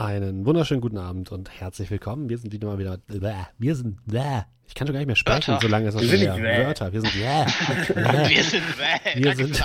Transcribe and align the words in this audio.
Einen 0.00 0.46
wunderschönen 0.46 0.80
guten 0.80 0.96
Abend 0.96 1.30
und 1.30 1.50
herzlich 1.60 1.90
willkommen. 1.90 2.30
Wir 2.30 2.38
sind 2.38 2.54
wieder 2.54 2.68
mal 2.68 2.78
wieder. 2.78 3.00
Wir 3.58 3.76
sind. 3.76 3.98
Ich 4.66 4.74
kann 4.74 4.86
schon 4.86 4.94
gar 4.94 5.00
nicht 5.00 5.08
mehr 5.08 5.14
sprechen, 5.14 5.52
Wörter. 5.52 5.60
solange 5.60 5.88
es 5.88 5.94
das 5.94 6.02
Wir 6.02 6.08
sind 6.08 6.20
schon 6.20 6.40
nicht 6.40 6.42
wieder 6.42 6.66
Wörter. 6.66 6.92
Wir 6.94 7.00
sind. 7.02 7.14
Wir 8.34 8.42
sind 8.42 8.62
Wir 9.14 9.36
sind-. 9.36 9.62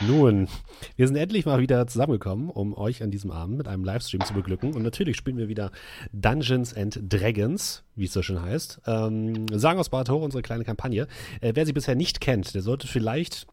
Nun, 0.06 0.46
wir 0.94 1.08
sind 1.08 1.16
endlich 1.16 1.44
mal 1.44 1.58
wieder 1.58 1.88
zusammengekommen, 1.88 2.48
um 2.48 2.72
euch 2.72 3.02
an 3.02 3.10
diesem 3.10 3.32
Abend 3.32 3.58
mit 3.58 3.66
einem 3.66 3.82
Livestream 3.82 4.24
zu 4.24 4.32
beglücken. 4.32 4.74
Und 4.74 4.84
natürlich 4.84 5.16
spielen 5.16 5.38
wir 5.38 5.48
wieder 5.48 5.72
Dungeons 6.12 6.72
and 6.72 7.00
Dragons, 7.02 7.82
wie 7.96 8.04
es 8.04 8.12
so 8.12 8.22
schön 8.22 8.40
heißt. 8.40 8.80
Ähm, 8.86 9.48
sagen 9.48 9.80
aus 9.80 9.88
Barator, 9.88 10.22
unsere 10.22 10.42
kleine 10.42 10.64
Kampagne. 10.64 11.08
Äh, 11.40 11.54
wer 11.56 11.66
sie 11.66 11.72
bisher 11.72 11.96
nicht 11.96 12.20
kennt, 12.20 12.54
der 12.54 12.62
sollte 12.62 12.86
vielleicht 12.86 13.48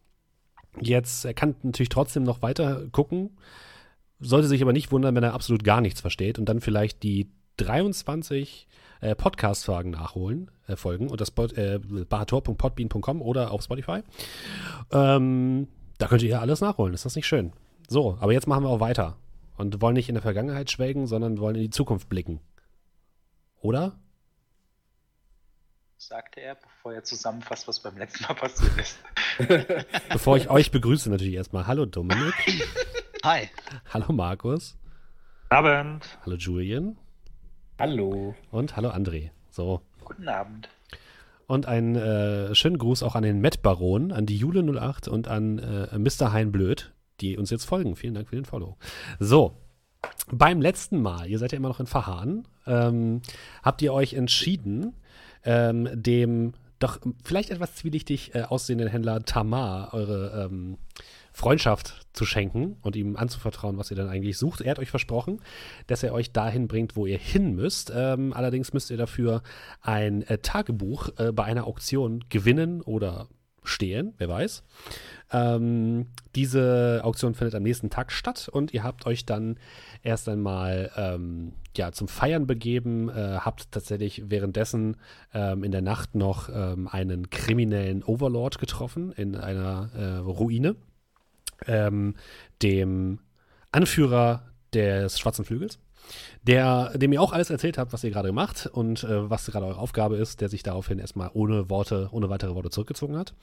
jetzt, 0.80 1.24
er 1.24 1.34
kann 1.34 1.56
natürlich 1.64 1.88
trotzdem 1.88 2.22
noch 2.22 2.42
weiter 2.42 2.86
gucken, 2.92 3.30
sollte 4.24 4.48
sich 4.48 4.62
aber 4.62 4.72
nicht 4.72 4.90
wundern, 4.90 5.14
wenn 5.14 5.22
er 5.22 5.34
absolut 5.34 5.64
gar 5.64 5.80
nichts 5.80 6.00
versteht 6.00 6.38
und 6.38 6.48
dann 6.48 6.60
vielleicht 6.60 7.02
die 7.02 7.30
23 7.58 8.66
äh, 9.00 9.14
Podcast-Fragen 9.14 9.90
nachholen, 9.90 10.50
äh, 10.66 10.76
folgen 10.76 11.08
und 11.08 11.20
das 11.20 11.30
äh, 11.56 11.78
barator.podbean.com 11.78 13.22
oder 13.22 13.50
auf 13.50 13.62
Spotify. 13.62 14.00
Ähm, 14.90 15.68
da 15.98 16.08
könnt 16.08 16.22
ihr 16.22 16.30
ja 16.30 16.40
alles 16.40 16.60
nachholen. 16.60 16.94
Ist 16.94 17.04
das 17.04 17.16
nicht 17.16 17.26
schön? 17.26 17.52
So, 17.88 18.16
aber 18.20 18.32
jetzt 18.32 18.46
machen 18.46 18.64
wir 18.64 18.70
auch 18.70 18.80
weiter 18.80 19.16
und 19.56 19.80
wollen 19.80 19.94
nicht 19.94 20.08
in 20.08 20.14
der 20.14 20.22
Vergangenheit 20.22 20.70
schwelgen, 20.70 21.06
sondern 21.06 21.38
wollen 21.38 21.56
in 21.56 21.62
die 21.62 21.70
Zukunft 21.70 22.08
blicken. 22.08 22.40
Oder? 23.60 23.98
Sagte 25.96 26.40
er, 26.40 26.56
bevor 26.56 26.92
er 26.92 27.04
zusammenfasst, 27.04 27.68
was 27.68 27.80
beim 27.80 27.96
letzten 27.96 28.24
Mal 28.24 28.34
passiert 28.34 28.72
ist. 28.78 28.98
Bevor 30.10 30.36
ich 30.36 30.50
euch 30.50 30.70
begrüße, 30.70 31.08
natürlich 31.08 31.34
erstmal. 31.34 31.66
Hallo 31.66 31.86
Dominik. 31.86 32.34
Hi. 33.24 33.48
Hallo 33.88 34.12
Markus. 34.12 34.76
Abend. 35.48 36.18
Hallo 36.26 36.36
Julian. 36.36 36.98
Hallo. 37.78 38.34
Und 38.50 38.76
hallo 38.76 38.90
André. 38.90 39.30
So. 39.48 39.80
Guten 40.04 40.28
Abend. 40.28 40.68
Und 41.46 41.64
einen 41.64 41.96
äh, 41.96 42.54
schönen 42.54 42.76
Gruß 42.76 43.02
auch 43.02 43.14
an 43.14 43.22
den 43.22 43.40
Matt 43.40 43.62
Baron, 43.62 44.12
an 44.12 44.26
die 44.26 44.36
Jule 44.36 44.62
08 44.62 45.08
und 45.08 45.26
an 45.26 45.58
äh, 45.58 45.98
Mr. 45.98 46.34
Hein 46.34 46.52
Blöd, 46.52 46.92
die 47.22 47.38
uns 47.38 47.48
jetzt 47.48 47.64
folgen. 47.64 47.96
Vielen 47.96 48.12
Dank 48.12 48.28
für 48.28 48.36
den 48.36 48.44
Follow. 48.44 48.76
So. 49.18 49.56
Beim 50.30 50.60
letzten 50.60 51.00
Mal, 51.00 51.26
ihr 51.26 51.38
seid 51.38 51.52
ja 51.52 51.56
immer 51.56 51.68
noch 51.68 51.80
in 51.80 51.86
Verharren, 51.86 52.46
ähm, 52.66 53.22
habt 53.62 53.80
ihr 53.80 53.94
euch 53.94 54.12
entschieden, 54.12 54.92
ähm, 55.44 55.88
dem 55.94 56.52
doch 56.78 56.98
vielleicht 57.24 57.48
etwas 57.48 57.74
zwielichtig 57.74 58.34
äh, 58.34 58.42
aussehenden 58.42 58.88
Händler 58.88 59.24
Tamar 59.24 59.94
eure 59.94 60.44
ähm, 60.44 60.76
Freundschaft 61.32 62.03
zu 62.14 62.24
schenken 62.24 62.76
und 62.80 62.96
ihm 62.96 63.16
anzuvertrauen, 63.16 63.76
was 63.76 63.90
ihr 63.90 63.96
dann 63.96 64.08
eigentlich 64.08 64.38
sucht. 64.38 64.60
Er 64.60 64.70
hat 64.70 64.78
euch 64.78 64.90
versprochen, 64.90 65.42
dass 65.86 66.02
er 66.02 66.14
euch 66.14 66.32
dahin 66.32 66.68
bringt, 66.68 66.96
wo 66.96 67.06
ihr 67.06 67.18
hin 67.18 67.54
müsst. 67.54 67.92
Ähm, 67.94 68.32
allerdings 68.32 68.72
müsst 68.72 68.90
ihr 68.90 68.96
dafür 68.96 69.42
ein 69.82 70.22
äh, 70.22 70.38
Tagebuch 70.38 71.10
äh, 71.18 71.32
bei 71.32 71.44
einer 71.44 71.66
Auktion 71.66 72.24
gewinnen 72.28 72.80
oder 72.80 73.28
stehlen, 73.64 74.14
wer 74.18 74.28
weiß. 74.28 74.62
Ähm, 75.32 76.06
diese 76.34 77.00
Auktion 77.02 77.34
findet 77.34 77.54
am 77.54 77.62
nächsten 77.62 77.90
Tag 77.90 78.12
statt 78.12 78.48
und 78.50 78.72
ihr 78.74 78.84
habt 78.84 79.06
euch 79.06 79.26
dann 79.26 79.58
erst 80.02 80.28
einmal 80.28 80.90
ähm, 80.96 81.54
ja, 81.76 81.90
zum 81.90 82.06
Feiern 82.06 82.46
begeben, 82.46 83.08
äh, 83.08 83.38
habt 83.38 83.72
tatsächlich 83.72 84.24
währenddessen 84.26 84.96
ähm, 85.32 85.64
in 85.64 85.72
der 85.72 85.82
Nacht 85.82 86.14
noch 86.14 86.48
ähm, 86.52 86.88
einen 86.88 87.30
kriminellen 87.30 88.04
Overlord 88.04 88.58
getroffen 88.58 89.12
in 89.12 89.34
einer 89.34 89.90
äh, 89.96 90.04
Ruine, 90.18 90.76
ähm, 91.66 92.14
dem 92.62 93.18
Anführer 93.72 94.42
des 94.72 95.18
Schwarzen 95.18 95.44
Flügels 95.44 95.78
der, 96.42 96.96
dem 96.96 97.12
ihr 97.12 97.22
auch 97.22 97.32
alles 97.32 97.50
erzählt 97.50 97.78
habt, 97.78 97.92
was 97.92 98.04
ihr 98.04 98.10
gerade 98.10 98.32
macht 98.32 98.66
und 98.66 99.04
äh, 99.04 99.30
was 99.30 99.46
gerade 99.46 99.66
eure 99.66 99.78
Aufgabe 99.78 100.16
ist, 100.16 100.40
der 100.40 100.48
sich 100.48 100.62
daraufhin 100.62 100.98
erstmal 100.98 101.30
ohne 101.32 101.70
Worte, 101.70 102.08
ohne 102.12 102.28
weitere 102.28 102.54
Worte 102.54 102.70
zurückgezogen 102.70 103.16
hat. 103.16 103.34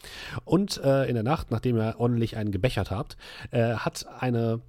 Und 0.45 0.81
äh, 0.83 1.05
in 1.05 1.15
der 1.15 1.23
Nacht, 1.23 1.51
nachdem 1.51 1.77
ihr 1.77 1.95
ordentlich 1.97 2.37
einen 2.37 2.51
gebechert 2.51 2.91
habt, 2.91 3.17
äh, 3.51 3.73
hat 3.75 4.05
eine 4.19 4.61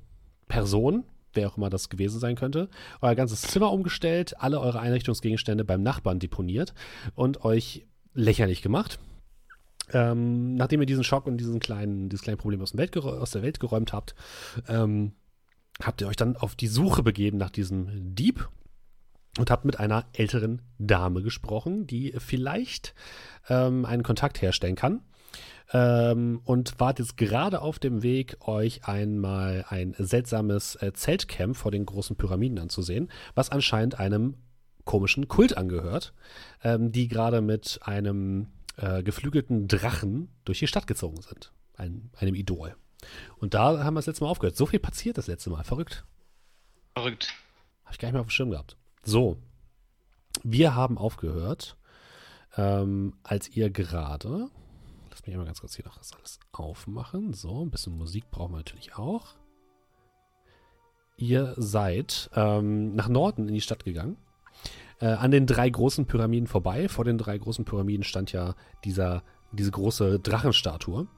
Person, 0.49 1.05
wer 1.35 1.49
auch 1.49 1.57
immer 1.57 1.71
das 1.71 1.89
gewesen 1.89 2.21
sein 2.21 2.37
könnte, 2.37 2.69
euer 3.01 3.15
ganzes 3.15 3.43
Zimmer 3.43 3.73
umgestellt, 3.73 4.35
alle 4.39 4.61
eure 4.61 4.81
Einrichtungsgegenstände 4.81 5.65
beim 5.65 5.83
Nachbarn 5.83 6.19
deponiert 6.19 6.75
und 7.15 7.45
euch 7.45 7.87
lächerlich 8.15 8.63
gemacht. 8.63 8.99
Ähm, 9.91 10.55
nachdem 10.55 10.81
ihr 10.81 10.87
diesen 10.87 11.05
Schock 11.05 11.27
und 11.27 11.39
diesen 11.39 11.61
kleinen, 11.61 12.09
dieses 12.09 12.23
kleine 12.23 12.37
Problem 12.37 12.63
aus, 12.63 12.77
Welt, 12.77 12.97
aus 12.97 13.31
der 13.33 13.43
Welt 13.43 13.61
geräumt 13.61 13.93
habt, 13.93 14.15
ähm, 14.69 15.13
habt 15.83 16.01
ihr 16.01 16.07
euch 16.07 16.17
dann 16.17 16.37
auf 16.37 16.55
die 16.55 16.69
Suche 16.69 17.03
begeben 17.03 17.39
nach 17.39 17.51
diesem 17.51 18.15
Dieb 18.15 18.49
und 19.39 19.51
habt 19.51 19.65
mit 19.65 19.81
einer 19.81 20.07
älteren 20.13 20.63
Dame 20.79 21.23
gesprochen, 21.23 21.87
die 21.87 22.15
vielleicht 22.19 22.95
ähm, 23.49 23.85
einen 23.85 24.03
Kontakt 24.03 24.43
herstellen 24.43 24.77
kann. 24.77 25.03
Ähm, 25.73 26.41
und 26.45 26.79
wart 26.79 26.99
jetzt 26.99 27.17
gerade 27.17 27.63
auf 27.63 27.79
dem 27.79 28.03
Weg, 28.03 28.37
euch 28.47 28.87
einmal 28.87 29.65
ein 29.69 29.95
seltsames 29.99 30.77
äh, 30.77 30.93
Zeltcamp 30.93 31.57
vor 31.57 31.71
den 31.71 31.87
großen 31.87 32.17
Pyramiden 32.17 32.59
anzusehen, 32.59 33.11
was 33.35 33.51
anscheinend 33.51 33.99
einem 33.99 34.35
komischen 34.85 35.29
Kult 35.29 35.57
angehört, 35.57 36.13
ähm, 36.63 36.93
die 36.93 37.09
gerade 37.09 37.41
mit 37.41 37.81
einem 37.83 38.49
äh, 38.77 39.03
geflügelten 39.03 39.69
Drachen 39.69 40.29
durch 40.45 40.59
die 40.59 40.67
Stadt 40.67 40.87
gezogen 40.87 41.21
sind. 41.23 41.53
Ein, 41.77 42.11
einem 42.17 42.35
Idol. 42.35 42.77
Und 43.39 43.55
da 43.55 43.85
haben 43.85 43.95
wir 43.95 43.99
das 43.99 44.07
letzte 44.07 44.25
Mal 44.25 44.31
aufgehört. 44.31 44.57
So 44.57 44.67
viel 44.67 44.79
passiert 44.79 45.19
das 45.19 45.27
letzte 45.27 45.51
Mal. 45.51 45.65
Verrückt. 45.65 46.05
Verrückt. 46.95 47.35
Habe 47.85 47.95
ich 47.95 47.99
gar 47.99 48.09
nicht 48.09 48.13
mehr 48.13 48.21
auf 48.21 48.27
dem 48.29 48.31
Schirm 48.31 48.51
gehabt. 48.51 48.77
So. 49.03 49.39
Wir 50.43 50.75
haben 50.75 50.97
aufgehört, 50.99 51.77
ähm, 52.57 53.15
als 53.23 53.49
ihr 53.49 53.71
gerade. 53.71 54.49
Lass 55.11 55.27
mich 55.27 55.35
einmal 55.35 55.47
ganz 55.47 55.61
kurz 55.61 55.77
hier 55.77 55.85
noch 55.85 55.99
das 55.99 56.13
alles 56.15 56.41
aufmachen. 56.53 57.35
So, 57.35 57.65
ein 57.65 57.71
bisschen 57.71 57.97
Musik 57.97 58.31
brauchen 58.31 58.53
wir 58.53 58.59
natürlich 58.59 58.97
auch. 58.97 59.35
Ihr 61.17 61.55
seid 61.59 62.31
ähm, 62.35 62.95
nach 62.95 63.09
Norden 63.09 63.49
in 63.49 63.55
die 63.55 63.61
Stadt 63.61 63.85
gegangen. 63.85 64.17
Äh, 65.03 65.07
an 65.07 65.33
den 65.33 65.47
drei 65.47 65.69
großen 65.69 66.07
Pyramiden 66.07 66.47
vorbei. 66.47 66.89
Vor 66.89 67.05
den 67.05 67.19
drei 67.19 67.37
großen 67.37 67.65
Pyramiden 67.65 68.05
stand 68.05 68.31
ja 68.31 68.55
dieser, 68.85 69.25
diese 69.51 69.73
große 69.73 70.21
Drachenstatue. 70.21 71.09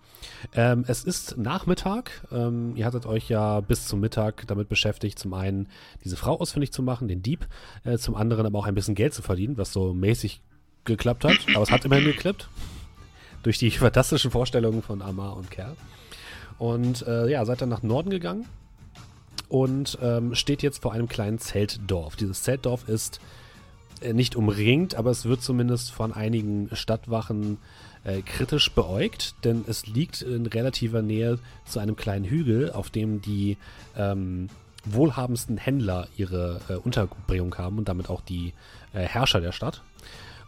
Ähm, 0.54 0.86
es 0.88 1.04
ist 1.04 1.36
Nachmittag. 1.36 2.26
Ähm, 2.32 2.74
ihr 2.76 2.86
hattet 2.86 3.04
euch 3.04 3.28
ja 3.28 3.60
bis 3.60 3.86
zum 3.86 4.00
Mittag 4.00 4.46
damit 4.46 4.70
beschäftigt, 4.70 5.18
zum 5.18 5.34
einen 5.34 5.68
diese 6.02 6.16
Frau 6.16 6.40
ausfindig 6.40 6.72
zu 6.72 6.82
machen, 6.82 7.08
den 7.08 7.20
Dieb, 7.20 7.46
äh, 7.84 7.98
zum 7.98 8.14
anderen 8.14 8.46
aber 8.46 8.58
auch 8.58 8.66
ein 8.66 8.74
bisschen 8.74 8.94
Geld 8.94 9.12
zu 9.12 9.20
verdienen, 9.20 9.58
was 9.58 9.74
so 9.74 9.92
mäßig 9.92 10.40
geklappt 10.86 11.24
hat. 11.26 11.36
Aber 11.54 11.62
es 11.62 11.70
hat 11.70 11.84
immerhin 11.84 12.06
geklappt. 12.06 12.48
Durch 13.42 13.58
die 13.58 13.70
fantastischen 13.72 14.30
Vorstellungen 14.30 14.80
von 14.80 15.02
Amar 15.02 15.36
und 15.36 15.50
Kerl. 15.50 15.76
Und 16.56 17.06
äh, 17.06 17.28
ja, 17.28 17.44
seid 17.44 17.60
dann 17.60 17.68
nach 17.68 17.82
Norden 17.82 18.08
gegangen 18.08 18.46
und 19.50 19.98
ähm, 20.00 20.34
steht 20.34 20.62
jetzt 20.62 20.80
vor 20.80 20.94
einem 20.94 21.06
kleinen 21.06 21.38
Zeltdorf. 21.38 22.16
Dieses 22.16 22.44
Zeltdorf 22.44 22.88
ist 22.88 23.20
nicht 24.12 24.36
umringt, 24.36 24.94
aber 24.94 25.10
es 25.10 25.24
wird 25.24 25.42
zumindest 25.42 25.90
von 25.90 26.12
einigen 26.12 26.68
Stadtwachen 26.72 27.58
äh, 28.04 28.22
kritisch 28.22 28.70
beäugt, 28.72 29.34
denn 29.44 29.64
es 29.66 29.86
liegt 29.86 30.22
in 30.22 30.46
relativer 30.46 31.02
Nähe 31.02 31.38
zu 31.64 31.80
einem 31.80 31.96
kleinen 31.96 32.24
Hügel, 32.24 32.70
auf 32.70 32.90
dem 32.90 33.22
die 33.22 33.56
ähm, 33.96 34.48
wohlhabendsten 34.84 35.56
Händler 35.56 36.08
ihre 36.16 36.60
äh, 36.68 36.74
Unterbringung 36.74 37.56
haben 37.56 37.78
und 37.78 37.88
damit 37.88 38.10
auch 38.10 38.20
die 38.20 38.52
äh, 38.92 39.00
Herrscher 39.00 39.40
der 39.40 39.52
Stadt. 39.52 39.82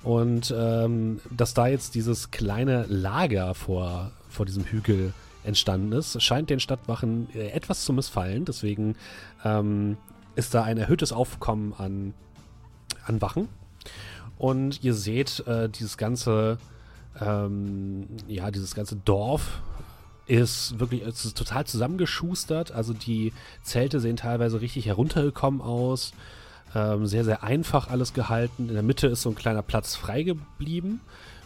Und 0.02 0.54
ähm, 0.56 1.20
dass 1.34 1.54
da 1.54 1.66
jetzt 1.66 1.94
dieses 1.94 2.30
kleine 2.30 2.84
Lager 2.88 3.54
vor, 3.54 4.12
vor 4.28 4.46
diesem 4.46 4.64
Hügel 4.64 5.14
entstanden 5.42 5.92
ist, 5.92 6.22
scheint 6.22 6.50
den 6.50 6.60
Stadtwachen 6.60 7.28
äh, 7.34 7.48
etwas 7.48 7.84
zu 7.84 7.92
missfallen. 7.92 8.44
Deswegen 8.44 8.96
ähm, 9.44 9.96
ist 10.34 10.54
da 10.54 10.62
ein 10.62 10.76
erhöhtes 10.76 11.12
Aufkommen 11.12 11.72
an, 11.72 12.14
an 13.06 13.20
Wachen. 13.22 13.48
Und 14.38 14.84
ihr 14.84 14.94
seht, 14.94 15.46
äh, 15.46 15.68
dieses 15.68 15.96
ganze, 15.96 16.58
ähm, 17.20 18.06
ja, 18.28 18.50
dieses 18.50 18.74
ganze 18.74 18.96
Dorf 18.96 19.62
ist 20.26 20.78
wirklich 20.80 21.02
ist 21.02 21.36
total 21.36 21.66
zusammengeschustert. 21.66 22.72
Also 22.72 22.92
die 22.92 23.32
Zelte 23.62 24.00
sehen 24.00 24.16
teilweise 24.16 24.60
richtig 24.60 24.86
heruntergekommen 24.86 25.60
aus. 25.60 26.12
Ähm, 26.74 27.06
sehr, 27.06 27.24
sehr 27.24 27.42
einfach 27.42 27.88
alles 27.88 28.12
gehalten. 28.12 28.68
In 28.68 28.74
der 28.74 28.82
Mitte 28.82 29.06
ist 29.06 29.22
so 29.22 29.30
ein 29.30 29.36
kleiner 29.36 29.62
Platz 29.62 29.94
frei 29.94 30.24
geblieben, 30.24 31.00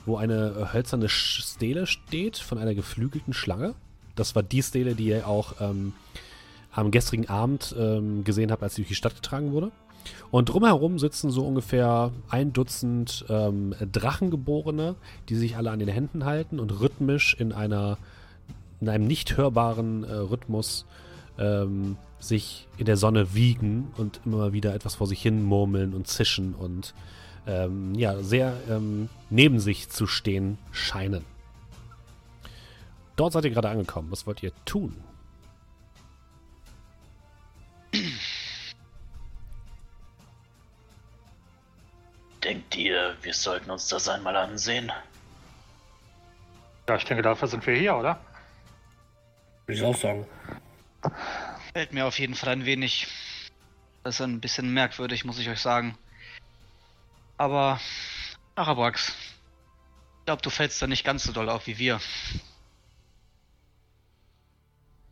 wo 0.06 0.16
eine 0.16 0.72
hölzerne 0.72 1.08
Stele 1.08 1.86
steht 1.86 2.38
von 2.38 2.58
einer 2.58 2.74
geflügelten 2.74 3.34
Schlange. 3.34 3.74
Das 4.16 4.34
war 4.34 4.42
die 4.42 4.62
Stele, 4.62 4.94
die 4.94 5.08
ihr 5.08 5.28
auch 5.28 5.60
ähm, 5.60 5.92
am 6.72 6.90
gestrigen 6.90 7.28
Abend 7.28 7.74
ähm, 7.78 8.24
gesehen 8.24 8.50
habt, 8.50 8.62
als 8.62 8.74
sie 8.74 8.82
durch 8.82 8.88
die 8.88 8.94
Stadt 8.94 9.14
getragen 9.14 9.52
wurde. 9.52 9.70
Und 10.30 10.48
drumherum 10.48 10.98
sitzen 10.98 11.30
so 11.30 11.44
ungefähr 11.46 12.12
ein 12.28 12.52
Dutzend 12.52 13.24
ähm, 13.28 13.74
Drachengeborene, 13.80 14.94
die 15.28 15.34
sich 15.34 15.56
alle 15.56 15.70
an 15.70 15.80
den 15.80 15.88
Händen 15.88 16.24
halten 16.24 16.60
und 16.60 16.80
rhythmisch 16.80 17.34
in 17.38 17.52
einer 17.52 17.98
in 18.80 18.88
einem 18.88 19.06
nicht 19.06 19.36
hörbaren 19.36 20.04
äh, 20.04 20.12
Rhythmus 20.12 20.86
ähm, 21.38 21.96
sich 22.18 22.66
in 22.78 22.86
der 22.86 22.96
Sonne 22.96 23.34
wiegen 23.34 23.88
und 23.96 24.20
immer 24.24 24.52
wieder 24.52 24.74
etwas 24.74 24.96
vor 24.96 25.06
sich 25.06 25.20
hin 25.20 25.42
murmeln 25.42 25.94
und 25.94 26.06
zischen 26.06 26.54
und 26.54 26.94
ähm, 27.46 27.94
ja, 27.94 28.22
sehr 28.22 28.54
ähm, 28.68 29.08
neben 29.30 29.60
sich 29.60 29.88
zu 29.88 30.06
stehen 30.06 30.58
scheinen. 30.70 31.24
Dort 33.16 33.32
seid 33.32 33.44
ihr 33.44 33.50
gerade 33.50 33.68
angekommen. 33.68 34.10
Was 34.10 34.26
wollt 34.26 34.42
ihr 34.42 34.52
tun? 34.64 34.96
Denkt 42.42 42.74
ihr, 42.76 43.16
wir 43.22 43.34
sollten 43.34 43.70
uns 43.70 43.88
das 43.88 44.08
einmal 44.08 44.36
ansehen? 44.36 44.90
Ja, 46.88 46.96
ich 46.96 47.04
denke, 47.04 47.22
dafür 47.22 47.48
sind 47.48 47.66
wir 47.66 47.76
hier, 47.76 47.94
oder? 47.94 48.18
Würde 49.66 49.78
ich 49.78 49.84
auch 49.84 49.96
sagen. 49.96 50.26
Fällt 51.72 51.92
mir 51.92 52.06
auf 52.06 52.18
jeden 52.18 52.34
Fall 52.34 52.50
ein 52.50 52.64
wenig. 52.64 53.06
Das 54.02 54.14
ist 54.14 54.22
ein 54.22 54.40
bisschen 54.40 54.72
merkwürdig, 54.72 55.24
muss 55.24 55.38
ich 55.38 55.50
euch 55.50 55.60
sagen. 55.60 55.96
Aber, 57.36 57.78
Arabrax, 58.54 59.14
ich 60.20 60.24
glaube, 60.24 60.42
du 60.42 60.50
fällst 60.50 60.80
da 60.80 60.86
nicht 60.86 61.04
ganz 61.04 61.24
so 61.24 61.32
doll 61.32 61.50
auf 61.50 61.66
wie 61.66 61.78
wir. 61.78 62.00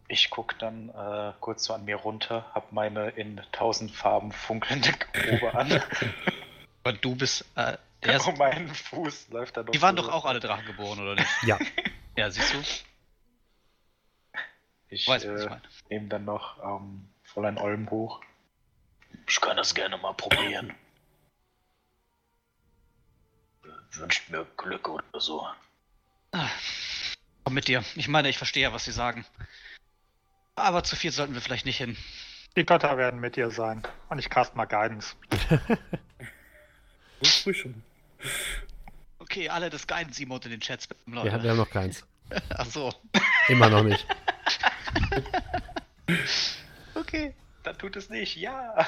Ich 0.08 0.30
guck 0.30 0.58
dann 0.58 0.88
äh, 0.88 1.32
kurz 1.40 1.64
so 1.64 1.74
an 1.74 1.84
mir 1.84 1.96
runter, 1.96 2.46
hab 2.54 2.72
meine 2.72 3.10
in 3.10 3.40
tausend 3.52 3.90
Farben 3.90 4.32
funkelnde 4.32 4.92
Grube 5.12 5.54
an. 5.54 5.82
Aber 6.88 6.96
du 6.96 7.14
bist, 7.14 7.44
äh, 7.54 7.76
der 8.02 8.16
ist, 8.16 8.26
Und 8.26 8.38
mein 8.38 8.74
Fuß 8.74 9.28
läuft 9.28 9.58
dann 9.58 9.66
noch 9.66 9.72
die 9.72 9.82
waren 9.82 9.94
so. 9.96 10.02
doch 10.02 10.08
auch 10.12 10.24
alle 10.24 10.40
Drachen 10.40 10.64
geboren, 10.64 10.98
oder 11.00 11.16
nicht? 11.16 11.28
Ja, 11.42 11.58
Ja, 12.16 12.30
siehst 12.30 12.54
du? 12.54 12.62
Ich 14.88 15.06
Weiß, 15.06 15.28
was 15.28 15.40
ich 15.42 15.46
äh, 15.46 15.50
meine. 15.50 15.62
nehme 15.90 16.08
dann 16.08 16.24
noch 16.24 16.58
ähm, 16.64 17.06
Fräulein 17.24 17.58
Olm 17.58 17.90
hoch. 17.90 18.22
Ich 19.28 19.38
kann 19.38 19.58
das 19.58 19.74
gerne 19.74 19.98
mal 19.98 20.14
probieren. 20.14 20.74
Wünscht 23.92 24.30
mir 24.30 24.46
Glück 24.56 24.88
oder 24.88 25.20
so. 25.20 25.46
Komm 27.44 27.52
mit 27.54 27.68
dir. 27.68 27.84
Ich 27.96 28.08
meine, 28.08 28.30
ich 28.30 28.38
verstehe 28.38 28.62
ja, 28.62 28.72
was 28.72 28.86
sie 28.86 28.92
sagen. 28.92 29.26
Aber 30.54 30.84
zu 30.84 30.96
viel 30.96 31.10
sollten 31.12 31.34
wir 31.34 31.42
vielleicht 31.42 31.66
nicht 31.66 31.76
hin. 31.76 31.98
Die 32.56 32.64
Götter 32.64 32.96
werden 32.96 33.20
mit 33.20 33.36
dir 33.36 33.50
sein. 33.50 33.82
Und 34.08 34.18
ich 34.18 34.30
cast 34.30 34.56
mal 34.56 34.64
Guidance. 34.64 35.14
Früh 37.22 37.54
schon. 37.54 37.82
Okay, 39.18 39.48
alle 39.48 39.70
das 39.70 39.86
Guidance-Emote 39.86 40.46
in 40.48 40.52
den 40.52 40.60
Chats, 40.60 40.88
wir, 41.06 41.14
Leute. 41.14 41.32
haben- 41.32 41.42
wir 41.42 41.50
haben 41.50 41.56
noch 41.58 41.70
keins. 41.70 42.04
Ach 42.50 42.66
so. 42.66 42.92
Immer 43.48 43.68
noch 43.70 43.82
nicht. 43.82 44.06
Okay. 46.94 47.34
Dann 47.62 47.76
tut 47.78 47.96
es 47.96 48.08
nicht, 48.10 48.36
ja. 48.36 48.86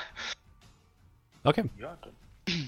Okay. 1.44 1.64
Ja, 1.78 1.96
dann. 2.02 2.12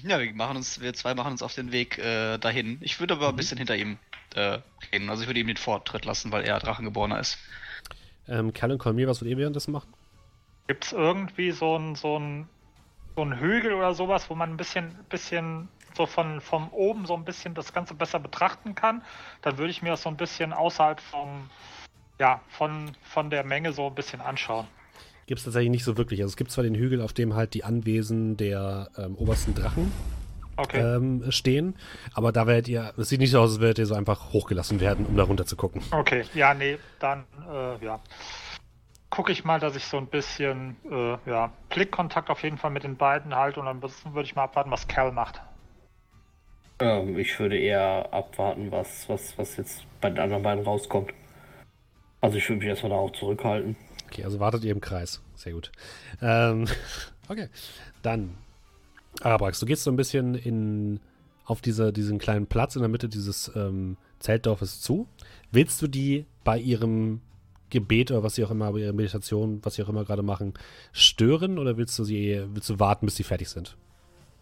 Ja, 0.05 0.21
wir 0.21 0.33
machen 0.35 0.57
uns, 0.59 0.81
wir 0.81 0.93
zwei 0.95 1.15
machen 1.15 1.33
uns 1.33 1.43
auf 1.43 1.55
den 1.55 1.73
Weg 1.73 1.99
äh, 1.99 2.39
dahin. 2.39 2.79
Ich 2.83 3.01
würde 3.01 3.15
aber 3.15 3.31
ein 3.31 3.37
bisschen 3.37 3.59
hinter 3.59 3.77
ihm 3.77 3.99
äh, 4.35 4.59
reden. 4.93 5.11
Also 5.11 5.23
ich 5.23 5.29
würde 5.29 5.41
ihm 5.41 5.47
den 5.49 5.57
Vortritt 5.57 6.05
lassen, 6.05 6.31
weil 6.31 6.45
er 6.45 6.59
Drachengeborener 6.61 7.19
ist. 7.19 7.39
Ähm, 8.29 8.53
Cal 8.53 8.71
und 8.71 8.79
Colmir, 8.79 9.09
was 9.09 9.21
wollt 9.21 9.31
ihr 9.31 9.39
währenddessen 9.39 9.73
machen? 9.73 9.93
Gibt 10.69 10.85
es 10.85 10.93
irgendwie 10.93 11.51
so 11.51 11.77
ein, 11.77 11.97
so 11.97 12.19
ein 12.19 12.49
so 13.17 13.23
ein 13.23 13.39
Hügel 13.39 13.75
oder 13.75 13.95
sowas, 13.95 14.31
wo 14.31 14.35
man 14.35 14.51
ein 14.51 14.57
bisschen, 14.57 14.95
bisschen 15.09 15.69
so 15.95 16.07
von, 16.07 16.41
von 16.41 16.69
oben 16.71 17.07
so 17.07 17.15
ein 17.15 17.25
bisschen 17.25 17.55
das 17.55 17.73
Ganze 17.73 17.95
besser 17.95 18.19
betrachten 18.19 18.75
kann? 18.75 19.03
Dann 19.43 19.59
würde 19.59 19.71
ich 19.71 19.83
mir 19.83 19.91
das 19.91 20.03
so 20.03 20.09
ein 20.09 20.17
bisschen 20.17 20.53
außerhalb 20.53 21.01
vom, 21.01 21.51
ja, 22.19 22.41
von, 22.49 22.93
von 23.03 23.31
der 23.31 23.45
Menge 23.45 23.73
so 23.73 23.87
ein 23.89 23.95
bisschen 23.95 24.21
anschauen. 24.21 24.67
Gibt 25.27 25.39
es 25.39 25.45
tatsächlich 25.45 25.71
nicht 25.71 25.85
so 25.85 25.97
wirklich. 25.97 26.21
Also 26.21 26.33
es 26.33 26.37
gibt 26.37 26.51
zwar 26.51 26.65
den 26.65 26.75
Hügel, 26.75 27.01
auf 27.01 27.13
dem 27.13 27.35
halt 27.35 27.55
die 27.55 27.65
Anwesen 27.65 28.37
der 28.37 28.91
ähm, 28.97 29.17
obersten 29.17 29.55
Drachen 29.55 29.93
Okay. 30.57 30.81
ähm, 30.81 31.25
stehen, 31.31 31.75
aber 32.15 32.31
da 32.31 32.47
werdet 32.47 32.69
ihr, 32.69 32.93
es 32.99 33.09
sieht 33.09 33.21
nicht 33.21 33.31
so 33.31 33.41
aus, 33.41 33.53
als 33.53 33.61
werdet 33.61 33.79
ihr 33.79 33.87
so 33.87 33.95
einfach 33.95 34.33
hochgelassen 34.33 34.81
werden, 34.81 35.07
um 35.07 35.17
da 35.17 35.25
runter 35.25 35.47
zu 35.47 35.57
gucken. 35.57 35.83
Okay, 35.91 36.25
ja, 36.35 36.53
nee, 36.53 36.79
dann, 36.99 37.25
äh, 37.51 37.85
ja. 37.85 38.01
Gucke 39.13 39.31
ich 39.31 39.45
mal, 39.45 39.61
dass 39.61 39.77
ich 39.77 39.85
so 39.85 39.99
ein 39.99 40.07
bisschen, 40.07 40.75
äh, 40.91 41.19
ja, 41.29 41.53
Blickkontakt 41.69 42.31
auf 42.31 42.43
jeden 42.43 42.57
Fall 42.57 42.71
mit 42.71 42.83
den 42.83 42.97
beiden 42.97 43.35
halte 43.35 43.61
und 43.61 43.67
dann 43.67 43.83
würde 43.83 44.23
ich 44.23 44.35
mal 44.35 44.45
abwarten, 44.45 44.71
was 44.71 44.89
Cal 44.89 45.13
macht. 45.13 45.43
Ähm, 46.79 47.19
ich 47.19 47.39
würde 47.39 47.59
eher 47.59 48.09
abwarten, 48.11 48.73
was, 48.73 49.07
was, 49.11 49.37
was 49.37 49.59
jetzt 49.59 49.85
bei 50.01 50.09
den 50.09 50.19
anderen 50.19 50.43
beiden 50.43 50.65
rauskommt. 50.65 51.13
Also 52.23 52.39
ich 52.39 52.49
würde 52.49 52.61
mich 52.61 52.69
erstmal 52.69 52.89
da 52.89 52.97
auch 52.97 53.11
zurückhalten. 53.11 53.77
Okay, 54.07 54.25
also 54.25 54.41
wartet 54.41 54.65
ihr 54.65 54.73
im 54.73 54.81
Kreis. 54.81 55.21
Sehr 55.35 55.53
gut. 55.53 55.71
Ähm, 56.23 56.67
okay, 57.29 57.51
dann 58.01 58.39
Arabrax, 59.21 59.61
du 59.61 59.67
gehst 59.67 59.85
so 59.85 59.91
ein 59.91 59.97
bisschen 59.97 60.37
in, 60.37 61.01
auf 61.45 61.61
diese, 61.61 61.93
diesen 61.93 62.19
kleinen 62.19 62.47
Platz 62.47 62.77
in 62.77 62.81
der 62.81 62.89
Mitte 62.89 63.11
dieses 63.11 63.53
ähm, 63.55 63.99
Zeltdorfes 64.21 64.81
zu. 64.81 65.07
Willst 65.51 65.83
du 65.83 65.87
die 65.87 66.25
bei 66.45 66.59
ihrem 66.59 67.21
Gebet 67.73 68.11
oder 68.13 68.23
was 68.23 68.37
sie 68.37 68.45
auch 68.45 68.51
immer, 68.53 68.71
bei 68.73 68.79
ihrer 68.81 68.93
Meditation, 68.93 69.59
was 69.65 69.75
sie 69.75 69.83
auch 69.83 69.89
immer 69.89 70.05
gerade 70.05 70.23
machen, 70.23 70.55
stören 70.93 71.59
oder 71.59 71.77
willst 71.77 71.99
du 71.99 72.05
sie, 72.05 72.41
willst 72.49 72.71
du 72.71 72.79
warten, 72.79 73.07
bis 73.07 73.17
sie 73.17 73.25
fertig 73.25 73.49
sind? 73.49 73.77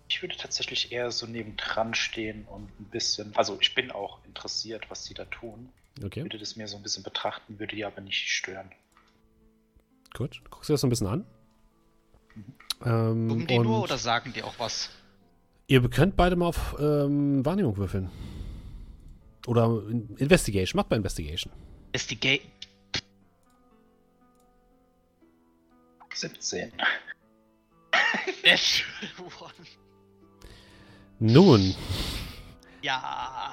Ich 0.08 0.20
würde 0.22 0.36
tatsächlich 0.36 0.90
eher 0.92 1.10
so 1.12 1.26
nebendran 1.26 1.94
stehen 1.94 2.44
und 2.50 2.64
ein 2.80 2.84
bisschen. 2.90 3.30
Also, 3.36 3.56
ich 3.60 3.74
bin 3.76 3.90
auch 3.92 4.18
interessiert, 4.26 4.90
was 4.90 5.04
sie 5.04 5.14
da 5.14 5.24
tun. 5.26 5.68
Okay, 6.04 6.22
Würde 6.24 6.38
das 6.38 6.56
mir 6.56 6.66
so 6.66 6.76
ein 6.76 6.82
bisschen 6.82 7.02
betrachten, 7.04 7.58
würde 7.58 7.76
die 7.76 7.84
aber 7.84 8.00
nicht 8.00 8.28
stören. 8.28 8.70
gut. 10.14 10.40
Guckst 10.50 10.68
du 10.68 10.72
das 10.74 10.80
so 10.80 10.86
ein 10.86 10.90
bisschen 10.90 11.06
an? 11.06 11.24
Ähm, 12.84 13.28
Gucken 13.28 13.46
die 13.46 13.58
nur 13.58 13.82
oder 13.84 13.98
sagen 13.98 14.32
die 14.34 14.42
auch 14.42 14.58
was? 14.58 14.90
Ihr 15.68 15.80
könnt 15.88 16.16
beide 16.16 16.34
mal 16.36 16.46
auf 16.46 16.74
ähm, 16.80 17.44
Wahrnehmung 17.44 17.76
würfeln. 17.76 18.10
Oder 19.46 19.82
in- 19.88 20.16
Investigation. 20.16 20.78
Macht 20.78 20.90
mal 20.90 20.96
Investigation. 20.96 21.52
Ist 21.92 22.10
17. 26.20 26.70
One. 29.40 29.52
Nun, 31.18 31.74
Ja. 32.82 33.52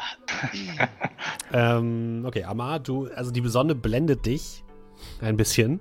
ähm, 1.53 2.23
okay, 2.25 2.43
Amar, 2.43 2.79
du, 2.79 3.07
also 3.07 3.31
die 3.31 3.45
Sonne 3.47 3.75
blendet 3.75 4.25
dich 4.25 4.63
ein 5.21 5.37
bisschen 5.37 5.79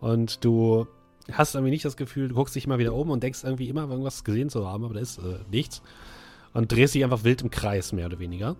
und 0.00 0.44
du 0.44 0.86
hast 1.32 1.54
irgendwie 1.54 1.70
nicht 1.70 1.84
das 1.84 1.96
Gefühl, 1.96 2.28
du 2.28 2.34
guckst 2.34 2.54
dich 2.54 2.66
mal 2.66 2.78
wieder 2.78 2.94
um 2.94 3.10
und 3.10 3.22
denkst 3.22 3.44
irgendwie 3.44 3.68
immer 3.68 3.88
irgendwas 3.88 4.24
gesehen 4.24 4.48
zu 4.48 4.66
haben, 4.66 4.84
aber 4.84 4.94
da 4.94 5.00
ist 5.00 5.18
äh, 5.18 5.40
nichts 5.50 5.82
und 6.54 6.72
drehst 6.72 6.94
dich 6.94 7.04
einfach 7.04 7.24
wild 7.24 7.42
im 7.42 7.50
Kreis, 7.50 7.92
mehr 7.92 8.06
oder 8.06 8.18
weniger. 8.18 8.56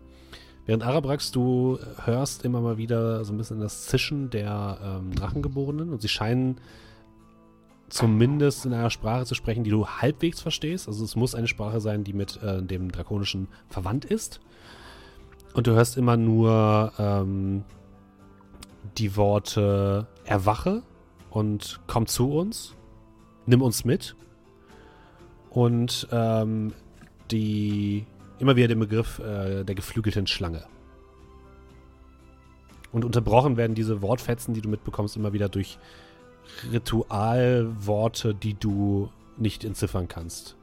Während 0.67 0.83
Arabrax, 0.83 1.33
du 1.33 1.79
hörst 2.05 2.45
immer 2.45 2.61
mal 2.61 2.77
wieder 2.77 3.25
so 3.25 3.33
ein 3.33 3.39
bisschen 3.39 3.61
das 3.61 3.87
Zischen 3.87 4.29
der 4.29 4.79
ähm, 4.83 5.15
Drachengeborenen 5.15 5.91
und 5.91 6.03
sie 6.03 6.09
scheinen 6.09 6.61
zumindest 7.89 8.67
in 8.67 8.73
einer 8.73 8.91
Sprache 8.91 9.25
zu 9.25 9.35
sprechen, 9.35 9.65
die 9.65 9.71
du 9.71 9.87
halbwegs 9.87 10.41
verstehst. 10.41 10.89
Also 10.89 11.05
es 11.05 11.17
muss 11.17 11.35
eine 11.35 11.49
Sprache 11.49 11.81
sein, 11.81 12.05
die 12.05 12.13
mit 12.13 12.43
äh, 12.43 12.63
dem 12.63 12.93
Drakonischen 12.93 13.49
verwandt 13.69 14.05
ist. 14.05 14.41
Und 15.55 15.67
du 15.67 15.73
hörst 15.73 15.97
immer 15.97 16.17
nur 16.17 16.93
ähm, 16.99 17.65
die 18.99 19.17
Worte 19.17 20.07
erwache 20.25 20.83
und 21.31 21.81
komm 21.87 22.07
zu 22.07 22.31
uns, 22.31 22.75
nimm 23.47 23.63
uns 23.63 23.85
mit. 23.85 24.15
Und 25.51 26.07
ähm, 26.13 26.73
die 27.31 28.07
immer 28.39 28.57
wieder 28.57 28.69
den 28.69 28.79
Begriff 28.79 29.19
äh, 29.19 29.65
der 29.65 29.75
geflügelten 29.75 30.27
Schlange. 30.27 30.65
Und 32.93 33.05
unterbrochen 33.05 33.57
werden 33.57 33.75
diese 33.75 34.01
Wortfetzen, 34.01 34.55
die 34.55 34.61
du 34.61 34.69
mitbekommst, 34.69 35.17
immer 35.17 35.33
wieder 35.33 35.49
durch 35.49 35.79
Ritualworte, 36.73 38.35
die 38.35 38.55
du 38.55 39.11
nicht 39.37 39.65
entziffern 39.65 40.09
kannst. 40.09 40.57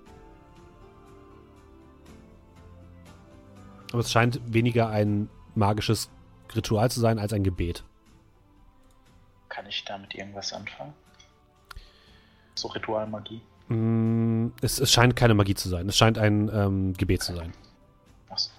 Aber 3.91 4.01
es 4.01 4.11
scheint 4.11 4.41
weniger 4.53 4.89
ein 4.89 5.29
magisches 5.55 6.09
Ritual 6.53 6.91
zu 6.91 6.99
sein 6.99 7.17
als 7.19 7.33
ein 7.33 7.43
Gebet. 7.43 7.83
Kann 9.49 9.65
ich 9.67 9.85
damit 9.85 10.13
irgendwas 10.15 10.51
anfangen? 10.51 10.93
So 12.55 12.67
Ritualmagie? 12.69 13.41
Mm, 13.69 14.47
es, 14.61 14.79
es 14.79 14.91
scheint 14.91 15.15
keine 15.15 15.33
Magie 15.33 15.55
zu 15.55 15.69
sein. 15.69 15.87
Es 15.89 15.97
scheint 15.97 16.17
ein 16.17 16.49
ähm, 16.53 16.93
Gebet 16.93 17.23
zu 17.23 17.35
sein. 17.35 17.53
Achso. 18.29 18.51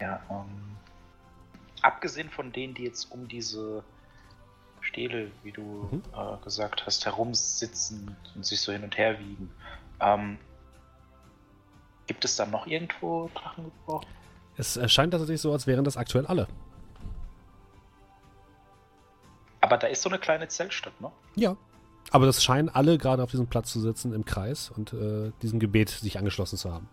Ja, 0.00 0.22
ähm. 0.30 0.76
Abgesehen 1.82 2.30
von 2.30 2.52
denen, 2.52 2.74
die 2.74 2.84
jetzt 2.84 3.10
um 3.10 3.26
diese 3.26 3.82
Stele, 4.92 5.30
wie 5.42 5.52
du 5.52 5.88
Mhm. 5.90 6.02
äh, 6.14 6.44
gesagt 6.44 6.84
hast, 6.86 7.04
herumsitzen 7.06 8.14
und 8.34 8.44
sich 8.44 8.60
so 8.60 8.72
hin 8.72 8.84
und 8.84 8.96
her 8.98 9.18
wiegen, 9.18 9.50
ähm, 10.00 10.38
gibt 12.06 12.24
es 12.24 12.36
da 12.36 12.44
noch 12.46 12.66
irgendwo 12.66 13.30
Drachengebrauch? 13.34 14.04
Es 14.58 14.76
erscheint 14.76 15.12
tatsächlich 15.12 15.40
so, 15.40 15.50
als 15.52 15.66
wären 15.66 15.84
das 15.84 15.96
aktuell 15.96 16.26
alle. 16.26 16.42
Aber 19.62 19.72
Aber 19.72 19.78
da 19.78 19.86
ist 19.86 20.02
so 20.02 20.10
eine 20.10 20.18
kleine 20.18 20.48
Zeltstadt, 20.48 21.00
ne? 21.00 21.10
Ja. 21.36 21.56
Aber 22.10 22.26
das 22.26 22.44
scheinen 22.44 22.68
alle 22.68 22.98
gerade 22.98 23.22
auf 23.22 23.30
diesem 23.30 23.46
Platz 23.46 23.72
zu 23.72 23.80
sitzen 23.80 24.12
im 24.12 24.26
Kreis 24.26 24.70
und 24.70 24.92
äh, 24.92 25.32
diesem 25.40 25.60
Gebet 25.60 25.88
sich 25.88 26.18
angeschlossen 26.18 26.58
zu 26.58 26.70
haben. 26.70 26.86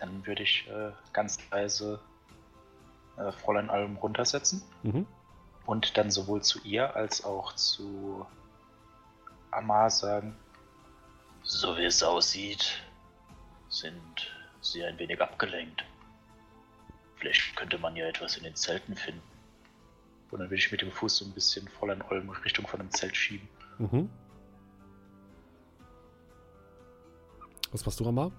Dann 0.00 0.26
würde 0.26 0.42
ich 0.42 0.66
äh, 0.68 0.90
ganz 1.12 1.38
leise 1.52 2.00
äh, 3.16 3.30
Fräulein 3.30 3.70
Alm 3.70 3.96
runtersetzen 3.96 4.62
Mhm. 4.82 5.06
Und 5.68 5.98
dann 5.98 6.10
sowohl 6.10 6.42
zu 6.42 6.60
ihr 6.62 6.96
als 6.96 7.24
auch 7.24 7.54
zu 7.54 8.26
Amar 9.50 9.90
sagen: 9.90 10.34
So 11.42 11.76
wie 11.76 11.84
es 11.84 12.02
aussieht, 12.02 12.82
sind 13.68 14.32
sie 14.62 14.82
ein 14.82 14.98
wenig 14.98 15.20
abgelenkt. 15.20 15.84
Vielleicht 17.16 17.54
könnte 17.54 17.76
man 17.76 17.94
ja 17.96 18.06
etwas 18.06 18.38
in 18.38 18.44
den 18.44 18.56
Zelten 18.56 18.96
finden. 18.96 19.20
Und 20.30 20.38
dann 20.40 20.48
will 20.48 20.56
ich 20.56 20.72
mit 20.72 20.80
dem 20.80 20.90
Fuß 20.90 21.16
so 21.16 21.26
ein 21.26 21.32
bisschen 21.32 21.68
Fräulein 21.68 22.00
Olm 22.00 22.30
Richtung 22.30 22.66
von 22.66 22.80
dem 22.80 22.90
Zelt 22.90 23.14
schieben. 23.14 23.46
Mhm. 23.76 24.08
Was 27.72 27.84
machst 27.84 28.00
du, 28.00 28.04
Ramar? 28.04 28.32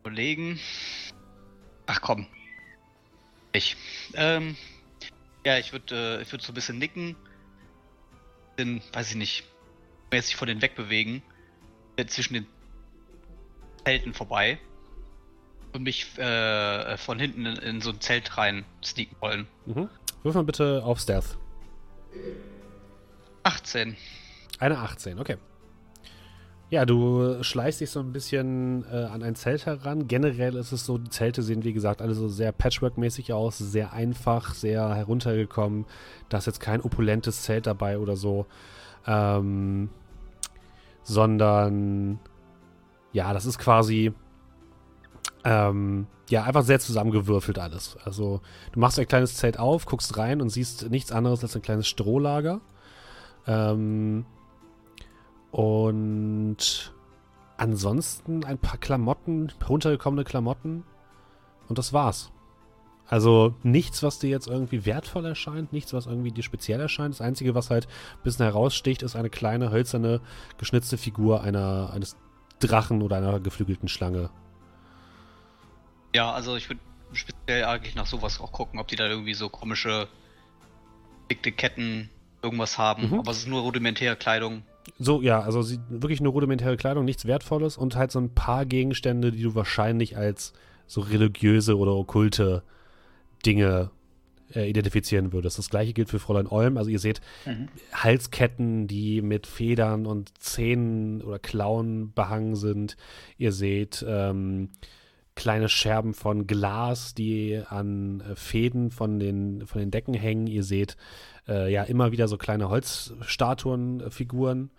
Überlegen. 0.00 0.58
Ach 1.92 2.00
komm. 2.00 2.28
Ich. 3.52 3.76
Ähm, 4.14 4.56
ja, 5.44 5.58
ich 5.58 5.72
würde 5.72 6.18
äh, 6.18 6.22
ich 6.22 6.30
würd 6.30 6.40
so 6.40 6.52
ein 6.52 6.54
bisschen 6.54 6.78
nicken. 6.78 7.16
Denn, 8.58 8.80
weiß 8.92 9.10
ich 9.10 9.16
nicht, 9.16 9.44
sich 10.12 10.36
von 10.36 10.46
denen 10.46 10.62
wegbewegen. 10.62 11.20
äh, 11.96 12.06
Zwischen 12.06 12.34
den 12.34 12.46
Zelten 13.84 14.14
vorbei. 14.14 14.60
Und 15.72 15.82
mich 15.82 16.16
äh, 16.16 16.96
von 16.96 17.18
hinten 17.18 17.46
in, 17.46 17.56
in 17.56 17.80
so 17.80 17.90
ein 17.90 18.00
Zelt 18.00 18.38
rein 18.38 18.64
sneaken 18.84 19.16
wollen. 19.18 19.48
Mhm. 19.66 19.88
Wirf 20.22 20.34
mal 20.36 20.44
bitte 20.44 20.84
auf 20.84 21.00
Stealth. 21.00 21.38
18. 23.42 23.96
Eine 24.60 24.78
18, 24.78 25.18
okay. 25.18 25.38
Ja, 26.70 26.86
du 26.86 27.42
schleichst 27.42 27.80
dich 27.80 27.90
so 27.90 27.98
ein 27.98 28.12
bisschen 28.12 28.84
äh, 28.92 29.04
an 29.04 29.24
ein 29.24 29.34
Zelt 29.34 29.66
heran. 29.66 30.06
Generell 30.06 30.54
ist 30.54 30.70
es 30.70 30.86
so, 30.86 30.98
die 30.98 31.10
Zelte 31.10 31.42
sehen, 31.42 31.64
wie 31.64 31.72
gesagt, 31.72 32.00
alle 32.00 32.14
so 32.14 32.28
sehr 32.28 32.52
Patchwork-mäßig 32.52 33.32
aus, 33.32 33.58
sehr 33.58 33.92
einfach, 33.92 34.54
sehr 34.54 34.94
heruntergekommen. 34.94 35.84
Da 36.28 36.38
ist 36.38 36.46
jetzt 36.46 36.60
kein 36.60 36.80
opulentes 36.80 37.42
Zelt 37.42 37.66
dabei 37.66 37.98
oder 37.98 38.14
so. 38.14 38.46
Ähm, 39.04 39.90
sondern, 41.02 42.20
ja, 43.12 43.32
das 43.32 43.46
ist 43.46 43.58
quasi, 43.58 44.12
ähm, 45.42 46.06
ja, 46.28 46.44
einfach 46.44 46.62
sehr 46.62 46.78
zusammengewürfelt 46.78 47.58
alles. 47.58 47.96
Also, 48.04 48.42
du 48.70 48.78
machst 48.78 48.96
ein 49.00 49.08
kleines 49.08 49.34
Zelt 49.34 49.58
auf, 49.58 49.86
guckst 49.86 50.16
rein 50.16 50.40
und 50.40 50.50
siehst 50.50 50.88
nichts 50.88 51.10
anderes 51.10 51.42
als 51.42 51.56
ein 51.56 51.62
kleines 51.62 51.88
Strohlager. 51.88 52.60
Ähm, 53.48 54.24
und 55.50 56.92
ansonsten 57.56 58.44
ein 58.44 58.58
paar 58.58 58.78
Klamotten, 58.78 59.52
runtergekommene 59.68 60.24
Klamotten. 60.24 60.84
Und 61.68 61.78
das 61.78 61.92
war's. 61.92 62.32
Also 63.06 63.54
nichts, 63.64 64.02
was 64.04 64.20
dir 64.20 64.30
jetzt 64.30 64.46
irgendwie 64.46 64.86
wertvoll 64.86 65.26
erscheint, 65.26 65.72
nichts, 65.72 65.92
was 65.92 66.06
irgendwie 66.06 66.30
dir 66.30 66.44
speziell 66.44 66.80
erscheint. 66.80 67.14
Das 67.14 67.20
Einzige, 67.20 67.56
was 67.56 67.68
halt 67.68 67.86
ein 67.86 68.22
bisschen 68.22 68.44
heraussticht, 68.44 69.02
ist 69.02 69.16
eine 69.16 69.30
kleine, 69.30 69.72
hölzerne, 69.72 70.20
geschnitzte 70.58 70.96
Figur 70.96 71.42
einer, 71.42 71.90
eines 71.92 72.16
Drachen 72.60 73.02
oder 73.02 73.16
einer 73.16 73.40
geflügelten 73.40 73.88
Schlange. 73.88 74.30
Ja, 76.14 76.32
also 76.32 76.54
ich 76.54 76.68
würde 76.68 76.80
speziell 77.12 77.64
eigentlich 77.64 77.96
nach 77.96 78.06
sowas 78.06 78.40
auch 78.40 78.52
gucken, 78.52 78.78
ob 78.78 78.86
die 78.86 78.96
da 78.96 79.08
irgendwie 79.08 79.34
so 79.34 79.48
komische 79.48 80.06
dickte 81.30 81.50
Ketten 81.50 82.10
irgendwas 82.42 82.78
haben. 82.78 83.10
Mhm. 83.10 83.18
Aber 83.18 83.32
es 83.32 83.38
ist 83.38 83.48
nur 83.48 83.62
rudimentäre 83.62 84.14
Kleidung. 84.14 84.62
So, 84.98 85.22
ja, 85.22 85.40
also 85.40 85.62
sie, 85.62 85.78
wirklich 85.88 86.20
nur 86.20 86.32
rudimentäre 86.32 86.76
Kleidung, 86.76 87.04
nichts 87.04 87.26
Wertvolles 87.26 87.76
und 87.76 87.96
halt 87.96 88.10
so 88.10 88.18
ein 88.18 88.34
paar 88.34 88.66
Gegenstände, 88.66 89.32
die 89.32 89.42
du 89.42 89.54
wahrscheinlich 89.54 90.16
als 90.16 90.52
so 90.86 91.00
religiöse 91.00 91.78
oder 91.78 91.94
okkulte 91.94 92.62
Dinge 93.44 93.90
äh, 94.54 94.68
identifizieren 94.68 95.32
würdest. 95.32 95.58
Das 95.58 95.70
gleiche 95.70 95.92
gilt 95.92 96.08
für 96.08 96.18
Fräulein 96.18 96.46
Olm. 96.46 96.76
Also 96.76 96.90
ihr 96.90 96.98
seht 96.98 97.20
Mhm. 97.46 97.68
Halsketten, 97.92 98.88
die 98.88 99.22
mit 99.22 99.46
Federn 99.46 100.06
und 100.06 100.36
Zähnen 100.38 101.22
oder 101.22 101.38
Klauen 101.38 102.12
behangen 102.12 102.56
sind. 102.56 102.96
Ihr 103.38 103.52
seht 103.52 104.04
ähm, 104.06 104.70
kleine 105.36 105.68
Scherben 105.68 106.14
von 106.14 106.46
Glas, 106.46 107.14
die 107.14 107.62
an 107.68 108.20
äh, 108.20 108.34
Fäden 108.34 108.90
von 108.90 109.18
den, 109.18 109.66
von 109.66 109.80
den 109.80 109.90
Decken 109.90 110.14
hängen. 110.14 110.46
Ihr 110.46 110.64
seht 110.64 110.96
äh, 111.50 111.70
ja 111.70 111.82
immer 111.82 112.12
wieder 112.12 112.28
so 112.28 112.38
kleine 112.38 112.70
Holzstatuen, 112.70 114.00
äh, 114.00 114.10
Figuren 114.10 114.70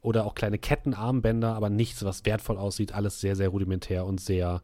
oder 0.00 0.24
auch 0.24 0.34
kleine 0.34 0.58
Kettenarmbänder, 0.58 1.54
aber 1.54 1.68
nichts, 1.68 2.04
was 2.04 2.24
wertvoll 2.24 2.56
aussieht. 2.56 2.92
Alles 2.92 3.20
sehr, 3.20 3.36
sehr 3.36 3.48
rudimentär 3.48 4.06
und 4.06 4.20
sehr, 4.20 4.62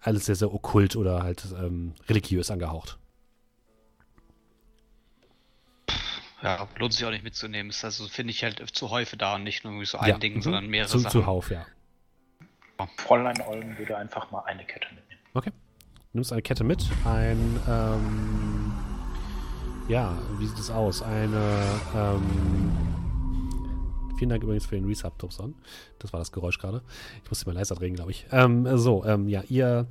alles 0.00 0.26
sehr, 0.26 0.34
sehr 0.34 0.52
okkult 0.52 0.96
oder 0.96 1.22
halt 1.22 1.46
ähm, 1.58 1.94
religiös 2.08 2.50
angehaucht. 2.50 2.98
Ja, 6.42 6.68
lohnt 6.78 6.92
sich 6.92 7.04
auch 7.06 7.10
nicht 7.10 7.24
mitzunehmen. 7.24 7.70
Ist 7.70 7.84
also, 7.84 8.06
finde 8.08 8.30
ich 8.30 8.44
halt 8.44 8.62
zu 8.74 8.90
häufig 8.90 9.18
da 9.18 9.36
und 9.36 9.44
nicht 9.44 9.64
nur 9.64 9.84
so 9.86 9.98
ein 9.98 10.08
Ja, 10.10 10.18
Ding, 10.18 10.34
mhm. 10.36 10.42
sondern 10.42 10.66
mehrere 10.66 10.90
Zu, 10.90 10.98
Sachen. 10.98 11.12
zuhauf, 11.12 11.50
ja. 11.50 11.66
Fräulein 12.98 13.40
Olm 13.40 13.78
würde 13.78 13.96
einfach 13.96 14.30
mal 14.30 14.40
eine 14.40 14.64
Kette 14.64 14.86
mitnehmen. 14.94 15.20
Okay. 15.32 15.50
Du 16.12 16.18
nimmst 16.18 16.32
eine 16.32 16.42
Kette 16.42 16.62
mit. 16.62 16.84
Ein, 17.06 17.58
ähm, 17.68 18.55
ja, 19.88 20.16
wie 20.38 20.46
sieht 20.46 20.58
es 20.58 20.70
aus? 20.70 21.02
Eine, 21.02 21.40
ähm, 21.94 22.22
vielen 24.18 24.30
Dank 24.30 24.42
übrigens 24.42 24.66
für 24.66 24.74
den 24.74 24.84
Resub, 24.84 25.18
Tobson. 25.18 25.54
Das 25.98 26.12
war 26.12 26.18
das 26.18 26.32
Geräusch 26.32 26.58
gerade. 26.58 26.82
Ich 27.22 27.30
muss 27.30 27.40
sie 27.40 27.46
mal 27.46 27.54
leiser 27.54 27.76
drehen, 27.76 27.94
glaube 27.94 28.10
ich. 28.10 28.26
Ähm, 28.32 28.66
so, 28.76 29.04
ähm, 29.04 29.28
ja, 29.28 29.42
ihr, 29.48 29.86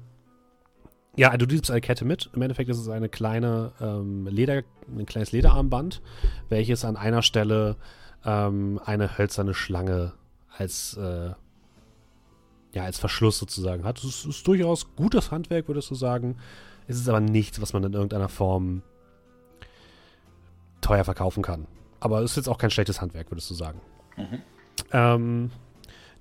ja, 1.15 1.35
du 1.37 1.45
nimmst 1.45 1.71
eine 1.71 1.81
Kette 1.81 2.03
mit. 2.03 2.29
Im 2.33 2.41
Endeffekt 2.41 2.69
ist 2.69 2.77
es 2.77 2.89
eine 2.89 3.07
kleine, 3.07 3.71
ähm, 3.79 4.27
Leder, 4.27 4.63
ein 4.87 5.05
kleines 5.05 5.31
Lederarmband, 5.31 6.01
welches 6.49 6.83
an 6.83 6.97
einer 6.97 7.21
Stelle, 7.21 7.77
ähm, 8.25 8.81
eine 8.83 9.17
hölzerne 9.17 9.53
Schlange 9.53 10.13
als, 10.57 10.97
äh, 10.97 11.31
ja, 12.73 12.83
als 12.83 12.99
Verschluss 12.99 13.37
sozusagen 13.37 13.85
hat. 13.85 13.99
Es 13.99 14.03
ist, 14.03 14.25
ist 14.25 14.47
durchaus 14.47 14.93
gutes 14.97 15.31
Handwerk, 15.31 15.69
würdest 15.69 15.89
du 15.89 15.95
sagen. 15.95 16.35
Es 16.87 16.97
ist 16.97 17.07
aber 17.07 17.21
nichts, 17.21 17.61
was 17.61 17.71
man 17.71 17.83
in 17.85 17.93
irgendeiner 17.93 18.29
Form 18.29 18.83
teuer 20.85 21.03
verkaufen 21.03 21.41
kann. 21.41 21.65
Aber 21.99 22.21
es 22.21 22.31
ist 22.31 22.37
jetzt 22.37 22.49
auch 22.49 22.59
kein 22.59 22.69
schlechtes 22.69 23.01
Handwerk, 23.01 23.31
würdest 23.31 23.49
du 23.49 23.55
sagen. 23.55 23.81
Mhm. 24.17 24.41
Ähm, 24.91 25.51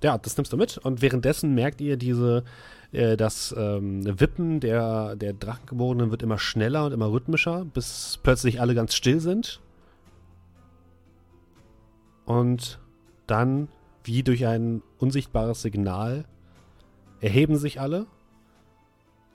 ja, 0.03 0.17
das 0.17 0.37
nimmst 0.37 0.51
du 0.51 0.57
mit 0.57 0.77
und 0.79 1.01
währenddessen 1.01 1.53
merkt 1.53 1.81
ihr 1.81 1.97
diese, 1.97 2.43
äh, 2.91 3.15
das 3.15 3.53
ähm, 3.57 4.19
Wippen 4.19 4.59
der, 4.59 5.15
der 5.15 5.33
Drachengeborenen 5.33 6.09
wird 6.11 6.23
immer 6.23 6.39
schneller 6.39 6.85
und 6.85 6.93
immer 6.93 7.11
rhythmischer, 7.11 7.65
bis 7.65 8.19
plötzlich 8.23 8.59
alle 8.59 8.73
ganz 8.73 8.95
still 8.95 9.19
sind. 9.19 9.61
Und 12.25 12.79
dann, 13.27 13.67
wie 14.03 14.23
durch 14.23 14.47
ein 14.47 14.81
unsichtbares 14.97 15.61
Signal, 15.61 16.25
erheben 17.21 17.57
sich 17.57 17.79
alle, 17.79 18.07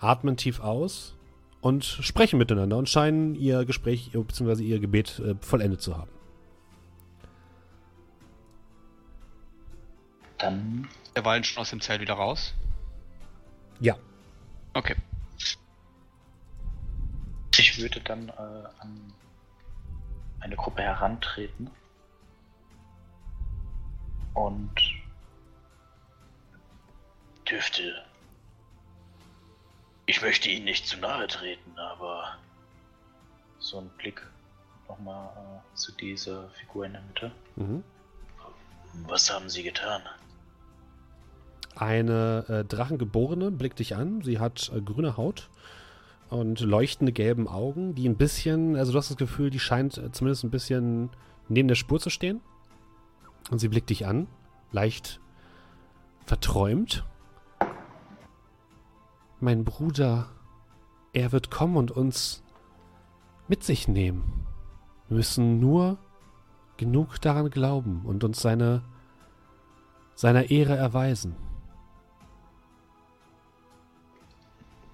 atmen 0.00 0.36
tief 0.36 0.60
aus 0.60 1.16
und 1.60 1.84
sprechen 1.84 2.38
miteinander 2.38 2.76
und 2.76 2.88
scheinen 2.88 3.34
ihr 3.34 3.64
Gespräch 3.64 4.10
bzw. 4.12 4.62
ihr 4.62 4.80
Gebet 4.80 5.18
äh, 5.20 5.34
vollendet 5.40 5.82
zu 5.82 5.96
haben. 5.96 6.10
Dann 10.38 10.88
Derweilen 11.14 11.44
schon 11.44 11.60
aus 11.60 11.70
dem 11.70 11.80
Zelt 11.80 12.00
wieder 12.00 12.14
raus. 12.14 12.54
Ja. 13.80 13.96
Okay. 14.74 14.96
Ich 17.58 17.78
würde 17.78 18.00
dann 18.00 18.28
äh, 18.28 18.32
an 18.78 19.12
eine 20.40 20.56
Gruppe 20.56 20.82
herantreten 20.82 21.70
und 24.34 24.70
dürfte. 27.50 28.04
Ich 30.10 30.22
möchte 30.22 30.48
Ihnen 30.48 30.64
nicht 30.64 30.88
zu 30.88 30.98
nahe 30.98 31.28
treten, 31.28 31.78
aber 31.78 32.36
so 33.60 33.78
ein 33.78 33.88
Blick 33.96 34.20
nochmal 34.88 35.28
äh, 35.36 35.76
zu 35.76 35.92
dieser 35.92 36.48
Figur 36.48 36.84
in 36.84 36.94
der 36.94 37.02
Mitte. 37.02 37.30
Mhm. 37.54 37.84
Was 39.06 39.32
haben 39.32 39.48
Sie 39.48 39.62
getan? 39.62 40.02
Eine 41.76 42.44
äh, 42.48 42.64
Drachengeborene 42.64 43.52
blickt 43.52 43.78
dich 43.78 43.94
an. 43.94 44.20
Sie 44.22 44.40
hat 44.40 44.72
äh, 44.74 44.80
grüne 44.80 45.16
Haut 45.16 45.48
und 46.28 46.58
leuchtende 46.58 47.12
gelben 47.12 47.46
Augen, 47.46 47.94
die 47.94 48.08
ein 48.08 48.16
bisschen, 48.16 48.74
also 48.74 48.90
du 48.90 48.98
hast 48.98 49.10
das 49.10 49.16
Gefühl, 49.16 49.50
die 49.50 49.60
scheint 49.60 49.96
äh, 49.96 50.10
zumindest 50.10 50.42
ein 50.42 50.50
bisschen 50.50 51.10
neben 51.48 51.68
der 51.68 51.76
Spur 51.76 52.00
zu 52.00 52.10
stehen. 52.10 52.40
Und 53.52 53.60
sie 53.60 53.68
blickt 53.68 53.90
dich 53.90 54.06
an, 54.06 54.26
leicht 54.72 55.20
verträumt. 56.26 57.04
Mein 59.40 59.64
Bruder 59.64 60.28
er 61.12 61.32
wird 61.32 61.50
kommen 61.50 61.76
und 61.76 61.90
uns 61.90 62.42
mit 63.48 63.64
sich 63.64 63.88
nehmen. 63.88 64.46
Wir 65.08 65.16
müssen 65.16 65.58
nur 65.58 65.98
genug 66.76 67.20
daran 67.20 67.50
glauben 67.50 68.02
und 68.04 68.22
uns 68.22 68.40
seine, 68.40 68.82
seiner 70.14 70.50
Ehre 70.50 70.76
erweisen. 70.76 71.34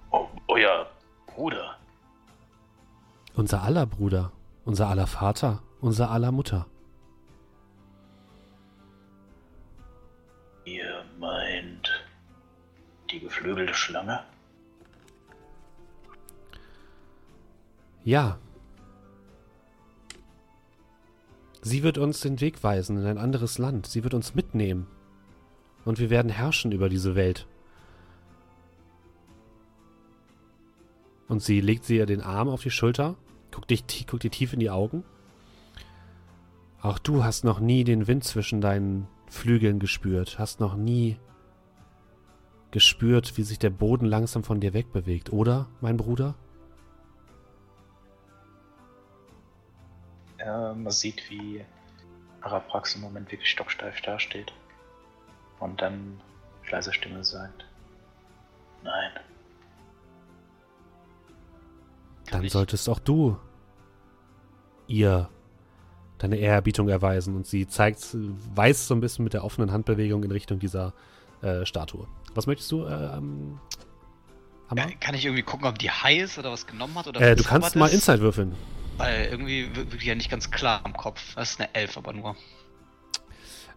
Oh, 0.09 0.27
euer 0.47 0.87
Bruder. 1.27 1.75
Unser 3.35 3.61
aller 3.61 3.85
Bruder, 3.85 4.31
unser 4.65 4.87
aller 4.87 5.07
Vater, 5.07 5.61
unser 5.79 6.09
aller 6.09 6.31
Mutter. 6.31 6.65
Ihr 10.65 11.05
meint 11.19 12.03
die 13.11 13.19
geflügelte 13.19 13.75
Schlange? 13.75 14.23
Ja. 18.07 18.39
Sie 21.61 21.83
wird 21.83 21.97
uns 21.97 22.21
den 22.21 22.39
Weg 22.39 22.63
weisen 22.63 22.97
in 22.97 23.05
ein 23.05 23.17
anderes 23.17 23.57
Land. 23.57 23.85
Sie 23.85 24.05
wird 24.05 24.13
uns 24.13 24.33
mitnehmen. 24.33 24.87
Und 25.83 25.99
wir 25.99 26.09
werden 26.09 26.31
herrschen 26.31 26.71
über 26.71 26.87
diese 26.87 27.15
Welt. 27.15 27.47
Und 31.27 31.43
sie 31.43 31.59
legt 31.59 31.83
sie 31.83 31.97
ihr 31.97 32.05
den 32.05 32.21
Arm 32.21 32.47
auf 32.47 32.63
die 32.63 32.71
Schulter, 32.71 33.17
guckt, 33.51 33.71
dich, 33.71 34.07
guckt 34.07 34.23
dir 34.23 34.31
tief 34.31 34.53
in 34.53 34.61
die 34.61 34.69
Augen. 34.69 35.03
Auch 36.81 36.99
du 36.99 37.25
hast 37.25 37.43
noch 37.43 37.59
nie 37.59 37.83
den 37.83 38.07
Wind 38.07 38.23
zwischen 38.23 38.61
deinen 38.61 39.09
Flügeln 39.29 39.79
gespürt, 39.79 40.39
hast 40.39 40.61
noch 40.61 40.77
nie 40.77 41.19
gespürt, 42.71 43.35
wie 43.35 43.43
sich 43.43 43.59
der 43.59 43.69
Boden 43.69 44.05
langsam 44.05 44.45
von 44.45 44.61
dir 44.61 44.73
wegbewegt, 44.73 45.33
oder, 45.33 45.67
mein 45.81 45.97
Bruder? 45.97 46.35
Ja, 50.39 50.73
man 50.73 50.91
sieht, 50.91 51.29
wie 51.29 51.63
Araprax 52.41 52.95
im 52.95 53.01
Moment 53.01 53.31
wirklich 53.31 53.49
stocksteif 53.49 54.01
dasteht. 54.01 54.53
Und 55.59 55.81
dann 55.81 56.21
mit 56.61 56.71
leiser 56.71 56.93
Stimme 56.93 57.23
sagt: 57.23 57.65
Nein, 58.83 59.11
Dann 62.29 62.43
ich- 62.43 62.51
solltest 62.51 62.87
auch 62.89 62.99
du 62.99 63.37
ihr 64.87 65.29
deine 66.19 66.37
Ehrerbietung 66.37 66.89
erweisen. 66.89 67.35
Und 67.35 67.45
sie 67.47 67.67
zeigt, 67.67 68.07
weist 68.55 68.87
so 68.87 68.95
ein 68.95 69.01
bisschen 69.01 69.23
mit 69.23 69.33
der 69.33 69.43
offenen 69.43 69.71
Handbewegung 69.71 70.23
in 70.23 70.31
Richtung 70.31 70.59
dieser 70.59 70.93
äh, 71.41 71.65
Statue. 71.65 72.07
Was 72.33 72.47
möchtest 72.47 72.71
du, 72.71 72.85
äh, 72.85 73.17
ähm, 73.17 73.59
Hammer? 74.69 74.89
Ja, 74.89 74.95
kann 74.99 75.15
ich 75.15 75.25
irgendwie 75.25 75.43
gucken, 75.43 75.67
ob 75.67 75.77
die 75.79 75.89
high 75.91 76.21
ist 76.23 76.37
oder 76.37 76.51
was 76.51 76.65
genommen 76.67 76.95
hat? 76.95 77.07
Oder 77.07 77.21
Äh, 77.21 77.35
du 77.35 77.43
kannst 77.43 77.75
mal 77.75 77.87
ist? 77.87 77.93
Inside 77.93 78.19
würfeln. 78.21 78.55
Weil 78.97 79.25
irgendwie 79.31 79.67
wir- 79.75 79.91
wirklich 79.91 80.05
ja 80.05 80.15
nicht 80.15 80.29
ganz 80.31 80.49
klar 80.51 80.81
am 80.83 80.93
Kopf. 80.93 81.35
Das 81.35 81.51
ist 81.51 81.59
eine 81.59 81.73
Elf, 81.75 81.97
aber 81.97 82.13
nur. 82.13 82.35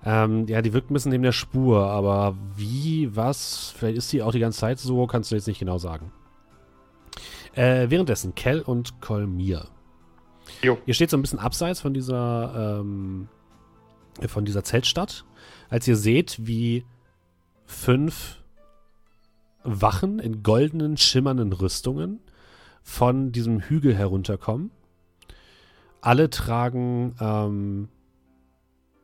Ähm, 0.04 0.46
ja, 0.46 0.62
die 0.62 0.72
wirkt 0.72 0.90
ein 0.90 0.94
bisschen 0.94 1.10
neben 1.10 1.22
der 1.22 1.32
Spur, 1.32 1.86
aber 1.90 2.34
wie, 2.56 3.14
was, 3.14 3.74
vielleicht 3.76 3.98
ist 3.98 4.08
sie 4.08 4.22
auch 4.22 4.32
die 4.32 4.38
ganze 4.38 4.60
Zeit 4.60 4.78
so, 4.78 5.06
kannst 5.06 5.30
du 5.30 5.34
jetzt 5.34 5.46
nicht 5.46 5.58
genau 5.58 5.76
sagen. 5.76 6.10
Äh, 7.54 7.90
währenddessen, 7.90 8.34
Kell 8.34 8.60
und 8.60 9.00
Kolmir. 9.02 9.66
Jo. 10.62 10.78
Ihr 10.86 10.94
steht 10.94 11.10
so 11.10 11.18
ein 11.18 11.22
bisschen 11.22 11.38
abseits 11.38 11.80
von 11.80 11.92
dieser, 11.92 12.80
ähm, 12.80 13.28
von 14.26 14.44
dieser 14.46 14.64
Zeltstadt, 14.64 15.24
als 15.68 15.86
ihr 15.86 15.96
seht, 15.96 16.38
wie 16.46 16.86
fünf 17.66 18.38
Wachen 19.64 20.18
in 20.18 20.42
goldenen, 20.42 20.96
schimmernden 20.96 21.52
Rüstungen 21.52 22.20
von 22.82 23.32
diesem 23.32 23.60
Hügel 23.60 23.94
herunterkommen. 23.94 24.70
Alle 26.00 26.30
tragen 26.30 27.14
ähm, 27.20 27.88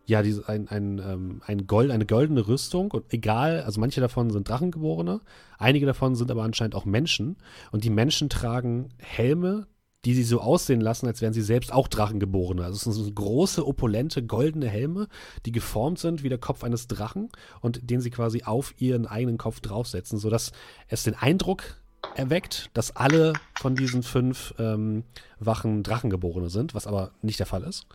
ja 0.07 0.23
diese, 0.23 0.49
ein, 0.49 0.69
ein, 0.69 0.99
ähm, 0.99 1.43
ein 1.47 1.67
Gold, 1.67 1.91
eine 1.91 2.07
goldene 2.07 2.47
Rüstung 2.47 2.91
und 2.93 3.13
egal, 3.13 3.63
also 3.63 3.81
manche 3.81 4.01
davon 4.01 4.31
sind 4.31 4.49
Drachengeborene, 4.49 5.21
einige 5.59 5.87
davon 5.87 6.15
sind 6.15 6.31
aber 6.31 6.45
anscheinend 6.45 6.75
auch 6.75 6.85
Menschen 6.85 7.37
und 7.73 7.85
die 7.85 7.91
Menschen 7.91 8.29
tragen 8.29 8.91
Helme, 8.99 9.67
die 10.05 10.15
sie 10.15 10.23
so 10.23 10.41
aussehen 10.41 10.81
lassen, 10.81 11.09
als 11.09 11.21
wären 11.21 11.33
sie 11.33 11.43
selbst 11.43 11.73
auch 11.73 11.89
Drachengeborene. 11.89 12.65
Also 12.65 12.77
es 12.77 12.83
sind 12.83 12.93
so 12.93 13.11
große, 13.11 13.67
opulente, 13.67 14.25
goldene 14.25 14.69
Helme, 14.69 15.09
die 15.45 15.53
geformt 15.53 15.99
sind 15.99 16.23
wie 16.23 16.29
der 16.29 16.39
Kopf 16.39 16.63
eines 16.63 16.87
Drachen 16.87 17.29
und 17.61 17.91
den 17.91 18.01
sie 18.01 18.11
quasi 18.11 18.45
auf 18.45 18.81
ihren 18.81 19.07
eigenen 19.07 19.37
Kopf 19.37 19.59
draufsetzen, 19.59 20.19
sodass 20.19 20.53
es 20.87 21.03
den 21.03 21.15
Eindruck 21.15 21.81
erweckt, 22.15 22.71
dass 22.75 22.95
alle 22.95 23.35
von 23.59 23.75
diesen 23.75 24.03
fünf 24.03 24.55
ähm, 24.59 25.05
Wachen 25.39 25.83
Drachengeborene 25.83 26.51
sind, 26.51 26.75
was 26.75 26.87
aber 26.87 27.13
nicht 27.23 27.39
der 27.39 27.47
Fall 27.47 27.63
ist. 27.63 27.87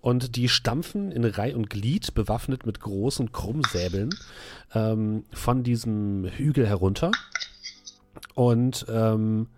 Und 0.00 0.36
die 0.36 0.48
stampfen 0.48 1.12
in 1.12 1.24
Reih 1.24 1.54
und 1.54 1.70
Glied, 1.70 2.14
bewaffnet 2.14 2.66
mit 2.66 2.80
großen 2.80 3.32
Krummsäbeln, 3.32 4.10
ähm, 4.74 5.24
von 5.32 5.62
diesem 5.62 6.26
Hügel 6.26 6.66
herunter 6.66 7.10
und 8.34 8.84
ähm, 8.88 9.48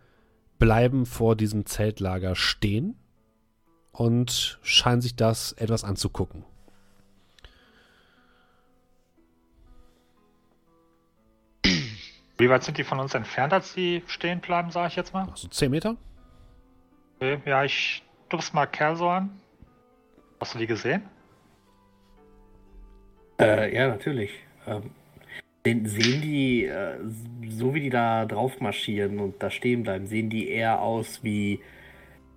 bleiben 0.58 1.04
vor 1.04 1.36
diesem 1.36 1.66
Zeltlager 1.66 2.36
stehen 2.36 2.96
und 3.92 4.58
scheinen 4.62 5.00
sich 5.00 5.16
das 5.16 5.52
etwas 5.52 5.84
anzugucken. 5.84 6.44
Wie 12.38 12.50
weit 12.50 12.64
sind 12.64 12.76
die 12.78 12.84
von 12.84 13.00
uns 13.00 13.14
entfernt, 13.14 13.52
als 13.52 13.72
die 13.74 14.02
stehen 14.06 14.40
bleiben, 14.40 14.70
sage 14.70 14.88
ich 14.88 14.96
jetzt 14.96 15.14
mal? 15.14 15.28
So 15.34 15.48
10 15.48 15.70
Meter? 15.70 15.96
Okay, 17.20 17.38
ja, 17.46 17.64
ich 17.64 18.02
stup's 18.26 18.52
mal 18.52 18.66
Kerl 18.66 18.96
so 18.96 19.08
an. 19.08 19.40
Hast 20.40 20.54
du 20.54 20.58
die 20.58 20.66
gesehen? 20.66 21.02
Äh, 23.40 23.74
ja, 23.74 23.88
natürlich. 23.88 24.32
Ähm, 24.66 24.90
sehen- 25.64 25.86
sehen 25.86 26.20
die, 26.20 26.64
äh, 26.66 26.98
so 27.48 27.74
wie 27.74 27.80
die 27.80 27.90
da 27.90 28.26
drauf 28.26 28.60
marschieren 28.60 29.18
und 29.18 29.42
da 29.42 29.50
stehen 29.50 29.82
bleiben, 29.82 30.06
sehen 30.06 30.28
die 30.28 30.48
eher 30.50 30.80
aus 30.82 31.22
wie 31.24 31.60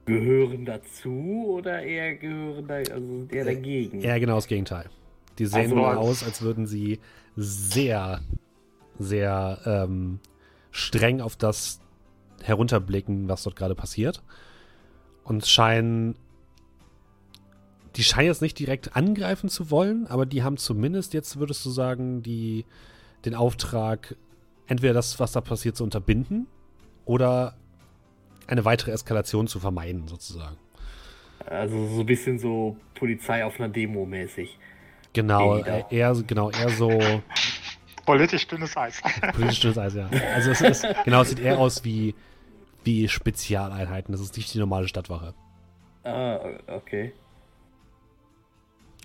gehören 0.06 0.66
dazu 0.66 1.46
oder 1.58 1.84
eher 1.84 2.16
gehören 2.16 2.68
da, 2.68 2.76
also 2.76 3.28
eher 3.30 3.44
dagegen? 3.46 4.00
Ja, 4.02 4.18
genau 4.18 4.36
das 4.36 4.48
Gegenteil. 4.48 4.90
Die 5.38 5.46
sehen 5.46 5.64
Also 5.64 5.76
nur 5.76 5.98
aus, 5.98 6.24
als 6.24 6.42
würden 6.42 6.68
sie 6.68 7.00
sehr, 7.36 8.22
sehr 9.00 9.60
ähm, 9.66 10.20
streng 10.72 11.22
auf 11.22 11.36
das 11.36 11.80
herunterblicken, 12.44 13.28
was 13.28 13.44
dort 13.44 13.56
gerade 13.56 13.76
passiert. 13.76 14.22
Und 15.24 15.46
scheinen. 15.46 16.16
Die 17.96 18.04
scheinen 18.04 18.28
jetzt 18.28 18.42
nicht 18.42 18.58
direkt 18.60 18.96
angreifen 18.96 19.50
zu 19.50 19.72
wollen, 19.72 20.06
aber 20.08 20.28
die 20.28 20.44
haben 20.44 20.58
zumindest 20.58 21.14
jetzt, 21.16 21.40
würdest 21.40 21.66
du 21.66 21.72
sagen, 21.72 22.22
die, 22.22 22.66
den 23.26 23.34
Auftrag, 23.34 24.16
entweder 24.68 24.94
das, 24.94 25.20
was 25.20 25.32
da 25.32 25.42
passiert, 25.42 25.76
zu 25.76 25.84
unterbinden 25.84 26.46
oder 27.06 27.56
eine 28.46 28.64
weitere 28.64 28.92
Eskalation 28.92 29.48
zu 29.48 29.60
vermeiden, 29.60 30.08
sozusagen. 30.08 30.56
Also 31.46 31.88
so 31.88 32.02
ein 32.02 32.06
bisschen 32.06 32.38
so 32.38 32.78
Polizei 32.94 33.44
auf 33.44 33.60
einer 33.60 33.70
Demo 33.70 34.06
mäßig. 34.06 34.58
Genau, 35.14 35.58
äh, 35.58 35.84
eher, 35.90 36.14
genau, 36.28 36.52
eher 36.52 36.70
so 36.70 36.90
Politisch 38.10 38.48
dünnes 38.48 38.76
Eis. 38.76 39.00
Politisch 39.34 39.60
dünnes 39.60 39.78
Eis, 39.78 39.94
ja. 39.94 40.10
Also 40.34 40.50
es 40.50 40.62
ist, 40.62 40.88
genau, 41.06 41.22
es 41.22 41.30
sieht 41.30 41.40
eher 41.40 41.60
aus 41.60 41.84
wie, 41.84 42.16
wie 42.84 43.08
Spezialeinheiten. 43.08 44.12
Das 44.12 44.20
ist 44.20 44.36
nicht 44.36 44.52
die 44.52 44.58
normale 44.58 44.88
Stadtwache. 44.88 45.36
Ah, 46.04 46.40
okay. 46.66 47.14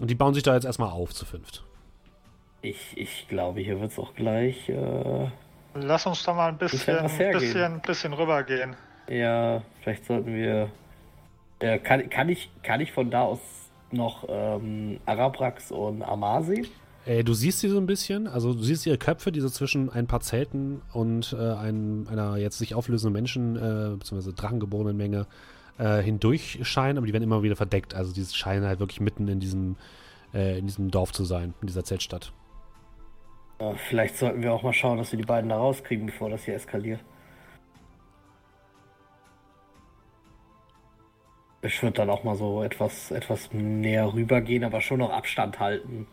Und 0.00 0.10
die 0.10 0.14
bauen 0.14 0.32
sich 0.32 0.42
da 0.42 0.54
jetzt 0.54 0.64
erstmal 0.64 0.88
auf 0.88 1.12
zu 1.12 1.26
fünft. 1.26 1.64
Ich, 2.62 2.96
ich 2.96 3.28
glaube, 3.28 3.60
hier 3.60 3.78
wird 3.78 3.92
es 3.92 3.98
auch 3.98 4.14
gleich. 4.14 4.70
Äh, 4.70 5.28
Lass 5.74 6.06
uns 6.06 6.22
doch 6.22 6.34
mal 6.34 6.48
ein 6.48 6.58
kann 6.58 6.68
bisschen, 6.70 7.02
bisschen, 7.02 7.80
bisschen 7.82 8.12
rübergehen. 8.14 8.74
ja, 9.06 9.60
vielleicht 9.82 10.06
sollten 10.06 10.34
wir. 10.34 10.70
Ja, 11.60 11.76
kann, 11.76 12.08
kann, 12.08 12.30
ich, 12.30 12.50
kann 12.62 12.80
ich 12.80 12.90
von 12.92 13.10
da 13.10 13.20
aus 13.24 13.40
noch 13.90 14.24
ähm, 14.30 14.98
Arabrax 15.04 15.72
und 15.72 16.02
Amasi? 16.02 16.66
Äh, 17.06 17.24
du 17.24 17.34
siehst 17.34 17.60
sie 17.60 17.68
so 17.68 17.78
ein 17.78 17.86
bisschen, 17.86 18.26
also 18.26 18.54
du 18.54 18.62
siehst 18.62 18.86
ihre 18.86 18.98
Köpfe, 18.98 19.30
die 19.30 19.40
so 19.40 19.48
zwischen 19.48 19.90
ein 19.90 20.06
paar 20.06 20.20
Zelten 20.20 20.82
und 20.92 21.36
äh, 21.38 21.52
ein, 21.52 22.06
einer 22.08 22.36
jetzt 22.36 22.58
sich 22.58 22.74
auflösenden 22.74 23.12
Menschen, 23.12 23.56
äh, 23.56 23.96
beziehungsweise 23.96 24.32
drachengeborenen 24.32 24.96
Menge 24.96 25.26
äh, 25.78 26.02
hindurch 26.02 26.60
scheinen, 26.62 26.98
aber 26.98 27.06
die 27.06 27.12
werden 27.12 27.24
immer 27.24 27.42
wieder 27.42 27.56
verdeckt. 27.56 27.94
Also 27.94 28.12
die 28.12 28.24
scheinen 28.24 28.64
halt 28.64 28.80
wirklich 28.80 29.00
mitten 29.00 29.28
in 29.28 29.40
diesem, 29.40 29.76
äh, 30.32 30.58
in 30.58 30.66
diesem 30.66 30.90
Dorf 30.90 31.12
zu 31.12 31.24
sein, 31.24 31.54
in 31.60 31.66
dieser 31.66 31.84
Zeltstadt. 31.84 32.32
Äh, 33.58 33.74
vielleicht 33.88 34.16
sollten 34.16 34.42
wir 34.42 34.52
auch 34.52 34.62
mal 34.62 34.72
schauen, 34.72 34.98
dass 34.98 35.12
wir 35.12 35.18
die 35.18 35.26
beiden 35.26 35.50
da 35.50 35.56
rauskriegen, 35.56 36.06
bevor 36.06 36.30
das 36.30 36.44
hier 36.44 36.54
eskaliert. 36.54 37.00
Ich 41.60 41.82
würde 41.82 41.96
dann 41.96 42.10
auch 42.10 42.24
mal 42.24 42.36
so 42.36 42.62
etwas, 42.62 43.10
etwas 43.10 43.50
näher 43.52 44.12
rübergehen, 44.12 44.64
aber 44.64 44.82
schon 44.82 44.98
noch 44.98 45.10
Abstand 45.10 45.60
halten. 45.60 46.06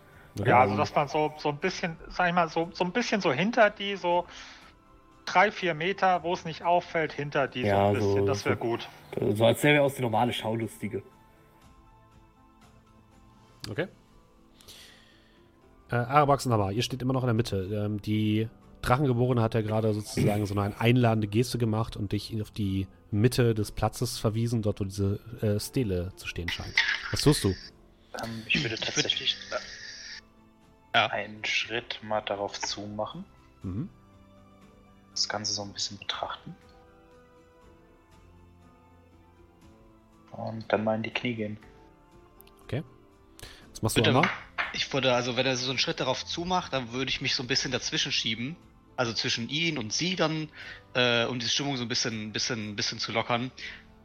Ja, 0.45 0.61
also 0.61 0.77
dass 0.77 0.93
man 0.95 1.07
so, 1.07 1.33
so 1.37 1.49
ein 1.49 1.57
bisschen, 1.57 1.97
sag 2.09 2.29
ich 2.29 2.33
mal, 2.33 2.47
so, 2.49 2.69
so 2.73 2.83
ein 2.83 2.91
bisschen 2.91 3.19
so 3.21 3.31
hinter 3.33 3.69
die 3.69 3.95
so 3.97 4.25
drei, 5.25 5.51
vier 5.51 5.73
Meter, 5.73 6.23
wo 6.23 6.33
es 6.33 6.45
nicht 6.45 6.63
auffällt, 6.63 7.11
hinter 7.13 7.47
die 7.47 7.61
so 7.63 7.67
Ja, 7.67 7.87
ein 7.87 7.93
bisschen. 7.93 8.11
so- 8.19 8.25
das 8.25 8.45
wäre 8.45 8.55
so- 8.55 8.61
gut. 8.61 8.87
So 9.35 9.45
als 9.45 9.61
wäre 9.63 9.81
aus 9.81 9.93
der 9.95 10.03
normale 10.03 10.31
Schaulustige. 10.33 11.03
Okay. 13.69 13.87
Äh, 15.91 15.95
Arabax 15.95 16.45
und 16.45 16.53
Hammer, 16.53 16.71
ihr 16.71 16.81
steht 16.83 17.01
immer 17.01 17.13
noch 17.13 17.23
in 17.23 17.27
der 17.27 17.33
Mitte. 17.33 17.57
Ähm, 17.85 18.01
die 18.01 18.47
Drachengeborene 18.81 19.41
hat 19.41 19.53
ja 19.53 19.61
gerade 19.61 19.93
sozusagen 19.93 20.45
so 20.45 20.57
eine 20.59 20.79
einladende 20.79 21.27
Geste 21.27 21.57
gemacht 21.57 21.95
und 21.97 22.13
dich 22.13 22.41
auf 22.41 22.49
die 22.51 22.87
Mitte 23.11 23.53
des 23.53 23.71
Platzes 23.71 24.17
verwiesen, 24.17 24.61
dort 24.61 24.79
wo 24.79 24.85
diese 24.85 25.19
äh, 25.41 25.59
Stele 25.59 26.13
zu 26.15 26.27
stehen 26.27 26.49
scheint. 26.49 26.73
Was 27.11 27.21
tust 27.21 27.43
du? 27.43 27.49
Ähm, 27.49 28.43
ich 28.47 28.63
würde 28.63 28.75
tatsächlich 28.77 29.35
Ja. 30.93 31.07
einen 31.07 31.45
Schritt 31.45 31.99
mal 32.03 32.21
darauf 32.21 32.59
zumachen, 32.59 33.23
Mhm. 33.63 33.89
das 35.11 35.29
Ganze 35.29 35.53
so 35.53 35.61
ein 35.63 35.71
bisschen 35.73 35.97
betrachten. 35.97 36.55
Und 40.31 40.65
dann 40.71 40.83
mal 40.83 40.95
in 40.95 41.03
die 41.03 41.11
Knie 41.11 41.35
gehen. 41.35 41.57
Was 43.71 43.81
machst 43.81 43.97
du, 43.97 44.03
Bitte. 44.03 44.21
Ich 44.73 44.91
würde, 44.93 45.13
also 45.15 45.35
wenn 45.37 45.45
er 45.45 45.55
so 45.57 45.69
einen 45.69 45.79
Schritt 45.79 45.99
darauf 45.99 46.25
zumacht, 46.25 46.73
dann 46.73 46.91
würde 46.93 47.09
ich 47.09 47.19
mich 47.21 47.35
so 47.35 47.43
ein 47.43 47.47
bisschen 47.47 47.71
dazwischen 47.71 48.11
schieben. 48.11 48.55
Also 48.95 49.13
zwischen 49.13 49.49
ihn 49.49 49.77
und 49.77 49.91
sie 49.91 50.15
dann, 50.15 50.49
äh, 50.93 51.25
um 51.25 51.39
die 51.39 51.47
Stimmung 51.47 51.77
so 51.77 51.83
ein 51.83 51.87
bisschen, 51.87 52.31
bisschen, 52.31 52.75
bisschen 52.75 52.99
zu 52.99 53.11
lockern. 53.11 53.51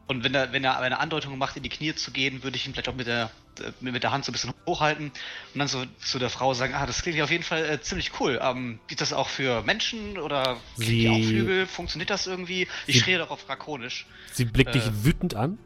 Und 0.08 0.22
wenn 0.22 0.34
er, 0.34 0.52
wenn 0.52 0.62
er 0.62 0.78
eine 0.78 1.00
Andeutung 1.00 1.36
macht, 1.36 1.56
in 1.56 1.64
die 1.64 1.68
Knie 1.68 1.94
zu 1.94 2.12
gehen, 2.12 2.44
würde 2.44 2.56
ich 2.56 2.64
ihn 2.66 2.72
vielleicht 2.72 2.88
auch 2.88 2.94
mit 2.94 3.08
der, 3.08 3.30
äh, 3.60 3.72
mit 3.80 4.02
der 4.04 4.12
Hand 4.12 4.24
so 4.24 4.30
ein 4.30 4.34
bisschen 4.34 4.52
hochhalten 4.66 5.06
und 5.52 5.58
dann 5.58 5.66
so 5.66 5.84
zu 5.98 6.18
der 6.20 6.30
Frau 6.30 6.54
sagen, 6.54 6.74
ah, 6.74 6.86
das 6.86 7.02
klingt 7.02 7.18
ja 7.18 7.24
auf 7.24 7.30
jeden 7.30 7.42
Fall 7.42 7.64
äh, 7.64 7.80
ziemlich 7.80 8.12
cool. 8.20 8.38
Ähm, 8.40 8.78
gibt 8.86 9.00
das 9.00 9.12
auch 9.12 9.28
für 9.28 9.62
Menschen 9.62 10.16
oder 10.18 10.58
Sie- 10.76 11.08
auch 11.08 11.16
Flügel? 11.16 11.66
Funktioniert 11.66 12.10
das 12.10 12.26
irgendwie? 12.28 12.68
Ich 12.86 12.94
Sie- 12.96 13.00
schreie 13.00 13.18
darauf 13.18 13.44
drakonisch. 13.44 14.06
Sie 14.32 14.44
blickt 14.44 14.74
dich 14.76 14.86
Äh. 14.86 15.04
wütend 15.04 15.34
an. 15.34 15.58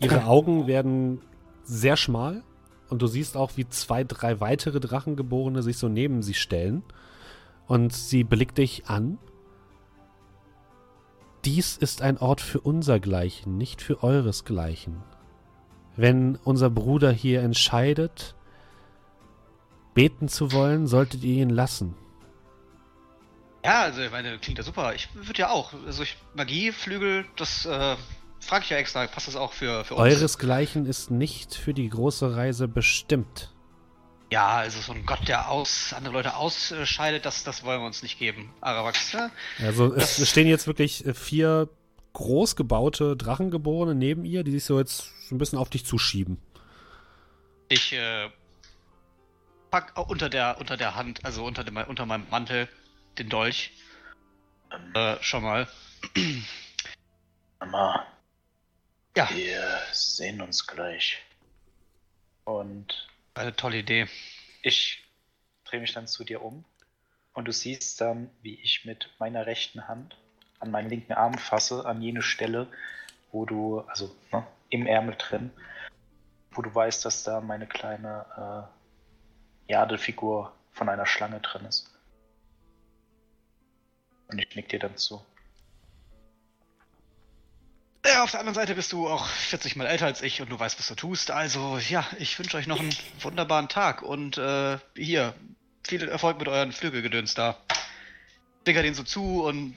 Ihre 0.00 0.24
Augen 0.24 0.66
werden 0.66 1.20
sehr 1.62 1.96
schmal 1.96 2.42
und 2.88 3.02
du 3.02 3.06
siehst 3.06 3.36
auch, 3.36 3.52
wie 3.56 3.68
zwei, 3.68 4.02
drei 4.02 4.40
weitere 4.40 4.80
Drachengeborene 4.80 5.62
sich 5.62 5.76
so 5.78 5.88
neben 5.88 6.22
sie 6.22 6.34
stellen. 6.34 6.82
Und 7.68 7.92
sie 7.92 8.24
blickt 8.24 8.58
dich 8.58 8.86
an. 8.88 9.18
Dies 11.44 11.76
ist 11.76 12.02
ein 12.02 12.18
Ort 12.18 12.40
für 12.40 12.60
unsergleichen, 12.60 13.56
nicht 13.56 13.80
für 13.80 14.02
euresgleichen. 14.02 15.02
Wenn 15.96 16.36
unser 16.44 16.70
Bruder 16.70 17.10
hier 17.10 17.42
entscheidet, 17.42 18.34
beten 19.94 20.28
zu 20.28 20.52
wollen, 20.52 20.86
solltet 20.86 21.24
ihr 21.24 21.42
ihn 21.42 21.50
lassen. 21.50 21.94
Ja, 23.64 23.82
also 23.82 24.00
ich 24.00 24.10
meine, 24.10 24.38
klingt 24.38 24.58
ja 24.58 24.64
super. 24.64 24.94
Ich 24.94 25.08
würde 25.14 25.38
ja 25.38 25.50
auch. 25.50 25.72
Also 25.86 26.02
ich, 26.02 26.16
Magie, 26.34 26.72
Flügel, 26.72 27.26
das 27.36 27.66
äh, 27.66 27.96
frage 28.40 28.64
ich 28.64 28.70
ja 28.70 28.76
extra. 28.78 29.06
Passt 29.06 29.28
das 29.28 29.36
auch 29.36 29.52
für, 29.52 29.84
für 29.84 29.94
uns? 29.94 30.14
Euresgleichen 30.14 30.86
ist 30.86 31.10
nicht 31.10 31.54
für 31.54 31.74
die 31.74 31.88
große 31.88 32.36
Reise 32.36 32.68
bestimmt. 32.68 33.52
Ja, 34.30 34.58
also 34.58 34.80
so 34.80 34.92
ein 34.92 35.04
Gott, 35.06 35.26
der 35.26 35.50
aus, 35.50 35.92
andere 35.92 36.14
Leute 36.14 36.36
ausscheidet, 36.36 37.26
das, 37.26 37.42
das 37.42 37.64
wollen 37.64 37.80
wir 37.80 37.86
uns 37.86 38.02
nicht 38.02 38.18
geben. 38.18 38.54
Arawax, 38.60 39.12
ne? 39.12 39.30
Also 39.60 39.92
es, 39.92 40.18
es 40.18 40.30
stehen 40.30 40.46
jetzt 40.46 40.68
wirklich 40.68 41.04
äh, 41.04 41.14
vier 41.14 41.68
groß 42.12 42.54
gebaute 42.54 43.16
Drachengeborene 43.16 43.94
neben 43.94 44.24
ihr, 44.24 44.44
die 44.44 44.52
sich 44.52 44.64
so 44.64 44.78
jetzt 44.78 45.12
so 45.28 45.34
ein 45.34 45.38
bisschen 45.38 45.58
auf 45.58 45.68
dich 45.68 45.84
zuschieben. 45.84 46.40
Ich 47.68 47.92
äh, 47.92 48.30
pack 49.70 49.98
unter 50.08 50.28
der, 50.28 50.58
unter 50.60 50.76
der 50.76 50.94
Hand, 50.94 51.24
also 51.24 51.44
unter, 51.44 51.64
dem, 51.64 51.76
unter 51.76 52.06
meinem 52.06 52.28
Mantel, 52.30 52.68
den 53.18 53.28
Dolch. 53.28 53.72
Äh, 54.94 55.16
schon 55.20 55.42
mal. 55.42 55.68
Mama, 57.58 58.06
Ja, 59.16 59.28
wir 59.34 59.80
sehen 59.92 60.40
uns 60.40 60.66
gleich. 60.66 61.18
Und 62.44 63.08
eine 63.34 63.54
tolle 63.54 63.78
Idee. 63.78 64.06
ich 64.62 65.04
drehe 65.64 65.80
mich 65.80 65.92
dann 65.92 66.06
zu 66.06 66.24
dir 66.24 66.42
um 66.42 66.64
und 67.32 67.46
du 67.46 67.52
siehst 67.52 68.00
dann, 68.00 68.30
wie 68.42 68.54
ich 68.60 68.84
mit 68.84 69.10
meiner 69.18 69.46
rechten 69.46 69.86
Hand 69.88 70.16
an 70.58 70.70
meinen 70.70 70.90
linken 70.90 71.12
Arm 71.12 71.38
fasse, 71.38 71.86
an 71.86 72.02
jene 72.02 72.22
Stelle, 72.22 72.66
wo 73.32 73.46
du, 73.46 73.80
also 73.80 74.14
ne, 74.32 74.46
im 74.68 74.86
Ärmel 74.86 75.14
drin, 75.16 75.50
wo 76.50 76.62
du 76.62 76.74
weißt, 76.74 77.04
dass 77.04 77.22
da 77.22 77.40
meine 77.40 77.66
kleine 77.66 78.68
äh, 79.68 79.72
Jadefigur 79.72 80.52
von 80.72 80.88
einer 80.88 81.06
Schlange 81.06 81.40
drin 81.40 81.64
ist. 81.64 81.90
Und 84.28 84.38
ich 84.38 84.54
nick 84.54 84.68
dir 84.68 84.78
dann 84.78 84.96
zu. 84.96 85.24
Ja, 88.06 88.24
auf 88.24 88.30
der 88.30 88.40
anderen 88.40 88.54
Seite 88.54 88.74
bist 88.74 88.92
du 88.92 89.08
auch 89.08 89.26
40 89.26 89.76
mal 89.76 89.86
älter 89.86 90.06
als 90.06 90.22
ich 90.22 90.40
und 90.40 90.50
du 90.50 90.58
weißt, 90.58 90.78
was 90.78 90.88
du 90.88 90.94
tust. 90.94 91.30
Also, 91.30 91.78
ja, 91.88 92.06
ich 92.18 92.38
wünsche 92.38 92.56
euch 92.56 92.66
noch 92.66 92.80
einen 92.80 92.94
wunderbaren 93.20 93.68
Tag 93.68 94.02
und 94.02 94.38
äh, 94.38 94.78
hier, 94.96 95.34
viel 95.86 96.08
Erfolg 96.08 96.38
mit 96.38 96.48
euren 96.48 96.72
Flügelgedöns 96.72 97.34
da. 97.34 97.58
Dicker 98.66 98.82
den 98.82 98.94
so 98.94 99.02
zu 99.02 99.44
und 99.44 99.76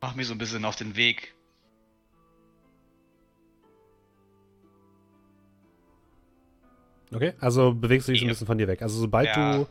mach 0.00 0.14
mir 0.14 0.24
so 0.24 0.32
ein 0.34 0.38
bisschen 0.38 0.64
auf 0.64 0.76
den 0.76 0.96
Weg. 0.96 1.34
Okay, 7.14 7.34
also 7.40 7.74
bewegst 7.74 8.08
du 8.08 8.12
dich 8.12 8.20
so 8.22 8.26
ein 8.26 8.30
bisschen 8.30 8.46
von 8.46 8.56
dir 8.56 8.68
weg. 8.68 8.80
Also 8.80 8.98
sobald 8.98 9.28
Ja. 9.28 9.58
du 9.58 9.66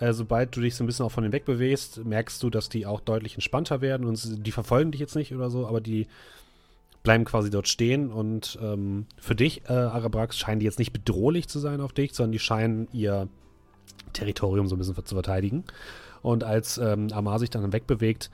äh, 0.00 0.12
sobald 0.12 0.56
du 0.56 0.62
dich 0.62 0.74
so 0.74 0.82
ein 0.82 0.86
bisschen 0.86 1.04
auch 1.04 1.12
von 1.12 1.22
denen 1.22 1.32
wegbewegst, 1.32 2.04
merkst 2.04 2.42
du, 2.42 2.50
dass 2.50 2.68
die 2.68 2.86
auch 2.86 3.00
deutlich 3.00 3.34
entspannter 3.34 3.80
werden 3.80 4.06
und 4.06 4.46
die 4.46 4.50
verfolgen 4.52 4.90
dich 4.90 5.00
jetzt 5.00 5.14
nicht 5.14 5.32
oder 5.32 5.50
so, 5.50 5.68
aber 5.68 5.80
die 5.80 6.08
bleiben 7.02 7.24
quasi 7.24 7.50
dort 7.50 7.66
stehen 7.68 8.10
und 8.10 8.58
ähm, 8.62 9.06
für 9.18 9.34
dich, 9.34 9.62
äh, 9.68 9.72
Arabrax, 9.72 10.38
scheinen 10.38 10.60
die 10.60 10.66
jetzt 10.66 10.78
nicht 10.78 10.92
bedrohlich 10.92 11.48
zu 11.48 11.58
sein 11.58 11.80
auf 11.80 11.92
dich, 11.92 12.12
sondern 12.12 12.32
die 12.32 12.38
scheinen 12.38 12.88
ihr 12.92 13.28
Territorium 14.12 14.66
so 14.66 14.76
ein 14.76 14.78
bisschen 14.78 15.04
zu 15.04 15.14
verteidigen. 15.14 15.64
Und 16.22 16.44
als 16.44 16.76
ähm, 16.76 17.08
Amar 17.12 17.38
sich 17.38 17.48
dann 17.48 17.72
wegbewegt, 17.72 18.30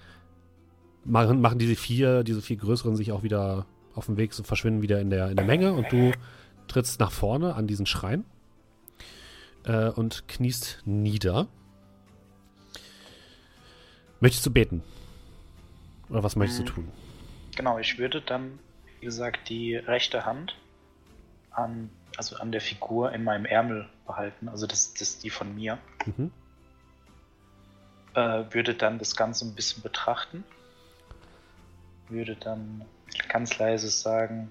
machen, 1.05 1.41
machen 1.41 1.59
diese 1.61 1.77
vier, 1.77 2.25
diese 2.25 2.43
vier 2.43 2.57
größeren 2.57 2.97
sich 2.97 3.13
auch 3.13 3.23
wieder 3.23 3.67
auf 3.95 4.07
dem 4.07 4.17
Weg, 4.17 4.35
so 4.35 4.43
verschwinden 4.43 4.83
wieder 4.83 5.01
in 5.01 5.11
der, 5.11 5.31
in 5.31 5.37
der 5.37 5.47
Menge 5.47 5.73
und 5.73 5.91
du 5.93 6.13
trittst 6.67 6.99
nach 6.99 7.13
vorne 7.13 7.55
an 7.55 7.69
diesen 7.69 7.87
Schrein 7.87 8.25
äh, 9.65 9.89
und 9.91 10.27
kniest 10.27 10.83
nieder. 10.85 11.47
Möchtest 14.21 14.45
du 14.45 14.51
beten? 14.51 14.83
Oder 16.09 16.25
was 16.25 16.35
möchtest 16.35 16.61
du 16.61 16.65
Hm. 16.65 16.75
tun? 16.75 16.89
Genau, 17.57 17.79
ich 17.79 17.99
würde 17.99 18.21
dann, 18.21 18.61
wie 19.01 19.07
gesagt, 19.07 19.49
die 19.49 19.75
rechte 19.75 20.27
Hand 20.27 20.57
an, 21.51 21.91
also 22.17 22.37
an 22.37 22.53
der 22.53 22.61
Figur 22.61 23.13
in 23.13 23.25
meinem 23.25 23.47
Ärmel 23.47 23.89
behalten. 24.07 24.49
Also 24.49 24.67
das, 24.67 24.93
das 24.93 25.03
ist 25.03 25.25
die 25.25 25.31
von 25.31 25.55
mir. 25.55 25.79
Mhm. 26.05 26.31
Äh, 28.15 28.45
würde 28.55 28.75
dann 28.75 28.99
das 28.99 29.17
Ganze 29.17 29.47
ein 29.47 29.55
bisschen 29.55 29.83
betrachten. 29.83 30.45
Würde 32.09 32.37
dann 32.37 32.85
ganz 33.29 33.59
leise 33.59 33.89
sagen, 33.89 34.51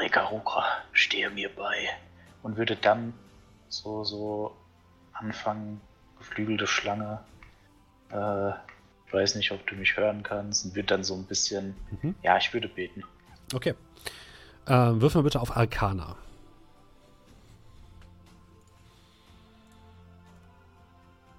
Rikaruka, 0.00 0.64
stehe 0.92 1.30
mir 1.30 1.54
bei. 1.54 1.88
Und 2.42 2.56
würde 2.56 2.76
dann 2.76 3.12
so, 3.68 4.02
so 4.02 4.56
anfangen, 5.12 5.80
geflügelte 6.18 6.66
Schlange. 6.66 7.22
Äh, 8.10 8.52
ich 9.06 9.12
weiß 9.12 9.34
nicht, 9.36 9.52
ob 9.52 9.66
du 9.66 9.74
mich 9.76 9.96
hören 9.96 10.22
kannst. 10.22 10.64
Und 10.64 10.74
würde 10.74 10.86
dann 10.88 11.04
so 11.04 11.14
ein 11.14 11.24
bisschen, 11.24 11.74
Mhm. 12.02 12.14
ja, 12.22 12.36
ich 12.36 12.52
würde 12.52 12.68
beten. 12.68 13.02
Okay. 13.54 13.74
Ähm, 14.66 15.00
wirf 15.00 15.14
mal 15.14 15.22
bitte 15.22 15.40
auf 15.40 15.56
Arcana.– 15.56 16.16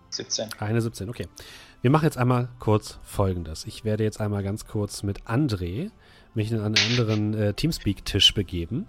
17. 0.10 0.50
Eine 0.60 0.82
17, 0.82 1.10
okay. 1.10 1.28
Wir 1.82 1.92
machen 1.92 2.06
jetzt 2.06 2.18
einmal 2.18 2.50
kurz 2.60 2.98
folgendes. 3.04 3.66
Ich 3.66 3.84
werde 3.86 4.04
jetzt 4.04 4.20
einmal 4.20 4.42
ganz 4.44 4.66
kurz 4.66 5.04
mit 5.04 5.22
André 5.24 5.92
mich 6.34 6.52
in 6.52 6.60
einen 6.60 6.76
anderen 6.90 7.34
äh, 7.34 7.54
Teamspeak-Tisch 7.54 8.34
begeben. 8.34 8.88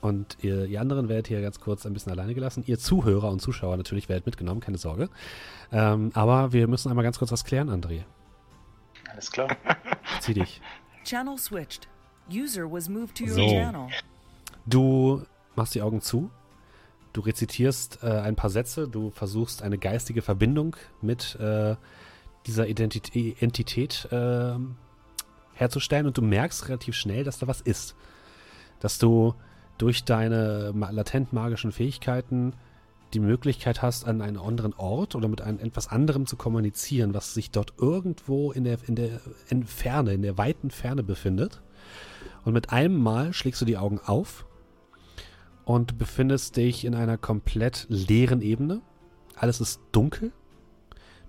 Und 0.00 0.38
ihr, 0.40 0.64
ihr 0.64 0.80
anderen 0.80 1.10
werdet 1.10 1.28
hier 1.28 1.42
ganz 1.42 1.60
kurz 1.60 1.84
ein 1.84 1.92
bisschen 1.92 2.12
alleine 2.12 2.34
gelassen. 2.34 2.64
Ihr 2.66 2.78
Zuhörer 2.78 3.30
und 3.30 3.40
Zuschauer 3.42 3.76
natürlich 3.76 4.08
werdet 4.08 4.24
mitgenommen, 4.24 4.60
keine 4.60 4.78
Sorge. 4.78 5.10
Ähm, 5.72 6.10
aber 6.14 6.54
wir 6.54 6.66
müssen 6.68 6.88
einmal 6.88 7.02
ganz 7.04 7.18
kurz 7.18 7.30
was 7.32 7.44
klären, 7.44 7.68
André. 7.68 8.04
Alles 9.12 9.30
klar. 9.30 9.56
Zieh 10.20 10.34
dich. 10.34 10.60
Channel 11.04 11.38
switched. 11.38 11.88
User 12.30 12.70
was 12.70 12.88
moved 12.88 13.16
to 13.16 13.24
your 13.24 13.34
So. 13.34 13.48
channel. 13.48 13.88
Du 14.66 15.22
machst 15.56 15.74
die 15.74 15.82
Augen 15.82 16.00
zu. 16.00 16.30
Du 17.12 17.22
rezitierst 17.22 18.00
äh, 18.02 18.06
ein 18.06 18.36
paar 18.36 18.50
Sätze. 18.50 18.86
Du 18.86 19.10
versuchst 19.10 19.62
eine 19.62 19.78
geistige 19.78 20.22
Verbindung 20.22 20.76
mit 21.02 21.34
äh, 21.40 21.74
dieser 22.46 22.68
Identität, 22.68 23.42
Entität 23.42 24.08
ähm, 24.12 24.76
herzustellen. 25.54 26.06
Und 26.06 26.16
du 26.18 26.22
merkst 26.22 26.68
relativ 26.68 26.94
schnell, 26.94 27.24
dass 27.24 27.38
da 27.38 27.48
was 27.48 27.60
ist. 27.60 27.96
Dass 28.78 28.98
du 28.98 29.34
durch 29.78 30.04
deine 30.04 30.70
latent 30.72 31.32
magischen 31.32 31.72
Fähigkeiten 31.72 32.52
die 33.12 33.20
Möglichkeit 33.20 33.82
hast, 33.82 34.06
an 34.06 34.22
einen 34.22 34.38
anderen 34.38 34.72
Ort 34.74 35.14
oder 35.14 35.28
mit 35.28 35.40
einem 35.40 35.58
etwas 35.58 35.88
anderem 35.88 36.26
zu 36.26 36.36
kommunizieren, 36.36 37.14
was 37.14 37.34
sich 37.34 37.50
dort 37.50 37.74
irgendwo 37.78 38.52
in 38.52 38.64
der, 38.64 38.78
in 38.86 38.94
der 38.94 39.20
in 39.48 39.64
Ferne, 39.64 40.12
in 40.14 40.22
der 40.22 40.38
weiten 40.38 40.70
Ferne 40.70 41.02
befindet. 41.02 41.60
Und 42.44 42.52
mit 42.52 42.70
einem 42.70 43.00
Mal 43.02 43.32
schlägst 43.32 43.60
du 43.60 43.64
die 43.64 43.76
Augen 43.76 44.00
auf 44.04 44.46
und 45.64 45.98
befindest 45.98 46.56
dich 46.56 46.84
in 46.84 46.94
einer 46.94 47.18
komplett 47.18 47.86
leeren 47.88 48.42
Ebene. 48.42 48.80
Alles 49.36 49.60
ist 49.60 49.80
dunkel. 49.92 50.32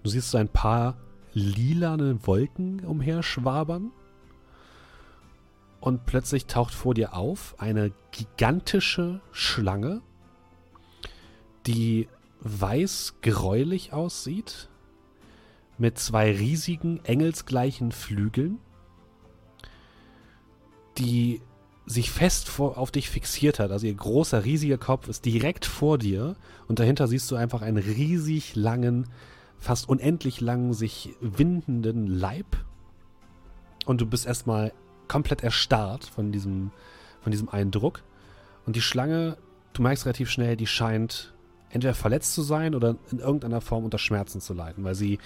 Du 0.03 0.09
siehst 0.09 0.31
so 0.31 0.37
ein 0.37 0.49
paar 0.49 0.97
lilane 1.33 2.25
Wolken 2.25 2.83
umherschwabern. 2.85 3.91
Und 5.79 6.05
plötzlich 6.05 6.45
taucht 6.45 6.73
vor 6.73 6.93
dir 6.93 7.15
auf 7.15 7.55
eine 7.57 7.91
gigantische 8.11 9.21
Schlange, 9.31 10.01
die 11.67 12.07
weiß 12.41 13.15
gräulich 13.21 13.93
aussieht, 13.93 14.69
mit 15.77 15.97
zwei 15.97 16.31
riesigen 16.31 17.03
engelsgleichen 17.05 17.91
Flügeln, 17.91 18.59
die 20.97 21.41
sich 21.85 22.11
fest 22.11 22.47
vor, 22.47 22.77
auf 22.77 22.91
dich 22.91 23.09
fixiert 23.09 23.59
hat. 23.59 23.71
Also 23.71 23.87
ihr 23.87 23.93
großer, 23.93 24.45
riesiger 24.45 24.77
Kopf 24.77 25.07
ist 25.07 25.25
direkt 25.25 25.65
vor 25.65 25.97
dir 25.97 26.35
und 26.67 26.79
dahinter 26.79 27.07
siehst 27.07 27.29
du 27.31 27.35
einfach 27.35 27.61
einen 27.61 27.77
riesig 27.77 28.55
langen, 28.55 29.07
fast 29.57 29.89
unendlich 29.89 30.41
langen, 30.41 30.73
sich 30.73 31.15
windenden 31.19 32.07
Leib. 32.07 32.57
Und 33.85 34.01
du 34.01 34.05
bist 34.05 34.25
erstmal 34.25 34.73
komplett 35.07 35.43
erstarrt 35.43 36.05
von 36.05 36.31
diesem, 36.31 36.71
von 37.21 37.31
diesem 37.31 37.49
Eindruck. 37.49 38.03
Und 38.65 38.75
die 38.75 38.81
Schlange, 38.81 39.37
du 39.73 39.81
merkst 39.81 40.05
relativ 40.05 40.29
schnell, 40.29 40.55
die 40.55 40.67
scheint 40.67 41.33
entweder 41.71 41.93
verletzt 41.93 42.33
zu 42.33 42.41
sein 42.41 42.75
oder 42.75 42.97
in 43.11 43.19
irgendeiner 43.19 43.61
Form 43.61 43.83
unter 43.83 43.97
Schmerzen 43.97 44.41
zu 44.41 44.53
leiden, 44.53 44.83
weil 44.83 44.95
sie 44.95 45.19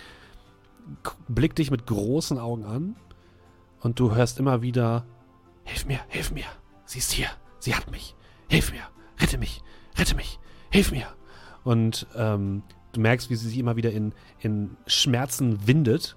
blickt 1.27 1.57
dich 1.57 1.71
mit 1.71 1.87
großen 1.87 2.37
Augen 2.37 2.65
an 2.65 2.95
und 3.81 3.99
du 3.99 4.15
hörst 4.15 4.39
immer 4.39 4.61
wieder, 4.61 5.05
hilf 5.63 5.85
mir, 5.85 5.99
hilf 6.07 6.31
mir, 6.31 6.45
sie 6.85 6.99
ist 6.99 7.11
hier, 7.11 7.29
sie 7.59 7.75
hat 7.75 7.89
mich, 7.91 8.15
hilf 8.49 8.71
mir, 8.71 8.83
rette 9.19 9.37
mich, 9.37 9.61
rette 9.97 10.15
mich, 10.15 10.39
hilf 10.69 10.91
mir. 10.91 11.07
Und 11.63 12.05
ähm, 12.15 12.61
du 12.91 12.99
merkst, 12.99 13.29
wie 13.29 13.35
sie 13.35 13.49
sich 13.49 13.57
immer 13.57 13.75
wieder 13.75 13.91
in, 13.91 14.13
in 14.39 14.77
Schmerzen 14.85 15.67
windet 15.67 16.15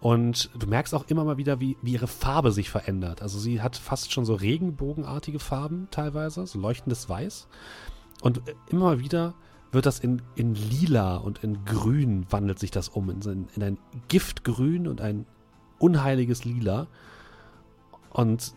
und 0.00 0.50
du 0.58 0.66
merkst 0.66 0.94
auch 0.94 1.04
immer 1.06 1.24
mal 1.24 1.36
wieder, 1.36 1.60
wie, 1.60 1.76
wie 1.80 1.92
ihre 1.92 2.08
Farbe 2.08 2.50
sich 2.50 2.70
verändert. 2.70 3.22
Also 3.22 3.38
sie 3.38 3.62
hat 3.62 3.76
fast 3.76 4.12
schon 4.12 4.24
so 4.24 4.34
regenbogenartige 4.34 5.38
Farben 5.38 5.86
teilweise, 5.92 6.44
so 6.44 6.58
leuchtendes 6.58 7.08
Weiß. 7.08 7.46
Und 8.22 8.48
äh, 8.48 8.54
immer 8.68 9.00
wieder 9.00 9.34
wird 9.72 9.84
das 9.84 9.98
in, 9.98 10.22
in 10.36 10.54
lila 10.54 11.16
und 11.16 11.42
in 11.42 11.64
grün 11.64 12.26
wandelt 12.30 12.58
sich 12.58 12.70
das 12.70 12.88
um. 12.88 13.10
In, 13.10 13.48
in 13.54 13.62
ein 13.62 13.78
Giftgrün 14.08 14.86
und 14.86 15.00
ein 15.00 15.26
unheiliges 15.78 16.44
Lila. 16.44 16.86
Und 18.10 18.54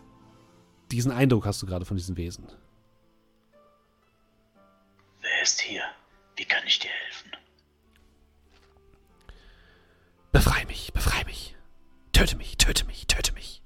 diesen 0.92 1.10
Eindruck 1.10 1.44
hast 1.46 1.60
du 1.62 1.66
gerade 1.66 1.84
von 1.84 1.96
diesem 1.96 2.16
Wesen. 2.16 2.46
Wer 5.20 5.42
ist 5.42 5.60
hier? 5.60 5.82
Wie 6.36 6.44
kann 6.44 6.62
ich 6.66 6.78
dir 6.78 6.90
helfen? 6.90 7.32
Befrei 10.32 10.64
mich, 10.66 10.92
befrei 10.92 11.24
mich. 11.24 11.56
Töte 12.12 12.36
mich, 12.36 12.56
töte 12.56 12.84
mich, 12.84 13.06
töte 13.06 13.32
mich. 13.32 13.62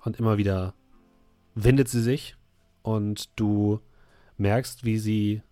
Und 0.00 0.18
immer 0.18 0.38
wieder 0.38 0.74
windet 1.54 1.88
sie 1.88 2.00
sich 2.00 2.36
und 2.82 3.38
du 3.38 3.80
merkst, 4.36 4.84
wie 4.84 4.98
sie 4.98 5.42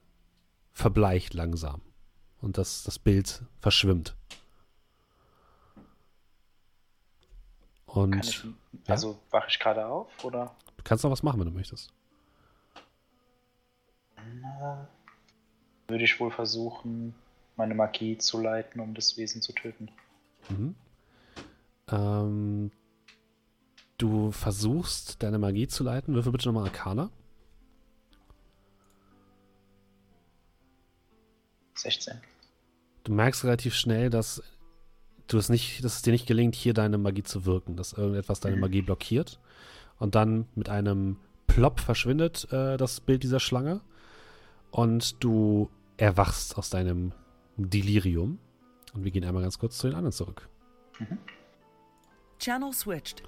verbleicht 0.72 1.34
langsam. 1.34 1.80
Und 2.40 2.58
das, 2.58 2.82
das 2.84 2.98
Bild 2.98 3.42
verschwimmt. 3.60 4.16
Und 7.86 8.24
ich, 8.24 8.44
also 8.86 9.18
wache 9.30 9.48
ich 9.48 9.58
gerade 9.58 9.84
auf 9.86 10.24
oder? 10.24 10.54
du 10.76 10.84
kannst 10.84 11.04
noch 11.04 11.10
was 11.10 11.22
machen, 11.22 11.40
wenn 11.40 11.48
du 11.48 11.52
möchtest. 11.52 11.92
Na, 14.40 14.88
würde 15.88 16.04
ich 16.04 16.20
wohl 16.20 16.30
versuchen, 16.30 17.14
meine 17.56 17.74
Magie 17.74 18.16
zu 18.16 18.40
leiten, 18.40 18.80
um 18.80 18.94
das 18.94 19.16
Wesen 19.16 19.42
zu 19.42 19.52
töten. 19.52 19.90
Mhm. 20.48 20.74
Ähm, 21.88 22.70
du 23.98 24.30
versuchst, 24.30 25.22
deine 25.22 25.38
Magie 25.38 25.68
zu 25.68 25.84
leiten. 25.84 26.14
Würfel 26.14 26.32
bitte 26.32 26.48
nochmal 26.48 26.68
Arcana. 26.68 27.10
16. 31.80 32.14
Du 33.04 33.12
merkst 33.12 33.44
relativ 33.44 33.74
schnell, 33.74 34.10
dass 34.10 34.42
du 35.26 35.38
es 35.38 35.48
nicht, 35.48 35.82
dass 35.84 35.96
es 35.96 36.02
dir 36.02 36.12
nicht 36.12 36.26
gelingt, 36.26 36.54
hier 36.54 36.74
deine 36.74 36.98
Magie 36.98 37.22
zu 37.22 37.44
wirken, 37.46 37.76
dass 37.76 37.92
irgendetwas 37.92 38.40
deine 38.40 38.56
Mhm. 38.56 38.60
Magie 38.62 38.82
blockiert. 38.82 39.38
Und 39.98 40.14
dann 40.14 40.46
mit 40.54 40.68
einem 40.68 41.16
Plop 41.46 41.80
verschwindet 41.80 42.50
äh, 42.52 42.76
das 42.76 43.00
Bild 43.00 43.22
dieser 43.22 43.40
Schlange. 43.40 43.80
Und 44.70 45.22
du 45.22 45.70
erwachst 45.96 46.56
aus 46.58 46.70
deinem 46.70 47.12
Delirium. 47.56 48.38
Und 48.94 49.04
wir 49.04 49.10
gehen 49.10 49.24
einmal 49.24 49.42
ganz 49.42 49.58
kurz 49.58 49.78
zu 49.78 49.86
den 49.88 49.96
anderen 49.96 50.12
zurück. 50.12 50.48
Channel 52.38 52.72
switched. 52.72 53.22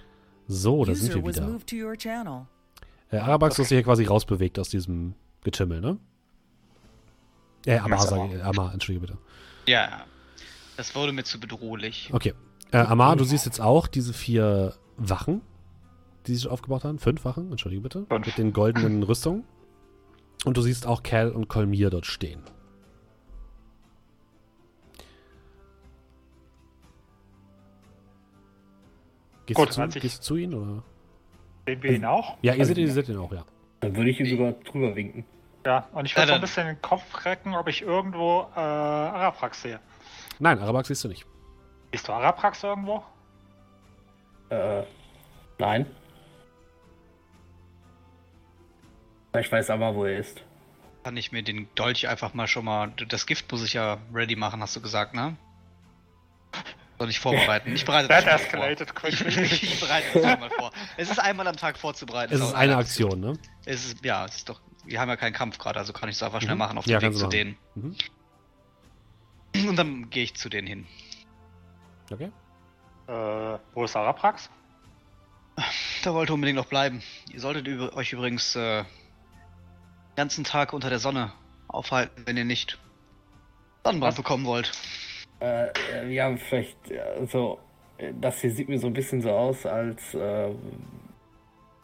So, 0.48 0.84
da 0.84 0.94
sind 0.94 1.10
User 1.10 1.14
wir 1.16 1.24
was 1.28 1.36
wieder. 1.36 1.46
moved 1.48 1.68
to 1.68 1.76
your 1.76 1.96
channel. 1.96 2.46
Äh, 3.10 3.18
Arabax 3.18 3.58
ist 3.58 3.68
hier 3.68 3.82
quasi 3.82 4.04
rausbewegt 4.04 4.58
aus 4.58 4.70
diesem 4.70 5.14
Getümmel, 5.42 5.80
ne? 5.80 5.98
Äh, 7.66 7.78
Amar, 7.78 8.00
sage 8.00 8.36
ich. 8.36 8.44
Amar, 8.44 8.72
entschuldige 8.72 9.06
bitte. 9.06 9.18
Ja, 9.66 10.04
das 10.76 10.94
wurde 10.94 11.12
mir 11.12 11.24
zu 11.24 11.38
bedrohlich. 11.38 12.10
Okay. 12.12 12.34
Äh, 12.72 12.78
Amar, 12.78 13.16
du 13.16 13.24
siehst 13.24 13.44
jetzt 13.44 13.60
auch 13.60 13.86
diese 13.86 14.12
vier 14.12 14.74
Wachen, 14.96 15.42
die 16.26 16.34
sich 16.34 16.48
aufgebaut 16.48 16.84
haben. 16.84 16.98
Fünf 16.98 17.24
Wachen, 17.24 17.50
entschuldige 17.50 17.82
bitte. 17.82 18.06
Fünf. 18.08 18.26
Mit 18.26 18.38
den 18.38 18.52
goldenen 18.52 19.02
Rüstungen. 19.04 19.44
Und 20.44 20.56
du 20.56 20.62
siehst 20.62 20.86
auch 20.86 21.02
Cal 21.02 21.30
und 21.30 21.48
Kolmir 21.48 21.90
dort 21.90 22.06
stehen. 22.06 22.42
Gehst, 29.46 29.58
Gut, 29.58 29.76
du, 29.76 29.88
zu, 29.88 30.00
gehst 30.00 30.18
du 30.18 30.22
zu 30.22 30.36
ihnen 30.36 30.54
oder? 30.54 30.82
Sehen 31.66 31.82
wir 31.82 31.92
ihn 31.92 32.04
auch? 32.04 32.38
Ja, 32.42 32.54
ihr 32.54 32.64
seht, 32.64 32.78
ihr 32.78 32.90
seht 32.90 33.08
ihn 33.08 33.18
auch, 33.18 33.32
ja. 33.32 33.44
Dann 33.80 33.96
würde 33.96 34.10
ich 34.10 34.20
ihn 34.20 34.26
sogar 34.26 34.52
drüber 34.52 34.94
winken. 34.94 35.24
Ja, 35.64 35.86
und 35.92 36.06
ich 36.06 36.12
Ja, 36.12 36.18
würde 36.18 36.28
so 36.28 36.34
ein 36.34 36.40
bisschen 36.40 36.66
den 36.66 36.82
Kopf 36.82 37.24
recken, 37.24 37.54
ob 37.54 37.68
ich 37.68 37.82
irgendwo 37.82 38.48
äh, 38.56 38.58
Araprax 38.60 39.62
sehe. 39.62 39.80
Nein, 40.38 40.58
Arabax 40.58 40.88
siehst 40.88 41.04
du 41.04 41.08
nicht. 41.08 41.24
Siehst 41.92 42.08
du 42.08 42.12
Araprax 42.12 42.62
irgendwo? 42.64 43.04
Äh, 44.50 44.82
nein. 45.58 45.86
Ich 49.38 49.50
weiß 49.50 49.70
aber, 49.70 49.94
wo 49.94 50.04
er 50.04 50.18
ist. 50.18 50.42
Kann 51.04 51.16
ich 51.16 51.32
mir 51.32 51.42
den 51.42 51.68
Dolch 51.74 52.08
einfach 52.08 52.34
mal 52.34 52.46
schon 52.46 52.64
mal. 52.64 52.92
Das 53.08 53.26
Gift 53.26 53.50
muss 53.50 53.64
ich 53.64 53.72
ja 53.74 53.98
ready 54.12 54.36
machen, 54.36 54.60
hast 54.60 54.76
du 54.76 54.80
gesagt, 54.80 55.14
ne? 55.14 55.36
Soll 56.98 57.08
ich 57.10 57.18
vorbereiten? 57.18 57.74
Ich 57.74 57.84
bereite 57.84 58.08
das 58.08 58.22
schon 58.22 58.60
mal 58.60 58.70
escalated 58.70 58.90
vor. 58.90 59.08
Ich, 59.08 59.18
quickly. 59.18 59.42
ich, 59.42 59.62
ich 59.62 59.80
bereite 59.80 60.06
das 60.14 60.30
schon 60.30 60.40
mal 60.40 60.50
vor. 60.50 60.70
Es 60.96 61.10
ist 61.10 61.18
einmal 61.18 61.48
am 61.48 61.56
Tag 61.56 61.76
vorzubereiten. 61.78 62.32
Es 62.34 62.40
ist 62.40 62.54
eine 62.54 62.76
Aktion, 62.76 63.18
ne? 63.20 63.32
Es 63.64 63.84
ist, 63.86 64.04
ja, 64.04 64.24
es 64.26 64.36
ist 64.36 64.48
doch. 64.48 64.60
Wir 64.84 65.00
haben 65.00 65.08
ja 65.08 65.16
keinen 65.16 65.32
Kampf 65.32 65.58
gerade, 65.58 65.78
also 65.78 65.92
kann 65.92 66.08
ich 66.08 66.16
es 66.16 66.22
einfach 66.22 66.40
schnell 66.40 66.54
Mhm. 66.54 66.58
machen 66.58 66.78
auf 66.78 66.84
dem 66.84 66.92
Ja, 66.92 67.00
Weg 67.02 67.12
zu 67.14 67.20
machen. 67.20 67.30
denen. 67.30 67.56
Mhm. 67.74 67.96
Und 69.68 69.76
dann 69.76 70.10
gehe 70.10 70.24
ich 70.24 70.34
zu 70.34 70.48
denen 70.48 70.66
hin. 70.66 70.86
Okay. 72.10 72.30
Äh, 73.06 73.58
wo 73.74 73.84
ist 73.84 73.94
Araprax? 73.96 74.50
Da 76.02 76.14
wollte 76.14 76.32
unbedingt 76.34 76.56
noch 76.56 76.66
bleiben. 76.66 77.02
Ihr 77.32 77.40
solltet 77.40 77.66
über, 77.68 77.94
euch 77.94 78.12
übrigens 78.12 78.56
äh, 78.56 78.82
den 78.82 80.16
ganzen 80.16 80.44
Tag 80.44 80.72
unter 80.72 80.88
der 80.90 80.98
Sonne 80.98 81.32
aufhalten, 81.68 82.22
wenn 82.26 82.36
ihr 82.36 82.44
nicht 82.44 82.78
Sonnenbrand 83.84 84.16
bekommen 84.16 84.44
wollt. 84.46 84.72
Äh, 85.40 85.68
äh, 85.92 86.08
ja, 86.12 86.34
vielleicht, 86.36 86.90
äh, 86.90 87.00
also, 87.00 87.58
äh, 87.98 88.12
das 88.20 88.40
hier 88.40 88.50
sieht 88.50 88.68
mir 88.68 88.78
so 88.78 88.86
ein 88.86 88.92
bisschen 88.94 89.20
so 89.20 89.30
aus, 89.30 89.66
als 89.66 90.14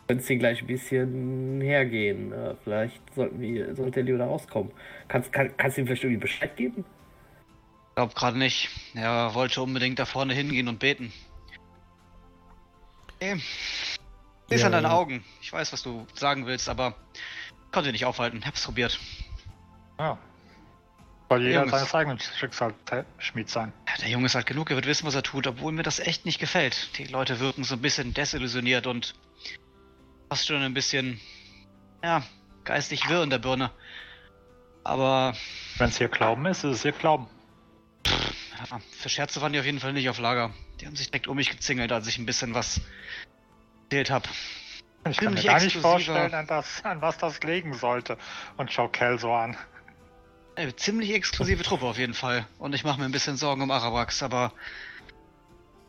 könnte 0.09 0.23
es 0.23 0.29
hier 0.29 0.39
gleich 0.39 0.63
ein 0.63 0.67
bisschen 0.67 1.61
hergehen. 1.61 2.33
Äh, 2.33 2.55
vielleicht 2.65 3.01
sollten 3.15 3.41
wir, 3.41 3.77
sollte 3.77 4.01
er 4.01 4.05
lieber 4.05 4.19
da 4.19 4.27
rauskommen. 4.27 4.73
Kannst, 5.07 5.33
kann, 5.33 5.55
kannst 5.59 5.77
du 5.77 5.83
ihm 5.83 5.87
vielleicht 5.87 6.03
irgendwie 6.03 6.21
Bescheid 6.21 6.57
geben? 6.57 6.85
Glaub 7.95 8.15
gerade 8.15 8.39
nicht. 8.39 8.71
Er 8.95 9.35
wollte 9.35 9.61
unbedingt 9.61 9.99
da 9.99 10.07
vorne 10.07 10.33
hingehen 10.33 10.69
und 10.69 10.79
beten. 10.79 11.13
Okay. 13.17 13.35
Ist 14.49 14.61
Ja, 14.61 14.67
an 14.67 14.73
deinen 14.73 14.85
ja. 14.85 14.93
Augen. 14.93 15.25
Ich 15.43 15.53
weiß, 15.53 15.73
was 15.75 15.83
du 15.83 16.07
sagen 16.15 16.47
willst, 16.47 16.71
aber 16.71 16.95
konnte 17.71 17.93
nicht 17.93 18.07
aufhalten. 18.07 18.47
Hab's 18.47 18.65
probiert. 18.65 18.99
Ja. 19.99 20.17
Soll 21.29 21.43
jeder 21.43 21.61
Jungs. 21.61 21.73
seines 21.73 21.95
eigenen 21.95 22.19
Schicksalsschmied 22.19 23.51
sein. 23.51 23.75
Ja, 23.87 23.95
der 24.01 24.09
Junge 24.09 24.27
ist 24.27 24.37
alt 24.37 24.47
genug, 24.47 24.71
er 24.71 24.77
wird 24.77 24.87
wissen, 24.87 25.07
was 25.07 25.15
er 25.15 25.23
tut, 25.23 25.47
obwohl 25.47 25.73
mir 25.73 25.83
das 25.83 25.99
echt 25.99 26.25
nicht 26.25 26.39
gefällt. 26.39 26.97
Die 26.97 27.05
Leute 27.05 27.41
wirken 27.41 27.65
so 27.65 27.75
ein 27.75 27.83
bisschen 27.83 28.15
desillusioniert 28.15 28.87
und 28.87 29.15
fast 30.29 30.47
schon 30.47 30.63
ein 30.63 30.75
bisschen, 30.75 31.21
ja, 32.03 32.23
geistig 32.65 33.09
wirr 33.09 33.23
in 33.23 33.31
der 33.31 33.39
Birne. 33.39 33.71
Aber 34.85 35.35
Wenn 35.77 35.89
es 35.89 35.99
hier 35.99 36.09
Glauben 36.09 36.47
ist, 36.47 36.65
ist 36.65 36.77
es 36.77 36.83
hier 36.83 36.93
Glauben. 36.93 37.29
ja, 38.07 38.81
für 38.99 39.09
Scherze 39.09 39.41
waren 39.41 39.53
die 39.53 39.59
auf 39.59 39.67
jeden 39.67 39.81
Fall 39.81 39.93
nicht 39.93 40.09
auf 40.09 40.19
Lager. 40.19 40.53
Die 40.81 40.87
haben 40.87 40.97
sich 40.97 41.11
direkt 41.11 41.29
um 41.29 41.37
mich 41.37 41.51
gezingelt, 41.51 41.93
als 41.93 42.07
ich 42.07 42.19
ein 42.19 42.27
bisschen 42.27 42.55
was 42.55 42.81
erzählt 43.85 44.11
habe. 44.11 44.29
Ich 45.09 45.19
kann 45.19 45.35
mir 45.35 45.43
gar 45.43 45.61
nicht 45.61 45.77
vorstellen, 45.77 46.35
an, 46.35 46.47
das, 46.47 46.85
an 46.85 47.01
was 47.01 47.17
das 47.19 47.43
legen 47.43 47.73
sollte. 47.75 48.19
Und 48.57 48.73
schau 48.73 48.89
Kel 48.89 49.19
so 49.19 49.33
an. 49.33 49.57
Eine 50.57 50.75
ziemlich 50.75 51.13
exklusive 51.13 51.63
Truppe 51.63 51.87
auf 51.87 51.99
jeden 51.99 52.15
Fall. 52.15 52.47
Und 52.59 52.75
ich 52.75 52.85
mache 52.85 52.99
mir 52.99 53.05
ein 53.05 53.13
bisschen 53.13 53.37
Sorgen 53.37 53.63
um 53.63 53.71
Arawax, 53.71 54.23
aber 54.23 54.53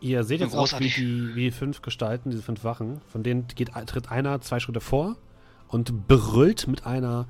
Ihr 0.02 0.24
seht 0.24 0.40
jetzt 0.40 0.56
auch, 0.56 0.80
wie 0.80 0.90
die, 0.90 1.36
wie 1.36 1.44
die 1.46 1.52
fünf 1.52 1.82
Gestalten, 1.82 2.30
diese 2.30 2.44
fünf 2.44 2.64
Wachen, 2.64 3.02
von 3.12 3.22
denen 3.24 3.48
geht, 3.48 3.72
tritt 3.88 4.12
einer 4.12 4.40
zwei 4.42 4.60
Schritte 4.60 4.80
vor 4.80 5.18
und 5.68 6.08
brüllt 6.08 6.68
mit 6.68 6.86
einer 6.86 7.28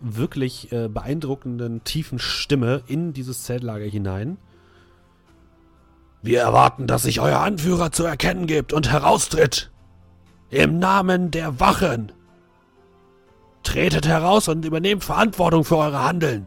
wirklich 0.00 0.72
äh, 0.72 0.88
beeindruckenden, 0.88 1.84
tiefen 1.84 2.18
Stimme 2.18 2.82
in 2.86 3.12
dieses 3.12 3.44
Zeltlager 3.44 3.84
hinein. 3.84 4.38
Wir 6.22 6.40
erwarten, 6.40 6.86
dass 6.86 7.02
sich 7.02 7.20
euer 7.20 7.40
Anführer 7.40 7.92
zu 7.92 8.04
erkennen 8.04 8.46
gibt 8.46 8.72
und 8.72 8.90
heraustritt. 8.90 9.70
Im 10.50 10.78
Namen 10.78 11.30
der 11.30 11.60
Wachen. 11.60 12.12
Tretet 13.62 14.06
heraus 14.06 14.48
und 14.48 14.64
übernehmt 14.64 15.04
Verantwortung 15.04 15.64
für 15.64 15.76
eure 15.76 16.02
Handeln. 16.02 16.46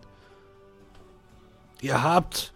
Ihr 1.82 2.02
habt 2.02 2.54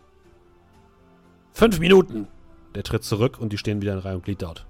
fünf 1.53 1.79
Minuten. 1.79 2.27
Der 2.75 2.83
tritt 2.83 3.03
zurück 3.03 3.37
und 3.39 3.53
die 3.53 3.57
stehen 3.57 3.81
wieder 3.81 3.93
in 3.93 3.99
Reihe 3.99 4.15
und 4.15 4.23
Glied 4.23 4.41
dort. 4.41 4.65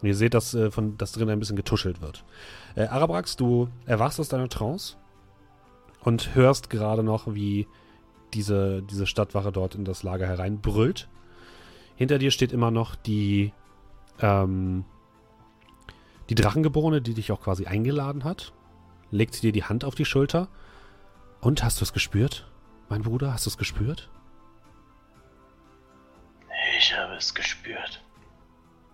Und 0.00 0.08
ihr 0.08 0.14
seht, 0.14 0.34
dass, 0.34 0.54
äh, 0.54 0.70
von, 0.70 0.98
dass 0.98 1.12
drin 1.12 1.30
ein 1.30 1.38
bisschen 1.38 1.56
getuschelt 1.56 2.00
wird. 2.00 2.24
Äh, 2.74 2.86
Arabrax, 2.86 3.36
du 3.36 3.68
erwachst 3.86 4.20
aus 4.20 4.28
deiner 4.28 4.48
Trance 4.48 4.96
und 6.02 6.34
hörst 6.34 6.70
gerade 6.70 7.02
noch, 7.02 7.34
wie 7.34 7.66
diese, 8.34 8.82
diese 8.82 9.06
Stadtwache 9.06 9.52
dort 9.52 9.74
in 9.74 9.84
das 9.84 10.02
Lager 10.02 10.26
hereinbrüllt. 10.26 11.08
Hinter 11.96 12.18
dir 12.18 12.30
steht 12.30 12.52
immer 12.52 12.70
noch 12.70 12.96
die, 12.96 13.52
ähm, 14.20 14.84
die 16.28 16.34
Drachengeborene, 16.34 17.00
die 17.00 17.14
dich 17.14 17.32
auch 17.32 17.40
quasi 17.40 17.66
eingeladen 17.66 18.24
hat. 18.24 18.52
Legt 19.10 19.42
dir 19.42 19.52
die 19.52 19.64
Hand 19.64 19.84
auf 19.84 19.94
die 19.94 20.04
Schulter. 20.04 20.48
Und 21.40 21.62
hast 21.62 21.80
du 21.80 21.84
es 21.84 21.92
gespürt? 21.92 22.50
Mein 22.88 23.02
Bruder, 23.02 23.32
hast 23.32 23.46
du 23.46 23.50
es 23.50 23.58
gespürt? 23.58 24.10
Ich 26.76 26.94
habe 26.96 27.14
es 27.14 27.34
gespürt. 27.34 28.02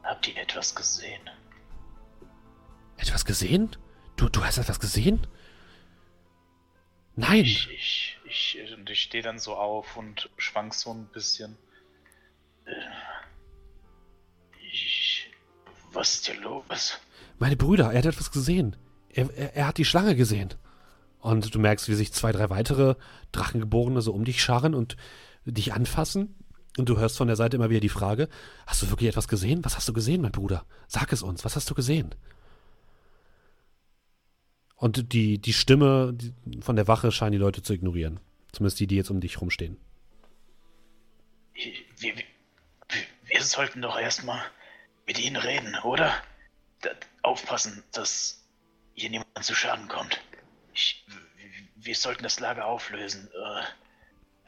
Habt 0.03 0.29
ihr 0.29 0.37
etwas 0.37 0.75
gesehen? 0.75 1.21
Etwas 2.97 3.25
gesehen? 3.25 3.77
Du, 4.17 4.29
du 4.29 4.45
hast 4.45 4.59
etwas 4.59 4.81
gesehen? 4.81 5.27
Nein! 7.17 7.45
Ich, 7.45 7.69
ich, 7.71 8.19
ich, 8.25 8.73
und 8.77 8.89
ich 8.91 9.03
stehe 9.03 9.23
dann 9.23 9.39
so 9.39 9.55
auf 9.57 9.97
und 9.97 10.31
schwank 10.37 10.75
so 10.75 10.93
ein 10.93 11.07
bisschen. 11.07 11.57
Äh, 12.67 12.73
Ich. 14.73 15.31
Was 15.93 16.15
ist 16.15 16.27
hier 16.27 16.41
los? 16.41 17.01
Meine 17.39 17.57
Brüder, 17.57 17.91
er 17.93 17.99
hat 17.99 18.07
etwas 18.07 18.31
gesehen. 18.31 18.77
Er, 19.13 19.29
er, 19.35 19.57
er 19.57 19.67
hat 19.67 19.79
die 19.79 19.85
Schlange 19.85 20.15
gesehen. 20.15 20.55
Und 21.19 21.55
du 21.55 21.59
merkst, 21.59 21.89
wie 21.89 21.95
sich 21.95 22.13
zwei, 22.13 22.33
drei 22.33 22.49
weitere 22.49 22.95
Drachengeborene 23.33 24.01
so 24.01 24.13
um 24.13 24.25
dich 24.25 24.43
scharren 24.43 24.75
und 24.75 24.97
dich 25.45 25.73
anfassen. 25.73 26.35
Und 26.79 26.89
du 26.89 26.99
hörst 26.99 27.17
von 27.17 27.27
der 27.27 27.37
Seite 27.37 27.57
immer 27.57 27.71
wieder 27.71 27.81
die 27.81 27.89
Frage: 27.89 28.29
Hast 28.67 28.83
du 28.83 28.91
wirklich 28.91 29.09
etwas 29.09 29.29
gesehen? 29.29 29.65
Was 29.65 29.77
hast 29.77 29.89
du 29.89 29.93
gesehen, 29.93 30.23
mein 30.23 30.33
Bruder? 30.33 30.65
Sag 30.87 31.13
es 31.13 31.23
uns, 31.23 31.45
was 31.45 31.57
hast 31.57 31.69
du 31.69 31.75
gesehen? 31.75 32.15
Und 34.77 35.13
die, 35.13 35.39
die 35.39 35.53
Stimme 35.53 36.17
von 36.61 36.77
der 36.77 36.89
Wache 36.89 37.13
scheinen 37.13 37.33
die 37.33 37.39
Leute 37.39 37.63
zu 37.63 37.75
ignorieren. 37.75 38.19
Zumindest 38.53 38.81
die, 38.81 38.87
die 38.87 38.97
jetzt 38.97 39.11
um 39.11 39.21
dich 39.21 39.41
rumstehen. 39.41 39.77
Wir, 41.53 41.73
wir, 41.99 42.15
wir- 43.27 43.43
sollten 43.43 43.83
doch 43.83 43.99
erstmal 43.99 44.41
mit 45.07 45.19
ihnen 45.19 45.37
reden, 45.37 45.77
oder? 45.85 46.13
Aufpassen, 47.23 47.83
dass 47.93 48.43
hier 48.95 49.11
niemand 49.11 49.29
zu 49.43 49.55
Schaden 49.55 49.89
kommt. 49.89 50.21
Ich, 50.73 51.05
wir, 51.37 51.85
wir 51.87 51.95
sollten 51.95 52.23
das 52.23 52.41
Lager 52.41 52.67
auflösen. 52.67 53.29
Äh, 53.29 53.63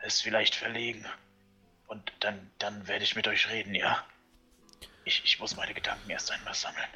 es 0.07 0.21
vielleicht 0.21 0.55
verlegen. 0.55 1.05
Und 1.93 2.11
dann, 2.21 2.51
dann 2.59 2.89
werde 2.89 3.05
ich 3.05 3.17
mit 3.17 3.29
euch 3.29 3.51
reden, 3.51 3.75
ja? 3.75 3.99
Ich, 5.05 5.21
ich 5.27 5.39
muss 5.39 5.57
meine 5.59 5.75
Gedanken 5.75 6.09
erst 6.09 6.33
einmal 6.33 6.55
sammeln. 6.55 6.89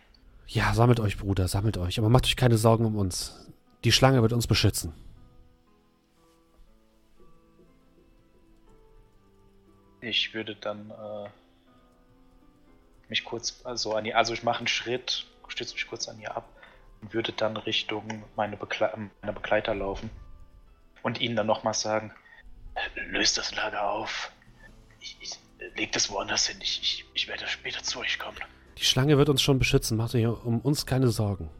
Ja, 0.47 0.73
sammelt 0.73 1.01
euch, 1.01 1.19
Bruder, 1.19 1.49
sammelt 1.49 1.77
euch. 1.77 1.99
Aber 1.99 2.09
macht 2.09 2.25
euch 2.25 2.35
keine 2.35 2.57
Sorgen 2.57 2.87
um 2.87 2.97
uns. 2.97 3.47
Die 3.85 3.93
Schlange 3.93 4.23
wird 4.23 4.33
uns 4.33 4.47
beschützen. 4.47 4.95
Ich 10.01 10.33
würde 10.33 10.57
dann 10.57 10.91
äh, 10.91 11.29
mich 13.11 13.23
kurz, 13.23 13.61
also 13.65 13.95
an 13.97 14.07
ihr, 14.07 14.17
also 14.17 14.33
ich 14.33 14.45
mache 14.45 14.61
einen 14.61 14.67
Schritt, 14.67 15.27
stütze 15.49 15.75
mich 15.75 15.87
kurz 15.89 16.09
an 16.09 16.19
ihr 16.21 16.35
ab 16.35 16.49
und 17.03 17.13
würde 17.13 17.33
dann 17.33 17.59
Richtung 17.59 18.25
meine, 18.35 18.57
Begle 18.57 19.11
meine 19.21 19.35
Begleiter 19.35 19.75
laufen 19.75 20.09
und 21.03 21.21
ihnen 21.21 21.37
dann 21.37 21.47
nochmal 21.47 21.75
sagen, 21.75 22.15
"Äh, 22.75 23.01
löst 23.11 23.37
das 23.37 23.55
Lager 23.55 23.91
auf, 23.91 24.33
ich, 25.01 25.17
ich, 25.21 25.31
legt 25.77 25.97
es 25.97 26.11
woanders 26.11 26.47
hin, 26.47 26.59
ich, 26.63 26.81
ich, 26.83 27.05
ich 27.15 27.29
werde 27.29 27.47
später 27.47 27.83
zu 27.83 28.01
euch 28.01 28.19
kommen. 28.19 28.39
Die 28.79 28.85
Schlange 28.85 29.17
wird 29.17 29.29
uns 29.29 29.43
schon 29.43 29.59
beschützen. 29.59 29.97
Macht 29.97 30.15
euch 30.15 30.27
um 30.27 30.61
uns 30.61 30.85
keine 30.85 31.09
Sorgen. 31.09 31.51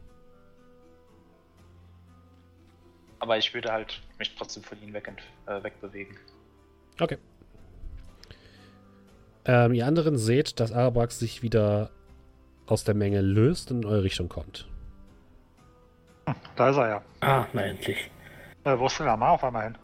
Aber 3.19 3.37
ich 3.37 3.53
würde 3.53 3.71
halt 3.71 4.01
mich 4.19 4.35
trotzdem 4.35 4.63
von 4.63 4.81
ihnen 4.81 4.93
weg, 4.93 5.11
äh, 5.47 5.63
wegbewegen. 5.63 6.15
Okay. 6.99 7.17
Ähm, 9.45 9.73
ihr 9.73 9.87
anderen 9.87 10.17
seht, 10.17 10.59
dass 10.59 10.71
Arabrax 10.71 11.19
sich 11.19 11.41
wieder 11.41 11.89
aus 12.67 12.83
der 12.83 12.93
Menge 12.93 13.21
löst 13.21 13.71
und 13.71 13.83
in 13.83 13.85
eure 13.85 14.03
Richtung 14.03 14.29
kommt. 14.29 14.67
Da 16.55 16.69
ist 16.69 16.77
er 16.77 16.89
ja. 16.89 17.01
Ah, 17.21 17.47
na 17.53 17.61
endlich. 17.61 18.11
Äh, 18.65 18.77
wo 18.77 18.87
ist 18.87 18.99
denn 18.99 19.05
Lamar 19.05 19.31
auf 19.31 19.43
einmal 19.43 19.63
hin? 19.63 19.77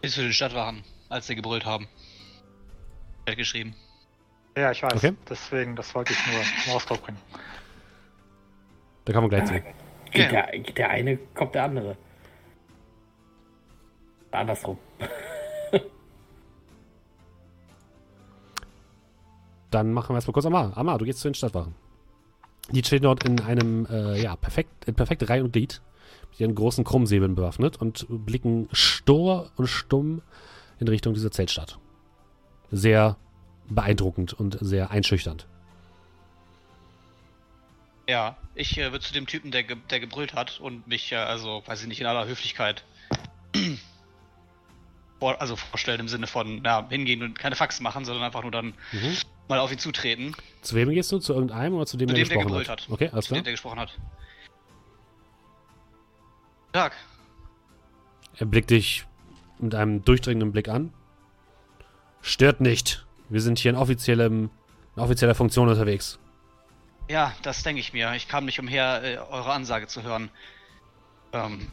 Bis 0.00 0.14
zu 0.14 0.22
den 0.22 0.32
Stadtwachen, 0.32 0.82
als 1.08 1.26
sie 1.26 1.34
gebrüllt 1.34 1.64
haben. 1.64 1.88
Er 3.24 3.32
hat 3.32 3.38
geschrieben. 3.38 3.74
Ja, 4.56 4.70
ich 4.72 4.82
weiß. 4.82 4.94
Okay. 4.94 5.14
Deswegen, 5.28 5.76
das 5.76 5.94
wollte 5.94 6.12
ich 6.12 6.18
nur 6.32 6.40
zum 6.64 6.72
Ausdruck 6.74 7.02
bringen. 7.02 7.18
Da 9.04 9.12
kommen 9.12 9.30
wir 9.30 9.38
gleich 9.38 9.48
zu. 9.48 9.54
Geht, 10.10 10.32
Ja. 10.32 10.46
der, 10.46 10.58
geht 10.58 10.78
der 10.78 10.90
eine, 10.90 11.16
kommt 11.34 11.54
der 11.54 11.64
andere. 11.64 11.96
Andersrum. 14.30 14.78
Dann 19.70 19.92
machen 19.92 20.10
wir 20.10 20.14
erstmal 20.16 20.32
kurz 20.32 20.46
Amar. 20.46 20.76
Amar, 20.76 20.98
du 20.98 21.04
gehst 21.04 21.20
zu 21.20 21.28
den 21.28 21.34
Stadtwachen. 21.34 21.74
Die 22.70 22.82
stehen 22.84 23.02
dort 23.02 23.24
in 23.24 23.40
einem, 23.40 23.86
äh, 23.86 24.20
ja, 24.20 24.36
perfekt, 24.36 24.84
in 24.86 24.94
perfekte 24.94 25.28
Reihe 25.28 25.44
und 25.44 25.52
Glied. 25.52 25.80
Mit 26.30 26.40
ihren 26.40 26.54
großen 26.54 26.84
Krummsäbeln 26.84 27.34
bewaffnet 27.34 27.80
und 27.80 28.06
blicken 28.08 28.68
stur 28.72 29.50
und 29.56 29.66
stumm 29.66 30.22
in 30.78 30.88
Richtung 30.88 31.14
dieser 31.14 31.30
Zeltstadt. 31.30 31.78
Sehr 32.70 33.16
beeindruckend 33.68 34.32
und 34.34 34.56
sehr 34.60 34.90
einschüchternd. 34.90 35.46
Ja, 38.08 38.36
ich 38.54 38.78
äh, 38.78 38.90
würde 38.92 39.04
zu 39.04 39.12
dem 39.12 39.26
Typen, 39.26 39.50
der, 39.50 39.64
ge 39.64 39.76
der 39.90 40.00
gebrüllt 40.00 40.32
hat 40.34 40.60
und 40.60 40.86
mich, 40.86 41.12
äh, 41.12 41.16
also, 41.16 41.62
weiß 41.66 41.82
ich 41.82 41.88
nicht, 41.88 42.00
in 42.00 42.06
aller 42.06 42.26
Höflichkeit 42.26 42.82
vor, 45.18 45.40
also 45.40 45.56
vorstellen 45.56 46.00
im 46.00 46.08
Sinne 46.08 46.26
von, 46.26 46.62
ja, 46.64 46.86
hingehen 46.88 47.22
und 47.22 47.38
keine 47.38 47.54
Faxen 47.56 47.82
machen, 47.82 48.04
sondern 48.06 48.24
einfach 48.24 48.42
nur 48.42 48.50
dann 48.50 48.72
Mhm. 48.92 49.16
mal 49.48 49.58
auf 49.58 49.70
ihn 49.72 49.78
zutreten, 49.78 50.34
Zu 50.62 50.74
wem 50.76 50.88
gehst 50.90 51.12
du? 51.12 51.18
Zu 51.18 51.34
irgendeinem 51.34 51.74
oder 51.74 51.84
zu 51.86 51.96
dem, 51.98 52.08
Zu 52.08 52.14
der 52.14 52.24
dem, 52.24 52.28
der 52.28 52.36
gesprochen 52.38 52.48
gebrüllt 52.48 52.68
hat? 52.70 52.80
hat. 52.82 52.90
Okay, 52.90 53.10
alles 53.12 53.26
zu 53.26 53.34
dem, 53.34 53.36
klar. 53.36 53.44
der 53.44 53.52
gesprochen 53.52 53.78
hat. 53.80 53.98
Tag. 56.72 56.92
Er 58.36 58.46
blickt 58.46 58.70
dich 58.70 59.06
mit 59.58 59.74
einem 59.74 60.04
durchdringenden 60.04 60.52
Blick 60.52 60.68
an. 60.68 60.92
Stört 62.22 62.60
nicht. 62.60 63.06
Wir 63.28 63.40
sind 63.40 63.58
hier 63.58 63.70
in, 63.70 63.76
offiziellem, 63.76 64.50
in 64.96 65.02
offizieller 65.02 65.34
Funktion 65.34 65.68
unterwegs. 65.68 66.18
Ja, 67.08 67.32
das 67.42 67.62
denke 67.62 67.80
ich 67.80 67.92
mir. 67.92 68.12
Ich 68.14 68.28
kam 68.28 68.44
nicht 68.44 68.60
umher, 68.60 69.02
äh, 69.02 69.16
eure 69.16 69.52
Ansage 69.52 69.86
zu 69.86 70.02
hören. 70.02 70.30
Ähm, 71.32 71.68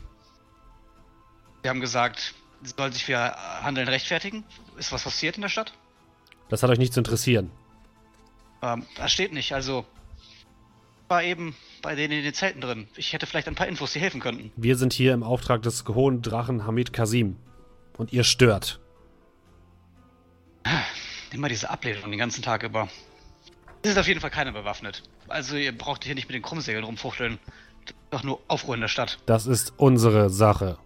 Sie 1.66 1.70
haben 1.70 1.82
gesagt, 1.82 2.36
sie 2.62 2.74
soll 2.78 2.93
sich 2.93 3.06
für 3.06 3.18
Handeln 3.64 3.88
rechtfertigen. 3.88 4.43
Ist 4.78 4.91
was 4.91 5.04
passiert 5.04 5.38
in 5.38 5.41
der 5.41 5.50
Stadt? 5.50 5.74
Das 6.48 6.62
hat 6.62 6.70
euch 6.70 6.78
nicht 6.78 6.93
zu 6.93 7.00
interessieren. 7.00 7.50
Ähm, 8.62 8.86
das 8.98 9.12
steht 9.12 9.34
nicht. 9.34 9.56
Also 9.56 9.84
war 11.08 11.24
eben 11.24 11.56
bei 11.82 11.95
denen 11.95 12.14
in 12.14 12.24
den 12.24 12.34
Zelten 12.34 12.62
drin. 12.62 12.88
Ich 12.95 13.14
hätte 13.14 13.26
vielleicht 13.26 13.47
ein 13.47 13.56
paar 13.56 13.68
Infos, 13.68 13.93
die 13.93 13.99
helfen 13.99 14.20
könnten. 14.20 14.51
Wir 14.56 14.76
sind 14.76 14.93
hier 14.93 15.14
im 15.14 15.24
Auftrag 15.24 15.62
des 15.62 15.86
hohen 15.88 16.22
Drachen 16.22 16.66
Hamid 16.66 16.93
Kasim. 16.93 17.38
Und 17.97 18.12
ihr 18.12 18.24
stört. 18.24 18.80
Immer 21.32 21.49
diese 21.49 21.70
Ablehnung 21.70 22.10
den 22.10 22.20
ganzen 22.20 22.41
Tag 22.41 22.64
über. 22.64 22.89
Es 23.84 23.91
ist 23.91 23.97
auf 23.97 24.08
jeden 24.08 24.20
Fall 24.20 24.32
keiner 24.32 24.51
bewaffnet. 24.51 25.03
Also 25.28 25.56
ihr 25.56 25.78
braucht 25.78 26.03
hier 26.03 26.16
nicht 26.16 26.28
mit 26.28 26.36
den 26.36 26.41
Krummsegeln 26.41 26.84
rumfuchteln. 26.84 27.39
Doch 28.10 28.24
nur 28.24 28.41
Aufruhr 28.47 28.76
in 28.76 28.82
der 28.82 28.88
Stadt. 28.88 29.20
Das 29.26 29.45
ist 29.45 29.74
unsere 29.78 30.30
Sache. 30.30 30.78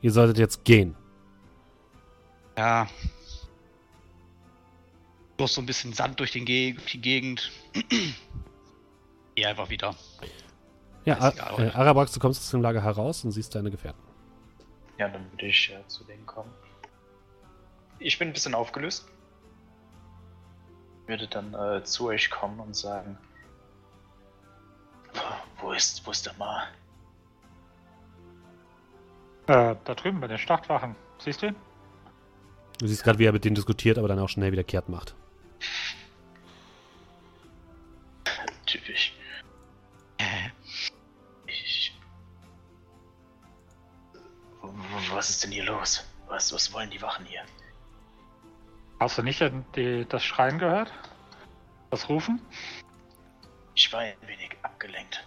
Ihr 0.00 0.12
solltet 0.12 0.38
jetzt 0.38 0.64
gehen. 0.64 0.94
Ja. 2.56 2.88
Bloß 5.36 5.54
so 5.54 5.60
ein 5.60 5.66
bisschen 5.66 5.92
Sand 5.92 6.20
durch 6.20 6.32
den 6.32 6.44
Ge 6.44 6.76
die 6.92 7.00
Gegend. 7.00 7.50
Geh 9.34 9.46
einfach 9.46 9.68
wieder. 9.70 9.94
Ja, 11.04 11.18
Ar 11.18 11.58
äh, 11.58 11.70
Arabax, 11.70 12.12
du 12.12 12.20
kommst 12.20 12.40
aus 12.42 12.50
dem 12.50 12.62
Lager 12.62 12.82
heraus 12.82 13.24
und 13.24 13.32
siehst 13.32 13.54
deine 13.54 13.70
Gefährten. 13.70 14.02
Ja, 14.98 15.08
dann 15.08 15.30
würde 15.32 15.46
ich 15.46 15.72
äh, 15.72 15.86
zu 15.88 16.04
denen 16.04 16.24
kommen. 16.26 16.50
Ich 17.98 18.18
bin 18.18 18.28
ein 18.28 18.32
bisschen 18.32 18.54
aufgelöst. 18.54 19.06
Würde 21.06 21.26
dann 21.26 21.54
äh, 21.54 21.82
zu 21.82 22.06
euch 22.08 22.30
kommen 22.30 22.60
und 22.60 22.76
sagen: 22.76 23.18
Wo- 25.60 25.72
ist, 25.72 26.06
wo 26.06 26.10
ist 26.10 26.26
der 26.26 26.34
Ma? 26.34 26.64
Äh, 29.48 29.74
da 29.84 29.94
drüben 29.94 30.20
bei 30.20 30.28
den 30.28 30.38
Schlachtwachen. 30.38 30.94
Siehst 31.18 31.42
du 31.42 31.46
ihn? 31.46 31.56
Du 32.78 32.86
siehst 32.86 33.02
gerade, 33.02 33.18
wie 33.18 33.24
er 33.24 33.32
mit 33.32 33.44
denen 33.44 33.54
diskutiert, 33.56 33.98
aber 33.98 34.08
dann 34.08 34.18
auch 34.18 34.28
schnell 34.28 34.52
wieder 34.52 34.64
kehrt 34.64 34.88
macht. 34.88 35.14
Typisch. 38.66 39.12
Was 45.14 45.30
ist 45.30 45.44
denn 45.44 45.52
hier 45.52 45.64
los? 45.64 46.06
Was, 46.26 46.52
was 46.52 46.72
wollen 46.72 46.90
die 46.90 47.02
Wachen 47.02 47.26
hier? 47.26 47.42
Hast 48.98 49.18
du 49.18 49.22
nicht 49.22 49.42
die, 49.76 50.06
das 50.08 50.24
Schreien 50.24 50.58
gehört? 50.58 50.92
Das 51.90 52.08
Rufen? 52.08 52.40
Ich 53.74 53.92
war 53.92 54.00
ein 54.00 54.14
wenig 54.22 54.56
abgelenkt. 54.62 55.26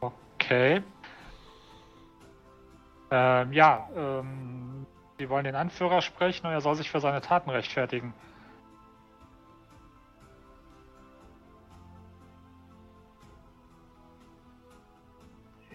Okay. 0.00 0.82
Ähm, 3.10 3.52
ja, 3.52 3.88
ähm, 3.94 4.86
sie 5.18 5.28
wollen 5.28 5.44
den 5.44 5.56
Anführer 5.56 6.00
sprechen 6.02 6.46
und 6.46 6.52
er 6.52 6.60
soll 6.60 6.74
sich 6.74 6.90
für 6.90 7.00
seine 7.00 7.20
Taten 7.20 7.50
rechtfertigen. 7.50 8.14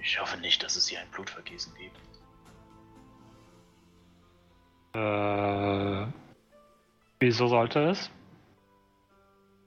Ich 0.01 0.19
hoffe 0.19 0.37
nicht, 0.37 0.61
dass 0.63 0.75
es 0.75 0.87
hier 0.87 0.99
ein 0.99 1.09
Blutvergießen 1.11 1.73
gibt. 1.75 2.04
Äh, 4.95 6.07
wieso 7.19 7.47
sollte 7.47 7.89
es? 7.89 8.09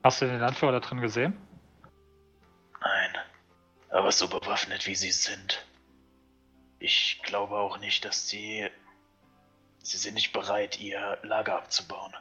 Hast 0.03 0.23
du 0.23 0.27
den 0.27 0.43
Anführer 0.43 0.73
da 0.73 0.81
drin 0.81 1.03
gesehen? 1.03 1.37
Nein. 2.81 3.19
Aber 3.91 4.11
so 4.11 4.27
bewaffnet 4.27 4.87
wie 4.87 4.95
sie 4.95 5.11
sind. 5.11 5.67
Ich 6.79 7.21
glaube 7.25 7.57
auch 7.57 7.79
nicht, 7.79 8.07
dass 8.07 8.29
sie. 8.29 8.71
Sie 9.81 9.99
sind 9.99 10.15
nicht 10.15 10.33
bereit, 10.33 10.81
ihr 10.81 11.19
Lager 11.23 11.57
abzubauen. 11.57 12.15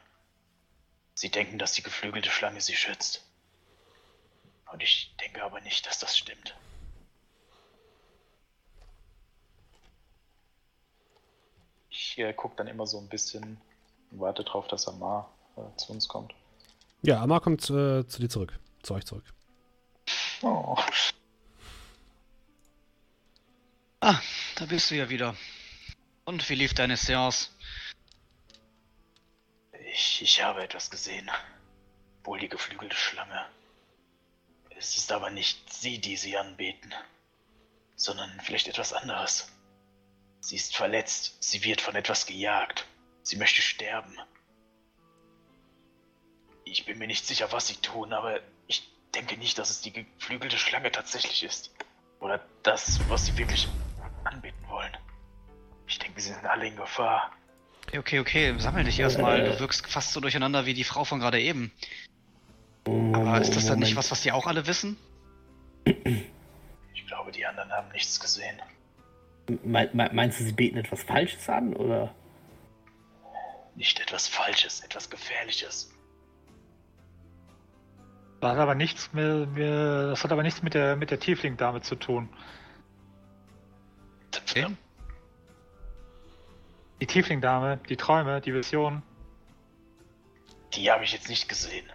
Sie 1.14 1.32
denken, 1.32 1.58
dass 1.58 1.74
die 1.74 1.84
geflügelte 1.84 2.30
Schlange 2.30 2.60
sie 2.62 2.76
schützt. 2.76 3.26
Und 4.72 4.84
ich 4.84 5.16
denke 5.22 5.44
aber 5.44 5.62
nicht, 5.62 5.88
dass 5.88 6.00
das 6.00 6.18
stimmt. 6.18 6.56
Ich 12.00 12.20
äh, 12.20 12.32
gucke 12.32 12.56
dann 12.58 12.68
immer 12.68 12.86
so 12.86 13.00
ein 13.00 13.10
bisschen 13.10 13.60
und 14.12 14.20
warte 14.20 14.44
drauf, 14.44 14.68
dass 14.68 14.88
Amar 14.88 15.34
äh, 15.56 15.78
zu 15.78 15.94
uns 15.94 16.08
kommt. 16.08 16.34
Ja, 17.02 17.22
Amar 17.22 17.42
kommt 17.42 17.64
äh, 17.64 18.06
zu 18.08 18.20
dir 18.20 18.30
zurück. 18.30 18.60
Zu 18.84 18.94
euch 18.94 19.06
zurück. 19.06 19.26
Oh. 20.44 20.78
Ah, 24.00 24.20
da 24.56 24.66
bist 24.66 24.92
du 24.92 24.96
ja 24.96 25.10
wieder. 25.10 25.36
Und 26.24 26.48
wie 26.50 26.56
lief 26.56 26.76
deine 26.76 26.98
Seance? 26.98 27.50
Ich, 29.92 30.22
ich 30.22 30.44
habe 30.44 30.62
etwas 30.64 30.92
gesehen. 30.92 31.32
Wohl 32.24 32.40
die 32.40 32.50
geflügelte 32.50 32.96
Schlange. 32.96 33.44
Es 34.78 34.96
ist 34.98 35.12
aber 35.12 35.32
nicht 35.32 35.74
sie, 35.74 36.00
die 36.00 36.16
sie 36.16 36.38
anbeten, 36.38 36.94
sondern 37.96 38.30
vielleicht 38.42 38.68
etwas 38.68 38.94
anderes. 38.94 39.52
Sie 40.40 40.56
ist 40.56 40.76
verletzt, 40.76 41.38
sie 41.40 41.64
wird 41.64 41.82
von 41.82 41.96
etwas 41.96 42.26
gejagt. 42.26 42.86
Sie 43.24 43.36
möchte 43.36 43.62
sterben. 43.62 44.18
Ich 46.64 46.86
bin 46.86 46.98
mir 46.98 47.08
nicht 47.08 47.26
sicher, 47.26 47.52
was 47.52 47.68
sie 47.68 47.76
tun, 47.76 48.14
aber 48.14 48.40
ich 48.68 48.90
denke 49.14 49.38
nicht, 49.38 49.58
dass 49.58 49.70
es 49.70 49.82
die 49.82 49.94
geflügelte 49.94 50.58
Schlange 50.58 50.92
tatsächlich 50.92 51.44
ist. 51.44 51.72
Oder 52.20 52.46
das, 52.64 53.00
was 53.10 53.26
sie 53.26 53.38
wirklich 53.38 53.68
anbeten 54.24 54.68
wollen. 54.68 54.96
Ich 55.88 56.00
denke, 56.00 56.20
sie 56.20 56.34
sind 56.34 56.46
alle 56.46 56.68
in 56.68 56.76
Gefahr. 56.76 57.32
Okay, 57.88 58.00
okay, 58.00 58.20
okay, 58.20 58.56
sammel 58.60 58.84
dich 58.84 59.00
erstmal. 59.00 59.44
Du 59.44 59.60
wirkst 59.60 59.88
fast 59.88 60.12
so 60.12 60.20
durcheinander 60.20 60.66
wie 60.66 60.74
die 60.74 60.84
Frau 60.84 61.06
von 61.06 61.20
gerade 61.20 61.40
eben. 61.40 61.72
Aber 62.86 63.40
ist 63.40 63.56
das 63.56 63.66
dann 63.66 63.80
nicht 63.80 63.96
was, 63.96 64.12
was 64.12 64.22
die 64.22 64.32
auch 64.32 64.48
alle 64.48 64.68
wissen? 64.68 64.98
Ich 65.86 67.08
glaube, 67.08 67.32
die 67.32 67.46
anderen 67.46 67.72
haben 67.72 67.90
nichts 67.92 68.20
gesehen. 68.20 68.62
Me 69.48 69.90
me 69.94 70.10
meinst 70.14 70.40
du, 70.40 70.44
sie 70.44 70.52
beten 70.52 70.78
etwas 70.78 71.04
Falsches 71.04 71.48
an? 71.50 71.74
Oder? 71.76 72.14
Nicht 73.76 74.00
etwas 74.00 74.28
Falsches, 74.28 74.82
etwas 74.82 75.10
Gefährliches. 75.10 75.92
Das 78.42 78.52
hat 78.52 78.60
aber 78.60 78.76
nichts 78.76 79.14
mit, 79.14 79.50
mit, 79.54 79.64
das 79.64 80.24
hat 80.24 80.32
aber 80.32 80.44
nichts 80.44 80.62
mit 80.62 80.74
der, 80.74 80.96
mit 80.96 81.12
der 81.12 81.20
Tiefling-Dame 81.20 81.82
zu 81.82 81.96
tun. 81.96 82.30
Okay. 84.36 84.68
Die 87.02 87.08
Tiefling-Dame, 87.08 87.80
die 87.90 87.98
Träume, 87.98 88.42
die 88.42 88.54
Visionen. 88.54 89.04
Die 90.74 90.92
habe 90.92 91.04
ich 91.04 91.14
jetzt 91.14 91.30
nicht 91.30 91.48
gesehen. 91.48 91.86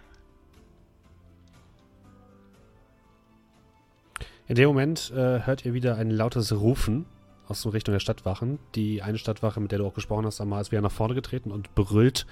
In 4.47 4.55
dem 4.55 4.67
Moment 4.67 5.11
äh, 5.11 5.45
hört 5.45 5.65
ihr 5.65 5.73
wieder 5.73 5.97
ein 5.97 6.09
lautes 6.09 6.51
Rufen 6.51 7.05
aus 7.53 7.61
der 7.63 7.73
Richtung 7.73 7.93
der 7.93 7.99
Stadtwachen. 7.99 8.59
Die 8.75 9.01
eine 9.01 9.17
Stadtwache, 9.17 9.59
mit 9.59 9.71
der 9.71 9.79
du 9.79 9.85
auch 9.85 9.93
gesprochen 9.93 10.25
hast, 10.25 10.41
Amar, 10.41 10.61
ist 10.61 10.71
wieder 10.71 10.81
nach 10.81 10.91
vorne 10.91 11.13
getreten 11.13 11.51
und 11.51 11.73
brüllt: 11.75 12.25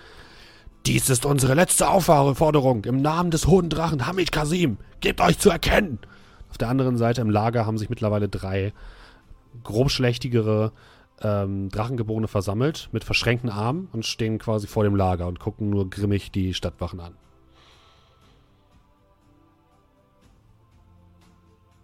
Dies 0.85 1.09
ist 1.09 1.25
unsere 1.25 1.53
letzte 1.53 1.89
Aufforderung 1.89 2.85
im 2.85 3.01
Namen 3.01 3.31
des 3.31 3.47
hohen 3.47 3.69
Drachen 3.69 4.07
Hamid 4.07 4.31
Kasim. 4.31 4.77
Gebt 4.99 5.21
euch 5.21 5.37
zu 5.37 5.49
erkennen! 5.49 5.99
Auf 6.49 6.57
der 6.57 6.69
anderen 6.69 6.97
Seite 6.97 7.21
im 7.21 7.29
Lager 7.29 7.65
haben 7.65 7.77
sich 7.77 7.89
mittlerweile 7.89 8.27
drei 8.27 8.73
grobschlächtigere 9.63 10.71
ähm, 11.21 11.69
Drachengeborene 11.69 12.27
versammelt 12.27 12.89
mit 12.91 13.03
verschränkten 13.03 13.49
Armen 13.49 13.87
und 13.91 14.05
stehen 14.05 14.39
quasi 14.39 14.67
vor 14.67 14.83
dem 14.83 14.95
Lager 14.95 15.27
und 15.27 15.39
gucken 15.39 15.69
nur 15.69 15.89
grimmig 15.89 16.31
die 16.31 16.53
Stadtwachen 16.53 16.99
an. 16.99 17.15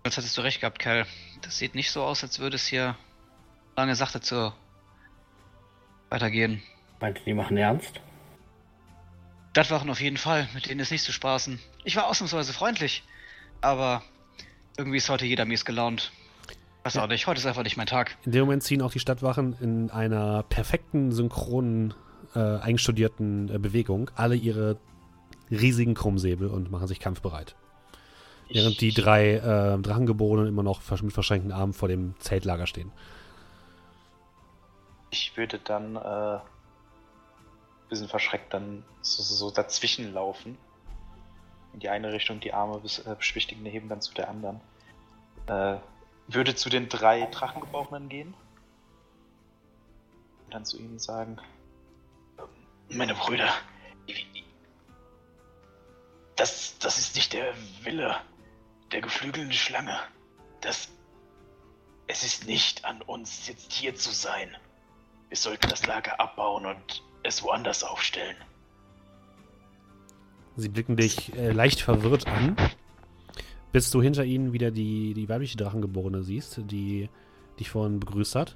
Jetzt 0.07 0.17
hättest 0.17 0.37
du 0.37 0.41
recht 0.41 0.61
gehabt, 0.61 0.79
Kerl. 0.79 1.05
Das 1.41 1.57
sieht 1.57 1.75
nicht 1.75 1.91
so 1.91 2.01
aus, 2.01 2.23
als 2.23 2.39
würde 2.39 2.55
es 2.55 2.65
hier 2.65 2.95
lange 3.77 3.95
Sache 3.95 4.19
zu 4.19 4.51
weitergehen. 6.09 6.61
Meint 6.99 7.19
ihr, 7.19 7.25
die 7.25 7.33
machen 7.33 7.57
ernst? 7.57 8.01
Stadtwachen 9.51 9.89
auf 9.89 10.01
jeden 10.01 10.17
Fall, 10.17 10.47
mit 10.53 10.67
denen 10.67 10.79
ist 10.79 10.91
nicht 10.91 11.03
zu 11.03 11.11
spaßen. 11.11 11.59
Ich 11.83 11.95
war 11.95 12.07
ausnahmsweise 12.07 12.53
freundlich, 12.53 13.03
aber 13.61 14.03
irgendwie 14.77 14.97
ist 14.97 15.09
heute 15.09 15.25
jeder 15.25 15.45
mies 15.45 15.65
gelaunt. 15.65 16.11
Weiß 16.83 16.97
auch 16.97 17.07
nicht, 17.07 17.27
heute 17.27 17.39
ist 17.39 17.45
einfach 17.45 17.63
nicht 17.63 17.77
mein 17.77 17.87
Tag. 17.87 18.17
In 18.25 18.31
dem 18.31 18.41
Moment 18.41 18.63
ziehen 18.63 18.81
auch 18.81 18.91
die 18.91 18.99
Stadtwachen 18.99 19.55
in 19.59 19.89
einer 19.89 20.43
perfekten, 20.43 21.11
synchronen, 21.11 21.93
äh, 22.35 22.39
einstudierten 22.39 23.53
äh, 23.53 23.57
Bewegung 23.57 24.11
alle 24.15 24.35
ihre 24.35 24.77
riesigen 25.49 25.93
Krummsäbel 25.93 26.47
und 26.47 26.71
machen 26.71 26.87
sich 26.87 26.99
kampfbereit. 26.99 27.55
Während 28.49 28.79
die 28.79 28.93
drei 28.93 29.33
äh, 29.33 29.77
Drachengeborenen 29.79 30.47
immer 30.47 30.63
noch 30.63 30.81
mit 31.01 31.13
verschränkten 31.13 31.51
Armen 31.51 31.73
vor 31.73 31.89
dem 31.89 32.13
Zeltlager 32.19 32.67
stehen. 32.67 32.91
Ich 35.09 35.37
würde 35.37 35.59
dann 35.59 35.95
äh, 35.95 36.39
bisschen 37.89 38.09
verschreckt 38.09 38.53
dann 38.53 38.83
so, 39.01 39.23
so, 39.23 39.35
so 39.35 39.51
dazwischen 39.51 40.13
laufen. 40.13 40.57
In 41.73 41.79
die 41.79 41.89
eine 41.89 42.11
Richtung, 42.11 42.39
die 42.39 42.53
Arme 42.53 42.79
bis 42.79 42.99
äh, 42.99 43.15
heben 43.19 43.89
dann 43.89 44.01
zu 44.01 44.13
der 44.13 44.29
anderen. 44.29 44.61
Äh, 45.47 45.77
würde 46.27 46.55
zu 46.55 46.69
den 46.69 46.89
drei 46.89 47.25
Drachengeborenen 47.27 48.09
gehen. 48.09 48.33
Und 50.45 50.53
dann 50.53 50.65
zu 50.65 50.77
ihnen 50.77 50.99
sagen: 50.99 51.37
Meine 52.89 53.15
Brüder, 53.15 53.53
das, 56.35 56.77
das 56.79 56.97
ist 56.97 57.15
nicht 57.15 57.33
der 57.33 57.53
Wille 57.83 58.15
der 58.91 59.01
geflügelten 59.01 59.53
Schlange. 59.53 59.99
Das. 60.61 60.89
Es 62.09 62.23
ist 62.23 62.47
nicht 62.47 62.85
an 62.85 63.01
uns, 63.01 63.47
jetzt 63.49 63.73
hier 63.73 63.93
zu 63.93 64.11
sein. 64.11 64.55
Wir 65.29 65.37
sollten 65.37 65.69
das 65.69 65.85
Lager 65.85 66.19
abbauen 66.19 66.65
und 66.65 67.03
es 67.23 67.43
woanders 67.43 67.83
aufstellen. 67.83 68.35
Sie 70.55 70.69
blicken 70.69 70.95
dich 70.95 71.35
äh, 71.35 71.51
leicht 71.51 71.81
verwirrt 71.81 72.27
an. 72.27 72.55
bis 73.71 73.91
du 73.91 74.01
hinter 74.01 74.23
ihnen 74.23 74.53
wieder 74.53 74.71
die, 74.71 75.13
die 75.13 75.29
weibliche 75.29 75.57
Drachengeborene 75.57 76.23
siehst, 76.23 76.61
die 76.71 77.09
dich 77.59 77.69
vorhin 77.69 77.99
begrüßt 77.99 78.35
hat. 78.35 78.55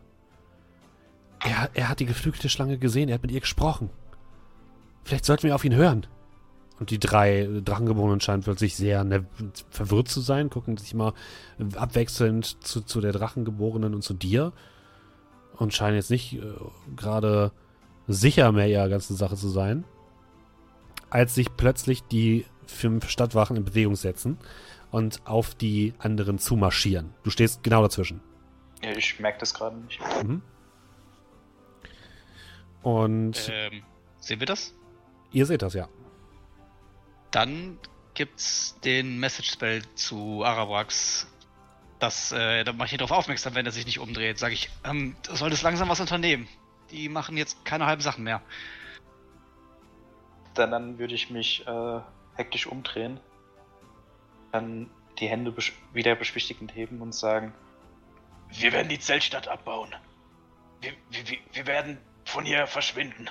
Er, 1.44 1.70
er 1.74 1.90
hat 1.90 2.00
die 2.00 2.06
geflügelte 2.06 2.50
Schlange 2.50 2.78
gesehen, 2.78 3.10
er 3.10 3.16
hat 3.16 3.22
mit 3.22 3.32
ihr 3.32 3.42
gesprochen. 3.42 3.90
Vielleicht 5.04 5.26
sollten 5.26 5.44
wir 5.44 5.56
auf 5.56 5.66
ihn 5.66 5.76
hören. 5.76 6.08
Und 6.80 6.90
die 6.90 7.00
drei 7.00 7.48
Drachengeborenen 7.64 8.22
scheinen 8.22 8.42
plötzlich 8.42 8.76
sehr 8.76 9.04
ne, 9.04 9.26
verwirrt 9.70 10.08
zu 10.08 10.22
sein, 10.22 10.50
gucken 10.50 10.78
sich 10.78 10.96
mal 10.96 11.14
abwechselnd 11.76 12.64
zu, 12.64 12.82
zu 12.82 13.02
der 13.02 13.12
Drachengeborenen 13.12 13.94
und 13.94 14.02
zu 14.02 14.16
dir 14.16 14.54
und 15.58 15.74
scheinen 15.74 15.96
jetzt 15.96 16.10
nicht 16.12 16.34
äh, 16.34 16.42
gerade 16.96 17.52
sicher 18.08 18.52
mehr 18.52 18.68
ihrer 18.68 18.90
ganzen 18.90 19.16
Sache 19.16 19.36
zu 19.36 19.48
sein, 19.50 19.84
als 21.10 21.36
sich 21.36 21.56
plötzlich 21.56 22.04
die 22.04 22.46
fünf 22.66 23.10
Stadtwachen 23.10 23.58
in 23.58 23.66
Bewegung 23.66 23.96
setzen 23.96 24.38
und 24.92 25.22
auf 25.26 25.56
die 25.56 25.94
anderen 26.00 26.40
zumarschieren. 26.40 27.14
Du 27.24 27.30
stehst 27.30 27.64
genau 27.64 27.82
dazwischen. 27.82 28.22
Ja, 28.84 28.92
ich 28.92 29.20
merke 29.20 29.40
das 29.40 29.54
gerade 29.54 29.78
nicht. 29.78 30.00
Mhm. 30.24 30.42
Und 32.82 33.50
Ähm, 33.52 33.84
sehen 34.20 34.40
wir 34.40 34.48
das? 34.48 34.74
ihr 35.32 35.46
seht 35.46 35.62
das, 35.62 35.74
ja. 35.74 35.88
Dann 37.30 37.78
gibt's 38.14 38.76
den 38.84 39.20
Message 39.20 39.52
Spell 39.52 39.82
zu 39.96 40.44
Arabrax. 40.44 41.28
Das, 42.02 42.32
äh, 42.32 42.64
da 42.64 42.74
mache 42.74 42.88
ich 42.88 42.94
ihn 42.94 42.98
darauf 42.98 43.16
aufmerksam, 43.16 43.54
wenn 43.54 43.68
er 43.68 43.72
sich 43.72 43.86
nicht 43.86 44.00
umdreht. 44.00 44.40
Sage 44.40 44.56
ich, 44.56 44.72
ähm, 44.84 45.16
du 45.22 45.36
solltest 45.36 45.62
langsam 45.62 45.88
was 45.88 46.00
unternehmen. 46.00 46.48
Die 46.90 47.08
machen 47.10 47.38
jetzt 47.38 47.64
keine 47.64 47.86
halben 47.86 48.02
Sachen 48.02 48.24
mehr. 48.24 48.42
Dann, 50.56 50.72
dann 50.72 50.98
würde 50.98 51.14
ich 51.14 51.30
mich 51.30 51.66
äh, 51.68 52.00
hektisch 52.34 52.66
umdrehen, 52.66 53.20
dann 54.52 54.90
die 55.20 55.28
Hände 55.28 55.52
besch 55.52 55.74
wieder 55.94 56.16
beschwichtigend 56.16 56.74
heben 56.74 57.02
und 57.04 57.14
sagen: 57.14 57.54
Wir 58.50 58.74
werden 58.74 58.90
die 58.90 59.00
Zeltstadt 59.00 59.48
abbauen. 59.48 59.94
Wir, 60.82 60.94
wir, 61.12 61.38
wir- 61.54 61.68
werden 61.68 62.00
von 62.26 62.46
hier 62.46 62.66
verschwinden. 62.66 63.30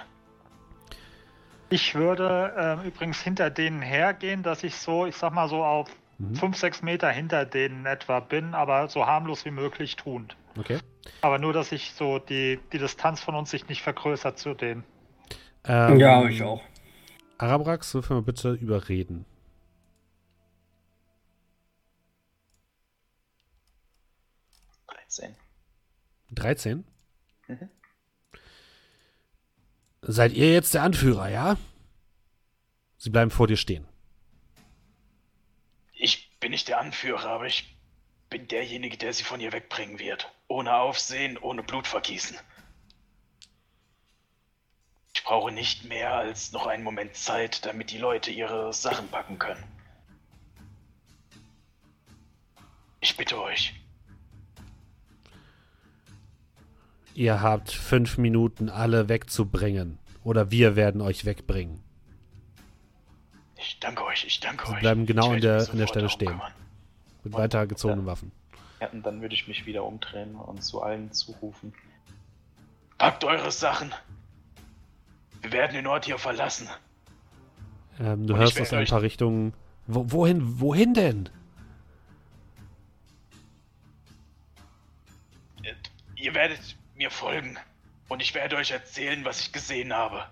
Ich 1.71 1.97
würde 1.97 2.55
ähm, 2.57 2.87
übrigens 2.87 3.21
hinter 3.21 3.51
denen 3.51 3.83
hergehen, 3.83 4.45
dass 4.45 4.62
ich 4.62 4.77
so, 4.77 5.07
ich 5.07 5.16
sag 5.16 5.33
mal 5.33 5.49
so 5.49 5.64
auf 5.64 5.91
Mhm. 6.21 6.35
5, 6.35 6.57
6 6.57 6.83
Meter 6.83 7.11
hinter 7.11 7.47
denen 7.47 7.87
etwa 7.87 8.21
bin, 8.21 8.55
aber 8.55 8.89
so 8.89 9.07
harmlos 9.07 9.47
wie 9.47 9.51
möglich 9.51 9.97
tuend. 9.97 10.37
Okay. 10.59 10.79
Aber 11.23 11.39
nur, 11.39 11.55
dass 11.55 11.73
ich 11.73 11.93
so 11.93 12.18
die, 12.18 12.61
die 12.73 12.79
Distanz 12.79 13.21
von 13.21 13.35
uns 13.35 13.51
sich 13.51 13.68
nicht 13.68 13.81
vergrößert 13.81 14.39
zu 14.39 14.53
denen. 14.53 14.85
Ähm, 15.64 15.99
ja, 15.99 16.23
ich 16.27 16.43
auch. 16.43 16.62
Arabrax, 17.39 17.95
würfel 17.95 18.16
mal 18.16 18.23
bitte 18.23 18.53
überreden. 18.53 19.25
Dreizehn. 24.87 25.35
13? 26.33 26.85
Mhm. 27.49 27.71
Seid 30.03 30.33
ihr 30.35 30.53
jetzt 30.53 30.75
der 30.75 30.83
Anführer, 30.83 31.31
ja? 31.31 31.57
Sie 32.99 33.09
bleiben 33.09 33.31
vor 33.31 33.47
dir 33.47 33.57
stehen. 33.57 33.89
Bin 36.41 36.53
nicht 36.53 36.68
der 36.68 36.80
Anführer, 36.80 37.28
aber 37.28 37.47
ich 37.47 37.76
bin 38.30 38.49
derjenige, 38.49 38.97
der 38.97 39.12
sie 39.12 39.24
von 39.24 39.41
hier 39.41 39.53
wegbringen 39.53 39.99
wird. 39.99 40.32
Ohne 40.49 40.74
Aufsehen, 40.74 41.36
ohne 41.36 41.62
Blutvergießen. 41.62 42.36
Ich 45.12 45.24
brauche 45.24 45.53
nicht 45.53 45.84
mehr 45.84 46.14
als 46.14 46.53
noch 46.53 46.66
einen 46.66 46.82
Moment 46.82 47.14
Zeit, 47.14 47.66
damit 47.66 47.91
die 47.91 47.99
Leute 47.99 48.30
ihre 48.30 48.72
Sachen 48.72 49.09
packen 49.09 49.38
können. 49.38 49.62
Ich 53.01 53.16
bitte 53.16 53.41
euch. 53.41 53.74
Ihr 57.14 57.43
habt 57.43 57.70
fünf 57.70 58.18
Minuten, 58.18 58.68
alle 58.68 59.09
wegzubringen. 59.09 59.99
Oder 60.22 60.51
wir 60.51 60.76
werden 60.76 61.01
euch 61.01 61.24
wegbringen. 61.24 61.82
Ich 63.71 63.79
danke 63.79 64.05
euch, 64.05 64.25
ich 64.25 64.41
danke 64.41 64.66
Sie 64.66 64.73
euch. 64.75 64.81
bleiben 64.81 65.07
genau 65.07 65.31
an 65.31 65.41
der- 65.41 65.71
an 65.71 65.79
der 65.79 65.87
Stelle 65.87 66.09
stehen. 66.09 66.27
kümmern. 66.27 66.53
Mit 67.23 67.33
Und- 67.35 67.41
weiter 67.41 67.68
gezogenen 67.68 68.05
ja. 68.05 68.11
Waffen. 68.11 68.33
Ja, 68.81 68.89
und 68.89 69.07
dann 69.07 69.21
würde 69.23 69.33
ich 69.37 69.47
mich 69.47 69.64
wieder 69.64 69.85
umdrehen 69.85 70.35
und 70.35 70.61
zu 70.64 70.83
allen 70.83 71.12
zurufen. 71.12 71.73
Packt 72.99 73.23
eure 73.23 73.53
Sachen. 73.53 73.95
Wir 75.41 75.53
werden 75.53 75.75
den 75.75 75.87
Ort 75.87 76.05
hier 76.07 76.18
verlassen. 76.18 76.68
Ähm, 78.01 78.27
du 78.27 78.35
Und 78.35 78.41
hörst 78.41 78.61
aus 78.61 78.73
ein 78.73 78.87
paar 78.87 79.03
Richtungen. 79.03 79.55
Wo, 79.87 80.11
wohin, 80.11 80.59
wohin 80.61 80.93
denn? 80.93 81.29
Äh, 85.62 85.75
Ihr 86.16 86.35
werdet 86.35 86.77
mir 86.97 87.11
folgen. 87.12 87.57
Und 88.09 88.21
ich 88.21 88.35
werde 88.35 88.57
euch 88.57 88.73
erzählen, 88.73 89.25
was 89.25 89.41
ich 89.41 89.53
gesehen 89.53 89.93
habe. 89.93 90.25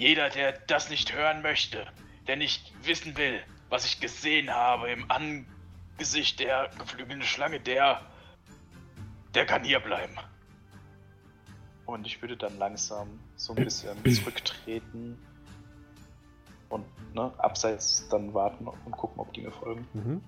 Jeder, 0.00 0.30
der 0.30 0.52
das 0.66 0.88
nicht 0.88 1.14
hören 1.14 1.42
möchte, 1.42 1.86
der 2.26 2.36
nicht 2.36 2.72
wissen 2.86 3.18
will, 3.18 3.38
was 3.68 3.84
ich 3.84 4.00
gesehen 4.00 4.48
habe 4.48 4.90
im 4.90 5.04
Angesicht 5.10 6.40
der 6.40 6.70
geflügelten 6.78 7.22
Schlange, 7.22 7.60
der. 7.60 8.00
der 9.34 9.44
kann 9.44 9.62
hier 9.62 9.78
bleiben. 9.78 10.16
Und 11.84 12.06
ich 12.06 12.22
würde 12.22 12.38
dann 12.38 12.56
langsam 12.56 13.08
so 13.36 13.54
ein 13.54 13.62
bisschen 13.62 13.94
zurücktreten 14.14 15.18
und 16.70 16.86
ne, 17.14 17.30
abseits 17.36 18.08
dann 18.08 18.32
warten 18.32 18.68
und 18.68 18.92
gucken, 18.92 19.20
ob 19.20 19.30
die 19.34 19.42
mir 19.42 19.52
folgen. 19.52 19.86
Mhm. 19.92 20.20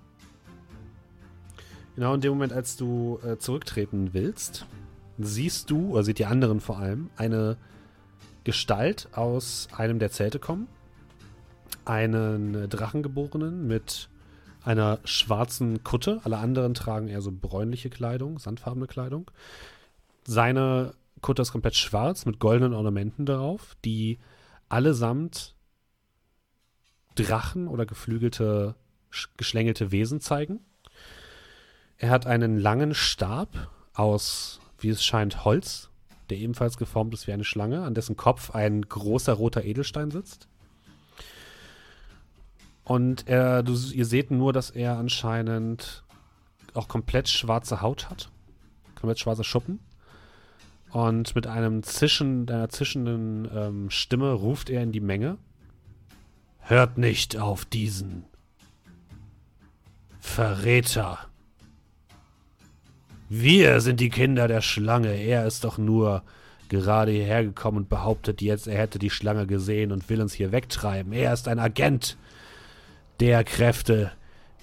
Genau 1.95 2.13
in 2.13 2.21
dem 2.21 2.33
Moment, 2.33 2.53
als 2.53 2.77
du 2.77 3.19
äh, 3.25 3.39
zurücktreten 3.39 4.13
willst, 4.13 4.67
siehst 5.17 5.71
du, 5.71 5.93
oder 5.93 6.03
seht 6.03 6.19
die 6.19 6.27
anderen 6.27 6.59
vor 6.59 6.77
allem, 6.77 7.09
eine 7.17 7.57
Gestalt 8.43 9.09
aus 9.13 9.67
einem 9.75 9.99
der 9.99 10.11
Zelte 10.11 10.39
kommen. 10.39 10.67
Einen 11.85 12.69
Drachengeborenen 12.69 13.67
mit 13.67 14.09
einer 14.63 14.99
schwarzen 15.03 15.83
Kutte. 15.83 16.21
Alle 16.23 16.37
anderen 16.37 16.73
tragen 16.73 17.07
eher 17.07 17.21
so 17.21 17.31
bräunliche 17.31 17.89
Kleidung, 17.89 18.39
sandfarbene 18.39 18.87
Kleidung. 18.87 19.29
Seine 20.25 20.93
Kutte 21.21 21.41
ist 21.41 21.51
komplett 21.51 21.75
schwarz 21.75 22.25
mit 22.25 22.39
goldenen 22.39 22.73
Ornamenten 22.73 23.25
darauf, 23.25 23.75
die 23.83 24.19
allesamt 24.69 25.55
Drachen 27.15 27.67
oder 27.67 27.85
geflügelte, 27.85 28.75
sch- 29.11 29.29
geschlängelte 29.37 29.91
Wesen 29.91 30.19
zeigen. 30.19 30.59
Er 31.97 32.09
hat 32.09 32.25
einen 32.25 32.57
langen 32.57 32.93
Stab 32.93 33.69
aus, 33.93 34.59
wie 34.79 34.89
es 34.89 35.03
scheint, 35.03 35.45
Holz, 35.45 35.89
der 36.29 36.37
ebenfalls 36.37 36.77
geformt 36.77 37.13
ist 37.13 37.27
wie 37.27 37.33
eine 37.33 37.43
Schlange, 37.43 37.83
an 37.83 37.93
dessen 37.93 38.17
Kopf 38.17 38.51
ein 38.51 38.81
großer 38.81 39.33
roter 39.33 39.63
Edelstein 39.63 40.11
sitzt. 40.11 40.47
Und 42.83 43.27
er, 43.27 43.63
du, 43.63 43.73
ihr 43.73 44.05
seht 44.05 44.31
nur, 44.31 44.51
dass 44.53 44.69
er 44.69 44.97
anscheinend 44.97 46.03
auch 46.73 46.87
komplett 46.87 47.29
schwarze 47.29 47.81
Haut 47.81 48.09
hat. 48.09 48.29
Komplett 48.95 49.19
schwarze 49.19 49.43
Schuppen. 49.43 49.79
Und 50.91 51.33
mit 51.33 51.47
einem 51.47 51.81
Zischen, 51.83 52.47
einer 52.49 52.69
zischenden 52.69 53.49
ähm, 53.53 53.89
Stimme 53.89 54.31
ruft 54.31 54.69
er 54.69 54.83
in 54.83 54.91
die 54.91 54.99
Menge. 54.99 55.37
Hört 56.59 56.97
nicht 56.97 57.37
auf 57.37 57.65
diesen 57.65 58.25
Verräter. 60.19 61.19
Wir 63.35 63.81
sind 63.81 63.99
die 63.99 64.11
Kinder 64.11 64.47
der 64.47 64.61
Schlange. 64.61 65.15
Er 65.15 65.47
ist 65.47 65.63
doch 65.63 65.79
nur 65.79 66.21
gerade 66.69 67.09
hierher 67.09 67.43
gekommen 67.43 67.77
und 67.77 67.89
behauptet 67.89 68.43
jetzt, 68.43 68.67
er 68.67 68.77
hätte 68.77 68.99
die 68.99 69.09
Schlange 69.09 69.47
gesehen 69.47 69.91
und 69.91 70.07
will 70.07 70.21
uns 70.21 70.33
hier 70.33 70.51
wegtreiben. 70.51 71.11
Er 71.13 71.33
ist 71.33 71.47
ein 71.47 71.57
Agent 71.57 72.15
der 73.19 73.43
Kräfte, 73.43 74.11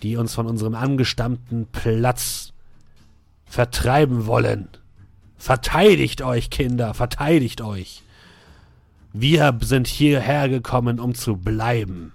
die 0.04 0.16
uns 0.16 0.34
von 0.34 0.46
unserem 0.46 0.76
angestammten 0.76 1.66
Platz 1.72 2.52
vertreiben 3.44 4.26
wollen. 4.26 4.68
Verteidigt 5.36 6.22
euch, 6.22 6.48
Kinder, 6.48 6.94
verteidigt 6.94 7.62
euch. 7.62 8.04
Wir 9.12 9.58
sind 9.62 9.88
hierher 9.88 10.48
gekommen, 10.48 11.00
um 11.00 11.16
zu 11.16 11.36
bleiben. 11.36 12.12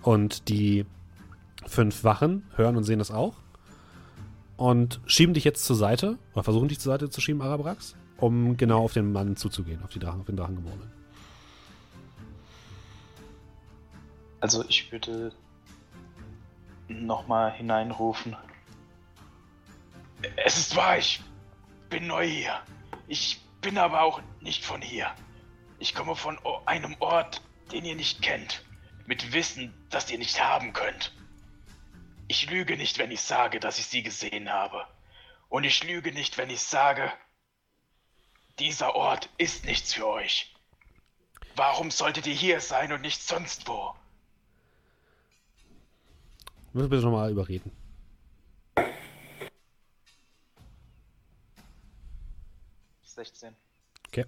Und 0.00 0.48
die 0.48 0.86
fünf 1.70 2.04
Wachen 2.04 2.44
hören 2.56 2.76
und 2.76 2.84
sehen 2.84 2.98
das 2.98 3.10
auch. 3.10 3.34
Und 4.56 5.00
schieben 5.06 5.32
dich 5.32 5.44
jetzt 5.44 5.64
zur 5.64 5.76
Seite, 5.76 6.18
oder 6.34 6.44
versuchen 6.44 6.68
dich 6.68 6.80
zur 6.80 6.92
Seite 6.92 7.08
zu 7.08 7.20
schieben, 7.20 7.40
Arabrax, 7.40 7.96
um 8.18 8.56
genau 8.56 8.84
auf 8.84 8.92
den 8.92 9.12
Mann 9.12 9.36
zuzugehen, 9.36 9.82
auf, 9.82 9.90
die 9.90 9.98
Drachen, 9.98 10.20
auf 10.20 10.26
den 10.26 10.36
Drachengeborenen. 10.36 10.92
Also 14.40 14.64
ich 14.68 14.90
würde 14.92 15.32
nochmal 16.88 17.52
hineinrufen. 17.52 18.36
Es 20.44 20.58
ist 20.58 20.76
wahr, 20.76 20.98
ich 20.98 21.22
bin 21.88 22.06
neu 22.08 22.26
hier. 22.26 22.60
Ich 23.08 23.40
bin 23.62 23.78
aber 23.78 24.02
auch 24.02 24.20
nicht 24.40 24.64
von 24.64 24.82
hier. 24.82 25.06
Ich 25.78 25.94
komme 25.94 26.14
von 26.14 26.38
einem 26.66 26.96
Ort 27.00 27.42
den 27.72 27.84
ihr 27.84 27.94
nicht 27.94 28.22
kennt, 28.22 28.64
mit 29.06 29.32
Wissen, 29.32 29.72
das 29.90 30.10
ihr 30.10 30.18
nicht 30.18 30.42
haben 30.42 30.72
könnt. 30.72 31.12
Ich 32.30 32.48
lüge 32.48 32.76
nicht, 32.76 32.98
wenn 32.98 33.10
ich 33.10 33.22
sage, 33.22 33.58
dass 33.58 33.80
ich 33.80 33.86
sie 33.86 34.04
gesehen 34.04 34.50
habe. 34.50 34.86
Und 35.48 35.64
ich 35.64 35.82
lüge 35.82 36.12
nicht, 36.12 36.38
wenn 36.38 36.48
ich 36.48 36.60
sage, 36.60 37.12
dieser 38.60 38.94
Ort 38.94 39.28
ist 39.36 39.64
nichts 39.64 39.94
für 39.94 40.06
euch. 40.06 40.54
Warum 41.56 41.90
solltet 41.90 42.28
ihr 42.28 42.32
hier 42.32 42.60
sein 42.60 42.92
und 42.92 43.00
nicht 43.00 43.20
sonst 43.20 43.66
wo? 43.66 43.96
Müssen 46.72 46.84
wir 46.84 46.88
bitte 46.88 47.02
nochmal 47.02 47.32
überreden. 47.32 47.72
Okay. 54.06 54.24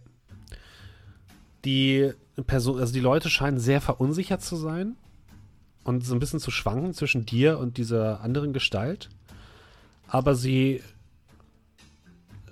Die 1.65 2.13
Person, 2.49 2.81
also 2.81 2.93
die 2.93 2.99
Leute 2.99 3.31
scheinen 3.31 3.61
sehr 3.61 3.81
verunsichert 3.81 4.43
zu 4.43 4.57
sein 4.57 4.97
und 5.85 6.05
so 6.05 6.15
ein 6.15 6.21
bisschen 6.21 6.41
zu 6.41 6.51
schwanken 6.51 6.95
zwischen 6.95 7.27
dir 7.27 7.59
und 7.59 7.77
dieser 7.77 8.21
anderen 8.21 8.53
Gestalt. 8.53 9.09
Aber 10.07 10.35
sie 10.35 10.83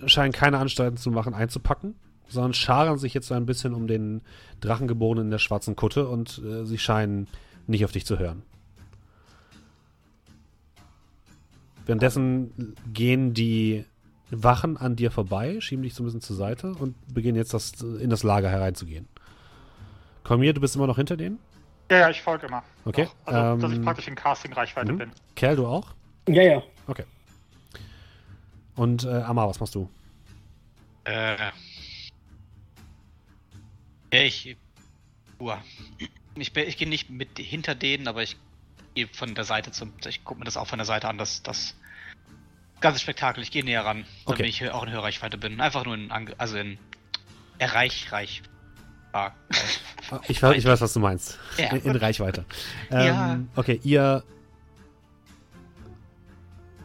scheinen 0.07 0.33
keine 0.33 0.59
Anstalten 0.59 0.97
zu 0.97 1.11
machen, 1.11 1.35
einzupacken, 1.35 1.95
sondern 2.29 2.55
scharen 2.55 2.99
sich 2.99 3.15
jetzt 3.15 3.29
so 3.29 3.35
ein 3.35 3.47
bisschen 3.47 3.75
um 3.75 3.87
den 3.87 4.23
Drachengeborenen 4.61 5.27
in 5.27 5.31
der 5.31 5.39
schwarzen 5.39 5.77
Kutte 5.77 6.09
und 6.09 6.41
äh, 6.45 6.65
sie 6.65 6.79
scheinen 6.79 7.29
nicht 7.67 7.85
auf 7.85 7.93
dich 7.93 8.07
zu 8.07 8.19
hören. 8.19 8.43
Währenddessen 11.87 12.77
gehen 12.93 13.35
die 13.35 13.85
Wachen 14.31 14.77
an 14.77 14.95
dir 14.97 15.11
vorbei, 15.11 15.61
schieben 15.61 15.83
dich 15.83 15.95
so 15.95 16.03
ein 16.03 16.07
bisschen 16.07 16.21
zur 16.21 16.37
Seite 16.37 16.73
und 16.75 16.95
beginnen 17.13 17.37
jetzt 17.37 17.53
das, 17.53 17.73
in 17.83 18.11
das 18.11 18.23
Lager 18.23 18.49
hereinzugehen. 18.49 19.09
Cormier, 20.23 20.53
du 20.53 20.61
bist 20.61 20.77
immer 20.77 20.87
noch 20.87 20.97
hinter 20.97 21.17
denen? 21.17 21.39
Ja, 21.91 21.99
ja, 21.99 22.11
ich 22.11 22.23
folge 22.23 22.47
immer. 22.47 22.63
Okay. 22.85 23.09
Also, 23.25 23.61
dass 23.61 23.73
ich 23.73 23.79
ähm, 23.79 23.85
praktisch 23.85 24.07
in 24.07 24.15
Casting-Reichweite 24.15 24.93
mhm. 24.93 24.99
bin. 24.99 25.13
Kerl, 25.35 25.57
du 25.57 25.67
auch? 25.67 25.89
Ja, 26.29 26.43
ja. 26.43 26.63
Okay. 26.87 27.05
Und 28.77 29.05
äh, 29.05 29.09
Amar, 29.09 29.49
was 29.49 29.59
machst 29.59 29.75
du? 29.75 29.91
Äh. 31.05 31.37
Ja, 31.37 31.53
ich. 34.13 34.57
Uah. 35.41 35.63
Ich, 36.37 36.53
bin- 36.53 36.69
ich 36.69 36.77
gehe 36.77 36.89
nicht 36.89 37.11
mit 37.11 37.39
hinter 37.39 37.75
denen, 37.75 38.07
aber 38.07 38.23
ich 38.23 38.37
gehe 38.95 39.09
von 39.09 39.35
der 39.35 39.45
Seite 39.45 39.73
zum. 39.73 39.93
Ich 40.07 40.25
gucke 40.25 40.39
mir 40.39 40.45
das 40.45 40.57
auch 40.57 40.69
von 40.69 40.79
der 40.79 40.87
Seite 40.87 41.09
an, 41.09 41.19
das, 41.19 41.43
das 41.43 41.75
ganze 42.81 43.01
Spektakel. 43.01 43.43
Ich 43.43 43.51
gehe 43.51 43.65
näher 43.65 43.85
ran, 43.85 44.05
Okay. 44.27 44.39
damit 44.39 44.47
ich 44.47 44.71
auch 44.71 44.85
in 44.85 44.93
Hörreichweite 44.93 45.39
bin. 45.39 45.61
Einfach 45.61 45.85
nur 45.85 45.95
in. 45.95 46.13
Also 46.39 46.57
in. 46.57 46.79
Erreich, 47.59 48.11
reich. 48.13 48.43
Ah, 49.13 49.33
Ah, 50.11 50.21
Ich, 50.29 50.43
weiß- 50.43 50.53
ich 50.55 50.65
weiß, 50.65 50.81
was 50.81 50.93
du 50.93 51.01
meinst. 51.01 51.39
Ja. 51.57 51.71
In, 51.73 51.83
in 51.91 51.97
Reichweite. 51.97 52.45
Ähm, 52.91 53.07
Ja. 53.07 53.39
Okay, 53.57 53.81
ihr. 53.85 54.23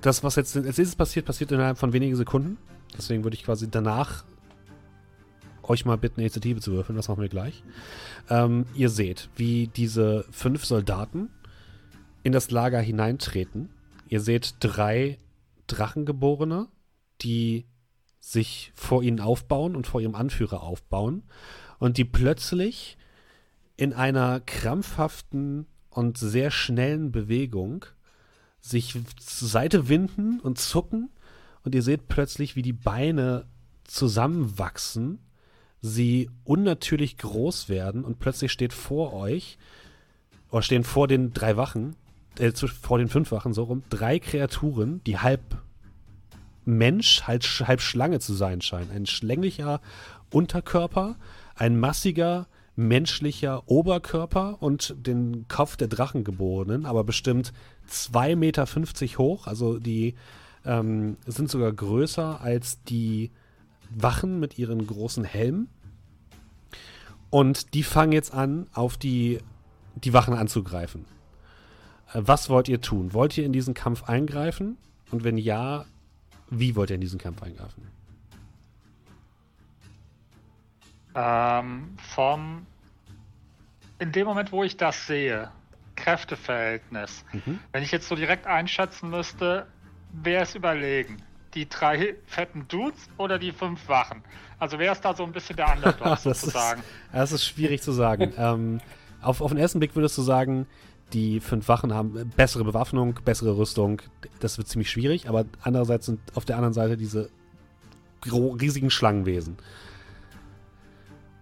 Das, 0.02 0.24
was 0.24 0.36
jetzt 0.36 0.56
als 0.56 0.66
nächstes 0.66 0.96
passiert, 0.96 1.26
passiert 1.26 1.52
innerhalb 1.52 1.78
von 1.78 1.94
wenigen 1.94 2.16
Sekunden. 2.16 2.58
Deswegen 2.96 3.24
würde 3.24 3.36
ich 3.36 3.44
quasi 3.44 3.70
danach 3.70 4.24
euch 5.64 5.84
mal 5.86 5.98
bitten, 5.98 6.20
Initiative 6.20 6.60
zu 6.62 6.72
würfeln. 6.74 6.96
Das 6.96 7.08
machen 7.08 7.22
wir 7.22 7.30
gleich. 7.30 7.64
Ähm, 8.30 8.66
ihr 8.76 8.90
seht, 8.90 9.30
wie 9.36 9.68
diese 9.68 10.26
fünf 10.30 10.64
Soldaten 10.66 11.30
in 12.22 12.32
das 12.34 12.52
Lager 12.52 12.80
hineintreten. 12.80 13.70
Ihr 14.08 14.22
seht 14.22 14.56
drei 14.60 15.18
Drachengeborene, 15.66 16.68
die 17.22 17.66
sich 18.20 18.72
vor 18.76 19.02
ihnen 19.02 19.20
aufbauen 19.20 19.76
und 19.76 19.88
vor 19.88 20.02
ihrem 20.02 20.14
Anführer 20.16 20.62
aufbauen 20.62 21.24
und 21.80 21.98
die 21.98 22.06
plötzlich 22.06 22.98
in 23.78 23.94
einer 23.94 24.40
krampfhaften 24.40 25.68
und 25.90 26.18
sehr 26.18 26.52
schnellen 26.52 27.12
Bewegung 27.12 27.86
sich 28.62 28.98
zur 29.18 29.48
Seite 29.48 29.90
winden 29.90 30.40
und 30.40 30.58
zucken 30.58 31.10
und 31.64 31.76
ihr 31.76 31.82
seht 31.82 32.08
plötzlich, 32.08 32.56
wie 32.56 32.62
die 32.62 32.74
Beine 32.74 33.46
zusammenwachsen, 33.84 35.20
sie 35.82 36.30
unnatürlich 36.44 37.18
groß 37.18 37.70
werden 37.70 38.04
und 38.04 38.20
plötzlich 38.20 38.52
steht 38.52 38.74
vor 38.74 39.14
euch 39.14 39.58
oder 40.50 40.62
stehen 40.62 40.84
vor 40.84 41.08
den 41.08 41.34
drei 41.34 41.58
Wachen, 41.58 41.96
äh, 42.40 42.52
vor 42.52 42.98
den 42.98 43.10
fünf 43.10 43.32
Wachen 43.32 43.54
so 43.54 43.64
rum, 43.64 43.84
drei 43.90 44.20
Kreaturen, 44.20 45.04
die 45.06 45.20
halb 45.20 45.42
Mensch, 46.66 47.24
halb, 47.24 47.44
halb 47.44 47.82
Schlange 47.82 48.20
zu 48.20 48.34
sein 48.34 48.62
scheinen. 48.62 48.92
Ein 48.92 49.06
schlänglicher 49.06 49.82
Unterkörper, 50.32 51.16
ein 51.56 51.80
massiger 51.80 52.48
menschlicher 52.76 53.64
Oberkörper 53.70 54.62
und 54.62 54.96
den 54.98 55.48
Kopf 55.48 55.78
der 55.78 55.88
Drachengeborenen, 55.88 56.86
aber 56.86 57.04
bestimmt 57.04 57.54
2,50 57.90 58.36
Meter 58.36 59.18
hoch. 59.18 59.48
Also 59.48 59.80
die 59.80 60.16
ähm, 60.66 61.18
sind 61.26 61.50
sogar 61.50 61.72
größer 61.72 62.42
als 62.42 62.84
die 62.84 63.32
Wachen 63.90 64.40
mit 64.40 64.58
ihren 64.60 64.86
großen 64.86 65.24
Helmen. 65.24 65.70
Und 67.30 67.74
die 67.74 67.84
fangen 67.84 68.12
jetzt 68.12 68.34
an, 68.34 68.68
auf 68.74 68.98
die, 68.98 69.40
die 69.96 70.14
Wachen 70.14 70.34
anzugreifen. 70.34 71.06
Äh, 72.14 72.22
was 72.26 72.50
wollt 72.50 72.68
ihr 72.68 72.82
tun? 72.82 73.14
Wollt 73.14 73.38
ihr 73.38 73.46
in 73.46 73.54
diesen 73.54 73.74
Kampf 73.74 74.04
eingreifen? 74.04 74.78
Und 75.12 75.24
wenn 75.24 75.38
ja, 75.38 75.86
wie 76.50 76.76
wollt 76.76 76.90
ihr 76.90 76.96
in 76.96 77.02
diesen 77.02 77.20
Kampf 77.20 77.42
eingreifen? 77.42 77.95
Ähm, 81.16 81.98
vom. 82.14 82.66
In 84.00 84.12
dem 84.12 84.28
Moment, 84.28 84.52
wo 84.52 84.64
ich 84.64 84.76
das 84.76 85.08
sehe, 85.08 85.50
Kräfteverhältnis, 85.96 87.24
Mhm. 87.34 87.60
wenn 87.72 87.84
ich 87.84 87.92
jetzt 87.92 88.08
so 88.08 88.16
direkt 88.16 88.46
einschätzen 88.48 89.10
müsste, 89.10 89.68
wer 90.12 90.42
ist 90.44 90.56
überlegen? 90.56 91.18
Die 91.54 91.70
drei 91.70 92.16
fetten 92.26 92.68
Dudes 92.68 93.08
oder 93.18 93.40
die 93.40 93.54
fünf 93.54 93.88
Wachen? 93.88 94.22
Also 94.60 94.78
wer 94.78 94.92
ist 94.92 95.02
da 95.06 95.16
so 95.16 95.24
ein 95.24 95.32
bisschen 95.32 95.56
der 95.56 95.68
Underdog 95.76 96.00
Das 96.04 96.26
ist, 96.26 96.42
sozusagen? 96.42 96.82
das 97.14 97.32
ist 97.32 97.46
schwierig 97.46 97.82
zu 97.82 97.94
sagen. 97.94 98.34
ähm, 98.38 98.82
auf, 99.22 99.40
auf 99.42 99.52
den 99.52 99.58
ersten 99.58 99.80
Blick 99.80 99.96
würdest 99.96 100.18
du 100.18 100.22
sagen, 100.22 100.68
die 101.14 101.40
fünf 101.40 101.68
Wachen 101.70 101.94
haben 101.94 102.30
bessere 102.36 102.66
Bewaffnung, 102.66 103.20
bessere 103.24 103.56
Rüstung. 103.58 104.02
Das 104.42 104.58
wird 104.58 104.68
ziemlich 104.68 104.90
schwierig, 104.90 105.30
aber 105.30 105.46
andererseits 105.62 106.08
sind 106.08 106.20
auf 106.36 106.44
der 106.44 106.58
anderen 106.58 106.74
Seite 106.74 106.98
diese 106.98 107.30
riesigen 108.26 108.90
Schlangenwesen. 108.90 109.58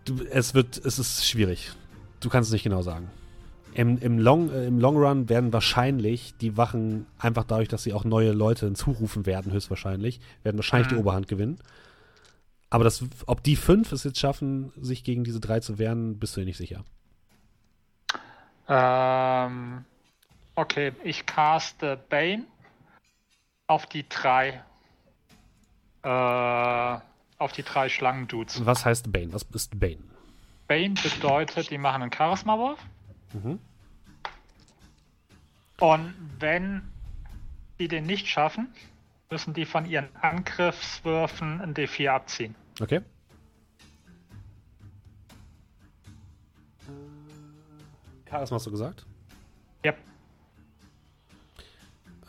Du, 0.06 0.22
es 0.30 0.54
wird, 0.54 0.78
es 0.86 1.00
ist 1.00 1.26
schwierig. 1.28 1.72
Du 2.20 2.30
kannst 2.30 2.50
es 2.50 2.54
nicht 2.54 2.64
genau 2.64 2.82
sagen. 2.82 3.10
Im, 3.74 3.98
im, 3.98 4.20
Long, 4.20 4.52
äh, 4.52 4.68
Im 4.68 4.80
Long 4.80 4.98
Run 4.98 5.30
werden 5.30 5.52
wahrscheinlich 5.52 6.36
die 6.38 6.58
Wachen, 6.58 7.08
einfach 7.18 7.44
dadurch, 7.44 7.70
dass 7.70 7.84
sie 7.84 7.94
auch 7.94 8.04
neue 8.04 8.32
Leute 8.32 8.66
hinzurufen 8.66 9.26
werden, 9.26 9.52
höchstwahrscheinlich, 9.52 10.20
werden 10.44 10.58
wahrscheinlich 10.58 10.90
die 10.90 10.96
Mhm. 10.96 11.00
Oberhand 11.02 11.28
gewinnen. 11.28 11.58
Aber 12.70 12.84
das, 12.84 13.04
ob 13.28 13.44
die 13.44 13.56
fünf 13.56 13.92
es 13.92 14.04
jetzt 14.04 14.20
schaffen, 14.20 14.72
sich 14.80 15.04
gegen 15.04 15.24
diese 15.24 15.40
drei 15.40 15.60
zu 15.60 15.78
wehren, 15.80 16.20
bist 16.20 16.36
du 16.36 16.42
dir 16.42 16.46
nicht 16.46 16.58
sicher. 16.58 16.84
Ähm, 18.68 19.86
okay, 20.56 20.94
ich 21.04 21.26
caste 21.26 21.98
Bane 22.10 22.46
auf 23.68 23.86
die 23.88 24.08
drei. 24.08 24.64
Äh, 26.04 27.00
auf 27.44 27.52
die 27.52 27.64
drei 27.64 27.90
Schlangendudes. 27.90 28.66
Was 28.66 28.86
heißt 28.86 29.12
Bane? 29.12 29.34
Was 29.34 29.44
ist 29.54 29.80
Bane? 29.80 30.00
Bane 30.68 30.94
bedeutet, 30.94 31.70
die 31.70 31.78
machen 31.78 32.02
einen 32.02 32.12
Charisma-Wurf. 32.12 32.80
Mhm. 33.34 33.60
Und 35.80 36.14
wenn 36.40 36.84
die 37.80 37.88
den 37.90 38.06
nicht 38.06 38.28
schaffen, 38.28 38.74
müssen 39.30 39.54
die 39.54 39.66
von 39.66 39.86
ihren 39.86 40.16
Angriffswürfen 40.16 41.60
ein 41.60 41.74
D4 41.74 42.10
abziehen. 42.10 42.56
Okay. 42.80 43.02
Charisma 48.30 48.56
hast 48.56 48.66
du 48.66 48.72
gesagt? 48.72 49.06
Yep. 49.86 49.98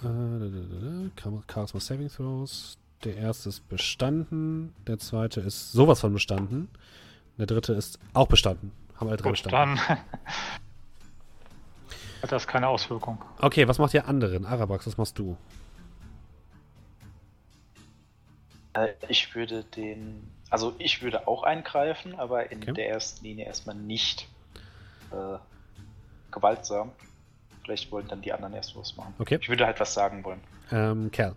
Äh, 0.03 1.11
Charisma 1.49 1.81
Saving 1.81 2.09
Throws. 2.09 2.77
Der 3.05 3.17
erste 3.17 3.49
ist 3.51 3.69
bestanden. 3.69 4.75
Der 4.87 4.99
zweite 4.99 5.41
ist 5.41 5.73
sowas 5.73 6.01
von 6.01 6.13
bestanden. 6.13 6.69
Der 7.39 7.47
dritte 7.47 7.73
ist 7.75 7.99
auch 8.15 8.29
bestanden. 8.29 8.73
Haben 8.97 9.09
alle 9.09 9.17
drei 9.17 9.31
Gut, 9.31 9.43
bestanden. 9.43 9.77
dann 9.89 9.99
hat 12.23 12.33
das 12.33 12.47
keine 12.47 12.69
Auswirkung. 12.69 13.19
Okay, 13.41 13.69
was 13.69 13.79
macht 13.79 13.93
ihr 13.95 14.07
anderen? 14.09 14.47
Arabax, 14.47 14.87
was 14.87 14.97
machst 14.97 15.19
du? 15.19 15.37
Äh, 18.75 18.89
Ich 19.09 19.35
würde 19.35 19.65
den. 19.65 20.31
Also 20.51 20.75
ich 20.79 21.03
würde 21.03 21.27
auch 21.27 21.43
eingreifen, 21.43 22.15
aber 22.15 22.51
in 22.53 22.63
Okay. 22.63 22.73
der 22.75 22.89
ersten 22.91 23.25
Linie 23.25 23.47
erstmal 23.47 23.75
nicht 23.75 24.29
äh, 25.11 25.39
gewaltsam. 26.31 26.93
Vielleicht 27.65 27.91
wollen 27.91 28.07
dann 28.09 28.21
die 28.23 28.33
anderen 28.33 28.53
erst 28.55 28.77
was 28.77 28.95
machen. 28.97 29.15
Okay. 29.19 29.39
Ich 29.41 29.49
würde 29.49 29.67
halt 29.67 29.81
was 29.81 29.95
sagen 29.95 30.23
wollen. 30.23 30.41
Ähm, 30.71 31.11
Kerl. 31.11 31.35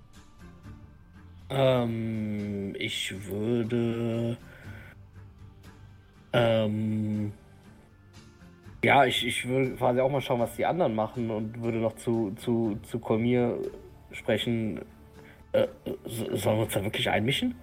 Ähm, 1.49 2.75
ich 2.77 3.13
würde 3.27 4.37
ähm, 6.33 7.31
Ja, 8.83 9.05
ich, 9.05 9.25
ich 9.25 9.47
würde 9.47 9.71
quasi 9.75 9.99
auch 10.01 10.11
mal 10.11 10.21
schauen, 10.21 10.39
was 10.39 10.55
die 10.55 10.65
anderen 10.65 10.93
machen 10.95 11.29
und 11.31 11.61
würde 11.61 11.77
noch 11.79 11.95
zu, 11.95 12.31
zu, 12.35 12.77
zu 12.83 12.99
Kolmir 12.99 13.57
sprechen. 14.11 14.81
Äh, 15.53 15.67
so- 16.05 16.35
sollen 16.35 16.57
wir 16.57 16.63
uns 16.65 16.73
da 16.73 16.83
wirklich 16.83 17.09
einmischen? 17.09 17.55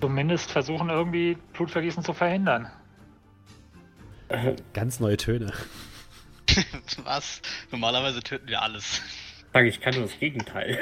Zumindest 0.00 0.50
versuchen 0.50 0.88
irgendwie 0.88 1.36
Blutvergießen 1.52 2.02
zu 2.02 2.14
verhindern. 2.14 2.68
Äh, 4.28 4.56
Ganz 4.72 4.98
neue 4.98 5.18
Töne. 5.18 5.52
Was? 7.04 7.42
Normalerweise 7.70 8.20
töten 8.22 8.48
wir 8.48 8.62
alles. 8.62 9.02
Sage 9.52 9.68
ich, 9.68 9.80
kann 9.80 9.94
nur 9.94 10.04
das 10.04 10.18
Gegenteil. 10.18 10.78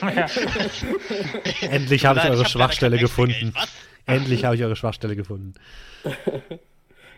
Endlich 1.70 2.06
habe 2.06 2.18
ich 2.20 2.24
eure 2.24 2.40
hab 2.40 2.48
Schwachstelle 2.48 2.98
gefunden. 2.98 3.52
Was? 3.54 3.72
Endlich 4.06 4.44
habe 4.44 4.56
ich 4.56 4.62
eure 4.62 4.76
Schwachstelle 4.76 5.16
gefunden. 5.16 5.54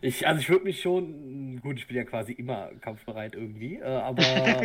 Ich, 0.00 0.26
also 0.26 0.40
ich 0.40 0.48
würde 0.48 0.64
mich 0.64 0.80
schon, 0.80 1.60
gut, 1.60 1.76
ich 1.78 1.88
bin 1.88 1.96
ja 1.96 2.04
quasi 2.04 2.32
immer 2.32 2.70
kampfbereit 2.80 3.34
irgendwie, 3.34 3.76
äh, 3.76 3.84
aber 3.84 4.22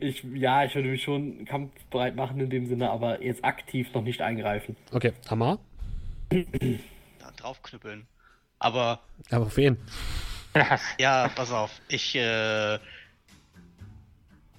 ich, 0.00 0.24
ja, 0.32 0.64
ich 0.64 0.74
würde 0.74 0.88
mich 0.88 1.02
schon 1.02 1.44
kampfbereit 1.44 2.16
machen 2.16 2.40
in 2.40 2.48
dem 2.48 2.66
Sinne, 2.66 2.90
aber 2.90 3.22
jetzt 3.22 3.44
aktiv 3.44 3.92
noch 3.92 4.02
nicht 4.02 4.22
eingreifen. 4.22 4.76
Okay, 4.92 5.12
Amar. 5.28 5.58
Da 6.30 7.30
draufknüppeln. 7.36 8.06
Aber 8.58 9.00
Aber 9.30 9.46
auf 9.46 9.56
wen? 9.58 9.76
ja. 10.54 10.78
ja, 10.98 11.28
pass 11.28 11.52
auf. 11.52 11.70
Ich 11.88 12.14
äh, 12.16 12.78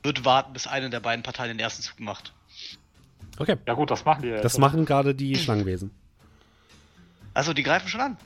würde 0.04 0.26
warten, 0.26 0.54
bis 0.54 0.68
eine 0.68 0.90
der 0.90 1.00
beiden 1.00 1.24
Parteien 1.24 1.50
den 1.50 1.60
ersten 1.60 1.82
Zug 1.82 2.00
macht. 2.00 2.34
Okay. 3.40 3.58
ja 3.66 3.74
gut, 3.74 3.90
das 3.90 4.06
machen 4.06 4.22
die 4.22 4.28
jetzt. 4.30 4.44
Das 4.46 4.58
machen 4.58 4.86
gerade 4.86 5.16
die 5.16 5.36
Schlangenwesen. 5.36 5.92
Also, 7.34 7.54
die 7.54 7.64
greifen 7.64 7.88
schon 7.88 8.02
an. 8.02 8.18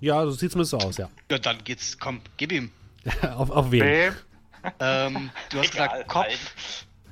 Ja, 0.00 0.24
das 0.24 0.38
sieht 0.38 0.50
zumindest 0.50 0.70
so 0.72 0.78
aus, 0.78 0.96
ja. 0.96 1.08
Ja, 1.30 1.38
dann 1.38 1.58
geht's. 1.62 1.98
Komm, 1.98 2.20
gib 2.36 2.50
ihm. 2.52 2.70
auf, 3.36 3.50
auf 3.50 3.70
wen? 3.70 3.84
Nee, 3.84 4.10
Ähm, 4.80 5.30
du 5.50 5.58
hast 5.58 5.74
Egal, 5.74 5.88
gesagt 5.88 6.08
Kopf. 6.08 6.26
nein. 6.28 6.36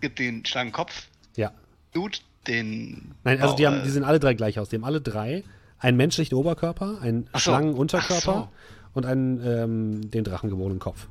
Gib 0.00 0.16
den 0.16 0.44
Schlangenkopf. 0.44 1.06
Ja. 1.36 1.52
Blut, 1.92 2.22
den. 2.46 3.14
Nein, 3.24 3.40
also 3.40 3.54
die, 3.56 3.62
Bauch, 3.64 3.72
haben, 3.72 3.82
die 3.82 3.88
äh, 3.88 3.92
sehen 3.92 4.04
alle 4.04 4.18
drei 4.20 4.34
gleich 4.34 4.58
aus. 4.58 4.68
Die 4.68 4.76
haben 4.76 4.84
alle 4.84 5.00
drei 5.00 5.44
einen 5.78 5.96
menschlichen 5.96 6.36
Oberkörper, 6.36 7.00
einen 7.00 7.28
Ach 7.32 7.40
so. 7.40 7.50
Schlangenunterkörper 7.50 8.48
Ach 8.50 8.94
und 8.94 9.06
einen 9.06 9.44
ähm, 9.46 10.10
den 10.10 10.24
drachengeborenen 10.24 10.78
Kopf. 10.78 11.06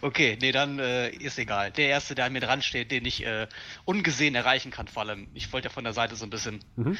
Okay, 0.00 0.38
nee, 0.40 0.52
dann 0.52 0.78
äh, 0.78 1.10
ist 1.10 1.38
egal. 1.38 1.70
Der 1.70 1.88
erste, 1.88 2.14
der 2.14 2.26
an 2.26 2.32
mir 2.32 2.40
dran 2.40 2.62
steht, 2.62 2.90
den 2.90 3.04
ich 3.04 3.24
äh, 3.24 3.46
ungesehen 3.84 4.34
erreichen 4.34 4.70
kann, 4.70 4.88
vor 4.88 5.02
allem. 5.02 5.28
Ich 5.34 5.52
wollte 5.52 5.68
ja 5.68 5.72
von 5.72 5.84
der 5.84 5.92
Seite 5.92 6.16
so 6.16 6.24
ein 6.24 6.30
bisschen. 6.30 6.60
Mhm. 6.76 6.96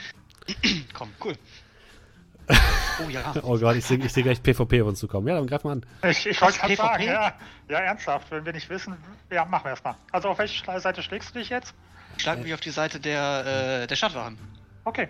Komm, 0.92 1.12
cool. 1.24 1.34
Oh 3.04 3.08
ja. 3.08 3.34
Oh 3.42 3.58
Gott, 3.58 3.76
ich 3.76 3.84
sehe 3.84 3.98
ich 3.98 4.12
seh 4.12 4.22
gleich 4.22 4.42
PvP 4.42 4.82
auf 4.82 4.88
uns 4.88 4.98
zukommen. 4.98 5.26
Ja, 5.28 5.34
dann 5.34 5.46
greif 5.46 5.64
mal 5.64 5.72
an. 5.72 5.86
ich, 6.10 6.26
ich 6.26 6.40
wollte 6.40 6.58
gerade 6.58 6.74
PvP? 6.74 6.86
sagen, 6.86 7.04
ja, 7.04 7.34
ja, 7.68 7.78
ernsthaft, 7.78 8.30
wenn 8.30 8.44
wir 8.44 8.52
nicht 8.52 8.68
wissen, 8.68 8.96
ja, 9.30 9.44
machen 9.44 9.64
wir 9.64 9.70
erstmal. 9.70 9.96
Also 10.10 10.28
auf 10.28 10.38
welche 10.38 10.80
Seite 10.80 11.02
schlägst 11.02 11.34
du 11.34 11.38
dich 11.38 11.48
jetzt? 11.48 11.74
Schlag 12.18 12.42
mich 12.42 12.52
auf 12.52 12.60
die 12.60 12.70
Seite 12.70 13.00
der, 13.00 13.82
äh, 13.82 13.86
der 13.86 13.96
Stadtwachen. 13.96 14.38
Okay. 14.84 15.08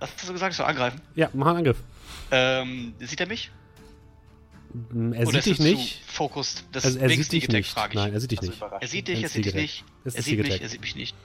Was 0.00 0.10
hast 0.12 0.28
du 0.28 0.32
gesagt? 0.32 0.54
So 0.54 0.64
angreifen. 0.64 1.00
Ja, 1.14 1.28
mach 1.32 1.48
einen 1.48 1.58
Angriff. 1.58 1.82
Ähm, 2.30 2.94
sieht 3.00 3.20
er 3.20 3.26
mich? 3.26 3.50
Mm, 4.92 5.12
Er 5.12 5.26
Oder 5.26 5.42
sieht 5.42 5.58
dich 5.58 5.60
nicht. 5.60 6.04
Focused. 6.06 6.64
Das 6.72 6.84
Also 6.84 6.98
er 6.98 7.08
sieht 7.10 7.32
dich 7.32 7.48
nicht. 7.48 7.70
frage 7.70 7.90
ich. 7.92 7.94
Nein, 7.96 8.12
er 8.12 8.20
sieht 8.20 8.30
dich 8.30 8.38
Also 8.40 8.50
nicht. 8.52 8.62
Er 8.80 8.88
sieht 8.88 9.08
dich, 9.08 9.22
er 9.22 9.28
sieht 9.28 9.44
dich 9.44 9.54
nicht. 9.54 9.84
Er 10.04 10.22
sieht 10.22 10.38
mich, 10.38 10.60
er 10.62 10.68
sieht 10.68 10.80
mich 10.80 10.94
nicht. 10.96 11.16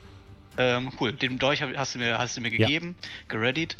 Ähm, 0.58 0.91
cool. 0.99 1.14
Den 1.14 1.38
Dolch 1.38 1.62
hast 1.62 1.95
du 1.95 1.99
mir, 1.99 2.18
hast 2.18 2.38
du 2.38 2.41
mir 2.41 2.49
gegeben, 2.49 2.95
gereadied. 3.28 3.78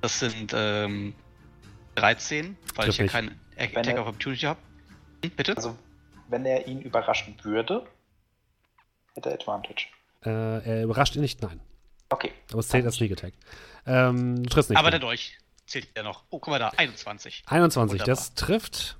Das 0.00 0.18
sind 0.18 0.52
ähm, 0.54 1.14
13, 1.96 2.56
weil 2.74 2.88
ich 2.88 2.96
ja 2.98 3.04
nicht. 3.04 3.12
keinen 3.12 3.40
Attack 3.56 3.86
er- 3.88 4.02
of 4.02 4.08
Opportunity 4.08 4.42
habe. 4.46 4.58
Hm, 5.24 5.30
bitte? 5.36 5.56
Also, 5.56 5.76
wenn 6.28 6.44
er 6.44 6.66
ihn 6.66 6.80
überraschen 6.80 7.36
würde, 7.42 7.86
hätte 9.14 9.28
er 9.30 9.34
Advantage. 9.36 9.86
Äh, 10.24 10.30
er 10.30 10.82
überrascht 10.84 11.14
ihn 11.16 11.22
nicht, 11.22 11.40
nein. 11.42 11.60
Okay. 12.08 12.32
Aber 12.50 12.60
es 12.60 12.68
zählt 12.68 12.84
als 12.86 12.96
Sneak 12.96 13.12
Attack. 13.12 13.34
Ähm, 13.86 14.42
du 14.42 14.48
triffst 14.50 14.70
nicht. 14.70 14.78
Aber 14.78 14.90
der 14.90 15.00
Dolch 15.00 15.38
zählt 15.66 15.88
ja 15.96 16.02
noch. 16.02 16.24
Oh, 16.30 16.38
guck 16.38 16.48
mal 16.48 16.58
da, 16.58 16.68
21. 16.70 17.42
21, 17.46 17.92
Wunderbar. 18.00 18.06
das 18.14 18.34
trifft. 18.34 18.96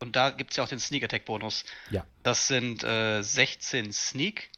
Und 0.00 0.16
da 0.16 0.30
gibt 0.30 0.52
es 0.52 0.56
ja 0.56 0.64
auch 0.64 0.68
den 0.68 0.78
Sneak 0.80 1.04
Attack 1.04 1.24
Bonus. 1.26 1.64
Ja. 1.90 2.04
Das 2.22 2.48
sind 2.48 2.82
äh, 2.84 3.20
16 3.22 3.92
Sneak, 3.92 4.50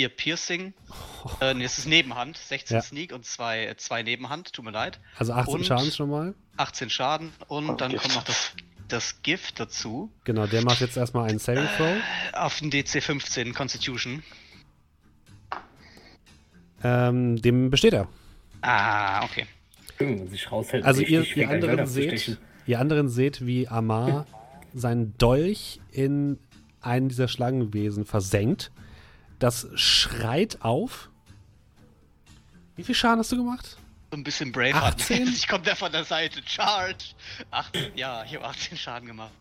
4 0.00 0.08
Piercing. 0.08 0.74
Äh, 1.40 1.54
nee, 1.54 1.62
das 1.62 1.78
ist 1.78 1.86
Nebenhand. 1.86 2.36
16 2.36 2.74
Ja. 2.76 2.82
Sneak 2.82 3.12
und 3.12 3.24
2 3.24 3.74
zwei 3.76 4.02
Nebenhand. 4.02 4.52
Tut 4.52 4.64
mir 4.64 4.72
leid. 4.72 4.98
Also 5.16 5.32
18 5.32 5.54
Und- 5.54 5.66
Schaden 5.66 5.92
schon 5.92 6.10
mal. 6.10 6.34
18 6.56 6.90
Schaden 6.90 7.32
und 7.46 7.68
Und 7.68 7.80
dann 7.80 7.92
Gift. 7.92 8.02
kommt 8.02 8.14
noch 8.16 8.24
das, 8.24 8.50
das 8.88 9.22
Gift 9.22 9.60
dazu. 9.60 10.12
Genau, 10.24 10.46
der 10.46 10.64
macht 10.64 10.80
jetzt 10.80 10.96
erstmal 10.96 11.28
einen 11.30 11.38
Saving 11.38 11.68
Throw. 11.76 11.96
Auf 12.32 12.58
den 12.58 12.70
DC 12.70 13.00
15 13.02 13.54
Constitution. 13.54 14.22
Ähm, 16.82 17.40
dem 17.40 17.70
besteht 17.70 17.92
er. 17.92 18.08
Ah, 18.62 19.22
okay. 19.24 19.46
Sich 20.28 20.50
raushält, 20.50 20.84
Also 20.84 21.02
ihr, 21.02 21.24
ihr 21.36 21.50
anderen 21.50 21.86
seht, 21.86 22.38
ihr 22.66 22.80
anderen 22.80 23.08
seht, 23.08 23.44
wie 23.46 23.68
Amar 23.68 24.26
seinen 24.72 25.16
Dolch 25.18 25.80
in 25.90 26.38
einen 26.80 27.08
dieser 27.08 27.28
Schlangenwesen 27.28 28.04
versenkt. 28.06 28.70
Das 29.38 29.68
schreit 29.74 30.58
auf. 30.62 31.10
Wie 32.76 32.82
viel 32.82 32.94
Schaden 32.94 33.18
hast 33.18 33.32
du 33.32 33.36
gemacht? 33.36 33.76
So 34.10 34.16
ein 34.16 34.24
bisschen 34.24 34.52
Braveheart. 34.52 35.00
18? 35.00 35.28
Ich 35.34 35.46
komme 35.48 35.64
da 35.64 35.74
von 35.74 35.92
der 35.92 36.04
Seite. 36.04 36.40
Charge! 36.46 37.04
18, 37.50 37.92
ja, 37.94 38.24
ich 38.24 38.34
habe 38.34 38.44
18 38.46 38.78
Schaden 38.78 39.06
gemacht. 39.06 39.32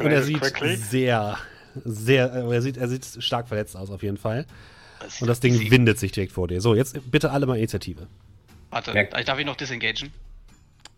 Und 0.00 0.06
er 0.06 0.22
sieht 0.22 0.40
quickly. 0.40 0.76
sehr, 0.76 1.38
sehr, 1.84 2.32
äh, 2.32 2.54
er 2.54 2.62
sieht, 2.62 2.76
er 2.78 2.88
sieht 2.88 3.06
stark 3.22 3.48
verletzt 3.48 3.76
aus 3.76 3.90
auf 3.90 4.02
jeden 4.02 4.16
Fall. 4.16 4.46
Und 5.20 5.26
das 5.26 5.40
Ding 5.40 5.70
windet 5.70 5.98
sich 5.98 6.12
direkt 6.12 6.32
vor 6.32 6.48
dir. 6.48 6.60
So, 6.60 6.74
jetzt 6.74 7.10
bitte 7.10 7.30
alle 7.30 7.46
mal 7.46 7.56
Initiative. 7.58 8.06
Warte, 8.72 8.92
Merkt- 8.94 9.28
darf 9.28 9.38
ich 9.38 9.44
noch 9.44 9.54
disengagen? 9.54 10.10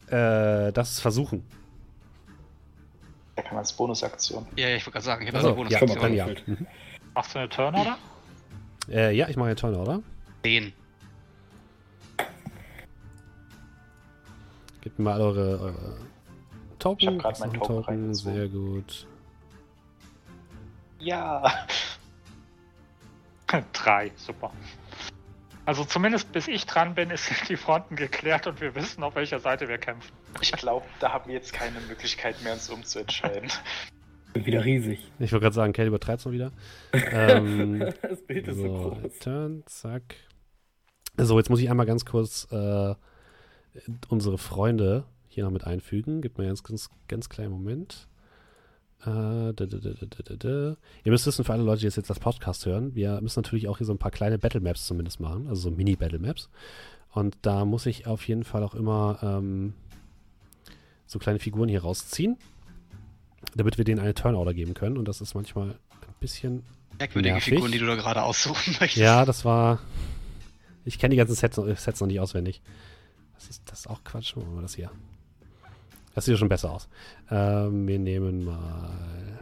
Äh, 0.07 0.73
das 0.73 1.01
versuchen. 1.01 1.45
Da 3.35 3.43
kann 3.43 3.55
man 3.55 3.59
als 3.65 3.73
Bonusaktion. 3.73 4.47
Ja, 4.55 4.69
ja, 4.69 4.77
ich 4.77 4.83
wollte 4.87 4.93
gerade 4.93 5.05
sagen, 5.05 5.23
ich 5.23 5.29
habe 5.35 5.39
Also, 5.39 5.61
also 5.61 5.65
ja, 5.73 5.79
schon 5.81 5.89
mal 5.89 5.99
dann 5.99 6.15
ja. 6.15 6.27
Mhm. 6.47 6.67
Machst 7.15 7.35
du 7.35 7.39
eine 7.41 7.49
Turn, 7.49 7.75
oder? 7.75 7.99
Äh, 8.89 9.17
ja, 9.17 9.29
ich 9.29 9.37
mache 9.37 9.49
einen 9.49 9.57
Turn, 9.57 9.75
oder? 9.75 10.01
10. 10.45 10.73
Gebt 14.83 14.99
mir 14.99 15.05
mal 15.05 15.21
eure, 15.21 15.59
eure 15.61 15.97
Token. 16.79 17.01
Ich 17.01 17.09
hab 17.09 17.19
grad 17.19 17.33
Ist 17.33 17.41
noch 17.41 17.47
meinen 17.47 17.55
ein 17.55 17.67
Token 17.67 17.85
Token. 17.85 18.15
Sehr 18.15 18.49
gut. 18.49 19.07
Ja. 21.01 21.67
Drei, 23.73 24.13
super. 24.17 24.53
Also 25.67 25.85
zumindest 25.85 26.31
bis 26.33 26.47
ich 26.47 26.67
dran 26.67 26.95
bin, 26.95 27.11
ist 27.11 27.31
die 27.49 27.57
Fronten 27.57 27.97
geklärt 27.97 28.47
und 28.47 28.61
wir 28.61 28.75
wissen, 28.75 29.03
auf 29.03 29.15
welcher 29.15 29.41
Seite 29.41 29.69
wir 29.69 29.79
kämpfen. 29.79 30.13
Ich 30.41 30.53
glaube, 30.53 30.87
da 31.01 31.13
haben 31.13 31.29
wir 31.29 31.35
jetzt 31.35 31.53
keine 31.53 31.81
Möglichkeit 31.81 32.43
mehr, 32.43 32.53
uns 32.53 32.69
umzuentscheiden. 32.69 33.51
Bin 34.35 34.47
wieder 34.47 34.65
riesig. 34.65 34.99
Ich 35.21 35.33
wollte 35.33 35.45
gerade 35.45 35.55
sagen, 35.55 35.73
Kelly 35.73 35.89
übertreibt 35.89 36.19
es 36.19 36.27
mal 36.27 36.33
wieder. 36.33 36.53
ähm, 36.93 37.93
Das 38.03 38.23
Bild 38.23 38.49
ist 38.49 38.57
so, 38.57 38.63
so, 38.63 38.91
groß. 38.91 39.19
Turn, 39.21 39.63
zack. 39.67 40.17
So, 41.17 41.39
jetzt 41.39 41.49
muss 41.51 41.61
ich 41.61 41.71
einmal 41.71 41.87
ganz 41.87 42.05
kurz 42.05 42.49
äh, 42.51 42.95
unsere 44.09 44.39
Freunde 44.39 45.05
hier 45.29 45.45
noch 45.45 45.53
mit 45.53 45.65
einfügen. 45.65 46.21
Gib 46.21 46.37
mir 46.37 46.47
ganz, 46.47 46.65
ganz, 46.65 46.91
ganz 47.07 47.29
kleinen 47.29 47.53
Moment. 47.53 48.09
Äh, 49.07 49.53
da, 49.53 49.67
da, 49.67 50.35
da. 50.37 50.77
Ihr 51.05 51.13
müsst 51.13 51.27
wissen, 51.27 51.45
für 51.45 51.53
alle 51.53 51.63
Leute, 51.63 51.81
die 51.81 51.85
jetzt, 51.87 51.97
jetzt 51.97 52.09
das 52.11 52.19
Podcast 52.21 52.65
hören, 52.67 52.95
wir 52.95 53.21
müssen 53.21 53.41
natürlich 53.41 53.69
auch 53.69 53.79
hier 53.79 53.87
so 53.87 53.93
ein 53.93 53.99
paar 53.99 54.11
kleine 54.11 54.39
Battle 54.39 54.61
Maps 54.61 54.87
zumindest 54.87 55.21
machen, 55.21 55.47
also 55.49 55.63
so 55.63 55.71
Mini-Battle 55.71 56.19
Maps. 56.19 56.49
Und 57.13 57.37
da 57.43 57.65
muss 57.65 57.87
ich 57.87 58.07
auf 58.07 58.27
jeden 58.27 58.45
Fall 58.45 58.63
auch 58.65 58.75
immer 58.75 59.19
ähm, 59.23 59.75
so 61.07 61.19
kleine 61.19 61.39
Figuren 61.39 61.69
hier 61.69 61.83
rausziehen, 61.83 62.37
damit 63.55 63.79
wir 63.79 63.85
denen 63.85 64.01
eine 64.01 64.15
Turnorder 64.15 64.55
geben 64.55 64.75
können. 64.75 64.97
Und 64.97 65.07
das 65.07 65.21
ist 65.21 65.35
manchmal 65.35 65.71
ein 65.71 65.77
bisschen 66.21 66.63
Merkwürdige 66.99 67.35
Nervig. 67.35 67.55
Figuren, 67.55 67.73
die 67.73 67.79
du 67.79 67.87
da 67.87 67.95
gerade 67.97 68.23
aussuchen 68.23 68.75
möchtest. 68.81 68.97
ja, 68.97 69.25
das 69.25 69.45
war. 69.45 69.81
Ich 70.85 70.99
kenne 70.99 71.11
die 71.13 71.17
ganzen 71.17 71.35
Sets, 71.35 71.57
noch- 71.57 71.77
Sets 71.77 72.01
noch 72.01 72.07
nicht 72.09 72.21
auswendig. 72.21 72.63
Das 73.35 73.49
ist, 73.49 73.63
das 73.67 73.81
ist 73.81 73.87
auch 73.89 74.03
Quatsch. 74.05 74.37
Machen 74.37 74.55
wir 74.55 74.63
das 74.63 74.75
hier. 74.75 74.91
Das 76.15 76.25
sieht 76.25 76.33
ja 76.33 76.39
schon 76.39 76.49
besser 76.49 76.71
aus. 76.73 76.89
Ähm, 77.31 77.87
wir 77.89 77.99
nehmen 77.99 78.45
mal. 78.45 79.41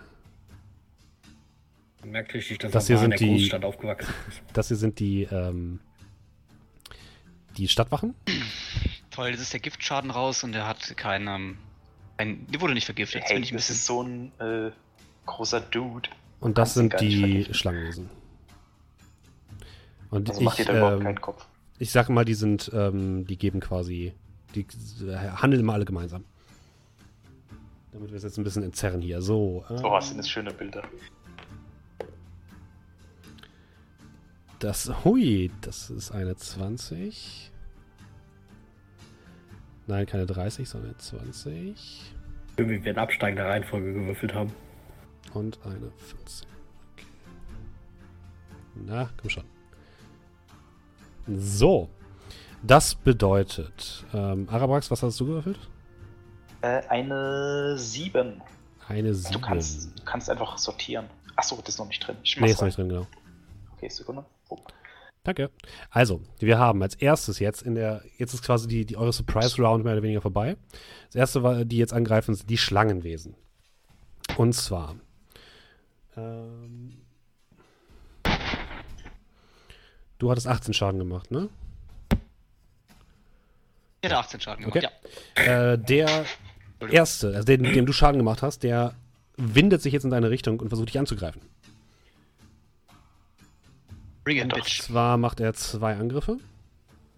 Man 2.00 2.10
merkt 2.10 2.34
richtig, 2.34 2.58
dass 2.58 2.72
Das 2.72 2.88
er 2.90 2.96
hier 2.96 2.98
sind 3.02 3.10
der 3.10 3.18
die- 3.18 3.28
Großstadt 3.38 3.64
aufgewachsen 3.64 4.12
ist. 4.28 4.42
Das 4.54 4.68
hier 4.68 4.76
sind 4.76 4.98
die, 4.98 5.24
ähm, 5.24 5.78
die 7.56 7.68
Stadtwachen. 7.68 8.14
Toll, 9.10 9.28
jetzt 9.28 9.40
ist 9.40 9.52
der 9.52 9.60
Giftschaden 9.60 10.10
raus 10.10 10.42
und 10.42 10.54
er 10.54 10.66
hat 10.66 10.96
keinen. 10.96 11.28
Ähm, 11.28 11.58
ein, 12.16 12.46
die 12.48 12.60
wurde 12.60 12.74
nicht 12.74 12.86
vergiftet. 12.86 13.22
Hey, 13.24 13.40
das 13.40 13.50
bisschen. 13.50 13.74
ist 13.74 13.86
so 13.86 14.02
ein 14.02 14.32
äh, 14.40 14.70
großer 15.26 15.60
Dude. 15.60 16.08
Und 16.40 16.58
das 16.58 16.74
sind 16.74 16.98
die. 17.00 17.46
Schlangenwesen. 17.52 18.08
Und 20.10 20.28
Also 20.28 20.40
ich, 20.42 20.68
ähm, 20.68 21.14
ich 21.78 21.90
sage 21.90 22.12
mal, 22.12 22.24
die 22.24 22.34
sind, 22.34 22.70
ähm, 22.74 23.26
die 23.26 23.36
geben 23.38 23.60
quasi, 23.60 24.12
die 24.54 24.66
äh, 25.06 25.16
handeln 25.36 25.60
immer 25.60 25.72
alle 25.74 25.84
gemeinsam. 25.84 26.24
Damit 27.92 28.10
wir 28.10 28.16
es 28.16 28.22
jetzt 28.22 28.38
ein 28.38 28.44
bisschen 28.44 28.62
entzerren 28.62 29.00
hier. 29.00 29.20
So. 29.20 29.64
äh, 29.68 29.74
Oh, 29.82 29.90
was 29.92 30.08
sind 30.08 30.18
das 30.18 30.28
schöne 30.28 30.52
Bilder. 30.52 30.82
Das, 34.58 35.04
hui, 35.04 35.50
das 35.60 35.90
ist 35.90 36.12
eine 36.12 36.36
20. 36.36 37.50
Nein, 39.88 40.06
keine 40.06 40.24
30, 40.26 40.68
sondern 40.68 40.96
20. 40.98 42.14
Irgendwie 42.56 42.84
wir 42.84 42.92
in 42.92 42.98
absteigender 42.98 43.46
Reihenfolge 43.48 43.92
gewürfelt 43.92 44.34
haben. 44.34 44.52
Und 45.34 45.58
eine 45.64 45.90
15. 45.90 46.48
Okay. 46.92 47.06
Na, 48.86 49.10
komm 49.20 49.30
schon. 49.30 49.44
So. 51.26 51.88
Das 52.62 52.94
bedeutet, 52.94 54.04
ähm, 54.14 54.48
Arabrax, 54.48 54.90
was 54.92 55.02
hast 55.02 55.18
du 55.18 55.26
gewürfelt? 55.26 55.58
Äh, 56.62 56.82
eine 56.88 57.76
7. 57.76 58.40
Eine 58.88 59.14
7. 59.14 59.32
Du 59.32 59.40
kannst, 59.40 59.98
du 59.98 60.04
kannst 60.04 60.30
einfach 60.30 60.56
sortieren. 60.58 61.10
Achso, 61.36 61.56
das 61.56 61.70
ist 61.74 61.78
noch 61.78 61.88
nicht 61.88 62.06
drin. 62.06 62.16
Ich 62.22 62.38
Nee, 62.38 62.50
ist 62.50 62.60
noch 62.60 62.66
nicht 62.66 62.78
drin, 62.78 62.88
genau. 62.88 63.06
Okay, 63.76 63.88
Sekunde. 63.88 64.24
Oh. 64.48 64.58
Danke. 65.24 65.50
Also, 65.90 66.20
wir 66.38 66.58
haben 66.58 66.82
als 66.82 66.94
erstes 66.94 67.38
jetzt 67.38 67.62
in 67.62 67.74
der, 67.74 68.02
jetzt 68.18 68.34
ist 68.34 68.42
quasi 68.44 68.66
die, 68.68 68.84
die 68.84 68.96
eure 68.96 69.12
Surprise 69.12 69.60
Round 69.60 69.84
mehr 69.84 69.94
oder 69.94 70.02
weniger 70.02 70.20
vorbei. 70.20 70.56
Das 71.06 71.16
erste, 71.16 71.42
war, 71.42 71.64
die 71.64 71.78
jetzt 71.78 71.92
angreifen, 71.92 72.34
sind 72.34 72.50
die 72.50 72.58
Schlangenwesen. 72.58 73.34
Und 74.36 74.52
zwar. 74.54 74.96
Ähm, 76.16 77.00
du 80.18 80.30
hattest 80.30 80.46
18 80.46 80.74
Schaden 80.74 80.98
gemacht, 80.98 81.30
ne? 81.30 81.48
Ich 84.00 84.08
hätte 84.08 84.18
18 84.18 84.40
Schaden 84.40 84.64
gemacht, 84.64 84.76
Okay. 84.76 84.88
ja. 85.44 85.72
Äh, 85.72 85.78
der 85.78 86.24
erste, 86.88 87.28
also 87.28 87.44
den, 87.44 87.62
dem 87.62 87.86
du 87.86 87.92
Schaden 87.92 88.18
gemacht 88.18 88.42
hast, 88.42 88.62
der 88.62 88.94
windet 89.36 89.82
sich 89.82 89.92
jetzt 89.92 90.04
in 90.04 90.10
deine 90.10 90.30
Richtung 90.30 90.60
und 90.60 90.68
versucht 90.68 90.88
dich 90.88 90.98
anzugreifen. 90.98 91.42
Bring 94.24 94.38
it, 94.38 94.52
Doch. 94.52 94.56
bitch. 94.58 94.82
Zwar 94.82 95.16
macht 95.16 95.40
er 95.40 95.52
zwei 95.54 95.96
Angriffe. 95.96 96.38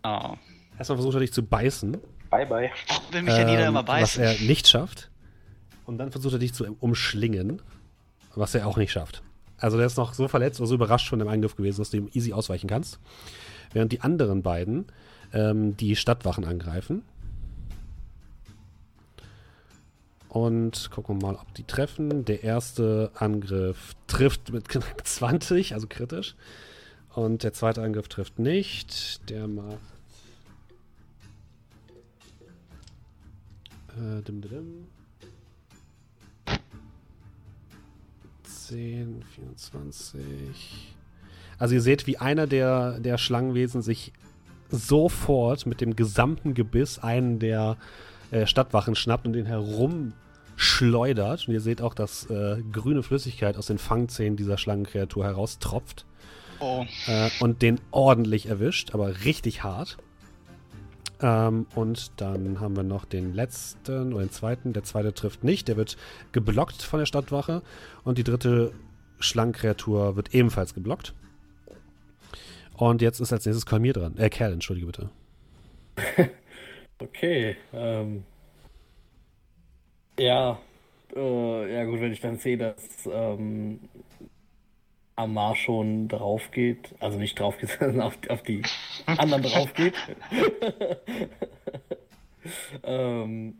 Oh. 0.04 0.34
Erstmal 0.78 0.96
versucht 0.98 1.14
er 1.14 1.20
dich 1.20 1.32
zu 1.32 1.42
beißen. 1.42 1.96
Bye, 2.30 2.46
bye. 2.46 2.70
Will 3.10 3.22
mich 3.22 3.34
ja 3.36 3.48
jeder 3.48 3.62
Ähm, 3.62 3.68
immer 3.68 3.80
Was 3.86 4.16
beißen. 4.16 4.22
er 4.22 4.40
nicht 4.40 4.66
schafft. 4.68 5.10
Und 5.86 5.98
dann 5.98 6.10
versucht 6.12 6.32
er 6.34 6.38
dich 6.38 6.54
zu 6.54 6.64
umschlingen, 6.80 7.60
was 8.34 8.54
er 8.54 8.66
auch 8.66 8.76
nicht 8.78 8.92
schafft. 8.92 9.22
Also 9.58 9.76
der 9.76 9.86
ist 9.86 9.96
noch 9.96 10.14
so 10.14 10.28
verletzt 10.28 10.60
oder 10.60 10.66
so 10.66 10.74
überrascht 10.74 11.08
von 11.08 11.18
dem 11.18 11.28
Eingriff 11.28 11.56
gewesen, 11.56 11.80
dass 11.80 11.90
du 11.90 11.98
ihm 11.98 12.08
easy 12.12 12.32
ausweichen 12.32 12.68
kannst. 12.68 12.98
Während 13.72 13.92
die 13.92 14.00
anderen 14.00 14.42
beiden 14.42 14.86
ähm, 15.32 15.76
die 15.76 15.94
Stadtwachen 15.96 16.44
angreifen. 16.44 17.02
Und 20.34 20.90
gucken 20.90 21.22
wir 21.22 21.28
mal, 21.28 21.36
ob 21.36 21.54
die 21.54 21.62
treffen. 21.62 22.24
Der 22.24 22.42
erste 22.42 23.12
Angriff 23.14 23.94
trifft 24.08 24.52
mit 24.52 24.68
knapp 24.68 25.00
20, 25.06 25.74
also 25.74 25.86
kritisch. 25.86 26.34
Und 27.14 27.44
der 27.44 27.52
zweite 27.52 27.84
Angriff 27.84 28.08
trifft 28.08 28.40
nicht. 28.40 29.30
Der 29.30 29.46
macht. 29.46 29.78
Äh, 33.90 34.22
dim, 34.22 34.40
dim, 34.40 34.50
dim. 34.50 34.86
10, 38.42 39.22
24. 39.36 40.96
Also 41.60 41.76
ihr 41.76 41.80
seht, 41.80 42.08
wie 42.08 42.18
einer 42.18 42.48
der, 42.48 42.98
der 42.98 43.18
Schlangenwesen 43.18 43.82
sich 43.82 44.12
sofort 44.68 45.64
mit 45.64 45.80
dem 45.80 45.94
gesamten 45.94 46.54
Gebiss 46.54 46.98
einen 46.98 47.38
der 47.38 47.76
äh, 48.32 48.48
Stadtwachen 48.48 48.96
schnappt 48.96 49.28
und 49.28 49.34
den 49.34 49.46
herumschleudert. 50.56 51.48
Und 51.48 51.54
ihr 51.54 51.60
seht 51.60 51.82
auch, 51.82 51.94
dass 51.94 52.28
äh, 52.30 52.62
grüne 52.72 53.02
Flüssigkeit 53.02 53.56
aus 53.56 53.66
den 53.66 53.78
Fangzähnen 53.78 54.36
dieser 54.36 54.58
Schlangenkreatur 54.58 55.24
heraustropft 55.24 56.06
Oh, 56.60 56.86
äh, 57.08 57.30
und 57.40 57.62
den 57.62 57.80
ordentlich 57.90 58.46
erwischt, 58.46 58.94
aber 58.94 59.24
richtig 59.24 59.64
hart. 59.64 59.98
Ähm, 61.20 61.66
und 61.74 62.12
dann 62.20 62.60
haben 62.60 62.76
wir 62.76 62.84
noch 62.84 63.04
den 63.04 63.34
letzten 63.34 64.12
oder 64.12 64.24
den 64.24 64.30
zweiten. 64.30 64.72
Der 64.72 64.84
zweite 64.84 65.12
trifft 65.12 65.42
nicht, 65.42 65.68
der 65.68 65.76
wird 65.76 65.96
geblockt 66.32 66.82
von 66.82 67.00
der 67.00 67.06
Stadtwache. 67.06 67.62
Und 68.04 68.18
die 68.18 68.24
dritte 68.24 68.72
Schlangenkreatur 69.18 70.16
wird 70.16 70.32
ebenfalls 70.34 70.74
geblockt. 70.74 71.12
Und 72.76 73.02
jetzt 73.02 73.20
ist 73.20 73.32
als 73.32 73.46
nächstes 73.46 73.66
Kalmir 73.66 73.92
dran. 73.92 74.16
Äh, 74.16 74.30
Kerl, 74.30 74.52
entschuldige 74.52 74.86
bitte. 74.86 75.10
Okay. 77.00 77.56
Ähm, 77.72 78.24
ja. 80.18 80.58
Äh, 81.14 81.74
ja 81.74 81.84
gut, 81.84 82.00
wenn 82.00 82.12
ich 82.12 82.20
dann 82.20 82.38
sehe, 82.38 82.58
dass 82.58 82.76
ähm, 83.10 83.80
Amar 85.16 85.54
schon 85.54 86.08
drauf 86.08 86.50
geht, 86.50 86.94
also 87.00 87.18
nicht 87.18 87.38
drauf 87.38 87.56
geht, 87.58 87.70
sondern 87.78 88.00
auf, 88.00 88.18
auf 88.28 88.42
die 88.42 88.62
anderen 89.06 89.42
drauf 89.42 89.72
geht. 89.74 89.94
ähm, 92.82 93.54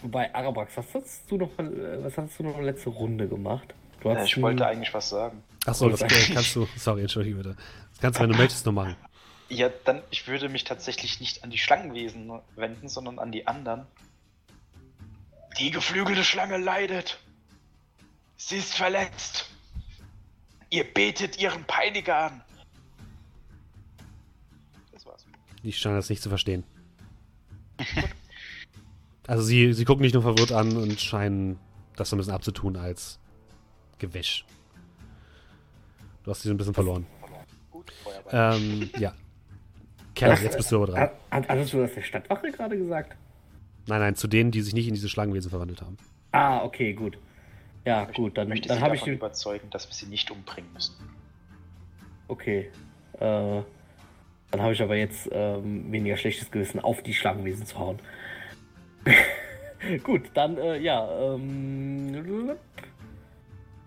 wobei, 0.00 0.34
Arabax, 0.34 0.76
was 0.76 0.94
hast 0.94 1.30
du 1.30 1.36
noch, 1.38 1.56
mal- 1.58 2.04
was 2.04 2.16
hast 2.16 2.38
du 2.38 2.44
noch 2.44 2.60
letzte 2.60 2.90
Runde 2.90 3.28
gemacht? 3.28 3.74
Du 4.00 4.08
Äh, 4.08 4.16
hast 4.16 4.26
ich 4.28 4.34
einen- 4.36 4.42
wollte 4.44 4.66
eigentlich 4.66 4.92
was 4.94 5.08
sagen. 5.10 5.42
Achso, 5.66 5.88
das 5.88 6.02
äh, 6.02 6.08
kannst 6.32 6.56
du. 6.56 6.66
Sorry, 6.76 7.02
entschuldige 7.02 7.36
bitte. 7.36 7.56
Das 7.90 8.00
kannst 8.00 8.18
du, 8.18 8.22
wenn 8.24 8.30
du 8.32 8.36
möchtest, 8.36 8.64
nur 8.66 8.72
machen. 8.74 8.96
Ja, 9.52 9.68
dann, 9.84 10.02
ich 10.10 10.26
würde 10.28 10.48
mich 10.48 10.64
tatsächlich 10.64 11.20
nicht 11.20 11.44
an 11.44 11.50
die 11.50 11.58
Schlangenwesen 11.58 12.40
wenden, 12.56 12.88
sondern 12.88 13.18
an 13.18 13.32
die 13.32 13.46
anderen. 13.46 13.86
Die 15.58 15.70
geflügelte 15.70 16.24
Schlange 16.24 16.56
leidet. 16.56 17.20
Sie 18.36 18.56
ist 18.56 18.72
verletzt. 18.72 19.50
Ihr 20.70 20.84
betet 20.84 21.38
ihren 21.38 21.64
Peiniger 21.64 22.16
an. 22.16 22.42
Das 24.90 25.04
war's. 25.04 25.26
Die 25.62 25.72
scheinen 25.74 25.96
das 25.96 26.08
nicht 26.08 26.22
zu 26.22 26.30
verstehen. 26.30 26.64
Also 29.28 29.44
sie, 29.44 29.72
sie 29.72 29.84
gucken 29.84 30.02
dich 30.02 30.12
nur 30.12 30.22
verwirrt 30.22 30.50
an 30.50 30.76
und 30.76 31.00
scheinen 31.00 31.56
das 31.94 32.10
so 32.10 32.16
ein 32.16 32.18
bisschen 32.18 32.34
abzutun 32.34 32.76
als 32.76 33.20
Gewäsch. 33.98 34.44
Du 36.24 36.30
hast 36.32 36.42
sie 36.42 36.48
so 36.48 36.54
ein 36.54 36.56
bisschen 36.56 36.74
verloren. 36.74 37.06
Gut. 37.70 37.92
Ähm, 38.32 38.90
ja. 38.98 39.14
Kerl, 40.14 40.38
jetzt 40.42 40.56
bist 40.56 40.70
du 40.70 40.76
aber 40.76 40.86
dran. 40.86 41.00
Hat- 41.30 41.48
Hattest 41.48 41.72
du 41.72 41.78
das 41.78 41.94
der 41.94 42.02
Stadtwache 42.02 42.50
gerade 42.52 42.76
gesagt? 42.76 43.16
Nein, 43.86 44.00
nein, 44.00 44.14
zu 44.14 44.28
denen, 44.28 44.50
die 44.50 44.60
sich 44.62 44.74
nicht 44.74 44.86
in 44.88 44.94
diese 44.94 45.08
Schlangenwesen 45.08 45.50
verwandelt 45.50 45.80
haben. 45.82 45.96
Ah, 46.32 46.62
okay, 46.64 46.92
gut. 46.92 47.18
Ja, 47.84 48.04
gut, 48.04 48.36
dann, 48.38 48.48
möchte 48.48 48.68
dann 48.68 48.78
sie 48.78 48.82
habe 48.84 48.94
ich 48.94 49.00
davon 49.00 49.12
den. 49.14 49.18
überzeugen, 49.18 49.70
dass 49.70 49.88
wir 49.88 49.94
sie 49.94 50.06
nicht 50.06 50.30
umbringen 50.30 50.72
müssen. 50.72 50.94
Okay. 52.28 52.70
Äh, 53.14 53.18
dann 53.18 54.60
habe 54.60 54.72
ich 54.72 54.82
aber 54.82 54.96
jetzt 54.96 55.28
ähm, 55.32 55.90
weniger 55.90 56.16
schlechtes 56.16 56.50
Gewissen, 56.50 56.78
auf 56.78 57.02
die 57.02 57.14
Schlangenwesen 57.14 57.66
zu 57.66 57.78
hauen. 57.78 57.98
gut, 60.04 60.22
dann, 60.34 60.56
äh, 60.58 60.78
ja, 60.78 61.34
ähm. 61.34 62.50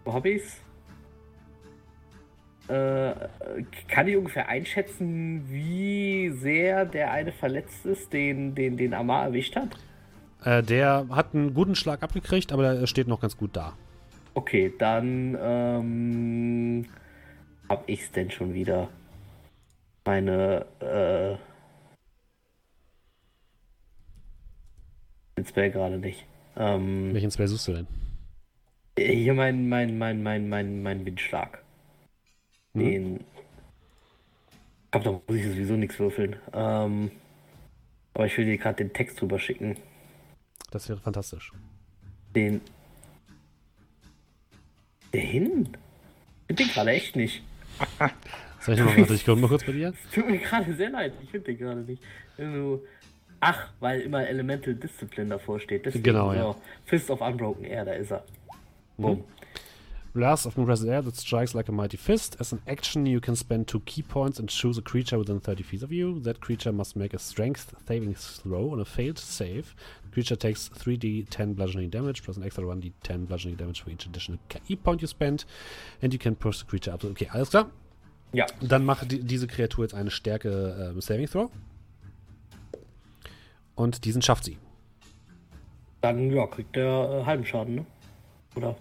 Wo 0.04 0.14
habe 0.14 0.30
ich's? 0.30 0.58
Äh, 2.68 3.14
kann 3.88 4.08
ich 4.08 4.18
ungefähr 4.18 4.50
einschätzen, 4.50 5.46
wie 5.50 6.30
sehr 6.30 6.86
der 6.86 7.12
eine 7.12 7.32
verletzt 7.32 7.86
ist, 7.86 8.12
den, 8.12 8.56
den, 8.56 8.76
den 8.78 8.94
Amar 8.94 9.26
erwischt 9.26 9.56
hat? 9.56 9.70
Äh, 10.44 10.64
der 10.64 11.06
hat 11.10 11.36
einen 11.36 11.54
guten 11.54 11.76
Schlag 11.76 12.02
abgekriegt, 12.02 12.52
aber 12.52 12.66
er 12.74 12.88
steht 12.88 13.08
noch 13.08 13.22
ganz 13.22 13.38
gut 13.38 13.56
da. 13.56 13.74
Okay, 14.34 14.74
dann 14.78 15.38
ähm, 15.40 16.86
hab 17.70 17.88
ich's 17.88 18.12
denn 18.12 18.32
schon 18.32 18.54
wieder. 18.54 18.90
Meine 20.06 20.66
äh, 20.80 21.36
den 25.38 25.46
Spell 25.46 25.72
gerade 25.72 25.98
nicht. 25.98 26.26
Ähm, 26.58 27.14
Welchen 27.14 27.32
Spell 27.32 27.48
suchst 27.48 27.68
du 27.68 27.74
denn? 27.74 27.88
hier 28.98 29.34
mein 29.34 29.68
mein 29.68 29.98
mein 29.98 30.24
mein 30.24 30.48
mein 30.48 30.82
mein 30.82 31.06
Windschlag. 31.06 31.65
Hm? 32.76 32.80
Den 32.80 33.20
ich 34.96 35.02
glaube, 35.02 35.22
da 35.28 35.34
muss 35.34 35.42
ich 35.42 35.52
sowieso 35.52 35.74
nichts 35.74 36.00
würfeln. 36.00 36.38
Ähm, 36.54 37.12
aber 38.14 38.28
ich 38.28 38.38
will 38.38 38.46
dir 38.46 38.58
gerade 38.58 38.78
den 38.78 38.94
Text 38.94 39.20
drüber 39.20 39.40
schicken. 39.40 39.76
Das 40.72 40.88
wäre 40.88 41.00
fantastisch. 41.00 41.52
Den. 42.34 42.62
Der 45.14 45.22
hin? 45.22 45.70
Ich 46.48 46.56
bin 46.56 46.68
gerade 46.70 46.92
echt 46.92 47.16
nicht. 47.18 47.44
Soll 48.62 48.76
ich 48.76 48.82
nochmal 48.82 49.20
komme 49.26 49.42
mal 49.42 49.48
kurz 49.50 49.66
bei 49.66 49.74
dir? 49.74 49.94
Tut 50.14 50.30
mir 50.30 50.38
gerade 50.38 50.74
sehr 50.74 50.90
leid, 50.90 51.14
ich 51.22 51.30
finde 51.30 51.46
den 51.46 51.58
gerade 51.58 51.82
nicht. 51.82 52.02
Also, 52.38 52.84
ach, 53.42 53.74
weil 53.80 54.02
immer 54.02 54.28
Elemental 54.28 54.76
Discipline 54.76 55.30
davor 55.30 55.60
steht. 55.60 55.86
Deswegen, 55.86 56.04
Genau, 56.04 56.34
ja. 56.34 56.56
Fist 56.86 57.10
of 57.10 57.22
Unbroken 57.22 57.66
Air, 57.66 57.86
da 57.86 57.94
ist 57.94 58.12
er. 58.12 58.24
Bumm. 58.98 59.24
Blast 60.16 60.46
of 60.46 60.56
compressed 60.56 60.86
air 60.86 61.02
that 61.02 61.18
strikes 61.18 61.54
like 61.54 61.68
a 61.68 61.74
mighty 61.74 61.98
fist. 61.98 62.38
As 62.40 62.54
an 62.54 62.62
action, 62.68 63.06
you 63.06 63.20
can 63.20 63.36
spend 63.36 63.68
two 63.68 63.82
key 63.82 64.02
points 64.02 64.40
and 64.40 64.48
choose 64.48 64.78
a 64.78 64.82
creature 64.82 65.18
within 65.18 65.42
30 65.42 65.64
feet 65.64 65.84
of 65.84 65.92
you. 65.92 66.22
That 66.22 66.40
creature 66.40 66.72
must 66.72 66.96
make 66.96 67.14
a 67.14 67.20
strength 67.20 67.74
saving 67.86 68.16
throw 68.16 68.72
on 68.72 68.80
a 68.80 68.86
failed 68.86 69.20
save. 69.20 69.76
The 70.06 70.12
creature 70.14 70.38
takes 70.38 70.70
3d10 70.70 71.58
bludgeoning 71.58 71.90
damage 71.90 72.24
plus 72.24 72.38
an 72.38 72.44
extra 72.44 72.64
1d10 72.64 73.28
bludgeoning 73.28 73.58
damage 73.58 73.82
for 73.82 73.90
each 73.90 74.06
additional 74.06 74.40
key 74.48 74.78
point 74.78 75.02
you 75.02 75.08
spend. 75.10 75.44
And 76.02 76.14
you 76.14 76.20
can 76.20 76.38
push 76.38 76.60
the 76.60 76.66
creature 76.66 76.94
up. 76.94 77.04
Okay, 77.04 77.28
alles 77.34 77.50
klar. 77.50 77.70
Ja. 78.32 78.46
Dann 78.62 78.86
macht 78.86 79.12
die, 79.12 79.20
diese 79.20 79.48
Kreatur 79.48 79.84
jetzt 79.84 79.96
eine 79.96 80.12
Stärke 80.12 80.94
ähm, 80.94 81.02
Saving 81.02 81.28
Throw. 81.28 81.52
Und 83.76 84.06
diesen 84.06 84.22
schafft 84.22 84.46
sie. 84.46 84.58
Dann 86.00 86.32
ja, 86.32 86.48
kriegt 86.48 86.74
der 86.78 86.86
äh, 86.86 87.26
halben 87.26 87.46
Schaden, 87.46 87.76
ne? 87.76 87.86
Oder? 88.56 88.78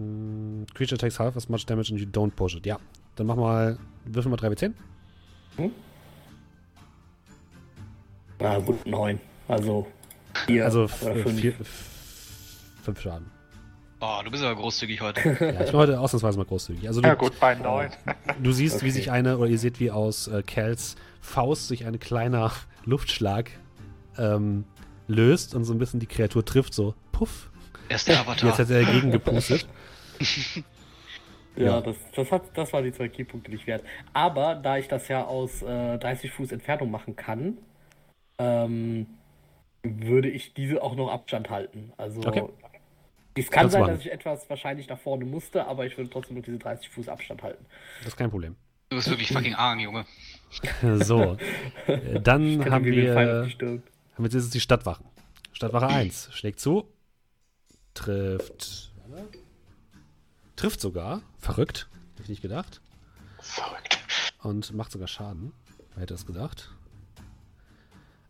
Mm, 0.00 0.64
Creature 0.74 0.98
takes 0.98 1.18
half 1.18 1.36
as 1.36 1.48
much 1.48 1.66
damage 1.66 1.90
and 1.90 2.00
you 2.00 2.06
don't 2.06 2.30
push 2.34 2.54
it. 2.56 2.64
Ja. 2.66 2.78
Dann 3.16 3.26
mach 3.26 3.36
mal, 3.36 3.78
würfel 4.06 4.30
mal 4.30 4.38
3w10. 4.38 4.72
Na 8.38 8.58
gut, 8.58 8.86
neun. 8.86 9.20
Also 9.48 9.86
vier 10.46 10.64
Also 10.64 10.84
oder 10.84 10.92
f- 10.92 11.22
fünf. 11.22 11.40
vier, 11.40 11.50
f- 11.60 11.66
fünf 12.84 13.00
Schaden. 13.00 13.26
Oh, 14.00 14.20
du 14.24 14.30
bist 14.30 14.42
aber 14.42 14.56
großzügig 14.58 15.00
heute. 15.02 15.20
Ja, 15.40 15.60
ich 15.60 15.70
bin 15.70 15.74
heute 15.80 16.00
ausnahmsweise 16.00 16.38
mal 16.38 16.44
großzügig. 16.46 16.86
Also 16.88 17.02
du, 17.02 17.08
Ja 17.08 17.14
gut, 17.14 17.38
bei 17.38 17.54
9. 17.54 17.90
du 18.42 18.52
siehst, 18.52 18.76
wie 18.82 18.86
Okay. 18.86 18.90
sich 18.92 19.10
eine, 19.10 19.36
oder 19.36 19.50
ihr 19.50 19.58
seht, 19.58 19.78
wie 19.80 19.90
aus 19.90 20.28
äh, 20.28 20.42
Kels 20.42 20.96
Faust 21.20 21.68
sich 21.68 21.84
ein 21.84 21.98
kleiner 21.98 22.50
Luftschlag 22.86 23.50
ähm, 24.16 24.64
löst 25.06 25.54
und 25.54 25.64
so 25.64 25.74
ein 25.74 25.78
bisschen 25.78 26.00
die 26.00 26.06
Kreatur 26.06 26.44
trifft, 26.44 26.72
so 26.72 26.94
puff. 27.12 27.50
Er 27.90 27.96
ist 27.96 28.08
der 28.08 28.20
Avatar. 28.20 28.48
Jetzt 28.48 28.58
hat 28.60 28.70
er 28.70 28.82
dagegen 28.84 29.10
gepustet. 29.10 29.66
Ja, 31.56 31.64
Ja. 31.66 31.80
Das, 31.80 31.96
das, 32.14 32.30
hat, 32.30 32.42
das 32.56 32.72
waren 32.72 32.84
die 32.84 32.92
zwei 32.92 33.08
Keypunkte 33.08 33.50
nicht 33.50 33.66
wert. 33.66 33.82
Aber 34.12 34.54
da 34.54 34.78
ich 34.78 34.88
das 34.88 35.08
ja 35.08 35.24
aus 35.24 35.62
äh, 35.62 35.98
30 35.98 36.30
Fuß 36.30 36.52
Entfernung 36.52 36.90
machen 36.90 37.16
kann, 37.16 37.58
ähm, 38.38 39.06
würde 39.82 40.28
ich 40.28 40.54
diese 40.54 40.82
auch 40.82 40.94
noch 40.94 41.10
Abstand 41.10 41.50
halten. 41.50 41.92
Also 41.96 42.20
Okay. 42.20 42.44
es 43.34 43.50
kann 43.50 43.62
Kannst 43.62 43.72
sein, 43.72 43.80
machen. 43.82 43.94
dass 43.94 44.00
ich 44.00 44.12
etwas 44.12 44.48
wahrscheinlich 44.48 44.88
nach 44.88 44.98
vorne 44.98 45.24
musste, 45.24 45.66
aber 45.66 45.86
ich 45.86 45.96
würde 45.98 46.10
trotzdem 46.10 46.36
noch 46.36 46.44
diese 46.44 46.58
30 46.58 46.88
Fuß 46.90 47.08
Abstand 47.08 47.42
halten. 47.42 47.64
Das 47.98 48.08
ist 48.08 48.16
kein 48.16 48.30
Problem. 48.30 48.56
Du 48.90 48.96
bist 48.96 49.08
wirklich 49.08 49.32
fucking 49.32 49.54
arg, 49.54 49.80
Junge. 49.80 50.04
So. 51.04 51.36
Dann 52.22 52.64
haben 52.70 52.84
wir, 52.84 53.14
haben 53.14 53.52
wir 54.16 54.24
jetzt 54.24 54.34
ist 54.34 54.54
die 54.54 54.60
Stadtwachen. 54.60 55.06
Stadtwache 55.52 55.86
1 55.88 56.30
schlägt 56.32 56.58
zu. 56.60 56.88
Trifft. 57.94 58.89
Trifft 60.60 60.82
sogar. 60.82 61.22
Verrückt. 61.38 61.88
Hätte 62.10 62.24
ich 62.24 62.28
nicht 62.28 62.42
gedacht. 62.42 62.82
Verrückt. 63.38 63.98
und 64.42 64.74
macht 64.74 64.92
sogar 64.92 65.08
Schaden. 65.08 65.52
Wer 65.94 66.02
hätte 66.02 66.12
es 66.12 66.26
gedacht? 66.26 66.70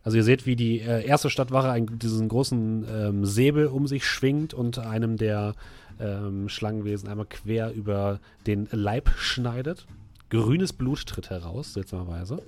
Also 0.05 0.15
ihr 0.15 0.23
seht, 0.23 0.45
wie 0.45 0.55
die 0.55 0.79
äh, 0.79 1.05
erste 1.05 1.29
Stadtwache 1.29 1.69
einen, 1.69 1.99
diesen 1.99 2.29
großen 2.29 2.87
ähm, 2.89 3.25
Säbel 3.25 3.67
um 3.67 3.85
sich 3.85 4.05
schwingt 4.07 4.53
und 4.53 4.79
einem 4.79 5.17
der 5.17 5.55
ähm, 5.99 6.47
Schlangenwesen 6.47 7.09
einmal 7.09 7.25
quer 7.25 7.73
über 7.73 8.21
den 8.47 8.69
Leib 8.71 9.09
schneidet. 9.17 9.85
Grünes 10.29 10.71
Blut 10.71 11.05
tritt 11.05 11.31
heraus, 11.31 11.73
seltsamerweise. 11.73 12.41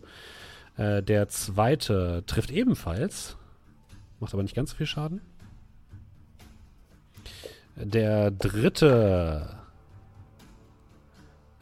Äh, 0.77 1.03
der 1.03 1.27
zweite 1.27 2.23
trifft 2.25 2.51
ebenfalls, 2.51 3.36
macht 4.21 4.34
aber 4.34 4.43
nicht 4.43 4.55
ganz 4.55 4.69
so 4.69 4.77
viel 4.77 4.88
Schaden. 4.88 5.19
Der 7.75 8.31
dritte 8.31 9.59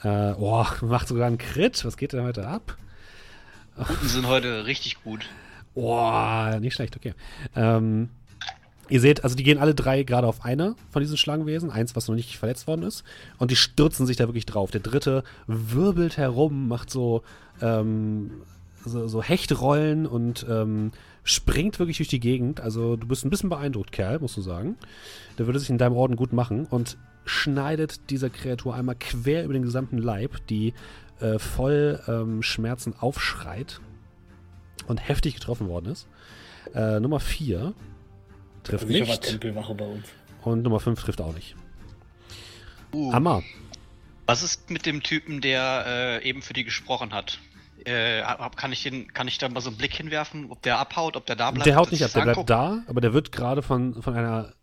äh, 0.04 0.34
oh, 0.38 0.66
macht 0.82 1.08
sogar 1.08 1.28
einen 1.28 1.38
Crit. 1.38 1.84
Was 1.86 1.98
geht 1.98 2.14
denn 2.14 2.24
heute 2.24 2.48
ab? 2.48 2.78
Guten 3.78 4.08
sind 4.08 4.28
heute 4.28 4.66
richtig 4.66 5.04
gut. 5.04 5.30
Boah, 5.74 6.58
nicht 6.60 6.74
schlecht, 6.74 6.96
okay. 6.96 7.14
Ähm, 7.56 8.10
ihr 8.90 9.00
seht, 9.00 9.24
also 9.24 9.36
die 9.36 9.44
gehen 9.44 9.58
alle 9.58 9.74
drei 9.74 10.04
gerade 10.04 10.28
auf 10.28 10.44
eine 10.44 10.76
von 10.92 11.02
diesen 11.02 11.18
Schlangenwesen, 11.18 11.72
eins, 11.72 11.96
was 11.96 12.08
noch 12.08 12.16
nicht 12.16 12.38
verletzt 12.38 12.68
worden 12.68 12.84
ist, 12.84 13.04
und 13.38 13.52
die 13.52 13.56
stürzen 13.56 14.06
sich 14.06 14.18
da 14.18 14.28
wirklich 14.28 14.46
drauf. 14.46 14.72
Der 14.72 14.82
dritte 14.82 15.24
wirbelt 15.48 16.18
herum, 16.18 16.68
macht 16.68 16.90
so, 16.90 17.24
ähm, 17.62 18.32
so, 18.84 19.08
so 19.08 19.24
Hechtrollen 19.24 20.06
und 20.06 20.46
ähm, 20.50 20.92
springt 21.24 21.80
wirklich 21.80 21.98
durch 21.98 22.10
die 22.10 22.20
Gegend. 22.20 22.60
Also 22.60 22.98
du 22.98 23.08
bist 23.08 23.24
ein 23.24 23.30
bisschen 23.30 23.50
beeindruckt, 23.50 23.92
Kerl, 23.92 24.20
musst 24.20 24.36
du 24.36 24.42
sagen. 24.42 24.78
Der 25.38 25.46
würde 25.46 25.60
sich 25.60 25.70
in 25.70 25.78
deinem 25.78 25.96
Orden 25.96 26.18
gut 26.18 26.34
machen 26.34 26.66
und 26.66 26.98
schneidet 27.26 28.10
dieser 28.10 28.30
Kreatur 28.30 28.76
einmal 28.76 28.96
quer 28.96 29.44
über 29.44 29.54
den 29.54 29.64
gesamten 29.64 29.98
Leib, 29.98 30.46
die 30.48 30.74
äh, 31.20 31.40
voll 31.40 32.02
ähm, 32.08 32.42
Schmerzen 32.44 32.96
aufschreit 33.00 33.80
und 34.88 34.98
heftig 34.98 35.36
getroffen 35.36 35.68
worden 35.68 35.92
ist. 35.92 36.08
Äh, 36.74 37.00
Nummer 37.00 37.20
4 37.20 37.74
trifft 38.64 38.84
Also 38.84 38.94
nicht. 38.94 39.42
Uns. 39.42 40.10
Und 40.44 40.64
Nummer 40.64 40.80
5 40.80 41.02
trifft 41.02 41.22
auch 41.22 41.34
nicht. 41.34 41.56
Uh, 42.94 43.14
Hammer. 43.14 43.42
was 44.26 44.44
ist 44.44 44.70
mit 44.70 44.86
dem 44.86 45.02
Typen, 45.02 45.40
der 45.40 45.86
äh, 45.88 46.28
eben 46.28 46.42
für 46.42 46.54
die 46.54 46.64
gesprochen 46.64 47.14
hat? 47.14 47.40
Äh, 47.86 48.22
kann 48.56 48.72
ich 48.72 48.84
den, 48.84 49.12
kann 49.14 49.28
ich 49.28 49.38
da 49.38 49.50
mal 49.50 49.62
so 49.62 49.70
einen 49.70 49.78
Blick 49.78 49.96
hinwerfen, 49.96 50.52
ob 50.52 50.62
der 50.62 50.78
abhaut, 50.78 51.16
ob 51.16 51.26
der 51.26 51.36
da 51.36 51.52
bleibt? 51.52 51.66
Der 51.66 51.76
haut 51.76 51.92
nicht 51.92 52.02
ich 52.02 52.06
ab, 52.06 52.12
der 52.14 52.34
bleibt 52.34 52.50
da, 52.50 52.84
aber 52.88 53.02
der 53.02 53.14
wird 53.14 53.32
gerade 53.32 53.62
von, 53.62 54.02
von 54.02 54.14
einer 54.14 54.54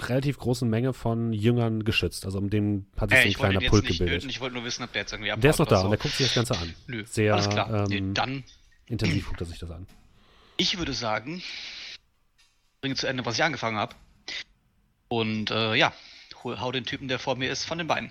relativ 0.00 0.38
großen 0.38 0.68
Menge 0.68 0.92
von 0.92 1.32
Jüngern 1.32 1.84
geschützt. 1.84 2.24
Also 2.24 2.38
um 2.38 2.50
den 2.50 2.86
hat 2.96 3.10
sich 3.10 3.18
Äh, 3.18 3.22
so 3.22 3.28
ein 3.28 3.34
kleiner 3.52 3.68
Pulk 3.68 3.84
nicht 3.84 3.98
gebildet. 3.98 4.28
ich 4.30 4.40
wollte 4.40 4.54
nur 4.54 4.64
wissen, 4.64 4.82
ob 4.82 4.92
der 4.92 5.02
jetzt 5.02 5.12
irgendwie 5.12 5.30
abhaut 5.30 5.44
Der 5.44 5.50
ist 5.50 5.58
noch 5.58 5.66
da 5.66 5.78
so. 5.78 5.84
und 5.84 5.90
der 5.90 5.98
guckt 5.98 6.14
sich 6.14 6.26
das 6.26 6.34
Ganze 6.34 6.56
an. 6.58 6.74
Nö, 6.86 7.04
Sehr 7.06 7.34
alles 7.34 7.48
klar. 7.48 7.86
Nee, 7.88 7.98
ähm, 7.98 8.14
dann, 8.14 8.44
intensiv 8.86 9.26
guckt 9.28 9.40
er 9.40 9.46
sich 9.46 9.58
das 9.58 9.70
an. 9.70 9.86
ich 10.56 10.78
würde 10.78 10.92
sagen, 10.92 11.42
bringe 12.80 12.94
zu 12.96 13.06
Ende, 13.06 13.24
was 13.24 13.36
ich 13.36 13.44
angefangen 13.44 13.76
habe. 13.76 13.94
Und 15.08 15.50
äh, 15.50 15.74
ja, 15.74 15.92
hau 16.42 16.72
den 16.72 16.84
Typen, 16.84 17.06
der 17.08 17.18
vor 17.18 17.36
mir 17.36 17.50
ist, 17.52 17.64
von 17.64 17.78
den 17.78 17.86
Beinen. 17.86 18.10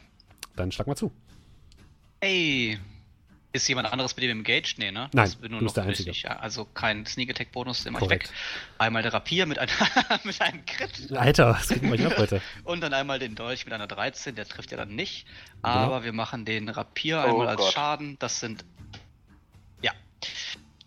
Dann 0.55 0.71
schlag 0.71 0.87
mal 0.87 0.95
zu. 0.95 1.11
Ey, 2.19 2.77
ist 3.53 3.67
jemand 3.67 3.91
anderes 3.91 4.15
mit 4.15 4.23
dem 4.23 4.39
engaged? 4.39 4.77
Nee, 4.77 4.91
ne? 4.91 5.09
Nein, 5.13 5.25
Das 5.25 5.35
bin 5.35 5.51
nur 5.51 5.59
du 5.59 5.65
bist 5.65 5.75
noch 5.77 5.83
der 5.83 5.89
Einzige. 5.91 6.11
ich, 6.11 6.23
ja. 6.23 6.37
Also 6.39 6.65
kein 6.65 7.05
Sneak 7.05 7.29
Attack 7.31 7.51
Bonus, 7.51 7.83
Korrekt. 7.85 8.29
weg. 8.29 8.35
Einmal 8.77 9.03
der 9.03 9.13
Rapier 9.13 9.45
mit, 9.45 9.59
einem 9.59 9.71
mit 10.23 10.41
einem 10.41 10.65
Crit 10.65 11.11
Alter, 11.11 11.49
was 11.49 11.67
geht 11.67 11.81
denn 11.81 11.89
bei 11.89 11.95
euch 11.97 12.05
ab 12.05 12.17
heute? 12.17 12.41
und 12.63 12.81
dann 12.81 12.93
einmal 12.93 13.19
den 13.19 13.35
Dolch 13.35 13.65
mit 13.65 13.73
einer 13.73 13.87
13, 13.87 14.35
der 14.35 14.45
trifft 14.47 14.71
ja 14.71 14.77
dann 14.77 14.95
nicht. 14.95 15.25
Genau. 15.63 15.69
Aber 15.75 16.03
wir 16.03 16.13
machen 16.13 16.45
den 16.45 16.69
Rapier 16.69 17.23
Oh 17.25 17.29
einmal 17.29 17.47
als 17.49 17.57
Gott. 17.61 17.73
Schaden. 17.73 18.17
Das 18.19 18.39
sind 18.39 18.63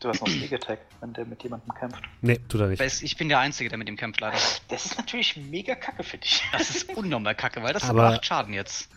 Du 0.00 0.10
hast 0.10 0.20
noch 0.20 0.28
Sneak 0.28 0.52
Attack, 0.52 0.80
wenn 1.00 1.14
der 1.14 1.24
mit 1.24 1.42
jemandem 1.42 1.72
kämpft. 1.74 2.02
Nee, 2.20 2.38
tut 2.50 2.60
er 2.60 2.66
nicht. 2.68 2.78
Weiß, 2.78 3.00
Ich 3.00 3.16
bin 3.16 3.30
der 3.30 3.38
Einzige, 3.38 3.70
der 3.70 3.78
mit 3.78 3.88
dem 3.88 3.96
kämpft, 3.96 4.20
leider. 4.20 4.36
Das 4.68 4.84
ist 4.84 4.98
natürlich 4.98 5.34
mega 5.38 5.74
kacke 5.76 6.02
für 6.02 6.18
dich. 6.18 6.42
Das 6.52 6.68
ist 6.68 6.90
unnormal 6.94 7.34
kacke, 7.34 7.62
weil 7.62 7.72
das 7.72 7.84
Aber- 7.84 8.02
nur 8.10 8.12
8 8.18 8.26
Schaden 8.26 8.52
jetzt. 8.52 8.90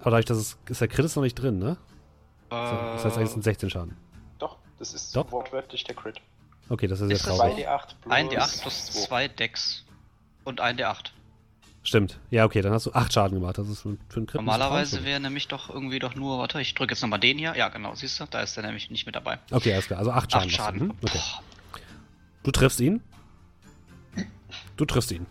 Aber 0.00 0.10
dadurch, 0.10 0.24
dass 0.24 0.38
es, 0.38 0.58
ist 0.68 0.80
der 0.80 0.88
Crit 0.88 1.04
ist 1.04 1.14
noch 1.14 1.22
nicht 1.22 1.36
drin, 1.36 1.60
ne? 1.60 1.76
So, 2.50 2.56
das 2.56 3.04
heißt, 3.04 3.16
eigentlich 3.18 3.30
sind 3.30 3.44
16 3.44 3.70
Schaden. 3.70 3.96
Doch, 4.38 4.56
das 4.78 4.94
ist 4.94 5.14
Doch? 5.16 5.30
wortwörtlich 5.32 5.84
der 5.84 5.94
Crit. 5.94 6.20
Okay, 6.68 6.86
das 6.86 7.00
ist 7.00 7.08
sehr 7.08 7.16
Ist 7.16 7.26
das 7.26 7.36
traurig. 7.38 7.66
2d8 7.66 7.86
plus 8.02 8.12
1 8.14 8.32
D8 8.32 8.62
plus 8.62 8.84
zwei. 8.86 9.06
2 9.06 9.28
Decks 9.28 9.84
und 10.44 10.60
1 10.60 10.80
D8. 10.80 11.10
Stimmt. 11.82 12.18
Ja, 12.30 12.44
okay, 12.44 12.62
dann 12.62 12.72
hast 12.72 12.86
du 12.86 12.92
8 12.92 13.12
Schaden 13.12 13.38
gemacht. 13.38 13.58
Das 13.58 13.68
ist 13.68 13.82
für 13.82 13.88
einen 13.90 14.26
Crit. 14.26 14.34
Normalerweise 14.34 15.04
wäre. 15.04 15.20
nämlich 15.20 15.46
doch 15.46 15.70
irgendwie 15.70 16.00
doch 16.00 16.14
nur, 16.16 16.38
warte, 16.38 16.60
ich 16.60 16.74
drücke 16.74 16.94
jetzt 16.94 17.02
nochmal 17.02 17.20
den 17.20 17.38
hier. 17.38 17.54
Ja, 17.56 17.68
genau, 17.68 17.94
siehst 17.94 18.18
du, 18.18 18.24
da 18.28 18.40
ist 18.40 18.56
er 18.56 18.64
nämlich 18.64 18.90
nicht 18.90 19.06
mit 19.06 19.14
dabei. 19.14 19.38
Okay, 19.52 19.72
alles 19.72 19.86
klar. 19.86 20.00
Also 20.00 20.10
8 20.10 20.32
Schaden. 20.32 20.42
8 20.42 20.44
machst 20.46 20.58
du. 20.58 20.62
Schaden. 20.62 20.82
Mhm, 20.88 20.94
Okay. 21.02 21.20
Du 22.42 22.50
triffst 22.52 22.80
ihn. 22.80 23.02
Du 24.76 24.84
triffst 24.84 25.10
ihn. 25.12 25.26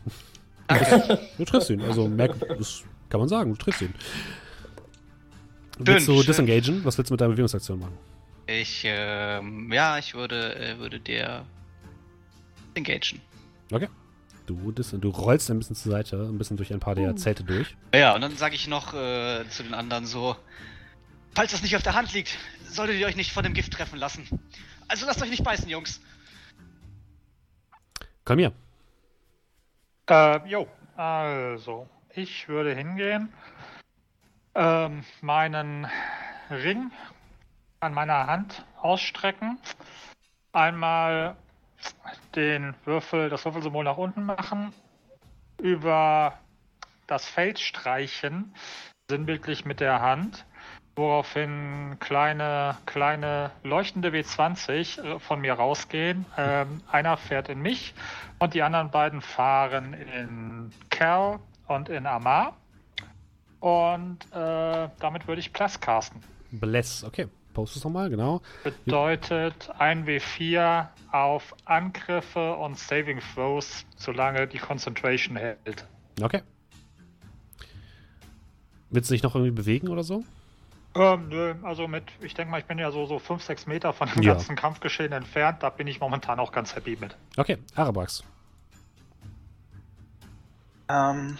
Du 1.38 1.46
triffst 1.46 1.70
ihn. 1.70 1.82
Also, 1.82 2.08
merk, 2.08 2.36
das 2.58 2.84
kann 3.10 3.20
man 3.20 3.30
sagen. 3.30 3.52
Du 3.52 3.58
triffst 3.58 3.82
ihn. 3.82 3.94
Willst 5.78 6.08
du 6.08 6.24
disengagen? 6.24 6.84
Was 6.86 6.98
willst 6.98 7.10
du 7.10 7.14
mit 7.14 7.22
deiner 7.22 7.32
Bewegungsaktion 7.32 7.80
machen? 7.80 7.98
Ich, 8.48 8.84
ähm, 8.86 9.72
ja, 9.72 9.98
ich 9.98 10.14
würde, 10.14 10.56
äh, 10.56 10.78
würde 10.78 11.00
der 11.00 11.46
engagen. 12.76 13.22
Okay. 13.72 13.90
Du, 14.46 14.72
dis 14.72 14.92
du 14.92 15.10
rollst 15.10 15.50
ein 15.50 15.58
bisschen 15.58 15.76
zur 15.76 15.92
Seite, 15.92 16.18
ein 16.18 16.38
bisschen 16.38 16.56
durch 16.56 16.72
ein 16.72 16.80
paar 16.80 16.94
der 16.94 17.16
Zelte 17.16 17.44
durch. 17.44 17.76
Ja, 17.94 18.14
und 18.14 18.22
dann 18.22 18.38
sage 18.38 18.54
ich 18.54 18.68
noch 18.68 18.94
äh, 18.94 19.44
zu 19.50 19.64
den 19.64 19.74
anderen 19.74 20.06
so, 20.06 20.36
falls 21.34 21.52
das 21.52 21.64
nicht 21.64 21.76
auf 21.76 21.82
der 21.82 21.96
Hand 21.96 22.14
liegt, 22.14 22.38
solltet 22.70 22.98
ihr 22.98 23.08
euch 23.08 23.16
nicht 23.16 23.32
von 23.32 23.44
dem 23.44 23.56
Gift 23.56 23.74
treffen 23.74 23.98
lassen. 23.98 24.28
Also 24.88 25.08
lasst 25.08 25.22
euch 25.24 25.32
nicht 25.32 25.44
beißen, 25.44 25.68
Jungs. 25.68 26.00
Komm 28.24 28.38
hier. 28.38 28.54
Äh, 30.08 30.48
jo, 30.48 30.68
also, 30.96 31.90
ich 32.14 32.48
würde 32.48 32.76
hingehen, 32.76 33.34
ähm, 34.56 35.04
meinen 35.22 35.88
Ring 36.50 36.92
an 37.80 37.94
meiner 37.94 38.28
Hand 38.28 38.66
ausstrecken, 38.82 39.60
einmal 40.54 41.36
den 42.36 42.74
Würfel, 42.86 43.30
das 43.30 43.46
Würfelsymbol 43.46 43.84
nach 43.84 43.98
unten 43.98 44.26
machen, 44.26 44.74
über 45.62 46.34
das 47.08 47.28
Feld 47.28 47.60
streichen, 47.60 48.54
sinnbildlich 49.10 49.66
mit 49.66 49.80
der 49.80 50.02
Hand, 50.02 50.46
woraufhin 50.96 51.98
kleine, 52.00 52.78
kleine 52.86 53.52
leuchtende 53.64 54.10
W20 54.10 55.02
äh, 55.02 55.20
von 55.20 55.42
mir 55.42 55.54
rausgehen. 55.54 56.26
Ähm, 56.38 56.82
einer 56.92 57.18
fährt 57.18 57.50
in 57.50 57.62
mich 57.62 57.94
und 58.40 58.54
die 58.54 58.64
anderen 58.64 58.92
beiden 58.92 59.22
fahren 59.22 59.94
in 59.94 60.72
Cal 60.90 61.40
und 61.68 61.90
in 61.90 62.08
Amar. 62.08 62.56
Und 63.66 64.20
äh, 64.32 64.90
damit 65.00 65.28
würde 65.28 65.40
ich 65.40 65.52
Plus 65.52 65.80
casten. 65.80 66.22
Bless, 66.52 67.04
okay. 67.04 67.28
Post 67.56 67.76
es 67.76 67.84
nochmal, 67.84 68.12
genau. 68.12 68.44
Bedeutet 68.64 69.72
1W4 69.80 70.88
auf 71.12 71.56
Angriffe 71.66 72.54
und 72.58 72.78
Saving 72.78 73.20
Throws, 73.34 73.84
solange 73.98 74.46
die 74.46 74.60
Concentration 74.60 75.36
hält. 75.36 75.84
Okay. 76.22 76.44
Willst 78.92 79.10
du 79.10 79.16
dich 79.16 79.24
noch 79.24 79.34
irgendwie 79.34 79.56
bewegen 79.56 79.88
oder 79.88 80.04
so? 80.04 80.24
Ähm, 80.94 81.30
nö, 81.30 81.56
also 81.64 81.88
mit, 81.88 82.04
ich 82.22 82.36
denke 82.36 82.52
mal, 82.52 82.60
ich 82.60 82.66
bin 82.66 82.78
ja 82.78 82.92
so, 82.92 83.08
so 83.08 83.18
5, 83.18 83.42
6 83.42 83.66
Meter 83.66 83.94
von 83.94 84.08
dem 84.10 84.22
Ja. 84.22 84.34
ganzen 84.34 84.56
Kampfgeschehen 84.56 85.12
entfernt. 85.12 85.64
Da 85.64 85.72
bin 85.72 85.88
ich 85.88 86.00
momentan 86.00 86.40
auch 86.40 86.52
ganz 86.52 86.76
happy 86.76 86.98
mit. 87.02 87.16
Okay, 87.36 87.58
Arabrax. 87.74 88.24
Ähm, 90.88 91.40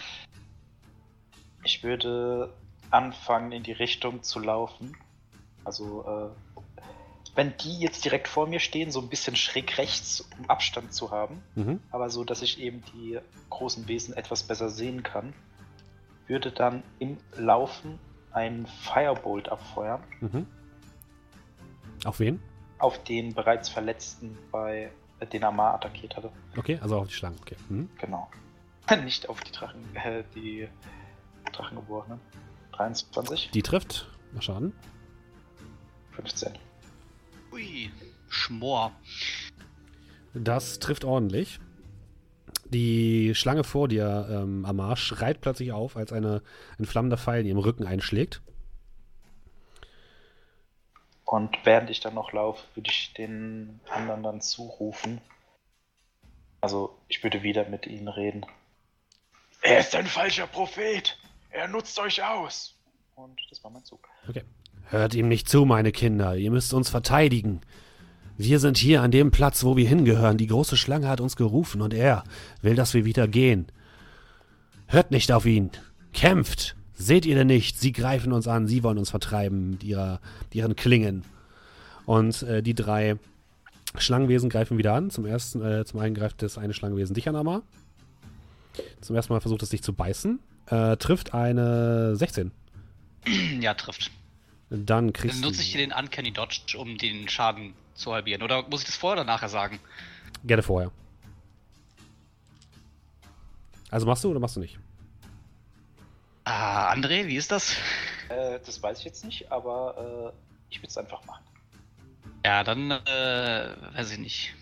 ich 1.66 1.82
würde 1.84 2.52
anfangen, 2.90 3.52
in 3.52 3.62
die 3.62 3.72
Richtung 3.72 4.22
zu 4.22 4.38
laufen. 4.38 4.96
Also, 5.64 6.04
äh, 6.06 6.60
wenn 7.34 7.54
die 7.58 7.78
jetzt 7.80 8.04
direkt 8.04 8.28
vor 8.28 8.46
mir 8.46 8.60
stehen, 8.60 8.90
so 8.90 9.00
ein 9.00 9.08
bisschen 9.08 9.36
schräg 9.36 9.76
rechts, 9.76 10.22
um 10.38 10.48
Abstand 10.48 10.94
zu 10.94 11.10
haben, 11.10 11.42
Mhm. 11.54 11.80
aber 11.90 12.08
so, 12.08 12.24
dass 12.24 12.40
ich 12.40 12.58
eben 12.60 12.82
die 12.94 13.18
großen 13.50 13.86
Wesen 13.88 14.14
etwas 14.16 14.42
besser 14.44 14.70
sehen 14.70 15.02
kann, 15.02 15.34
würde 16.28 16.50
dann 16.50 16.82
im 16.98 17.18
Laufen 17.36 17.98
einen 18.32 18.66
Firebolt 18.66 19.48
abfeuern 19.50 20.02
Mhm. 20.20 20.46
Auf 22.04 22.20
wen? 22.20 22.40
auf 22.78 23.02
den 23.04 23.32
bereits 23.34 23.70
Verletzten 23.70 24.36
bei 24.52 24.90
äh, 25.18 25.26
den 25.26 25.44
Amar 25.44 25.74
attackiert 25.74 26.14
hatte. 26.16 26.30
Okay, 26.58 26.78
also 26.82 26.98
auf 26.98 27.08
die 27.08 27.14
Schlangen. 27.14 27.38
Okay. 27.40 27.56
Mhm. 27.70 27.88
Genau. 27.98 28.28
Nicht 29.04 29.28
auf 29.30 29.40
die 29.40 29.50
Drachen, 29.52 29.82
äh, 29.96 30.22
die 30.34 30.68
Drachengeborenen. 31.56 32.20
23, 32.72 33.50
Die 33.52 33.62
trifft. 33.62 34.08
Mal 34.32 34.42
schaden. 34.42 34.72
15. 36.12 36.52
Ui, 37.52 37.90
Schmor. 38.28 38.92
Das 40.34 40.78
trifft 40.78 41.04
ordentlich. 41.04 41.60
Die 42.68 43.34
Schlange 43.34 43.64
vor 43.64 43.88
dir, 43.88 44.28
ähm, 44.30 44.64
Amar, 44.64 44.96
schreit 44.96 45.40
plötzlich 45.40 45.72
auf, 45.72 45.96
als 45.96 46.12
eine, 46.12 46.42
ein 46.78 46.84
flammender 46.84 47.16
Pfeil 47.16 47.40
in 47.40 47.46
ihrem 47.46 47.58
Rücken 47.58 47.86
einschlägt. 47.86 48.42
Und 51.24 51.56
während 51.64 51.90
ich 51.90 52.00
dann 52.00 52.14
noch 52.14 52.32
laufe, 52.32 52.64
würde 52.74 52.90
ich 52.90 53.12
den 53.14 53.80
anderen 53.88 54.22
dann 54.22 54.40
zurufen. 54.40 55.20
Also, 56.60 56.98
ich 57.08 57.22
würde 57.22 57.42
wieder 57.42 57.68
mit 57.68 57.86
ihnen 57.86 58.08
reden. 58.08 58.46
Er 59.62 59.80
ist 59.80 59.94
ein 59.94 60.06
falscher 60.06 60.46
Prophet. 60.46 61.18
Er 61.56 61.68
nutzt 61.68 61.98
euch 61.98 62.22
aus. 62.22 62.74
Und 63.14 63.40
das 63.48 63.64
war 63.64 63.70
mein 63.70 63.82
Zug. 63.82 64.06
Okay. 64.28 64.42
Hört 64.88 65.14
ihm 65.14 65.26
nicht 65.26 65.48
zu, 65.48 65.64
meine 65.64 65.90
Kinder. 65.90 66.36
Ihr 66.36 66.50
müsst 66.50 66.74
uns 66.74 66.90
verteidigen. 66.90 67.62
Wir 68.36 68.60
sind 68.60 68.76
hier 68.76 69.00
an 69.00 69.10
dem 69.10 69.30
Platz, 69.30 69.64
wo 69.64 69.74
wir 69.74 69.88
hingehören. 69.88 70.36
Die 70.36 70.48
große 70.48 70.76
Schlange 70.76 71.08
hat 71.08 71.22
uns 71.22 71.34
gerufen 71.34 71.80
und 71.80 71.94
er 71.94 72.24
will, 72.60 72.74
dass 72.74 72.92
wir 72.92 73.06
wieder 73.06 73.26
gehen. 73.26 73.68
Hört 74.86 75.10
nicht 75.10 75.32
auf 75.32 75.46
ihn. 75.46 75.70
Kämpft. 76.12 76.76
Seht 76.92 77.24
ihr 77.24 77.34
denn 77.34 77.46
nicht? 77.46 77.80
Sie 77.80 77.92
greifen 77.92 78.34
uns 78.34 78.46
an. 78.46 78.66
Sie 78.66 78.82
wollen 78.82 78.98
uns 78.98 79.08
vertreiben 79.08 79.70
mit, 79.70 79.82
ihrer, 79.82 80.20
mit 80.42 80.54
ihren 80.54 80.76
Klingen. 80.76 81.24
Und 82.04 82.42
äh, 82.42 82.62
die 82.62 82.74
drei 82.74 83.16
Schlangenwesen 83.96 84.50
greifen 84.50 84.76
wieder 84.76 84.92
an. 84.92 85.08
Zum 85.08 85.24
ersten, 85.24 85.62
äh, 85.62 85.86
zum 85.86 86.00
einen 86.00 86.14
greift 86.14 86.42
das 86.42 86.58
eine 86.58 86.74
Schlangenwesen 86.74 87.14
dich 87.14 87.30
an, 87.30 87.34
Amar. 87.34 87.62
Zum 89.00 89.16
ersten 89.16 89.32
Mal 89.32 89.40
versucht 89.40 89.62
es 89.62 89.70
dich 89.70 89.82
zu 89.82 89.94
beißen. 89.94 90.38
Äh, 90.66 90.96
trifft 90.96 91.34
eine 91.34 92.16
16. 92.16 92.50
Ja, 93.60 93.74
trifft. 93.74 94.10
Dann 94.70 95.12
kriegst 95.12 95.36
Dann 95.36 95.48
nutze 95.48 95.62
ich 95.62 95.68
hier 95.72 95.80
den 95.80 95.92
Uncanny 95.92 96.32
Dodge, 96.32 96.76
um 96.76 96.98
den 96.98 97.28
Schaden 97.28 97.74
zu 97.94 98.12
halbieren. 98.12 98.42
Oder 98.42 98.62
muss 98.68 98.80
ich 98.80 98.86
das 98.86 98.96
vorher 98.96 99.20
oder 99.22 99.24
nachher 99.32 99.48
sagen? 99.48 99.78
Gerne 100.44 100.62
vorher. 100.62 100.90
Also 103.90 104.06
machst 104.06 104.24
du 104.24 104.30
oder 104.30 104.40
machst 104.40 104.56
du 104.56 104.60
nicht? 104.60 104.78
Ah, 106.44 106.92
André, 106.92 107.26
wie 107.26 107.36
ist 107.36 107.50
das? 107.50 107.74
Äh, 108.28 108.58
das 108.64 108.82
weiß 108.82 108.98
ich 109.00 109.04
jetzt 109.04 109.24
nicht, 109.24 109.50
aber 109.50 110.32
äh, 110.32 110.36
ich 110.70 110.78
würde 110.78 110.88
es 110.88 110.98
einfach 110.98 111.24
machen. 111.24 111.44
Ja, 112.44 112.62
dann, 112.62 112.90
äh, 112.90 113.74
weiß 113.94 114.12
ich 114.12 114.18
nicht. 114.18 114.54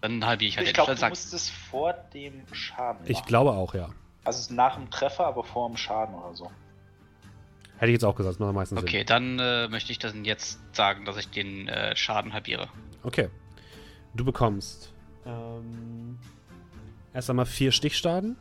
Dann 0.00 0.24
halbiere 0.24 0.48
ich 0.50 0.56
halt 0.56 0.68
ich 0.68 0.74
glaube, 0.74 0.94
du 0.94 1.08
musst 1.08 1.32
es 1.34 1.48
vor 1.50 1.92
dem 2.14 2.42
Schaden 2.52 3.04
Ich 3.06 3.18
machen. 3.18 3.26
glaube 3.26 3.52
auch, 3.52 3.74
ja. 3.74 3.90
Also 4.26 4.52
nach 4.52 4.74
dem 4.74 4.90
Treffer, 4.90 5.26
aber 5.26 5.44
vor 5.44 5.68
dem 5.68 5.76
Schaden 5.76 6.14
oder 6.16 6.34
so. 6.34 6.50
Hätte 7.78 7.86
ich 7.86 7.92
jetzt 7.92 8.04
auch 8.04 8.16
gesagt, 8.16 8.34
das 8.34 8.38
macht 8.40 8.48
am 8.48 8.54
meisten 8.56 8.76
Okay, 8.76 9.04
dann 9.04 9.38
äh, 9.38 9.68
möchte 9.68 9.92
ich 9.92 9.98
dann 9.98 10.24
jetzt 10.24 10.58
sagen, 10.74 11.04
dass 11.04 11.16
ich 11.16 11.28
den 11.28 11.68
äh, 11.68 11.94
Schaden 11.94 12.32
halbiere. 12.32 12.64
Sinn. 12.64 12.98
Okay. 13.04 13.28
Du 14.14 14.24
bekommst 14.24 14.92
ähm, 15.26 16.18
erst 17.14 17.30
einmal 17.30 17.46
vier 17.46 17.70
Stichschaden 17.70 18.36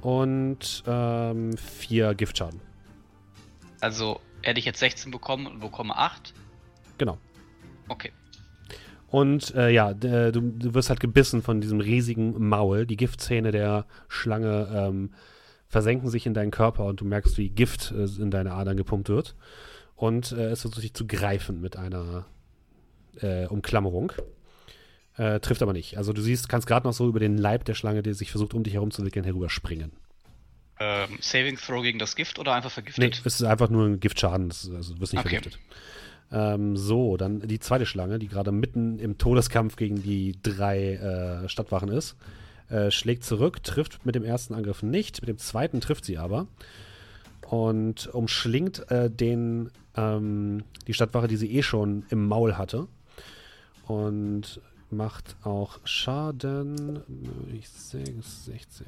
und 0.00 0.82
ähm, 0.86 1.56
vier 1.56 2.14
Giftschaden. 2.14 2.60
Also 3.80 4.20
hätte 4.42 4.58
ich 4.58 4.64
jetzt 4.64 4.80
16 4.80 5.12
bekommen 5.12 5.46
und 5.46 5.60
bekomme 5.60 5.96
8. 5.96 6.34
Genau. 6.96 7.18
Okay. 7.88 8.12
Und 9.10 9.54
äh, 9.54 9.70
ja, 9.70 9.94
d- 9.94 10.32
du, 10.32 10.40
du 10.40 10.74
wirst 10.74 10.90
halt 10.90 11.00
gebissen 11.00 11.42
von 11.42 11.60
diesem 11.60 11.80
riesigen 11.80 12.46
Maul. 12.48 12.86
Die 12.86 12.96
Giftzähne 12.96 13.52
der 13.52 13.86
Schlange 14.08 14.68
ähm, 14.72 15.14
versenken 15.66 16.08
sich 16.10 16.26
in 16.26 16.34
deinen 16.34 16.50
Körper 16.50 16.84
und 16.84 17.00
du 17.00 17.04
merkst, 17.06 17.38
wie 17.38 17.48
Gift 17.48 17.90
äh, 17.92 18.04
in 18.20 18.30
deine 18.30 18.52
Adern 18.52 18.76
gepumpt 18.76 19.08
wird. 19.08 19.34
Und 19.96 20.32
äh, 20.32 20.50
es 20.50 20.60
versucht 20.60 20.82
dich 20.82 20.94
zu 20.94 21.06
greifen 21.06 21.60
mit 21.60 21.76
einer 21.76 22.26
äh, 23.20 23.46
Umklammerung. 23.46 24.12
Äh, 25.16 25.40
trifft 25.40 25.62
aber 25.62 25.72
nicht. 25.72 25.96
Also 25.98 26.12
du 26.12 26.20
siehst, 26.20 26.48
kannst 26.48 26.66
gerade 26.68 26.86
noch 26.86 26.92
so 26.92 27.08
über 27.08 27.18
den 27.18 27.38
Leib 27.38 27.64
der 27.64 27.74
Schlange, 27.74 28.02
die 28.02 28.12
sich 28.12 28.30
versucht, 28.30 28.54
um 28.54 28.62
dich 28.62 28.74
herumzuwickeln, 28.74 29.24
herüberspringen. 29.24 29.92
Ähm, 30.80 31.18
Saving 31.20 31.56
Throw 31.56 31.82
gegen 31.82 31.98
das 31.98 32.14
Gift 32.14 32.38
oder 32.38 32.52
einfach 32.54 32.70
Nee, 32.76 32.84
vergiftet? 32.92 33.22
es 33.26 33.40
ist 33.40 33.42
einfach 33.42 33.68
nur 33.68 33.86
ein 33.86 33.98
Giftschaden, 33.98 34.48
das, 34.48 34.70
also 34.72 34.94
du 34.94 35.00
wirst 35.00 35.12
nicht 35.12 35.24
Okay. 35.24 35.30
vergiftet. 35.40 35.58
Ähm, 36.30 36.76
so, 36.76 37.16
dann 37.16 37.40
die 37.40 37.58
zweite 37.58 37.86
Schlange, 37.86 38.18
die 38.18 38.28
gerade 38.28 38.52
mitten 38.52 38.98
im 38.98 39.18
Todeskampf 39.18 39.76
gegen 39.76 40.02
die 40.02 40.36
drei 40.42 40.94
äh, 40.94 41.48
Stadtwachen 41.48 41.88
ist, 41.88 42.16
äh, 42.68 42.90
schlägt 42.90 43.24
zurück, 43.24 43.62
trifft 43.62 44.04
mit 44.04 44.14
dem 44.14 44.24
ersten 44.24 44.54
Angriff 44.54 44.82
nicht, 44.82 45.22
mit 45.22 45.28
dem 45.28 45.38
zweiten 45.38 45.80
trifft 45.80 46.04
sie 46.04 46.18
aber 46.18 46.46
und 47.48 48.08
umschlingt 48.08 48.90
äh, 48.90 49.10
den, 49.10 49.70
ähm, 49.96 50.64
die 50.86 50.92
Stadtwache, 50.92 51.28
die 51.28 51.36
sie 51.36 51.50
eh 51.54 51.62
schon 51.62 52.04
im 52.10 52.26
Maul 52.26 52.58
hatte 52.58 52.88
und 53.86 54.60
macht 54.90 55.36
auch 55.42 55.78
Schaden. 55.84 57.00
Ich 57.52 57.68
sehe 57.68 58.04
16. 58.04 58.86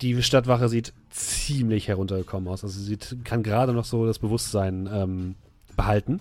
Die 0.00 0.22
Stadtwache 0.22 0.68
sieht 0.68 0.92
ziemlich 1.10 1.88
heruntergekommen 1.88 2.48
aus. 2.48 2.64
Also 2.64 2.80
sie 2.80 2.96
kann 3.24 3.42
gerade 3.42 3.72
noch 3.72 3.84
so 3.84 4.06
das 4.06 4.18
Bewusstsein 4.18 4.88
ähm, 4.92 5.34
behalten. 5.76 6.20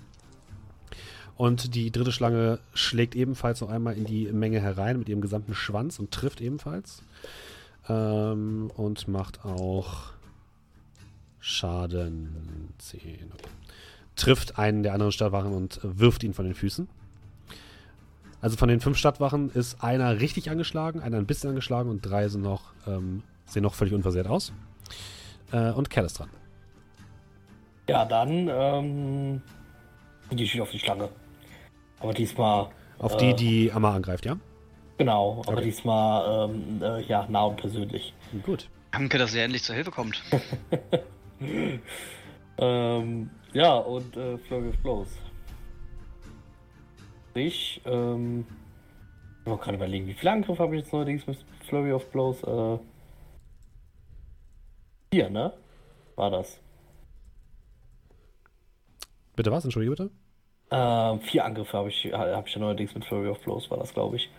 Und 1.41 1.73
die 1.73 1.89
dritte 1.89 2.11
Schlange 2.11 2.59
schlägt 2.75 3.15
ebenfalls 3.15 3.61
noch 3.61 3.71
einmal 3.71 3.97
in 3.97 4.05
die 4.05 4.31
Menge 4.31 4.61
herein 4.61 4.99
mit 4.99 5.09
ihrem 5.09 5.21
gesamten 5.21 5.55
Schwanz 5.55 5.97
und 5.97 6.11
trifft 6.11 6.39
ebenfalls. 6.39 7.01
Ähm, 7.89 8.69
und 8.75 9.07
macht 9.07 9.43
auch 9.43 10.11
Schaden 11.39 12.69
10. 12.77 13.01
Okay. 13.33 13.49
Trifft 14.15 14.59
einen 14.59 14.83
der 14.83 14.93
anderen 14.93 15.11
Stadtwachen 15.11 15.51
und 15.51 15.79
wirft 15.81 16.23
ihn 16.23 16.35
von 16.35 16.45
den 16.45 16.53
Füßen. 16.53 16.87
Also 18.39 18.55
von 18.55 18.69
den 18.69 18.79
fünf 18.79 18.99
Stadtwachen 18.99 19.49
ist 19.49 19.83
einer 19.83 20.19
richtig 20.19 20.51
angeschlagen, 20.51 20.99
einer 20.99 21.17
ein 21.17 21.25
bisschen 21.25 21.49
angeschlagen 21.49 21.89
und 21.89 22.01
drei 22.01 22.27
sind 22.27 22.43
noch, 22.43 22.65
ähm, 22.85 23.23
sehen 23.47 23.63
noch 23.63 23.73
völlig 23.73 23.95
unversehrt 23.95 24.27
aus. 24.27 24.53
Äh, 25.51 25.71
und 25.71 25.89
Cal 25.89 26.05
ist 26.05 26.19
dran. 26.19 26.29
Ja, 27.89 28.05
dann, 28.05 28.47
ähm, 28.47 29.41
die 30.29 30.47
steht 30.47 30.61
auf 30.61 30.69
die 30.69 30.77
Schlange. 30.77 31.09
Aber 32.01 32.13
diesmal, 32.13 32.69
Auf 32.99 33.13
Äh. 33.15 33.17
die, 33.17 33.33
die 33.35 33.71
Amma 33.71 33.95
angreift, 33.95 34.25
ja? 34.25 34.37
genau, 34.97 35.41
aber 35.47 35.53
Okay. 35.57 35.63
diesmal, 35.65 36.49
ähm, 36.49 36.81
äh, 36.83 37.01
ja, 37.03 37.25
nah 37.29 37.43
und 37.45 37.57
persönlich. 37.57 38.13
Gut. 38.43 38.69
Danke, 38.91 39.17
dass 39.17 39.33
ihr 39.33 39.43
endlich 39.43 39.63
zur 39.63 39.75
Hilfe 39.75 39.91
kommt. 39.91 40.21
Ähm, 42.57 43.31
ja, 43.53 43.73
und 43.77 44.15
äh, 44.15 44.37
Flurry 44.37 44.69
of 44.69 44.77
Blows. 44.83 45.07
Ich, 47.33 47.81
ähm, 47.85 48.45
ich 49.39 49.47
muss 49.49 49.59
gerade 49.61 49.77
überlegen, 49.77 50.05
wie 50.05 50.13
viele 50.13 50.31
Angriffe 50.33 50.61
habe 50.61 50.75
ich 50.75 50.83
jetzt 50.83 50.93
neuerdings 50.93 51.25
mit 51.25 51.43
Flurry 51.67 51.91
of 51.93 52.05
Blows? 52.11 52.43
Äh, 52.43 52.77
Vier, 55.11 55.29
ne? 55.31 55.53
War 56.15 56.29
das. 56.29 56.59
Bitte 59.35 59.51
was? 59.51 59.63
Entschuldige 59.63 59.91
bitte. 59.91 60.11
Ähm, 60.71 61.19
vier 61.19 61.43
Angriffe 61.43 61.77
habe 61.77 61.89
ich, 61.89 62.11
hab 62.13 62.47
ich 62.47 62.53
ja 62.53 62.59
neuerdings 62.61 62.95
mit 62.95 63.03
Flurry 63.03 63.27
of 63.27 63.39
Blows, 63.41 63.69
war 63.69 63.77
das, 63.77 63.93
glaube 63.93 64.15
ich. 64.15 64.29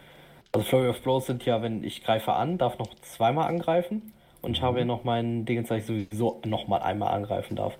Also 0.52 0.66
Flurry 0.66 0.88
of 0.88 1.02
Blows 1.02 1.26
sind 1.26 1.44
ja, 1.44 1.60
wenn 1.62 1.84
ich 1.84 2.02
greife 2.02 2.32
an, 2.32 2.58
darf 2.58 2.78
noch 2.78 2.94
zweimal 3.02 3.48
angreifen. 3.48 4.12
Und 4.40 4.56
ich 4.56 4.62
habe 4.62 4.80
ja 4.80 4.84
noch 4.84 5.04
meinen 5.04 5.44
Ding, 5.44 5.62
dass 5.64 5.78
ich 5.78 5.86
sowieso 5.86 6.40
nochmal 6.44 6.82
einmal 6.82 7.14
angreifen 7.14 7.56
darf. 7.56 7.74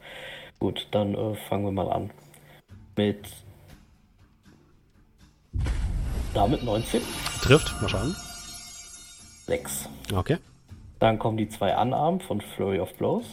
Gut, 0.58 0.86
dann 0.92 1.14
äh, 1.14 1.34
fangen 1.34 1.64
wir 1.64 1.72
mal 1.72 1.90
an. 1.90 2.10
Mit. 2.96 3.26
Damit 6.34 6.62
19. 6.62 7.02
Trifft, 7.42 7.82
mal 7.82 7.88
schauen. 7.88 8.14
6. 9.46 9.88
Okay. 10.14 10.38
Dann 11.00 11.18
kommen 11.18 11.36
die 11.36 11.48
zwei 11.48 11.74
Anarmen 11.74 12.20
von 12.20 12.40
Flurry 12.40 12.78
of 12.78 12.94
Blows. 12.94 13.26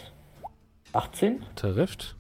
18. 0.94 1.46
Trifft. 1.56 2.16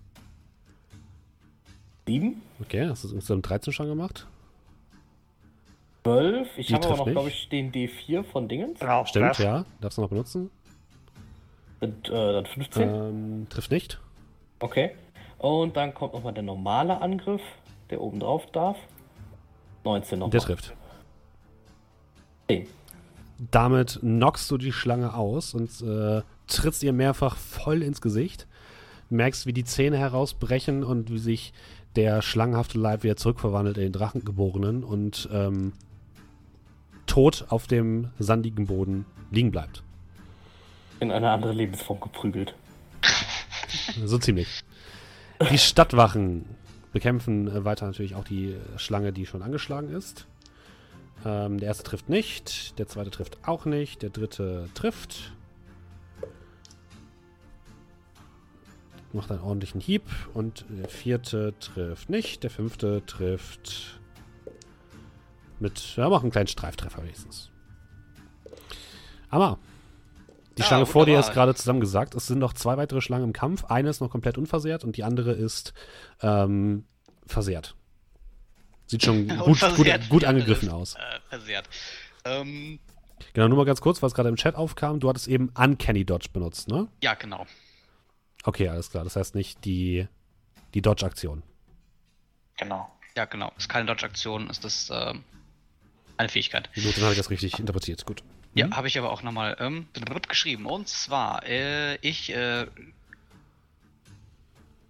7. 2.10 2.41
Okay, 2.60 2.88
hast 2.90 3.03
du 3.03 3.10
insgesamt 3.14 3.48
13 3.48 3.72
schon 3.72 3.88
gemacht? 3.88 4.26
12. 6.03 6.48
Ich 6.57 6.73
habe 6.73 6.88
aber 6.88 6.98
noch, 6.98 7.06
glaube 7.06 7.30
ich, 7.30 7.49
den 7.49 7.72
D4 7.72 8.23
von 8.23 8.48
Dingens. 8.48 8.80
Genau, 8.80 9.06
Stimmt, 9.06 9.30
das- 9.31 9.38
ja. 9.38 9.65
Darfst 9.80 9.98
du 9.98 10.02
noch 10.02 10.10
benutzen? 10.10 10.49
Sind 11.80 12.10
äh, 12.10 12.11
dann 12.11 12.45
15. 12.45 12.90
Ähm, 12.90 13.48
trifft 13.49 13.72
nicht. 13.72 13.99
Okay. 14.60 14.91
Und 15.38 15.77
dann 15.77 15.94
kommt 15.94 16.14
nochmal 16.14 16.34
der 16.34 16.44
normale 16.44 16.99
Angriff, 16.99 17.41
der 17.90 18.02
oben 18.02 18.19
drauf 18.19 18.45
darf. 18.52 18.77
19 19.84 20.19
nochmal. 20.19 20.31
Der 20.31 20.41
trifft. 20.41 20.73
10. 22.49 22.68
Damit 23.52 23.99
knockst 24.02 24.49
du 24.52 24.57
die 24.57 24.73
Schlange 24.73 25.14
aus 25.14 25.53
und 25.53 25.69
äh, 25.81 26.23
trittst 26.48 26.81
ihr 26.84 26.91
mehrfach 26.91 27.38
voll 27.38 27.84
ins 27.84 28.02
Gesicht. 28.02 28.48
Merkst, 29.11 29.45
wie 29.45 29.53
die 29.53 29.64
Zähne 29.64 29.98
herausbrechen 29.98 30.84
und 30.84 31.10
wie 31.11 31.18
sich 31.19 31.53
der 31.95 32.21
schlangenhafte 32.21 32.77
Leib 32.77 33.03
wieder 33.03 33.15
zurückverwandelt 33.15 33.77
in 33.77 33.83
den 33.83 33.93
Drachengeborenen 33.93 34.83
und 34.83 35.27
ähm, 35.31 35.73
tot 37.05 37.45
auf 37.49 37.67
dem 37.67 38.09
sandigen 38.19 38.67
Boden 38.67 39.05
liegen 39.31 39.51
bleibt. 39.51 39.83
In 40.99 41.11
eine 41.11 41.31
andere 41.31 41.53
Lebensform 41.53 41.99
geprügelt. 41.99 42.53
So 44.05 44.17
ziemlich. 44.17 44.63
Die 45.51 45.57
Stadtwachen 45.57 46.45
bekämpfen 46.91 47.47
äh, 47.47 47.65
weiter 47.65 47.85
natürlich 47.85 48.15
auch 48.15 48.23
die 48.23 48.55
Schlange, 48.77 49.13
die 49.13 49.25
schon 49.25 49.41
angeschlagen 49.41 49.89
ist. 49.89 50.27
Ähm, 51.25 51.59
der 51.59 51.67
erste 51.69 51.83
trifft 51.83 52.09
nicht, 52.09 52.77
der 52.79 52.87
zweite 52.87 53.11
trifft 53.11 53.37
auch 53.45 53.65
nicht, 53.65 54.01
der 54.01 54.09
dritte 54.09 54.69
trifft. 54.73 55.33
Macht 59.11 59.31
einen 59.31 59.41
ordentlichen 59.41 59.81
Hieb 59.81 60.03
und 60.34 60.65
der 60.69 60.88
vierte 60.88 61.53
trifft 61.60 62.10
nicht, 62.10 62.44
der 62.44 62.52
fünfte 62.52 63.03
trifft 63.07 63.99
mit, 65.60 65.95
ja, 65.95 66.10
macht 66.10 66.22
einen 66.23 66.31
kleinen 66.31 66.48
Streiftreffer 66.48 67.02
wenigstens. 67.02 67.49
Aber 69.30 69.57
die 70.57 70.61
Ja, 70.61 70.68
Schlange 70.68 70.86
vor 70.86 71.06
dir 71.06 71.19
ist 71.19 71.31
gerade 71.34 71.56
zusammengesagt. 71.56 72.15
Es 72.15 72.27
sind 72.27 72.40
noch 72.40 72.53
zwei 72.53 72.77
weitere 72.77 73.02
Schlangen 73.02 73.26
im 73.26 73.34
Kampf. 73.34 73.65
Eine 73.65 73.90
ist 73.90 73.99
noch 73.99 74.10
komplett 74.10 74.38
unversehrt 74.38 74.84
und 74.84 74.95
die 74.95 75.03
andere 75.03 75.31
ist 75.31 75.73
ähm, 76.22 76.86
versehrt. 77.26 77.76
Sieht 78.86 79.03
schon 79.03 79.27
gut, 79.40 79.60
gut, 79.76 80.10
gut 80.10 80.23
angegriffen 80.23 80.69
aus. 80.69 80.95
Äh, 80.95 80.99
versehrt. 81.30 81.69
Ähm, 82.26 82.80
Genau, 83.34 83.49
nur 83.49 83.57
mal 83.57 83.65
ganz 83.65 83.81
kurz, 83.81 84.02
was 84.02 84.14
gerade 84.14 84.30
im 84.30 84.38
Chat 84.38 84.56
aufkam. 84.56 85.02
Du 85.02 85.10
hattest 85.10 85.27
eben 85.27 85.49
Uncanny 85.49 86.06
Dodge 86.06 86.30
benutzt, 86.31 86.69
ne? 86.69 86.88
ja, 87.03 87.15
genau. 87.15 87.45
Okay, 88.43 88.67
alles 88.69 88.89
klar. 88.91 89.03
Das 89.03 89.15
heißt 89.15 89.35
nicht 89.35 89.65
die, 89.65 90.07
die 90.73 90.81
Dodge-Aktion. 90.81 91.43
Genau. 92.57 92.89
Ja, 93.15 93.25
genau. 93.25 93.51
Ist 93.57 93.69
keine 93.69 93.85
Dodge-Aktion, 93.87 94.49
ist 94.49 94.63
das 94.63 94.89
ähm, 94.93 95.23
eine 96.17 96.29
Fähigkeit. 96.29 96.69
Gut, 96.75 96.95
dann 96.95 97.03
habe 97.03 97.13
ich 97.13 97.17
das 97.19 97.29
richtig 97.29 97.59
interpretiert. 97.59 98.05
Gut. 98.05 98.23
Ja, 98.55 98.67
Mhm. 98.67 98.75
habe 98.75 98.87
ich 98.87 98.97
aber 98.97 99.11
auch 99.11 99.21
nochmal 99.23 99.55
ähm, 99.59 99.87
geschrieben. 100.27 100.65
Und 100.65 100.87
zwar, 100.87 101.45
äh, 101.45 101.95
ich 101.97 102.33
äh, 102.33 102.65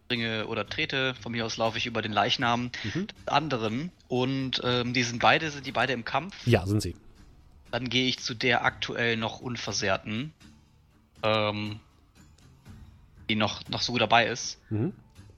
bringe 0.08 0.48
oder 0.48 0.68
trete, 0.68 1.14
von 1.16 1.32
mir 1.32 1.46
aus 1.46 1.58
laufe 1.58 1.78
ich 1.78 1.86
über 1.86 2.02
den 2.02 2.12
Leichnam 2.12 2.72
Mhm. 2.84 3.08
des 3.08 3.28
anderen 3.28 3.92
und 4.08 4.62
ähm, 4.64 4.94
die 4.94 5.04
sind 5.04 5.20
beide, 5.22 5.52
sind 5.52 5.66
die 5.66 5.72
beide 5.72 5.94
im 5.94 6.04
Kampf. 6.06 6.36
Ja, 6.48 6.66
sind 6.66 6.82
sie. 6.82 6.96
Dann 7.72 7.90
gehe 7.90 8.08
ich 8.08 8.20
zu 8.20 8.34
der 8.34 8.66
aktuell 8.66 9.18
noch 9.18 9.40
Unversehrten, 9.40 10.34
ähm, 11.22 11.80
die 13.30 13.36
noch, 13.36 13.68
noch 13.70 13.82
so 13.82 13.92
gut 13.94 14.02
dabei 14.02 14.28
ist. 14.28 14.60
Mhm. 14.70 14.94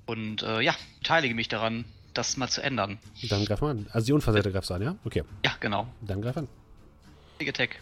Und 0.06 0.42
äh, 0.44 0.62
ja, 0.62 0.74
beteilige 1.00 1.36
mich 1.36 1.48
daran, 1.48 1.86
das 2.14 2.36
mal 2.38 2.50
zu 2.50 2.62
ändern. 2.64 2.98
Dann 3.30 3.46
greif 3.46 3.62
mal 3.62 3.72
an. 3.72 3.86
Also 3.92 4.08
die 4.08 4.14
Unversehrte 4.14 4.52
greifst 4.52 4.70
du 4.70 4.74
an, 4.74 4.82
ja? 4.82 4.96
Okay, 5.06 5.24
Ja, 5.46 5.52
genau. 5.60 5.88
dann 6.02 6.22
greif 6.22 6.36
an. 6.38 6.48
Attack. 7.46 7.80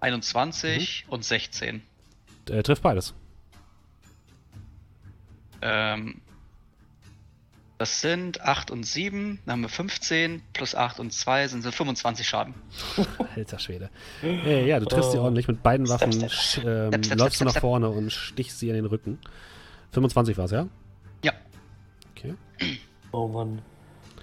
21 0.00 1.04
Mhm. 1.06 1.12
und 1.12 1.24
16. 1.24 1.82
Äh, 2.48 2.62
trifft 2.62 2.82
beides. 2.82 3.14
Ähm, 5.62 6.20
das 7.78 8.00
sind 8.00 8.40
8 8.40 8.70
und 8.70 8.84
7, 8.84 9.40
dann 9.44 9.52
haben 9.52 9.62
wir 9.62 9.68
15, 9.68 10.42
plus 10.52 10.74
8 10.74 10.98
und 11.00 11.12
2 11.12 11.48
sind 11.48 11.62
so 11.62 11.70
25 11.70 12.26
Schaden. 12.26 12.54
Alter 13.36 13.58
Schwede. 13.58 13.90
Äh, 14.22 14.66
ja, 14.66 14.80
du 14.80 14.86
triffst 14.86 15.12
sie 15.12 15.18
Oh. 15.18 15.22
ordentlich 15.24 15.46
mit 15.48 15.62
beiden 15.62 15.88
Waffen, 15.88 16.12
Step, 16.12 16.30
sch- 16.30 16.58
ähm, 16.66 16.88
Step, 16.92 17.04
step, 17.04 17.18
läufst 17.18 17.36
step, 17.36 17.38
du 17.40 17.44
nach 17.46 17.50
step. 17.52 17.60
vorne 17.60 17.88
und 17.90 18.10
stichst 18.12 18.58
sie 18.58 18.68
in 18.68 18.74
den 18.76 18.86
Rücken. 18.86 19.18
25 19.92 20.36
war's, 20.38 20.50
ja? 20.52 20.66
Ja, 21.22 21.32
Okay. 22.16 22.34
Oh 23.12 23.28
Mann. 23.28 23.60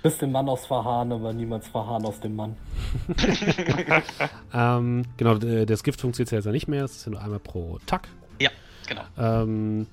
Bist 0.02 0.22
den 0.22 0.32
Mann 0.34 0.50
aus 0.50 0.66
Verhahn, 0.66 1.12
aber 1.14 1.32
niemals 1.32 1.68
Verhahn 1.70 2.04
aus 2.06 2.20
dem 2.20 2.36
Mann. 2.36 2.58
Ähm, 4.54 5.04
genau, 5.18 5.36
das 5.36 5.84
Gift 5.84 6.02
funktioniert 6.02 6.32
ja 6.32 6.38
jetzt 6.38 6.46
ja 6.46 6.52
nicht 6.52 6.68
mehr. 6.68 6.82
Das 6.84 6.92
ist 6.96 7.06
ja 7.06 7.12
nur 7.12 7.22
einmal 7.22 7.40
pro 7.40 7.80
Tag. 7.86 8.08
ja, 8.40 8.50
genau. 8.88 9.02
Ähm, 9.18 9.88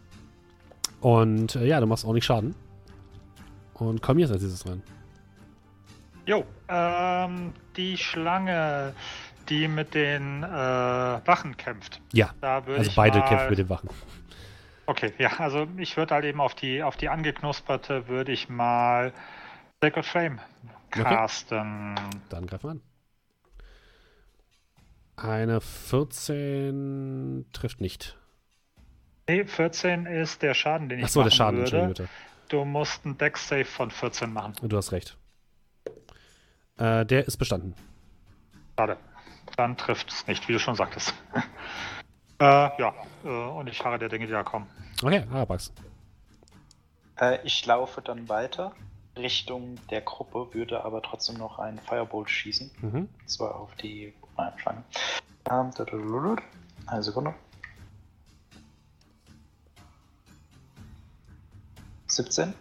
und 1.00 1.54
äh, 1.56 1.66
ja, 1.66 1.80
du 1.80 1.86
machst 1.86 2.04
auch 2.04 2.12
nicht 2.12 2.24
Schaden. 2.24 2.54
Und 3.80 4.02
komm 4.02 4.18
jetzt 4.18 4.30
als 4.30 4.42
dieses 4.42 4.62
dran. 4.62 4.82
Jo, 6.26 6.44
ähm, 6.68 7.52
die 7.76 7.96
Schlange, 7.96 8.94
die 9.48 9.66
mit 9.68 9.94
den 9.94 10.42
äh, 10.42 10.46
Wachen 10.46 11.56
kämpft. 11.56 12.00
Ja, 12.12 12.30
Da 12.40 12.62
also 12.66 12.92
beide 12.94 13.20
kämpfen 13.22 13.50
mit 13.50 13.58
den 13.58 13.68
Wachen. 13.68 13.88
Okay, 14.86 15.12
ja, 15.18 15.30
also 15.38 15.66
ich 15.78 15.96
würde 15.96 16.14
halt 16.14 16.24
eben 16.24 16.40
auf 16.40 16.54
die 16.54 16.82
auf 16.82 16.96
die 16.96 17.08
angeknusperte 17.08 18.06
würde 18.08 18.32
ich 18.32 18.48
mal 18.48 19.12
Sacred 19.80 20.04
Flame 20.04 20.38
Okay. 20.92 21.04
casten. 21.04 21.94
Dann 22.28 22.46
greif 22.46 22.64
mal 22.64 22.70
an. 22.72 22.80
Eine 25.16 25.60
14 25.60 27.46
trifft 27.52 27.80
nicht. 27.80 28.18
Nee, 29.28 29.44
14 29.44 30.06
ist 30.06 30.42
der 30.42 30.54
Schaden, 30.54 30.88
den 30.88 30.98
ich 30.98 31.04
Achso, 31.04 31.20
der 31.20 31.26
machen 31.26 31.36
Schaden, 31.36 31.58
würde. 31.60 31.76
Entschuldigung 31.76 32.08
bitte. 32.08 32.29
Du 32.50 32.64
musst 32.64 33.04
einen 33.04 33.16
Dex 33.16 33.46
Save 33.46 33.64
von 33.64 33.92
14 33.92 34.32
machen. 34.32 34.54
Du 34.60 34.76
hast 34.76 34.90
recht. 34.90 35.16
Äh, 36.78 37.06
der 37.06 37.24
ist 37.24 37.36
bestanden. 37.36 37.76
Schade. 38.76 38.96
Dann 39.56 39.76
trifft 39.76 40.10
es 40.10 40.26
nicht, 40.26 40.48
wie 40.48 40.54
du 40.54 40.58
schon 40.58 40.74
sagtest. 40.74 41.14
äh, 42.40 42.44
ja, 42.44 42.92
äh, 43.24 43.28
und 43.28 43.68
ich 43.68 43.84
harre 43.84 44.00
der 44.00 44.08
Dinge, 44.08 44.26
die 44.26 44.32
da 44.32 44.42
kommen. 44.42 44.66
Okay, 45.00 45.24
Arabax. 45.30 45.72
Äh, 47.20 47.38
ich 47.44 47.64
laufe 47.66 48.02
dann 48.02 48.28
weiter 48.28 48.72
Richtung 49.16 49.76
der 49.88 50.00
Gruppe, 50.00 50.52
würde 50.52 50.84
aber 50.84 51.02
trotzdem 51.02 51.36
noch 51.36 51.60
einen 51.60 51.78
Firebolt 51.78 52.30
schießen. 52.30 52.70
Mhm. 52.80 53.08
Und 53.20 53.30
zwar 53.30 53.54
auf 53.54 53.76
die 53.76 54.12
nein, 54.36 54.52
Schlange. 54.56 54.82
Ähm, 55.48 55.70
eine 56.86 57.02
Sekunde. 57.04 57.32
17. 62.10 62.54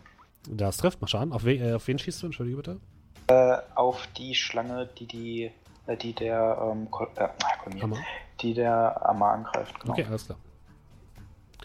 Das 0.50 0.78
trifft, 0.78 1.02
mal 1.02 1.08
schauen. 1.08 1.32
Auf, 1.34 1.44
we 1.44 1.56
äh, 1.56 1.74
auf 1.74 1.88
wen 1.88 2.00
schießt 2.00 2.22
du? 2.22 2.28
Entschuldige 2.28 2.58
bitte. 2.58 2.80
Äh, 3.28 3.58
auf 3.76 4.08
die 4.18 4.34
Schlange, 4.36 4.88
die 4.98 5.06
die, 5.06 5.52
äh, 5.88 5.98
die 5.98 6.14
der, 6.14 6.58
ähm, 6.72 6.90
Kol 6.90 7.08
äh, 7.16 7.28
Kolmier, 7.64 7.98
die 8.42 8.54
der 8.54 9.06
Amma 9.08 9.34
angreift. 9.34 9.80
Genau. 9.80 9.94
Okay, 9.94 10.06
alles 10.06 10.26
klar. 10.26 10.38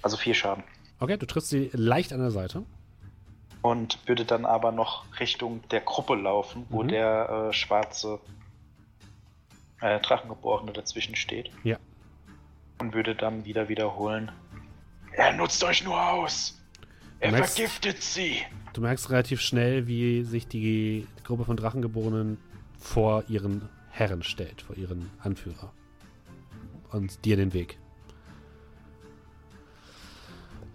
Also 0.02 0.16
vier 0.16 0.34
Schaden. 0.34 0.64
Okay, 1.00 1.16
du 1.16 1.26
triffst 1.26 1.48
sie 1.50 1.70
leicht 1.72 2.12
an 2.12 2.20
der 2.20 2.30
Seite. 2.30 2.64
Und 3.62 4.06
würde 4.06 4.26
dann 4.26 4.44
aber 4.44 4.72
noch 4.72 5.04
Richtung 5.18 5.66
der 5.70 5.80
Gruppe 5.80 6.14
laufen, 6.16 6.66
wo 6.68 6.82
Mhm. 6.82 6.88
der 6.88 7.48
äh, 7.48 7.52
schwarze 7.54 8.20
äh, 9.80 9.98
Drachengeborene 10.00 10.72
dazwischen 10.72 11.16
steht. 11.16 11.50
Ja. 11.62 11.78
Und 12.78 12.92
würde 12.92 13.14
dann 13.14 13.46
wieder 13.46 13.68
wiederholen. 13.70 14.30
Er 15.12 15.32
nutzt 15.32 15.62
euch 15.64 15.82
nur 15.84 15.98
aus! 15.98 16.60
Er 17.20 17.30
Du 17.30 17.36
merkst- 17.38 17.54
vergiftet 17.56 18.02
sie! 18.02 18.36
Du 18.72 18.80
merkst 18.80 19.10
relativ 19.10 19.40
schnell, 19.40 19.86
wie 19.86 20.24
sich 20.24 20.46
die 20.48 21.06
Gruppe 21.24 21.44
von 21.44 21.56
Drachengeborenen 21.56 22.38
vor 22.78 23.24
ihren 23.28 23.68
Herren 23.90 24.22
stellt, 24.22 24.62
vor 24.62 24.76
ihren 24.76 25.10
Anführer. 25.20 25.72
Und 26.90 27.24
dir 27.24 27.36
den 27.36 27.52
Weg. 27.54 27.78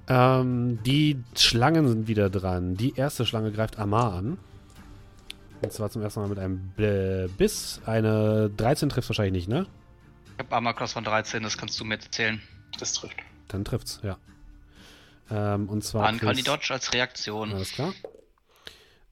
Ähm, 0.07 0.80
die 0.84 1.22
Schlangen 1.36 1.88
sind 1.88 2.07
wieder 2.07 2.30
dran. 2.30 2.76
Die 2.76 2.95
erste 2.95 3.26
Schlange 3.26 3.52
greift 3.52 3.78
Amar 3.78 4.14
an. 4.14 4.38
Und 5.61 5.74
zwar 5.74 5.90
zum 5.90 6.02
ersten 6.02 6.22
Mal 6.22 6.30
mit 6.30 6.40
einem 6.40 6.72
B 6.76 7.28
Biss. 7.38 7.82
Eine 7.86 8.49
13 8.56 8.90
trifft 8.90 9.10
wahrscheinlich 9.10 9.48
nicht, 9.48 9.49
ne? 9.49 9.68
Ich 10.38 10.45
habe 10.45 10.56
Armor 10.56 10.74
Cross 10.74 10.94
von 10.94 11.03
13, 11.03 11.44
das 11.44 11.57
kannst 11.57 11.78
du 11.80 11.84
mir 11.86 11.95
erzählen. 11.95 12.41
Das 12.80 12.94
trifft. 12.94 13.18
Dann 13.49 13.66
trifft's, 13.66 13.99
ja. 14.03 14.18
Ähm, 15.31 15.69
und 15.69 15.84
zwar. 15.84 16.07
An 16.07 16.18
kann 16.18 16.30
die 16.30 16.43
kriegst- 16.43 16.47
Dodge 16.47 16.73
als 16.73 16.93
Reaktion. 16.93 17.53
Alles 17.53 17.72
klar. 17.72 17.93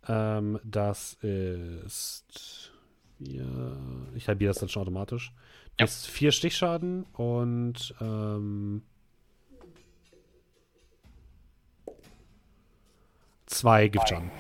Ähm, 0.07 0.59
das 0.63 1.13
ist. 1.21 2.71
Vier, 3.17 3.77
ich 4.15 4.27
halbiere 4.27 4.49
das 4.51 4.59
dann 4.59 4.69
schon 4.69 4.83
automatisch. 4.83 5.31
Ja. 5.79 5.85
Das 5.85 5.97
ist 5.97 6.07
vier 6.07 6.31
Stichschaden 6.31 7.03
und. 7.13 7.93
Ähm, 7.99 8.83
zwei 13.45 13.87
Giftschaden. 13.87 14.31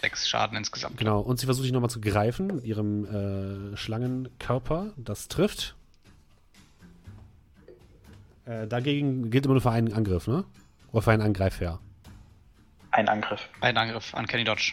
Sechs 0.00 0.28
Schaden 0.28 0.56
insgesamt. 0.56 0.96
Genau. 0.96 1.20
Und 1.20 1.40
sie 1.40 1.46
versucht 1.46 1.64
sich 1.64 1.72
nochmal 1.72 1.90
zu 1.90 2.00
greifen 2.00 2.46
mit 2.48 2.64
ihrem 2.64 3.72
äh, 3.72 3.76
Schlangenkörper. 3.76 4.92
Das 4.96 5.28
trifft. 5.28 5.74
Äh, 8.48 8.66
dagegen 8.66 9.30
gilt 9.30 9.44
immer 9.44 9.54
nur 9.54 9.60
für 9.60 9.70
einen 9.70 9.92
Angriff, 9.92 10.26
ne? 10.26 10.44
Oder 10.92 11.02
für 11.02 11.12
einen 11.12 11.22
Angreifer. 11.22 11.80
Ein 12.90 13.08
Angriff. 13.08 13.46
Ein 13.60 13.76
Angriff 13.76 14.14
an 14.14 14.26
Kenny 14.26 14.44
Dodge. 14.44 14.72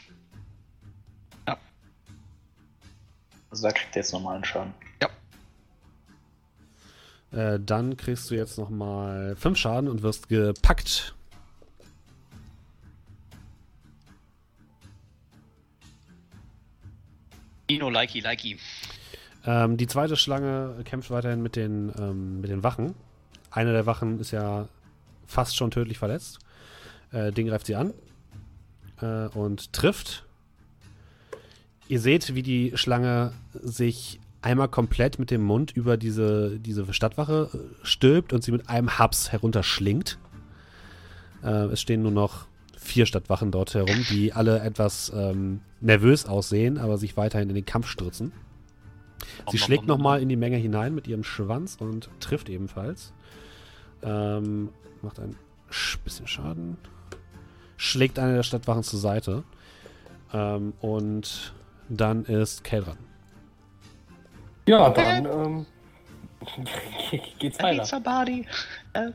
Also 3.49 3.67
da 3.67 3.73
kriegt 3.73 3.95
er 3.95 4.01
jetzt 4.01 4.11
normalen 4.11 4.43
Schaden. 4.43 4.73
Ja. 5.01 5.09
Äh, 7.31 7.59
dann 7.61 7.95
kriegst 7.95 8.29
du 8.29 8.35
jetzt 8.35 8.57
nochmal 8.57 9.35
5 9.37 9.57
Schaden 9.57 9.89
und 9.89 10.03
wirst 10.03 10.27
gepackt. 10.27 11.15
Ino, 17.67 17.89
likey, 17.89 18.19
likey. 18.19 18.59
Ähm, 19.45 19.77
die 19.77 19.87
zweite 19.87 20.17
Schlange 20.17 20.81
kämpft 20.83 21.09
weiterhin 21.11 21.41
mit 21.41 21.55
den, 21.55 21.93
ähm, 21.97 22.41
mit 22.41 22.49
den 22.49 22.61
Wachen. 22.61 22.93
Eine 23.55 23.71
der 23.71 23.85
Wachen 23.85 24.19
ist 24.19 24.31
ja 24.31 24.67
fast 25.25 25.55
schon 25.55 25.71
tödlich 25.71 25.97
verletzt. 25.97 26.39
Äh, 27.11 27.31
den 27.31 27.47
greift 27.47 27.65
sie 27.65 27.75
an 27.75 27.93
äh, 29.01 29.27
und 29.29 29.71
trifft. 29.71 30.25
Ihr 31.87 32.01
seht, 32.01 32.35
wie 32.35 32.43
die 32.43 32.73
Schlange 32.75 33.31
sich 33.53 34.19
einmal 34.41 34.67
komplett 34.67 35.19
mit 35.19 35.31
dem 35.31 35.41
Mund 35.41 35.71
über 35.71 35.95
diese, 35.95 36.59
diese 36.59 36.93
Stadtwache 36.93 37.49
äh, 37.53 37.85
stülpt 37.85 38.33
und 38.33 38.43
sie 38.43 38.51
mit 38.51 38.67
einem 38.67 38.99
Haps 38.99 39.31
herunterschlingt. 39.31 40.19
Äh, 41.41 41.67
es 41.67 41.79
stehen 41.79 42.01
nur 42.01 42.11
noch 42.11 42.47
vier 42.77 43.05
Stadtwachen 43.05 43.51
dort 43.51 43.73
herum, 43.73 44.05
die 44.09 44.33
alle 44.33 44.59
etwas 44.59 45.13
ähm, 45.15 45.61
nervös 45.79 46.25
aussehen, 46.25 46.77
aber 46.77 46.97
sich 46.97 47.15
weiterhin 47.15 47.47
in 47.47 47.55
den 47.55 47.65
Kampf 47.65 47.87
stürzen. 47.87 48.33
Sie 49.49 49.57
schlägt 49.57 49.87
nochmal 49.87 50.21
in 50.21 50.27
die 50.27 50.35
Menge 50.35 50.57
hinein 50.57 50.93
mit 50.93 51.07
ihrem 51.07 51.23
Schwanz 51.23 51.77
und 51.79 52.09
trifft 52.19 52.49
ebenfalls. 52.49 53.13
Ähm, 54.05 54.69
macht 55.01 55.19
ein 55.19 55.35
sch- 55.71 55.97
bisschen 56.03 56.27
Schaden. 56.27 56.77
Schlägt 57.77 58.19
eine 58.19 58.35
der 58.35 58.43
Stadtwachen 58.43 58.83
zur 58.83 58.99
Seite. 58.99 59.43
Ähm, 60.33 60.73
und 60.81 61.53
dann 61.89 62.23
ist 62.25 62.63
Kay 62.63 62.81
dran. 62.81 62.97
Ja, 64.67 64.89
dann 64.89 65.25
ähm, 65.25 65.65
geht's 67.39 67.59
weiter. 67.61 67.85
somebody. 67.85 68.45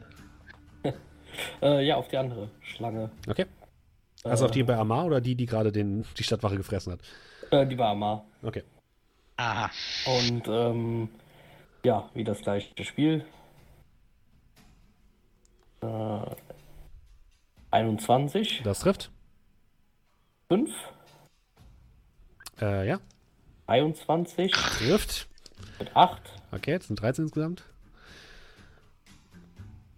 Äh, 1.62 1.86
ja, 1.86 1.96
auf 1.96 2.08
die 2.08 2.16
andere 2.18 2.50
Schlange. 2.60 3.08
Okay. 3.28 3.46
Also 4.24 4.44
Äh, 4.44 4.46
auf 4.46 4.50
die 4.50 4.62
bei 4.62 4.76
Amar 4.76 5.06
oder 5.06 5.20
die, 5.20 5.34
die 5.36 5.46
gerade 5.46 5.70
den, 5.72 6.04
die 6.18 6.24
Stadtwache 6.24 6.56
gefressen 6.56 6.92
hat? 6.92 7.00
Äh, 7.50 7.66
die 7.66 7.78
war 7.78 7.90
Amar. 7.90 8.24
Okay. 8.42 8.64
Aha. 9.36 9.70
Und 10.06 10.42
ähm, 10.48 11.08
ja, 11.84 12.10
wie 12.14 12.24
das 12.24 12.40
gleiche 12.42 12.84
Spiel. 12.84 13.24
Äh, 15.82 16.36
21, 17.70 18.62
Das 18.64 18.80
trifft. 18.80 19.10
5, 20.48 20.70
Äh, 22.60 22.88
ja. 22.88 22.98
23 23.66 24.50
Trifft. 24.52 25.28
mit 25.78 25.96
8, 25.96 26.20
Okay, 26.52 26.72
jetzt 26.72 26.88
sind 26.88 27.00
13 27.00 27.24
insgesamt. 27.26 27.62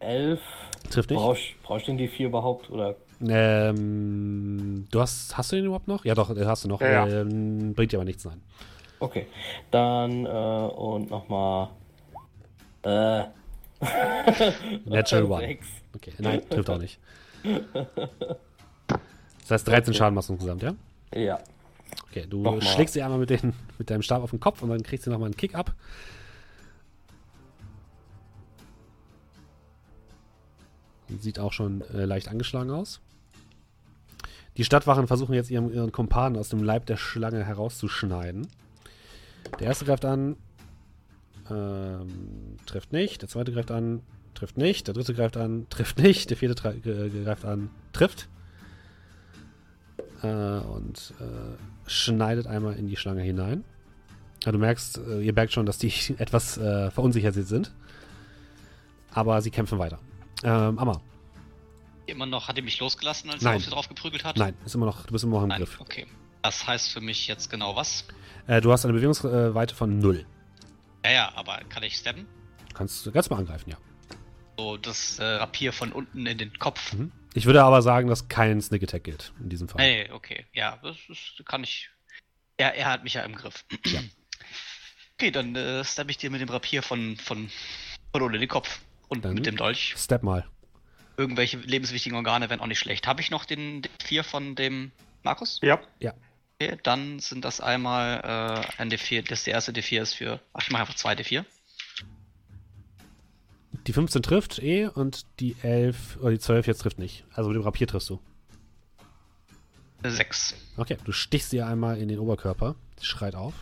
11. 0.00 0.40
Trifft 0.90 1.10
nicht. 1.10 1.18
Brauchst 1.18 1.42
brauchst 1.62 1.88
du 1.88 1.92
den 1.96 2.08
D4 2.08 2.26
überhaupt? 2.26 2.68
Oder? 2.70 2.96
Ähm, 3.26 4.86
du 4.90 5.00
hast, 5.00 5.36
hast 5.38 5.52
du 5.52 5.56
den 5.56 5.64
überhaupt 5.66 5.88
noch? 5.88 6.04
Ja, 6.04 6.14
doch, 6.14 6.34
den 6.34 6.46
hast 6.46 6.64
du 6.64 6.68
noch. 6.68 6.80
Ja, 6.80 7.06
ja. 7.06 7.20
Ähm, 7.22 7.72
bringt 7.74 7.92
dir 7.92 7.98
aber 7.98 8.04
nichts, 8.04 8.24
nein. 8.24 8.42
Okay. 8.98 9.26
Dann 9.70 10.26
äh, 10.26 10.28
und 10.28 11.08
nochmal. 11.10 11.70
Äh. 12.82 13.24
Natural 14.84 15.24
One. 15.24 15.58
Okay, 15.94 16.12
nein, 16.18 16.42
trifft 16.48 16.70
auch 16.70 16.78
nicht. 16.78 16.98
Das 19.40 19.50
heißt 19.50 19.68
13 19.68 19.94
Schaden 19.94 20.14
machst 20.14 20.28
du 20.28 20.34
insgesamt, 20.34 20.62
ja? 20.62 20.74
Ja. 21.14 21.40
Okay, 22.08 22.26
du 22.28 22.42
Nochmal. 22.42 22.62
schlägst 22.62 22.94
sie 22.94 23.02
einmal 23.02 23.18
mit, 23.18 23.30
den, 23.30 23.52
mit 23.78 23.90
deinem 23.90 24.02
Stab 24.02 24.22
auf 24.22 24.30
den 24.30 24.40
Kopf 24.40 24.62
und 24.62 24.70
dann 24.70 24.82
kriegst 24.82 25.06
du 25.06 25.10
nochmal 25.10 25.26
einen 25.26 25.36
Kick 25.36 25.54
ab. 25.54 25.74
Sieht 31.20 31.38
auch 31.38 31.52
schon 31.52 31.82
äh, 31.92 32.04
leicht 32.04 32.28
angeschlagen 32.28 32.70
aus. 32.70 33.00
Die 34.56 34.64
Stadtwachen 34.64 35.06
versuchen 35.06 35.34
jetzt 35.34 35.50
ihren, 35.50 35.72
ihren 35.72 35.92
Kumpanen 35.92 36.38
aus 36.38 36.48
dem 36.48 36.62
Leib 36.62 36.86
der 36.86 36.96
Schlange 36.96 37.44
herauszuschneiden. 37.44 38.46
Der 39.58 39.66
erste 39.66 39.84
greift 39.84 40.04
an, 40.04 40.36
ähm, 41.50 42.56
trifft 42.66 42.92
nicht. 42.92 43.22
Der 43.22 43.28
zweite 43.28 43.52
greift 43.52 43.70
an, 43.70 44.02
trifft 44.34 44.56
nicht. 44.58 44.86
Der 44.86 44.94
dritte 44.94 45.14
greift 45.14 45.36
an, 45.36 45.66
trifft 45.70 45.98
nicht. 45.98 46.30
Der 46.30 46.36
vierte 46.36 46.74
ge- 46.80 47.24
greift 47.24 47.44
an, 47.44 47.70
trifft. 47.92 48.28
Äh, 50.22 50.26
und 50.28 51.14
äh, 51.20 51.90
schneidet 51.90 52.46
einmal 52.46 52.74
in 52.76 52.86
die 52.86 52.96
Schlange 52.96 53.22
hinein. 53.22 53.64
Ja, 54.44 54.52
du 54.52 54.58
merkst, 54.58 54.98
äh, 54.98 55.20
ihr 55.20 55.32
merkt 55.32 55.52
schon, 55.52 55.66
dass 55.66 55.78
die 55.78 55.92
etwas 56.18 56.58
äh, 56.58 56.90
verunsichert 56.90 57.34
sind. 57.34 57.72
Aber 59.12 59.40
sie 59.42 59.50
kämpfen 59.50 59.78
weiter. 59.78 59.98
Ähm, 60.42 60.78
Amma, 60.78 61.00
Immer 62.06 62.26
noch, 62.26 62.48
hat 62.48 62.56
er 62.56 62.64
mich 62.64 62.80
losgelassen, 62.80 63.30
als 63.30 63.42
Nein. 63.42 63.52
er 63.52 63.56
auf 63.58 63.62
sie 63.64 63.70
drauf 63.70 63.88
geprügelt 63.88 64.24
hat? 64.24 64.36
nein, 64.36 64.54
ist 64.66 64.74
immer 64.74 64.86
noch, 64.86 65.06
du 65.06 65.12
bist 65.12 65.22
immer 65.22 65.36
noch 65.36 65.42
im 65.44 65.48
Nein, 65.50 65.58
Griff. 65.60 65.80
okay. 65.80 66.06
Das 66.42 66.66
heißt 66.66 66.88
für 66.90 67.00
mich 67.00 67.28
jetzt 67.28 67.48
genau 67.48 67.76
was? 67.76 68.04
Äh, 68.48 68.60
du 68.60 68.72
hast 68.72 68.84
eine 68.84 68.92
Bewegungsweite 68.92 69.74
von 69.74 70.00
0. 70.00 70.26
Ja, 71.04 71.10
ja, 71.10 71.32
aber 71.34 71.58
kann 71.68 71.82
ich 71.82 71.96
stabben? 71.96 72.26
Kannst 72.74 73.04
du 73.04 73.12
ganz 73.12 73.28
mal 73.30 73.38
angreifen, 73.38 73.70
ja. 73.70 73.76
So 74.56 74.76
das 74.76 75.18
äh, 75.18 75.24
Rapier 75.24 75.72
von 75.72 75.92
unten 75.92 76.26
in 76.26 76.38
den 76.38 76.58
Kopf. 76.58 76.92
Mhm. 76.92 77.10
Ich 77.34 77.46
würde 77.46 77.62
aber 77.64 77.80
sagen, 77.82 78.08
dass 78.08 78.28
kein 78.28 78.60
Sneak 78.60 78.82
Attack 78.82 79.04
gilt 79.04 79.32
in 79.40 79.48
diesem 79.48 79.68
Fall. 79.68 79.80
Hey, 79.82 80.10
okay. 80.12 80.46
Ja, 80.52 80.78
das, 80.82 80.96
das 81.08 81.18
kann 81.46 81.64
ich. 81.64 81.90
Er, 82.58 82.74
er 82.74 82.86
hat 82.90 83.04
mich 83.04 83.14
ja 83.14 83.22
im 83.22 83.34
Griff. 83.34 83.64
Okay, 85.18 85.30
dann 85.30 85.54
äh, 85.54 85.84
stab 85.84 86.10
ich 86.10 86.16
dir 86.16 86.30
mit 86.30 86.40
dem 86.40 86.48
Rapier 86.48 86.82
von, 86.82 87.16
von, 87.16 87.48
von 88.10 88.22
unten 88.22 88.34
in 88.34 88.40
den 88.40 88.48
Kopf. 88.48 88.80
Und 89.06 89.24
Dann- 89.24 89.34
mit 89.34 89.46
dem 89.46 89.56
Dolch. 89.56 89.94
Step 89.96 90.24
mal. 90.24 90.44
Irgendwelche 91.16 91.58
lebenswichtigen 91.58 92.16
Organe 92.16 92.50
wären 92.50 92.58
auch 92.58 92.66
nicht 92.66 92.80
schlecht. 92.80 93.06
Habe 93.06 93.20
ich 93.20 93.30
noch 93.30 93.44
den 93.44 93.82
D4 93.82 94.24
von 94.24 94.56
dem 94.56 94.90
Markus? 95.22 95.60
Ja. 95.62 95.78
Okay, 96.62 96.78
dann 96.84 97.18
sind 97.18 97.44
das 97.44 97.60
einmal 97.60 98.20
äh, 98.20 98.80
ein 98.80 98.88
D4. 98.90 99.28
Das 99.28 99.42
der 99.44 99.54
erste 99.54 99.72
D4 99.72 100.02
ist 100.02 100.14
für. 100.14 100.38
Ach, 100.52 100.62
ich 100.62 100.70
mache 100.70 100.82
einfach 100.82 100.94
zwei 100.94 101.14
D4. 101.14 101.44
Die 103.86 103.92
15 103.92 104.22
trifft 104.22 104.60
eh 104.60 104.86
und 104.86 105.26
die 105.40 105.56
11 105.62 106.18
oder 106.20 106.30
die 106.30 106.38
12 106.38 106.68
jetzt 106.68 106.78
trifft 106.78 107.00
nicht. 107.00 107.24
Also 107.32 107.50
mit 107.50 107.56
dem 107.56 107.64
Rapier 107.64 107.88
triffst 107.88 108.10
du. 108.10 108.20
Sechs. 110.04 110.54
Okay, 110.76 110.98
du 111.04 111.10
stichst 111.10 111.52
ihr 111.52 111.66
einmal 111.66 111.98
in 111.98 112.08
den 112.08 112.20
Oberkörper. 112.20 112.76
Sie 112.96 113.06
schreit 113.06 113.34
auf. 113.34 113.54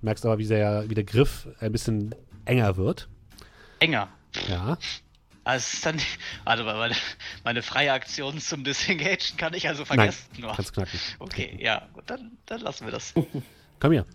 Merkst 0.00 0.24
aber, 0.26 0.38
wie, 0.38 0.44
sehr, 0.44 0.88
wie 0.88 0.94
der 0.94 1.04
Griff 1.04 1.48
ein 1.58 1.72
bisschen 1.72 2.14
enger 2.44 2.76
wird. 2.76 3.08
Enger. 3.80 4.08
Ja. 4.48 4.78
Also, 5.44 5.64
es 5.64 5.74
ist 5.74 5.86
dann, 5.86 6.00
also 6.44 6.64
meine, 6.64 6.96
meine 7.44 7.62
freie 7.62 7.92
Aktion 7.92 8.38
zum 8.40 8.64
Disengagen 8.64 9.36
kann 9.36 9.52
ich 9.54 9.68
also 9.68 9.82
Nein, 9.82 9.98
vergessen. 9.98 10.28
nur. 10.38 10.54
kannst 10.54 10.72
knacken. 10.72 10.98
Okay, 11.18 11.58
ja, 11.60 11.86
gut, 11.92 12.04
dann, 12.06 12.38
dann 12.46 12.60
lassen 12.60 12.86
wir 12.86 12.92
das. 12.92 13.12
Komm 13.80 13.92
hier. 13.92 14.06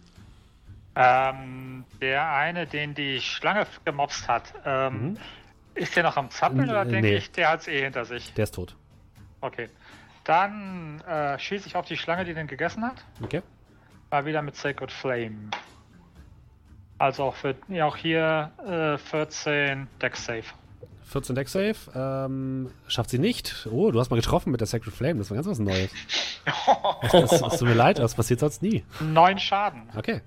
Ähm, 0.96 1.86
der 2.02 2.34
eine, 2.34 2.66
den 2.66 2.96
die 2.96 3.22
Schlange 3.22 3.68
gemobst 3.86 4.28
hat, 4.28 4.54
ähm, 4.66 5.18
ist 5.76 5.96
der 5.96 6.04
noch 6.04 6.18
am 6.18 6.32
Zappeln 6.32 6.70
oder 6.70 6.82
äh, 6.82 6.90
denke 6.90 7.10
nee. 7.10 7.16
ich, 7.18 7.32
der 7.32 7.50
hat 7.50 7.62
es 7.62 7.68
eh 7.68 7.84
hinter 7.84 8.06
sich? 8.06 8.34
Der 8.34 8.44
ist 8.44 8.56
tot. 8.56 8.76
Okay. 9.42 9.70
Dann 10.24 11.00
äh, 11.02 11.40
schieße 11.40 11.68
ich 11.68 11.76
auf 11.76 11.86
die 11.86 11.96
Schlange, 11.96 12.26
die 12.26 12.34
den 12.34 12.48
gegessen 12.48 12.84
hat. 12.84 13.04
Okay. 13.22 13.42
Mal 14.12 14.26
wieder 14.26 14.42
mit 14.42 14.56
Sacred 14.56 14.92
Flame. 14.92 15.52
Also 16.98 17.24
auch, 17.24 17.36
für, 17.36 17.56
ja, 17.70 17.86
auch 17.86 17.96
hier 17.96 18.52
äh, 18.68 18.98
14 18.98 19.88
Deck 20.02 20.18
Safe. 20.18 20.44
14 21.10 21.36
Deck 21.36 21.50
Save. 21.50 21.76
Ähm, 21.96 22.70
schafft 22.88 23.10
sie 23.10 23.18
nicht. 23.20 23.68
Oh, 23.72 23.92
du 23.92 24.00
hast 24.00 24.10
mal 24.12 24.16
getroffen 24.16 24.52
mit 24.52 24.62
der 24.62 24.68
Sacred 24.68 24.94
Flame. 24.94 25.18
Das 25.20 25.30
war 25.30 25.36
ganz 25.36 25.48
was 25.48 25.60
Neues. 25.60 25.90
Es 27.12 27.58
tut 27.60 27.68
mir 27.68 27.74
leid, 27.74 28.00
das 28.00 28.16
passiert 28.16 28.40
sonst 28.40 28.62
nie. 28.62 28.84
Neun 29.02 29.38
Schaden. 29.40 29.84
Okay. 29.96 30.22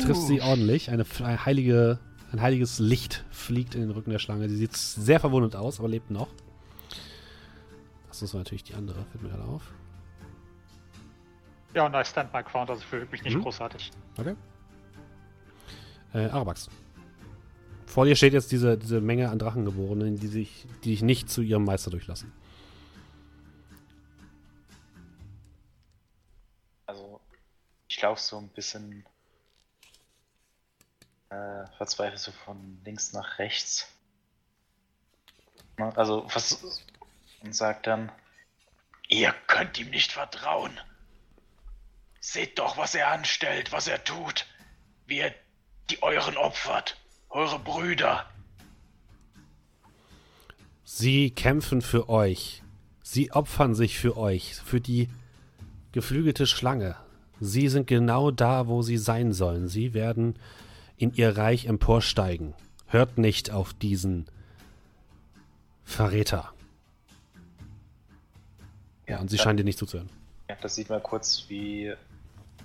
Triffst 0.00 0.26
sie 0.26 0.40
ordentlich. 0.40 0.90
Eine, 0.90 1.04
eine 1.22 1.44
heilige, 1.44 1.98
ein 2.32 2.40
heiliges 2.40 2.78
Licht 2.78 3.24
fliegt 3.30 3.74
in 3.74 3.80
den 3.82 3.90
Rücken 3.90 4.10
der 4.10 4.18
Schlange. 4.18 4.48
Sie 4.48 4.56
sieht 4.56 4.76
sehr 4.76 5.18
verwundet 5.20 5.56
aus, 5.56 5.78
aber 5.78 5.88
lebt 5.88 6.10
noch. 6.10 6.28
Das 8.08 8.22
ist 8.22 8.34
natürlich 8.34 8.64
die 8.64 8.74
andere, 8.74 9.04
fällt 9.10 9.22
mir 9.22 9.30
gerade 9.30 9.44
auf. 9.44 9.62
Ja, 11.74 11.86
und 11.86 11.94
I 11.94 12.04
stand 12.04 12.32
my 12.32 12.42
ground, 12.42 12.68
also 12.70 12.82
fühle 12.82 13.06
mich 13.10 13.22
nicht 13.24 13.36
Mhm. 13.36 13.42
großartig. 13.42 13.90
Okay. 14.18 14.34
Äh, 16.14 16.26
Arabax. 16.26 16.68
Vor 17.92 18.06
dir 18.06 18.16
steht 18.16 18.32
jetzt 18.32 18.50
diese, 18.50 18.78
diese 18.78 19.02
Menge 19.02 19.28
an 19.28 19.38
Drachengeborenen, 19.38 20.18
die 20.18 20.26
sich, 20.26 20.64
die 20.82 20.92
dich 20.92 21.02
nicht 21.02 21.28
zu 21.28 21.42
ihrem 21.42 21.66
Meister 21.66 21.90
durchlassen. 21.90 22.32
Also, 26.86 27.20
ich 27.88 28.00
laufe 28.00 28.18
so 28.18 28.38
ein 28.38 28.48
bisschen 28.48 29.04
äh, 31.28 31.66
verzweifelt 31.76 32.18
so 32.18 32.32
von 32.32 32.80
links 32.82 33.12
nach 33.12 33.38
rechts. 33.38 33.86
Also, 35.76 36.24
was. 36.32 36.82
Und 37.42 37.54
sagt 37.54 37.86
dann: 37.86 38.10
Ihr 39.08 39.34
könnt 39.48 39.78
ihm 39.78 39.90
nicht 39.90 40.12
vertrauen. 40.12 40.80
Seht 42.20 42.58
doch, 42.58 42.78
was 42.78 42.94
er 42.94 43.10
anstellt, 43.10 43.70
was 43.70 43.86
er 43.86 44.02
tut. 44.02 44.46
Wie 45.04 45.18
er 45.18 45.34
die 45.90 46.02
euren 46.02 46.38
opfert. 46.38 46.96
Eure 47.34 47.58
Brüder. 47.58 48.26
Sie 50.84 51.30
kämpfen 51.30 51.80
für 51.80 52.10
euch. 52.10 52.62
Sie 53.02 53.32
opfern 53.32 53.74
sich 53.74 53.98
für 53.98 54.18
euch, 54.18 54.54
für 54.56 54.82
die 54.82 55.08
geflügelte 55.92 56.46
Schlange. 56.46 56.94
Sie 57.40 57.68
sind 57.68 57.86
genau 57.86 58.30
da, 58.30 58.66
wo 58.66 58.82
sie 58.82 58.98
sein 58.98 59.32
sollen. 59.32 59.66
Sie 59.66 59.94
werden 59.94 60.38
in 60.98 61.14
ihr 61.14 61.34
Reich 61.38 61.64
emporsteigen. 61.64 62.52
Hört 62.86 63.16
nicht 63.16 63.50
auf 63.50 63.72
diesen 63.72 64.26
Verräter. 65.84 66.52
Ja, 69.08 69.20
und 69.20 69.30
sie 69.30 69.38
scheinen 69.38 69.56
dir 69.56 69.64
nicht 69.64 69.78
zuzuhören. 69.78 70.10
Ja, 70.50 70.56
das 70.60 70.74
sieht 70.74 70.90
man 70.90 71.02
kurz, 71.02 71.46
wie 71.48 71.94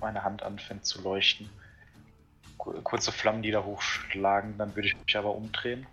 meine 0.02 0.26
Hand 0.26 0.44
anfängt 0.44 0.85
zu 0.85 1.02
leuchten. 1.02 1.49
Ku- 2.68 2.81
Kurze 2.81 3.11
Flammen, 3.11 3.41
die 3.44 3.52
da 3.52 3.64
hochschlagen, 3.64 4.57
dann 4.57 4.76
würde 4.76 4.88
ich 4.89 4.98
mich 4.98 5.18
aber 5.18 5.34
umdrehen 5.35 5.85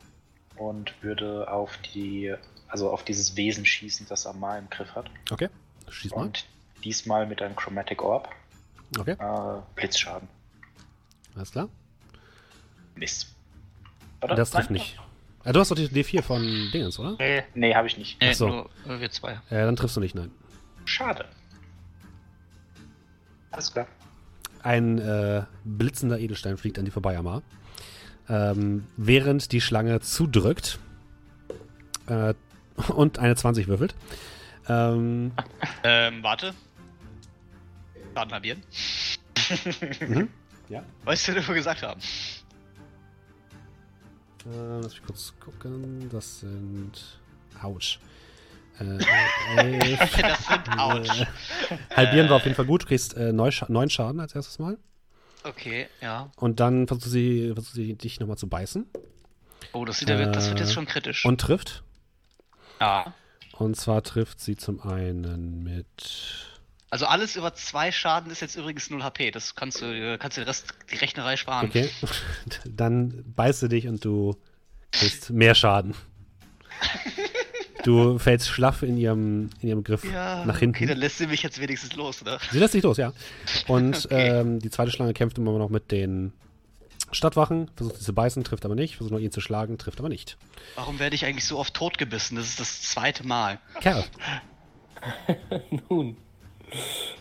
und 0.57 0.93
würde 1.03 1.51
auf 1.51 1.77
die, 1.95 2.35
also 2.69 2.91
auf 2.91 3.05
dieses 3.05 3.37
Wesen 3.37 3.65
schießen, 3.65 4.07
das 4.09 4.27
Amar 4.27 4.59
im 4.59 4.69
Griff 4.71 4.95
hat. 4.95 5.09
Okay, 5.31 5.49
schieß 5.89 6.11
mal. 6.13 6.23
Und 6.23 6.45
diesmal 6.83 7.27
mit 7.27 7.41
einem 7.43 7.55
Chromatic 7.57 8.03
Orb. 8.03 8.29
Okay, 8.99 9.13
Äh, 9.19 9.61
Blitzschaden. 9.77 10.29
alles 11.37 11.53
klar. 11.53 11.69
Mist. 12.97 13.35
Oder? 14.23 14.35
Das 14.37 14.51
trifft 14.51 14.71
Nein? 14.71 14.79
nicht. 14.81 14.99
Ah, 15.45 15.53
du 15.53 15.61
hast 15.61 15.71
doch 15.71 15.77
die 15.77 15.89
D4 15.89 16.23
von 16.23 16.43
Dingens, 16.73 16.99
oder? 16.99 17.17
Nee, 17.19 17.43
Nee, 17.55 17.75
habe 17.75 17.87
ich 17.87 17.99
nicht. 17.99 18.21
Nee, 18.21 18.31
Ach 18.31 18.35
so. 18.35 18.49
nur 18.49 18.71
wir 19.01 19.11
zwei. 19.11 19.33
Äh, 19.51 19.65
dann 19.65 19.77
triffst 19.77 19.97
du 19.97 20.01
nicht, 20.01 20.15
nein. 20.15 20.31
Schade. 20.87 21.27
Alles 23.51 23.73
klar. 23.73 23.87
Ein 24.65 24.99
äh, 24.99 25.43
blitzender 25.65 26.19
Edelstein 26.19 26.57
fliegt 26.57 26.79
an 26.79 26.87
dir 26.87 26.91
vorbei, 26.91 27.17
Amar. 27.19 27.43
Ähm, 28.31 28.87
während 28.97 29.53
die 29.53 29.61
Schlange 29.61 30.01
zudrückt 30.01 30.79
äh, 32.07 32.33
und 32.95 33.19
eine 33.19 33.37
20 33.37 33.69
würfelt. 33.69 33.95
Ähm, 34.67 35.33
Ähm, 35.83 36.23
warte. 36.23 36.55
Schaden 38.15 38.33
halbieren. 38.33 38.63
mhm. 40.01 40.29
Ja. 40.71 40.83
Weißt 41.05 41.29
du, 41.29 41.37
was 41.37 41.47
wir 41.47 41.55
gesagt 41.57 41.83
haben? 41.83 42.01
Äh, 44.47 44.81
lass 44.81 44.95
mich 44.95 45.03
kurz 45.05 45.35
gucken. 45.39 46.09
Das 46.11 46.41
sind. 46.41 47.21
Autsch. 47.63 47.99
Äh, 48.81 48.99
äh, 49.57 49.79
elf. 49.79 50.17
Das 50.23 50.47
sind 50.47 50.79
Autsch. 50.79 51.21
Äh, 51.21 51.27
halbieren 51.97 52.29
war 52.29 52.37
auf 52.37 52.45
jeden 52.45 52.57
Fall 52.57 52.65
gut. 52.67 52.83
Du 52.83 52.87
kriegst 52.87 53.15
äh, 53.17 53.33
neun, 53.33 53.53
Scha 53.53 53.67
neun 53.69 53.91
Schaden 53.91 54.21
als 54.21 54.35
erstes 54.35 54.59
Mal. 54.59 54.79
Okay, 55.45 55.89
ja. 56.01 56.31
Und 56.37 56.61
dann 56.61 56.87
versucht 56.89 57.11
sie, 57.11 57.53
versucht 57.55 57.75
sie 57.75 57.95
dich 57.95 58.19
nochmal 58.21 58.39
zu 58.39 58.49
beißen. 58.49 58.87
Oh, 59.73 59.85
das, 59.85 59.99
sieht 59.99 60.09
ja, 60.09 60.17
das 60.27 60.49
wird 60.49 60.59
Äh, 60.59 60.63
jetzt 60.63 60.73
schon 60.73 60.87
kritisch. 60.87 61.25
Und 61.25 61.41
trifft. 61.41 61.83
ja. 62.81 63.13
Und 63.53 63.77
zwar 63.77 64.03
trifft 64.03 64.41
sie 64.41 64.57
zum 64.57 64.81
einen 64.83 65.63
mit. 65.63 66.49
Also 66.91 67.07
alles 67.07 67.37
über 67.37 67.55
zwei 67.55 67.93
Schaden 67.93 68.33
ist 68.33 68.41
jetzt 68.41 68.57
übrigens 68.57 68.91
0 68.91 69.03
HP. 69.05 69.31
Das 69.31 69.55
kannst 69.55 69.81
du, 69.81 69.87
äh, 69.87 70.19
kannst 70.19 70.37
du 70.37 70.41
den 70.41 70.49
Rest, 70.49 70.75
die 70.91 70.97
Rechnerei 70.97 71.37
sparen. 71.37 71.69
Okay. 71.69 71.89
Dann 72.65 73.23
beißt 73.37 73.63
du 73.63 73.69
dich 73.69 73.87
und 73.87 74.05
du 74.05 74.37
kriegst 74.91 75.31
mehr 75.31 75.55
Schaden. 75.55 75.95
Du 77.85 78.19
fällst 78.19 78.49
schlaff 78.49 78.83
in 78.83 78.97
ihrem, 78.97 79.51
in 79.61 79.69
ihrem 79.69 79.85
Griff 79.85 80.05
Ja, 80.05 80.45
nach 80.45 80.59
hinten. 80.59 80.77
okay, 80.77 80.87
dann 80.87 80.99
lässt 80.99 81.19
sie 81.19 81.27
mich 81.27 81.43
jetzt 81.43 81.61
wenigstens 81.61 81.95
los, 81.97 82.23
oder? 82.23 82.39
Sie 82.51 82.59
lässt 82.59 82.73
sich 82.73 82.83
los, 82.83 82.97
ja. 82.97 83.13
Und 83.69 84.05
Okay. 84.07 84.29
ähm, 84.41 84.59
die 84.59 84.71
zweite 84.71 84.91
Schlange 84.91 85.13
kämpft 85.15 85.39
immer 85.39 85.57
noch 85.59 85.69
mit 85.71 85.91
den 85.93 86.33
Stadtwachen, 87.13 87.71
versucht 87.77 87.97
sie 87.99 88.05
zu 88.05 88.13
beißen, 88.15 88.43
trifft 88.45 88.65
aber 88.65 88.75
nicht, 88.75 88.97
versucht 88.97 89.13
noch 89.13 89.21
ihn 89.21 89.31
zu 89.31 89.41
schlagen, 89.41 89.79
trifft 89.79 90.01
aber 90.01 90.09
nicht. 90.09 90.37
Warum 90.75 90.99
werde 90.99 91.15
ich 91.15 91.25
eigentlich 91.27 91.45
so 91.47 91.59
oft 91.59 91.75
totgebissen? 91.75 92.37
Das 92.37 92.47
ist 92.49 92.59
das 92.59 92.83
zweite 92.83 93.27
Mal. 93.27 93.61
Kerl, 93.81 94.05
Nun. 95.91 96.17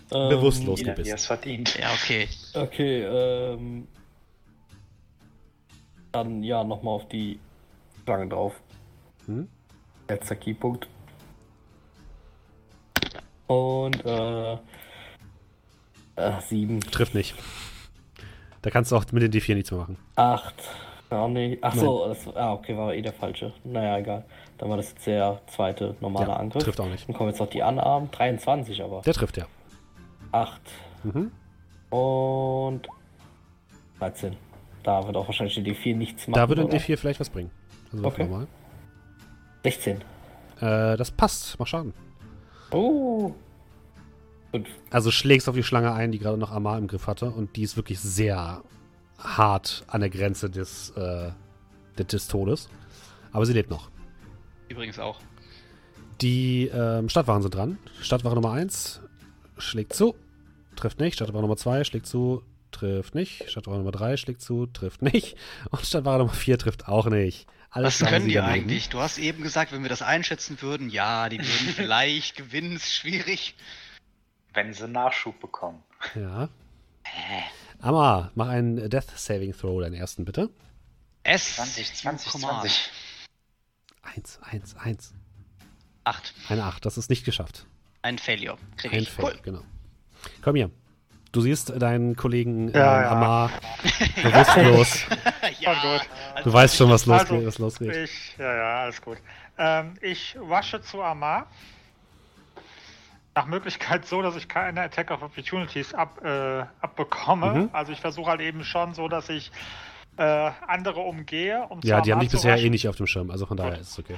bewusstlos 0.10 0.80
er 0.82 0.96
gebissen. 0.96 1.14
es 1.16 1.26
verdient. 1.26 1.78
Ja, 1.78 1.92
okay. 1.94 2.28
Okay, 2.54 3.02
ähm. 3.04 3.88
Dann 6.12 6.44
ja, 6.44 6.64
nochmal 6.64 6.94
auf 6.96 7.08
die 7.10 7.40
Schlange 8.04 8.30
drauf. 8.30 8.54
Hm? 9.26 9.48
Letzter 10.08 10.36
Keypunkt. 10.36 10.88
Und, 13.48 14.06
äh. 14.06 14.54
äh 14.54 14.58
sieben, 16.48 16.80
Trifft 16.82 17.14
nicht. 17.14 17.36
Da 18.62 18.70
kannst 18.70 18.92
du 18.92 18.96
auch 18.96 19.06
mit 19.12 19.22
den 19.24 19.32
D4 19.32 19.56
nichts 19.56 19.72
mehr 19.72 19.82
machen. 19.82 19.98
acht. 20.16 20.56
Ja, 21.12 21.28
nee. 21.28 21.60
Ach 21.62 21.76
so, 21.76 22.08
das, 22.08 22.28
ah, 22.36 22.54
okay, 22.54 22.76
war 22.76 22.92
eh 22.94 23.02
der 23.02 23.14
falsche. 23.14 23.54
Naja, 23.64 24.00
egal. 24.00 24.26
Dann 24.58 24.70
war 24.70 24.78
das 24.78 24.90
jetzt 24.92 25.06
der 25.06 25.40
zweite 25.48 25.96
normale 26.02 26.30
Ja, 26.30 26.38
Angriff. 26.38 26.64
trifft 26.64 26.80
auch 26.80 26.88
nicht. 26.88 27.08
Dann 27.08 27.16
kommen 27.16 27.30
jetzt 27.30 27.40
noch 27.40 27.50
die 27.50 27.62
Anarmen. 27.62 28.10
23 28.10 28.82
aber. 28.82 29.02
Der 29.02 29.14
trifft 29.14 29.38
ja. 29.38 29.46
8 30.32 30.62
Mhm. 31.04 31.32
und 31.96 32.88
13. 34.00 34.38
Da 34.82 35.06
wird 35.06 35.16
auch 35.16 35.28
wahrscheinlich 35.28 35.54
die 35.56 35.64
D4 35.76 35.96
nichts 35.96 36.28
machen. 36.28 36.40
Da 36.42 36.50
würde 36.50 36.62
ein 36.64 36.68
oder? 36.70 36.78
D4 36.78 36.98
vielleicht 36.98 37.20
was 37.20 37.30
bringen. 37.30 37.52
Also 37.92 38.06
Okay. 38.06 38.24
nochmal. 38.24 38.48
16. 39.64 39.98
Äh, 39.98 40.98
das 40.98 41.12
passt, 41.12 41.58
mach 41.60 41.68
Schaden. 41.68 41.94
Oh. 42.72 43.34
5. 44.52 44.68
Also 44.92 45.12
schlägst 45.12 45.50
auf 45.50 45.56
die 45.56 45.64
Schlange 45.64 45.94
ein, 45.94 46.12
die 46.12 46.20
gerade 46.20 46.38
noch 46.38 46.52
Amar 46.52 46.78
im 46.78 46.88
Griff 46.88 47.08
hatte 47.08 47.30
und 47.30 47.56
die 47.56 47.64
ist 47.64 47.76
wirklich 47.76 48.00
sehr 48.00 48.62
hart 49.18 49.84
an 49.88 50.02
der 50.02 50.10
Grenze 50.10 50.50
des, 50.50 50.92
äh, 50.92 51.32
des, 51.98 52.08
des 52.08 52.28
Todes. 52.28 52.70
Aber 53.32 53.46
sie 53.46 53.54
lebt 53.54 53.70
noch. 53.70 53.90
Übrigens 54.70 55.00
auch. 55.00 55.20
Die 56.22 56.70
ähm, 56.74 57.10
Stadtwachen 57.10 57.42
sind 57.42 57.56
dran. 57.56 57.78
Stadtwache 58.02 58.36
Nummer 58.36 58.52
1 58.52 59.02
schlägt 59.58 59.94
zu, 59.94 60.16
trifft 60.76 61.00
nicht. 61.00 61.16
Stadtwache 61.16 61.42
Nummer 61.42 61.58
2 61.58 61.84
schlägt 61.84 62.06
zu, 62.06 62.44
trifft 62.72 63.16
nicht. 63.16 63.50
Stadtwache 63.50 63.78
Nummer 63.78 63.92
3 63.92 64.18
schlägt 64.18 64.42
zu, 64.42 64.68
trifft 64.68 65.02
nicht. 65.02 65.36
Und 65.72 65.86
Stadtwache 65.86 66.20
Nummer 66.20 66.34
4 66.34 66.58
trifft 66.60 66.88
auch 66.88 67.08
nicht. 67.08 67.48
Alles 67.74 68.02
Was 68.02 68.10
können 68.10 68.28
die 68.28 68.36
daneben. 68.36 68.54
eigentlich? 68.54 68.90
Du 68.90 69.00
hast 69.00 69.18
eben 69.18 69.42
gesagt, 69.42 69.72
wenn 69.72 69.82
wir 69.82 69.90
das 69.90 70.04
einschätzen 70.04 70.62
würden, 70.62 70.90
ja, 70.90 71.28
die 71.28 71.40
würden 71.40 71.68
vielleicht 71.76 72.36
gewinnen, 72.36 72.76
ist 72.76 72.94
schwierig. 72.94 73.56
Wenn 74.54 74.74
sie 74.74 74.88
Nachschub 74.88 75.40
bekommen. 75.40 75.82
Ja. 76.14 76.50
Amar, 77.82 78.32
mach 78.36 78.48
einen 78.50 78.90
Death 78.92 79.18
Saving 79.18 79.54
Throw, 79.54 79.82
deinen 79.82 79.96
ersten 79.96 80.24
bitte. 80.24 80.52
S 81.24 81.56
20, 81.56 81.96
20, 81.96 82.32
Command. 82.32 82.62
20. 82.62 82.92
1, 84.04 84.40
1, 84.44 84.76
1. 84.78 85.14
8. 86.04 86.34
Eine 86.50 86.64
8, 86.66 86.86
das 86.86 86.98
ist 87.00 87.10
nicht 87.10 87.26
geschafft. 87.26 87.66
Ein 88.04 88.20
Failure. 88.20 88.58
Krieg 88.78 88.94
Ein 88.94 89.00
ich. 89.00 89.10
Fail, 89.10 89.40
genau. 89.42 89.64
Komm 90.44 90.56
hier. 90.56 90.70
Du 91.34 91.42
siehst 91.42 91.82
deinen 91.82 92.16
Kollegen 92.16 92.70
äh, 92.70 92.78
Ja, 92.78 93.02
ja. 93.02 93.12
Amar 93.12 93.50
bewusstlos. 94.24 95.06
ja, 95.60 95.74
gut. 95.74 96.08
also 96.36 96.50
Du 96.50 96.54
weißt 96.54 96.76
schon, 96.78 96.90
was, 96.92 97.08
losgeht, 97.08 97.32
Also, 97.32 97.48
was 97.48 97.58
losgeht. 97.58 97.96
Ich, 97.96 98.38
ja, 98.38 98.56
ja, 98.56 98.82
alles 98.84 99.02
gut. 99.02 99.18
Ähm, 99.58 99.96
ich 100.02 100.38
wasche 100.40 100.82
zu 100.82 101.02
Amar. 101.02 101.48
Nach 103.34 103.48
Möglichkeit 103.48 104.06
so, 104.06 104.22
dass 104.22 104.36
ich 104.36 104.48
keine 104.48 104.82
Attack 104.82 105.10
of 105.10 105.24
Opportunities 105.24 105.96
ab, 105.96 106.24
äh, 106.24 106.66
abbekomme. 106.82 107.54
Mhm. 107.54 107.70
Also 107.74 107.92
ich 107.92 108.00
versuche 108.00 108.30
halt 108.30 108.42
eben 108.42 108.64
schon 108.64 108.94
so, 108.94 109.08
dass 109.08 109.28
ich 109.30 109.52
äh, 110.18 110.52
andere 110.68 111.00
umgehe. 111.02 111.66
Um 111.70 111.82
zu 111.82 111.88
Ja, 111.88 112.02
die 112.02 112.12
haben 112.12 112.20
dich 112.20 112.30
bisher 112.32 112.58
eh 112.58 112.70
nicht 112.70 112.88
auf 112.88 112.96
dem 112.96 113.08
Schirm, 113.08 113.32
also 113.32 113.46
von 113.46 113.58
daher 113.58 113.72
Gut. 113.74 113.82
ist 113.82 113.92
es 113.92 114.00
okay. 114.00 114.18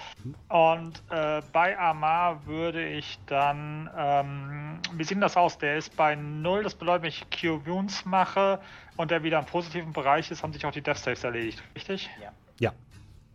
Und 0.50 1.02
äh, 1.10 1.42
bei 1.54 1.78
Amar 1.80 2.46
würde 2.46 2.88
ich 2.88 3.18
dann, 3.28 3.90
ähm, 3.98 4.80
wie 4.94 5.04
sieht 5.04 5.12
denn 5.16 5.22
das 5.22 5.38
aus? 5.38 5.58
Der 5.58 5.78
ist 5.78 5.96
bei 5.96 6.16
0, 6.16 6.64
das 6.64 6.76
bedeutet, 6.76 7.04
wenn 7.04 7.10
ich 7.10 7.26
Cure 7.30 7.66
Wounds 7.66 8.04
mache 8.06 8.60
und 8.98 9.10
der 9.12 9.24
wieder 9.24 9.40
im 9.40 9.46
positiven 9.46 9.94
Bereich 9.94 10.30
ist, 10.32 10.44
haben 10.44 10.52
sich 10.54 10.66
auch 10.66 10.72
die 10.72 10.82
Death 10.82 10.98
Saves 10.98 11.24
erledigt, 11.24 11.64
richtig? 11.76 12.10
Ja. 12.22 12.32
Ja. 12.60 12.72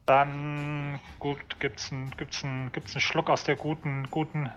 Dann, 0.07 0.99
gut, 1.19 1.39
gibt's 1.61 1.93
einen 1.93 2.11
gibt's 2.17 2.43
einen- 2.43 2.73
gibt's 2.73 3.01
Schluck 3.01 3.31
aus 3.31 3.45
der 3.45 3.57
guten, 3.57 4.09
guten 4.11 4.51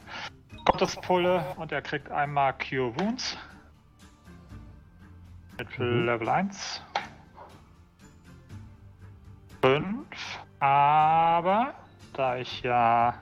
Gottespulle 0.65 1.45
und 1.57 1.71
er 1.71 1.81
kriegt 1.81 2.09
einmal 2.11 2.53
Cure 2.53 2.97
Wounds. 2.99 3.37
Mit 5.57 5.77
Mhm. 5.77 6.05
Level 6.05 6.27
1. 6.29 6.81
5. 9.67 9.85
Aber, 10.59 11.73
da 12.13 12.37
ich 12.37 12.61
ja 12.63 13.13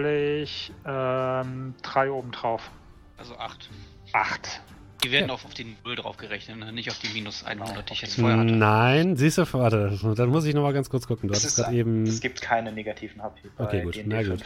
ähm, 0.86 1.76
3 1.84 2.10
obendrauf. 2.12 2.72
Also 3.20 3.38
8. 3.38 3.70
8. 4.14 4.62
Die 5.04 5.12
werden 5.12 5.28
Ja. 5.30 5.36
auch 5.36 5.46
auf 5.46 5.54
die 5.54 5.76
0 5.86 5.96
drauf 5.98 6.18
gerechnet, 6.18 6.58
ne? 6.58 6.72
nicht 6.74 6.90
auf 6.90 6.98
die 6.98 7.10
minus 7.10 7.44
100, 7.44 7.88
die 7.90 7.94
ich 7.94 8.02
jetzt 8.02 8.20
vorher 8.20 8.40
hatte. 8.40 8.52
Nein, 8.52 9.16
siehst 9.16 9.38
du, 9.38 9.54
warte, 9.54 9.96
dann 10.16 10.30
muss 10.30 10.46
ich 10.46 10.56
nochmal 10.56 10.74
ganz 10.74 10.90
kurz 10.90 11.06
gucken. 11.06 11.30
Du 11.30 11.36
Es, 11.36 11.56
gerade 11.56 11.76
eben. 11.76 12.04
es 12.04 12.20
gibt 12.20 12.42
keine 12.42 12.72
negativen 12.72 13.22
HP 13.22 13.42
bei 13.58 13.64
Okay, 13.64 13.84
gut, 13.84 14.00
na 14.08 14.18
5. 14.24 14.30
gut. 14.30 14.44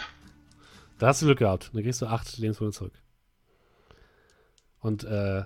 Da 1.00 1.08
hast 1.08 1.22
du 1.22 1.26
Glück 1.28 1.40
gehabt. 1.40 1.72
Dann 1.74 1.84
kriegst 1.84 2.02
du 2.02 2.08
8 2.08 2.38
Lebenspunkte 2.38 2.78
zurück. 2.78 2.94
Und 4.86 5.04
äh, 5.04 5.44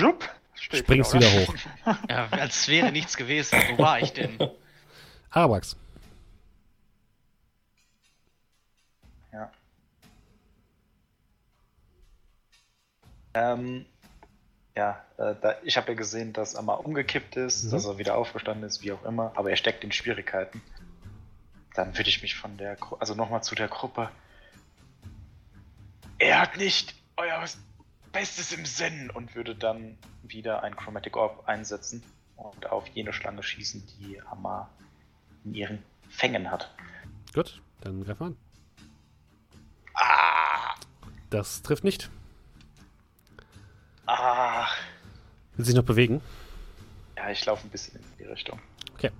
Jupp, 0.00 0.28
springst 0.56 1.14
oder? 1.14 1.20
wieder 1.32 1.46
hoch. 1.46 1.54
Ja, 2.10 2.26
als 2.30 2.66
wäre 2.66 2.90
nichts 2.90 3.16
gewesen. 3.16 3.56
Wo 3.70 3.78
war 3.78 4.00
ich 4.00 4.12
denn? 4.14 4.36
Arabax. 5.30 5.76
Ja. 9.32 9.52
Ähm, 13.34 13.86
ja, 14.76 15.04
äh, 15.18 15.36
da, 15.40 15.54
ich 15.62 15.76
habe 15.76 15.92
ja 15.92 15.94
gesehen, 15.94 16.32
dass 16.32 16.54
er 16.54 16.62
mal 16.62 16.74
umgekippt 16.74 17.36
ist, 17.36 17.66
Mhm. 17.66 17.70
dass 17.70 17.84
er 17.84 17.98
wieder 17.98 18.16
aufgestanden 18.16 18.64
ist, 18.66 18.82
wie 18.82 18.90
auch 18.90 19.04
immer, 19.04 19.30
aber 19.36 19.50
er 19.50 19.56
steckt 19.56 19.84
in 19.84 19.92
Schwierigkeiten. 19.92 20.60
Dann 21.74 21.96
würde 21.96 22.08
ich 22.08 22.22
mich 22.22 22.34
von 22.34 22.56
der, 22.56 22.74
Gru 22.74 22.96
also 22.96 23.14
nochmal 23.14 23.44
zu 23.44 23.54
der 23.54 23.68
Gruppe. 23.68 24.10
Er 26.18 26.40
hat 26.40 26.56
nicht 26.56 26.96
euer 27.16 27.40
Bestes 28.16 28.50
im 28.50 28.64
Sinn 28.64 29.10
und 29.10 29.34
würde 29.34 29.54
dann 29.54 29.98
wieder 30.22 30.62
ein 30.62 30.74
Chromatic 30.74 31.18
Orb 31.18 31.46
einsetzen 31.46 32.02
und 32.36 32.64
auf 32.64 32.88
jene 32.88 33.12
Schlange 33.12 33.42
schießen, 33.42 33.86
die 34.00 34.22
Amar 34.22 34.70
in 35.44 35.52
ihren 35.52 35.82
Fängen 36.08 36.50
hat. 36.50 36.74
Gut, 37.34 37.60
dann 37.82 38.02
greif 38.02 38.18
mal 38.18 38.28
an. 38.28 38.36
Ah! 39.92 40.76
Das 41.28 41.60
trifft 41.60 41.84
nicht. 41.84 42.08
Ah! 44.06 44.66
Will 45.56 45.66
sich 45.66 45.74
noch 45.74 45.84
bewegen. 45.84 46.22
Ja, 47.18 47.28
ich 47.28 47.44
laufe 47.44 47.66
ein 47.66 47.70
bisschen 47.70 47.96
in 47.96 48.04
die 48.18 48.24
Richtung. 48.24 48.58
Okay. 48.94 49.10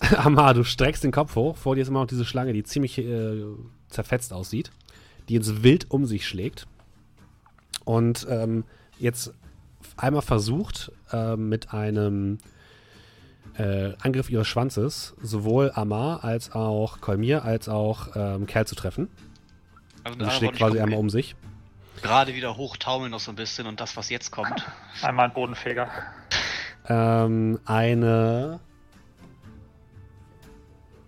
Amar, 0.16 0.54
du 0.54 0.64
streckst 0.64 1.04
den 1.04 1.12
Kopf 1.12 1.34
hoch. 1.34 1.58
Vor 1.58 1.74
dir 1.74 1.82
ist 1.82 1.88
immer 1.88 2.00
noch 2.00 2.06
diese 2.06 2.24
Schlange, 2.24 2.54
die 2.54 2.64
ziemlich 2.64 2.96
äh, 2.96 3.44
zerfetzt 3.90 4.32
aussieht. 4.32 4.70
Die 5.28 5.34
jetzt 5.34 5.62
wild 5.62 5.90
um 5.90 6.06
sich 6.06 6.26
schlägt. 6.26 6.66
Und 7.84 8.26
ähm, 8.30 8.64
jetzt 8.98 9.32
einmal 9.96 10.22
versucht, 10.22 10.92
äh, 11.12 11.36
mit 11.36 11.72
einem 11.72 12.38
äh, 13.58 13.92
Angriff 14.02 14.30
ihres 14.30 14.46
Schwanzes 14.46 15.14
sowohl 15.22 15.72
Amar 15.74 16.24
als 16.24 16.52
auch 16.52 17.00
Kolmir 17.00 17.44
als 17.44 17.68
auch 17.68 18.08
ähm, 18.14 18.46
Kerl 18.46 18.66
zu 18.66 18.74
treffen. 18.74 19.08
Also, 20.04 20.18
Die 20.18 20.24
da 20.24 20.30
schlägt 20.30 20.56
quasi 20.56 20.78
einmal 20.78 20.98
um 20.98 21.10
sich. 21.10 21.36
Gerade 22.02 22.34
wieder 22.34 22.56
hochtaumeln 22.56 23.10
noch 23.10 23.20
so 23.20 23.32
ein 23.32 23.36
bisschen 23.36 23.66
und 23.66 23.80
das, 23.80 23.96
was 23.96 24.10
jetzt 24.10 24.30
kommt. 24.30 24.66
Einmal 25.02 25.26
ein 25.26 25.32
Bodenfeger. 25.32 25.88
Ähm, 26.88 27.58
eine 27.64 28.60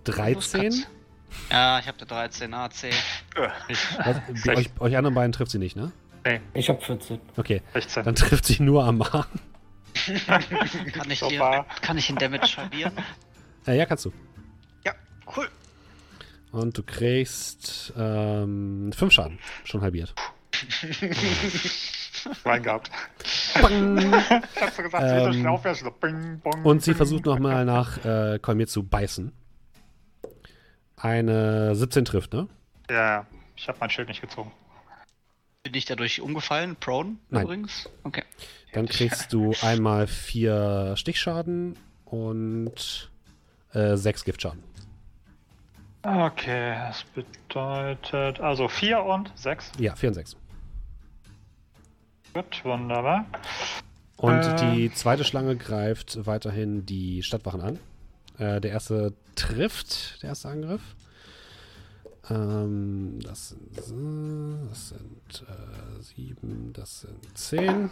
13. 0.04 0.84
Ja, 1.50 1.78
ich 1.78 1.88
habe 1.88 1.98
eine 1.98 2.06
13 2.06 2.54
AC. 2.54 2.72
Was, 4.04 4.20
bei 4.44 4.56
euch, 4.56 4.70
euch 4.80 4.96
anderen 4.96 5.14
beiden 5.14 5.32
trifft 5.32 5.50
sie 5.50 5.58
nicht, 5.58 5.76
ne? 5.76 5.92
Ich 6.52 6.68
hab 6.68 6.82
14. 6.82 7.20
Okay, 7.36 7.62
16. 7.72 8.04
dann 8.04 8.14
trifft 8.14 8.44
sie 8.44 8.62
nur 8.62 8.84
Amar. 8.84 9.26
Kann 10.26 11.10
ich, 11.10 11.20
hier, 11.22 11.64
kann 11.80 11.96
ich 11.98 12.08
in 12.10 12.16
Damage 12.16 12.56
halbieren? 12.58 12.92
Äh, 13.66 13.76
ja, 13.78 13.86
kannst 13.86 14.04
du. 14.04 14.12
Ja, 14.84 14.92
cool. 15.36 15.48
Und 16.52 16.76
du 16.78 16.82
kriegst 16.82 17.92
ähm, 17.96 18.90
5 18.94 19.12
Schaden. 19.12 19.38
Schon 19.64 19.80
halbiert. 19.80 20.14
Rein 22.44 22.62
gehabt. 22.62 22.90
Bang. 23.60 23.98
Ich 23.98 24.62
hab 24.62 24.70
so 24.74 24.82
gesagt, 24.82 25.04
Ähm, 25.04 25.18
ähm, 25.18 25.24
so 25.24 25.32
schnell 25.32 25.46
aufwärts, 25.48 25.80
so 25.80 25.90
bing, 25.90 26.40
bong, 26.40 26.64
Und 26.64 26.82
sie 26.82 26.90
bing. 26.92 26.96
versucht 26.96 27.26
nochmal 27.26 27.64
nach 27.64 28.04
äh, 28.04 28.38
Kolmir 28.40 28.66
zu 28.66 28.82
beißen. 28.82 29.32
Eine 31.00 31.74
17 31.74 32.04
trifft, 32.04 32.32
ne? 32.32 32.48
Ja. 32.90 33.26
Ich 33.56 33.68
habe 33.68 33.78
mein 33.80 33.90
Schild 33.90 34.08
nicht 34.08 34.20
gezogen. 34.20 34.52
Bin 35.64 35.74
ich 35.74 35.84
dadurch 35.84 36.20
umgefallen? 36.20 36.76
Prone 36.76 37.16
Nein. 37.30 37.44
übrigens? 37.44 37.88
Okay. 38.04 38.22
Dann 38.72 38.86
kriegst 38.86 39.32
du 39.32 39.52
einmal 39.62 40.06
4 40.06 40.94
Stichschaden 40.96 41.76
und 42.04 43.10
äh, 43.72 43.96
6 43.96 44.24
Giftschaden. 44.24 44.62
Okay, 46.02 46.74
das 46.74 47.04
bedeutet 47.14 48.40
also 48.40 48.68
4 48.68 49.02
und 49.02 49.32
6. 49.34 49.72
Ja, 49.78 49.96
4 49.96 50.10
und 50.10 50.14
6. 50.14 50.36
Gut, 52.34 52.64
wunderbar. 52.64 53.26
Und 54.16 54.40
Äh. 54.40 54.74
die 54.74 54.92
zweite 54.92 55.24
Schlange 55.24 55.56
greift 55.56 56.24
weiterhin 56.26 56.86
die 56.86 57.22
Stadtwachen 57.22 57.60
an. 57.60 57.78
Äh, 58.38 58.60
der 58.60 58.70
erste 58.70 59.12
trifft, 59.34 60.22
der 60.22 60.30
erste 60.30 60.48
Angriff. 60.48 60.82
Ähm, 62.30 63.18
das 63.22 63.50
sind, 63.50 64.68
das 64.70 64.88
sind 64.90 65.46
äh, 65.48 66.02
sieben, 66.02 66.72
das 66.72 67.00
sind 67.00 67.38
zehn. 67.38 67.90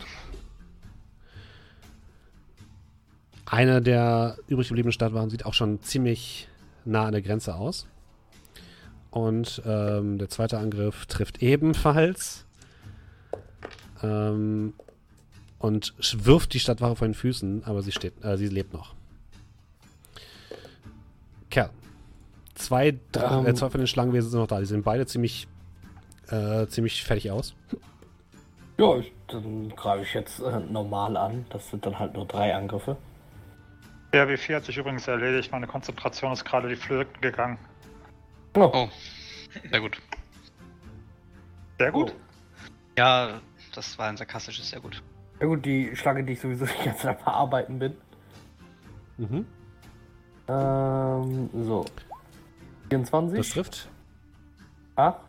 Einer 3.46 3.80
der 3.80 4.38
übrig 4.48 4.68
gebliebenen 4.68 4.92
Stadtwachen 4.92 5.30
sieht 5.30 5.46
auch 5.46 5.54
schon 5.54 5.80
ziemlich 5.80 6.48
nah 6.84 7.06
an 7.06 7.12
der 7.12 7.22
Grenze 7.22 7.54
aus. 7.54 7.86
Und 9.10 9.62
ähm, 9.64 10.18
der 10.18 10.28
zweite 10.28 10.58
Angriff 10.58 11.06
trifft 11.06 11.42
ebenfalls. 11.42 12.44
Ähm, 14.02 14.74
und 15.58 15.94
wirft 16.24 16.52
die 16.52 16.60
Stadtwache 16.60 16.96
vor 16.96 17.08
den 17.08 17.14
Füßen, 17.14 17.64
aber 17.64 17.82
sie 17.82 17.92
steht, 17.92 18.22
äh, 18.24 18.36
sie 18.36 18.48
lebt 18.48 18.72
noch. 18.72 18.95
Kerl. 21.50 21.70
Zwei, 22.54 22.94
Dra- 23.12 23.40
Ähm. 23.40 23.46
äh, 23.46 23.54
zwei 23.54 23.68
von 23.70 23.80
den 23.80 23.86
Schlangenwesen 23.86 24.30
sind 24.30 24.40
noch 24.40 24.46
da. 24.46 24.58
Die 24.60 24.66
sehen 24.66 24.82
beide 24.82 25.06
ziemlich, 25.06 25.46
äh, 26.28 26.66
ziemlich 26.66 27.04
fertig 27.04 27.30
aus. 27.30 27.54
Ja, 28.78 28.96
ich, 28.98 29.12
dann 29.28 29.70
greife 29.70 30.02
ich 30.02 30.14
jetzt 30.14 30.40
äh, 30.40 30.60
normal 30.60 31.16
an. 31.16 31.46
Das 31.50 31.70
sind 31.70 31.84
dann 31.86 31.98
halt 31.98 32.14
nur 32.14 32.26
drei 32.26 32.54
Angriffe. 32.54 32.96
Der 34.12 34.28
W4 34.28 34.56
hat 34.56 34.64
sich 34.64 34.76
übrigens 34.78 35.06
erledigt. 35.08 35.50
Meine 35.52 35.66
Konzentration 35.66 36.32
ist 36.32 36.44
gerade 36.44 36.68
die 36.68 36.76
Flöten 36.76 37.20
gegangen. 37.20 37.58
Oh, 38.54 38.70
Oh, 38.72 38.88
sehr 39.70 39.80
gut. 39.80 40.00
Sehr 41.78 41.92
gut. 41.92 42.14
Ja, 42.96 43.40
das 43.74 43.98
war 43.98 44.08
ein 44.08 44.16
sarkastisches, 44.16 44.70
sehr 44.70 44.80
gut. 44.80 45.02
Ja 45.40 45.46
gut, 45.46 45.64
die 45.66 45.94
Schlange, 45.94 46.24
die 46.24 46.32
ich 46.32 46.40
sowieso 46.40 46.64
die 46.64 46.84
ganze 46.84 47.02
Zeit 47.02 47.20
verarbeiten 47.20 47.78
bin. 47.78 47.94
Mhm. 49.18 49.46
Ähm, 50.48 51.50
so. 51.64 51.84
24, 52.88 53.38
Das 53.38 53.50
trifft. 53.50 53.88
8. 54.96 55.20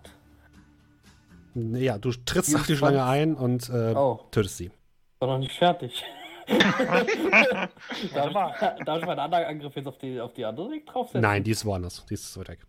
Ja, 1.55 1.97
du 1.97 2.11
trittst 2.11 2.55
auf 2.55 2.67
die 2.67 2.75
24. 2.75 2.77
Schlange 2.77 3.03
ein 3.03 3.33
und 3.35 3.69
äh, 3.69 3.93
Oh, 3.95 4.19
tötest 4.31 4.57
sie. 4.57 4.71
war 5.19 5.29
noch 5.29 5.39
nicht 5.39 5.57
fertig. 5.57 6.03
darf, 6.47 7.07
ich, 7.07 8.13
darf 8.13 8.99
ich 8.99 9.05
meinen 9.05 9.19
anderen 9.19 9.43
Angriff 9.45 9.75
jetzt 9.75 9.87
auf 9.87 9.97
die, 9.97 10.21
auf 10.21 10.33
die 10.33 10.45
andere 10.45 10.67
direkt 10.69 10.93
draufsetzen? 10.93 11.21
Nein, 11.21 11.43
die 11.43 11.51
ist 11.51 11.65
woanders. 11.65 12.05
Die 12.05 12.13
ist 12.13 12.31
so 12.31 12.39
weit 12.39 12.49
weg. 12.49 12.59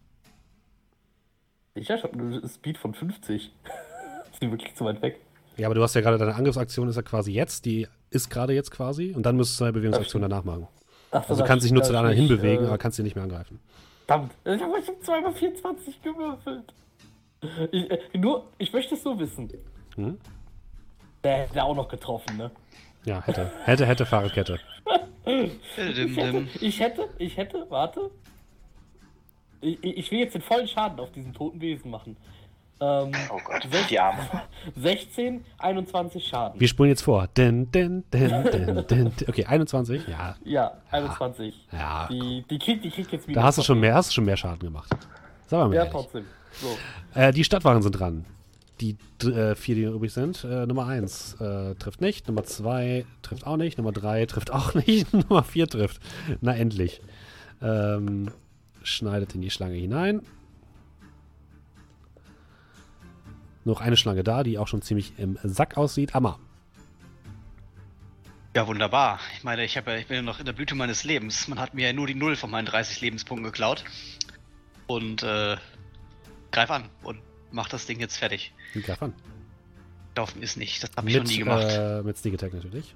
Ich 1.75 1.91
habe 1.91 2.11
eine 2.13 2.49
Speed 2.49 2.79
von 2.79 2.95
50. 2.95 3.53
ist 4.33 4.43
die 4.43 4.51
wirklich 4.51 4.75
zu 4.75 4.85
weit 4.85 5.01
weg? 5.03 5.21
Ja, 5.59 5.67
aber 5.69 5.75
du 5.75 5.83
hast 5.83 5.95
ja 5.95 6.01
gerade 6.01 6.19
deine 6.19 6.35
Angriffsaktion 6.35 6.89
ist 6.89 6.97
ja 6.97 7.03
quasi 7.03 7.33
jetzt. 7.33 7.67
Die 7.67 7.87
ist 8.11 8.31
gerade 8.31 8.53
jetzt 8.55 8.71
quasi. 8.71 9.13
Und 9.15 9.25
dann 9.27 9.37
müsstest 9.37 9.61
du 9.61 9.65
eine 9.65 9.73
Bewegungsaktion 9.75 10.23
danach 10.23 10.45
machen. 10.45 10.67
Ach 11.11 11.25
so, 11.25 11.31
Also 11.31 11.45
kannst 11.45 11.65
dich 11.65 11.73
nur 11.73 11.83
zu 11.83 11.93
der 11.93 12.01
anderen 12.01 12.17
hinbewegen, 12.17 12.65
äh, 12.65 12.69
aber 12.69 12.79
kannst 12.79 12.97
sie 12.97 13.03
nicht 13.03 13.15
mehr 13.17 13.25
angreifen. 13.25 13.59
Verdammt, 14.07 14.33
ich 14.45 14.63
habe 14.63 14.83
schon 14.85 15.03
zweimal 15.03 15.33
24 15.33 16.03
gewürfelt. 16.03 16.73
Ich, 17.71 17.91
äh, 17.91 17.99
nur, 18.19 18.47
ich 18.59 18.73
möchte 18.73 18.95
es 18.95 19.03
so 19.03 19.19
wissen. 19.19 19.49
Hm? 19.97 20.19
Der 21.25 21.39
hätte 21.39 21.63
auch 21.63 21.75
noch 21.75 21.89
getroffen, 21.89 22.37
ne? 22.37 22.51
Ja, 23.05 23.23
hätte. 23.25 23.51
Hätte, 23.65 23.87
hätte 23.87 24.07
Fahrradkette. 24.07 24.59
Dim, 25.27 25.51
Ich 25.69 26.17
hätte, 26.17 26.47
ich 26.61 26.81
hätte, 26.81 27.09
ich 27.19 27.37
hätte, 27.37 27.67
warte. 27.69 28.11
Ich, 29.61 29.83
ich 29.83 29.97
ich 29.99 30.11
will 30.11 30.21
jetzt 30.21 30.35
den 30.35 30.43
vollen 30.43 30.69
Schaden 30.69 30.99
auf 31.01 31.11
diesen 31.13 31.33
toten 31.33 31.61
Wesen 31.61 31.91
machen. 31.91 32.17
Ähm, 32.81 33.11
Oh 33.31 33.39
Gott, 33.45 33.63
Sech- 33.73 33.89
die 33.89 33.99
Arme. 33.99 34.19
16, 34.77 35.45
21 35.59 36.25
Schaden. 36.27 36.61
Wir 36.61 36.69
spulen 36.69 36.91
jetzt 36.91 37.03
vor. 37.03 37.27
Den, 37.29 37.71
den, 37.73 38.05
den, 38.13 38.45
den, 38.51 38.87
den. 38.87 39.13
Okay, 39.27 39.45
21. 39.45 40.07
Ja, 40.07 40.37
Ja, 40.45 40.73
21. 40.91 41.67
ja. 41.73 42.07
Die, 42.11 42.45
die, 42.49 42.59
kriegt, 42.59 42.85
die 42.85 42.91
kriegt 42.91 43.11
jetzt 43.13 43.27
wieder. 43.27 43.41
Da 43.41 43.47
hast 43.47 43.59
du 43.59 43.63
schon 43.63 43.81
mehr, 43.81 43.95
hast 43.95 44.11
du 44.11 44.15
schon 44.15 44.25
mehr 44.25 44.37
Schaden 44.37 44.61
gemacht. 44.61 44.91
Sag 45.47 45.59
mal, 45.69 45.75
Ja, 45.75 45.81
ehrlich. 45.81 45.93
trotzdem. 45.93 46.25
So. 46.53 46.79
Äh, 47.21 47.33
die 47.33 47.43
Stadtwachen 47.45 47.83
sind 47.83 47.93
dran. 47.93 48.25
Die 48.81 48.97
äh, 49.25 49.57
vier, 49.57 49.75
die 49.75 49.83
übrig 49.83 50.13
sind. 50.13 50.45
Äh, 50.45 50.65
Nummer 50.67 50.87
1 50.87 51.39
äh, 51.41 51.75
trifft 51.75 52.01
nicht. 52.01 52.29
Nummer 52.29 52.45
2 52.45 53.05
trifft 53.23 53.45
auch 53.45 53.57
nicht. 53.57 53.77
Nummer 53.79 53.91
3 53.91 54.27
trifft 54.27 54.53
auch 54.53 54.75
nicht. 54.75 55.13
Nummer 55.29 55.43
4 55.43 55.67
trifft. 55.67 56.01
Na, 56.41 56.55
endlich. 56.55 57.01
Ähm, 57.61 58.31
schneidet 58.85 59.35
in 59.35 59.41
die 59.41 59.51
Schlange 59.51 59.75
hinein. 59.75 60.23
Noch 63.65 63.81
eine 63.81 63.97
Schlange 63.97 64.25
da, 64.25 64.43
die 64.43 64.59
auch 64.59 64.69
schon 64.69 64.83
ziemlich 64.83 65.13
im 65.19 65.39
Sack 65.43 65.77
aussieht. 65.77 66.15
Amma. 66.15 66.39
Ja, 68.57 68.67
wunderbar. 68.67 69.21
Ich 69.37 69.45
meine, 69.45 69.65
ich, 69.65 69.75
ja, 69.75 69.87
ich 69.97 70.07
bin 70.07 70.17
ja 70.17 70.23
noch 70.23 70.39
in 70.41 70.47
der 70.47 70.53
Blüte 70.53 70.75
meines 70.75 71.05
Lebens. 71.05 71.49
Man 71.49 71.59
hat 71.61 71.75
mir 71.75 71.87
ja 71.89 71.93
nur 71.93 72.07
die 72.07 72.15
Null 72.15 72.35
von 72.37 72.51
meinen 72.51 72.67
30 72.67 73.01
Lebenspunkten 73.01 73.45
geklaut. 73.45 73.85
Und 74.87 75.23
äh, 75.23 75.57
greif 76.51 76.71
an 76.71 76.89
und 77.03 77.21
mach 77.53 77.69
das 77.69 77.87
Ding 77.87 78.01
jetzt 78.01 78.17
fertig. 78.17 78.53
Greif 78.75 79.03
an. 79.03 79.13
Laufen 80.17 80.43
ist 80.43 80.57
nicht. 80.57 80.83
Das 80.83 80.91
habe 80.97 81.09
ich 81.09 81.15
noch 81.15 81.23
Mit, 81.23 81.31
nie 81.31 81.39
gemacht. 81.39 81.67
äh, 81.69 82.03
mit 82.03 82.17
Sneak 82.17 82.35
Attack 82.35 82.55
natürlich. 82.55 82.95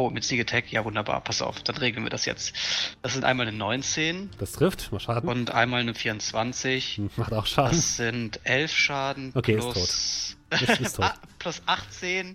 Oh, 0.00 0.08
mit 0.08 0.24
Sneak 0.24 0.40
Attack, 0.40 0.72
ja 0.72 0.82
wunderbar, 0.82 1.20
pass 1.20 1.42
auf, 1.42 1.62
dann 1.62 1.76
regeln 1.76 2.06
wir 2.06 2.10
das 2.10 2.24
jetzt. 2.24 2.54
Das 3.02 3.12
sind 3.12 3.22
einmal 3.22 3.46
eine 3.46 3.54
19 3.54 4.30
Das 4.38 4.52
trifft. 4.52 4.90
Mal 4.92 4.98
Schaden. 4.98 5.28
und 5.28 5.50
einmal 5.50 5.80
eine 5.82 5.92
24. 5.94 6.96
Hm, 6.96 7.10
Macht 7.16 7.34
auch 7.34 7.44
Schaden. 7.44 7.76
Das 7.76 7.96
sind 7.98 8.40
11 8.44 8.72
Schaden 8.72 9.32
Okay, 9.34 9.56
ist 9.56 9.70
plus, 9.70 10.36
Ist, 10.48 10.80
ist 10.80 10.96
tot. 10.96 11.12
Plus 11.38 11.60
18. 11.66 12.34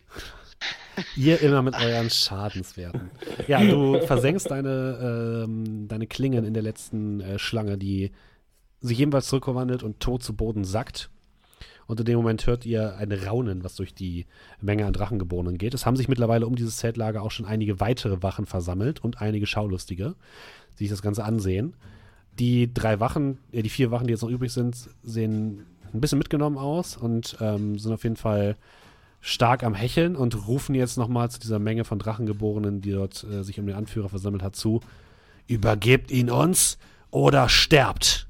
Ihr 1.16 1.42
immer 1.42 1.64
mit 1.64 1.74
euren 1.76 2.12
Schadenswerten. 2.12 3.10
Ja, 3.48 3.64
du 3.64 4.00
versenkst 4.06 4.52
deine, 4.52 5.44
ähm, 5.46 5.88
deine 5.88 6.06
Klingen 6.06 6.46
in 6.46 6.54
der 6.54 6.62
letzten 6.64 7.20
äh, 7.20 7.40
Schlange, 7.40 7.80
die 7.80 8.12
sich 8.80 9.00
ebenfalls 9.00 9.28
zurückverwandelt 9.28 9.82
und 9.82 10.00
tot 10.00 10.22
zu 10.22 10.36
Boden 10.36 10.66
sackt. 10.66 11.10
Und 11.88 12.00
in 12.00 12.06
dem 12.06 12.18
Moment 12.18 12.48
hört 12.48 12.66
ihr 12.66 12.98
ein 12.98 13.12
Raunen, 13.12 13.64
was 13.64 13.76
durch 13.76 13.94
die 13.94 14.26
Menge 14.60 14.86
an 14.86 14.94
Drachengeborenen 14.94 15.58
geht. 15.58 15.74
Es 15.74 15.86
haben 15.86 15.96
sich 15.96 16.08
mittlerweile 16.08 16.48
um 16.48 16.56
dieses 16.56 16.78
Zeltlager 16.78 17.22
auch 17.22 17.32
schon 17.32 17.46
einige 17.46 17.80
weitere 17.80 18.24
Wachen 18.24 18.46
versammelt 18.46 19.04
und 19.04 19.22
einige 19.22 19.46
Schaulustige, 19.46 20.16
die 20.80 20.86
sich 20.86 20.92
das 20.92 21.02
Ganze 21.02 21.24
ansehen. 21.24 21.76
Die 22.40 22.74
drei 22.74 23.00
Wachen, 23.00 23.38
äh, 23.52 23.62
die 23.62 23.70
vier 23.70 23.92
Wachen, 23.92 24.08
die 24.08 24.12
jetzt 24.12 24.24
noch 24.24 24.30
übrig 24.30 24.52
sind, 24.52 24.76
sehen 25.04 25.66
ein 25.94 26.02
bisschen 26.02 26.18
mitgenommen 26.18 26.58
aus 26.58 26.98
und 26.98 27.38
ähm, 27.40 27.78
sind 27.80 27.94
auf 27.94 28.04
jeden 28.04 28.18
Fall 28.18 28.58
stark 29.22 29.64
am 29.64 29.74
Hecheln 29.74 30.16
und 30.16 30.48
rufen 30.48 30.76
jetzt 30.76 30.98
nochmal 30.98 31.32
zu 31.32 31.40
dieser 31.40 31.60
Menge 31.60 31.84
von 31.84 32.00
Drachengeborenen, 32.00 32.82
die 32.82 32.92
dort 32.92 33.24
äh, 33.24 33.44
sich 33.44 33.60
um 33.60 33.66
den 33.66 33.76
Anführer 33.76 34.10
versammelt 34.10 34.44
hat, 34.44 34.56
zu: 34.56 34.82
Übergebt 35.48 36.12
ihn 36.12 36.30
uns 36.30 36.78
oder 37.12 37.48
sterbt! 37.48 38.25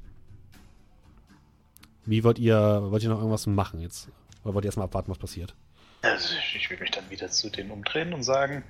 Wie 2.06 2.22
wollt 2.24 2.38
ihr, 2.38 2.56
wollt 2.90 3.02
ihr 3.02 3.08
noch 3.08 3.18
irgendwas 3.18 3.46
machen 3.46 3.80
jetzt? 3.80 4.08
Oder 4.44 4.54
wollt 4.54 4.64
ihr 4.64 4.68
erstmal 4.68 4.86
abwarten, 4.86 5.10
was 5.10 5.18
passiert? 5.18 5.54
Also 6.02 6.34
ich, 6.38 6.56
ich 6.56 6.70
will 6.70 6.78
mich 6.78 6.92
dann 6.92 7.08
wieder 7.10 7.28
zu 7.28 7.50
denen 7.50 7.70
umdrehen 7.72 8.12
und 8.14 8.22
sagen: 8.22 8.62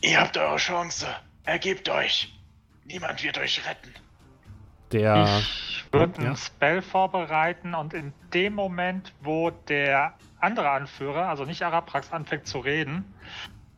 Ihr 0.00 0.20
habt 0.20 0.36
eure 0.36 0.56
Chance. 0.56 1.06
Ergebt 1.44 1.88
euch. 1.88 2.32
Niemand 2.84 3.22
wird 3.22 3.38
euch 3.38 3.66
retten. 3.66 3.94
Der. 4.92 5.40
Ich 5.40 5.84
würde 5.92 6.20
Ja. 6.22 6.28
einen 6.28 6.36
Spell 6.36 6.82
vorbereiten 6.82 7.74
und 7.74 7.94
in 7.94 8.12
dem 8.34 8.54
Moment, 8.54 9.12
wo 9.22 9.50
der 9.50 10.14
andere 10.40 10.70
Anführer, 10.70 11.28
also 11.28 11.44
nicht 11.44 11.62
Araprax, 11.62 12.12
anfängt 12.12 12.46
zu 12.46 12.58
reden, 12.58 13.04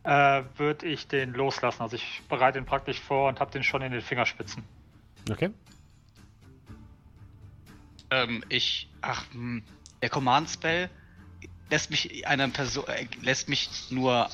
äh, 0.04 0.42
würde 0.56 0.86
ich 0.86 1.08
den 1.08 1.32
loslassen. 1.32 1.82
Also 1.82 1.96
ich 1.96 2.22
bereite 2.28 2.58
ihn 2.58 2.66
praktisch 2.66 3.00
vor 3.00 3.28
und 3.28 3.40
habe 3.40 3.50
den 3.50 3.62
schon 3.62 3.82
in 3.82 3.92
den 3.92 4.00
Fingerspitzen. 4.02 4.62
Okay. 5.30 5.50
Ähm, 8.10 8.44
ich, 8.48 8.88
ach, 9.02 9.24
hm, 9.32 9.62
der 10.02 10.10
Command 10.10 10.48
Spell 10.50 10.90
lässt 11.70 11.90
mich 11.90 12.26
einer 12.26 12.48
Person, 12.48 12.84
äh, 12.88 13.06
lässt 13.22 13.48
mich 13.48 13.68
nur 13.90 14.28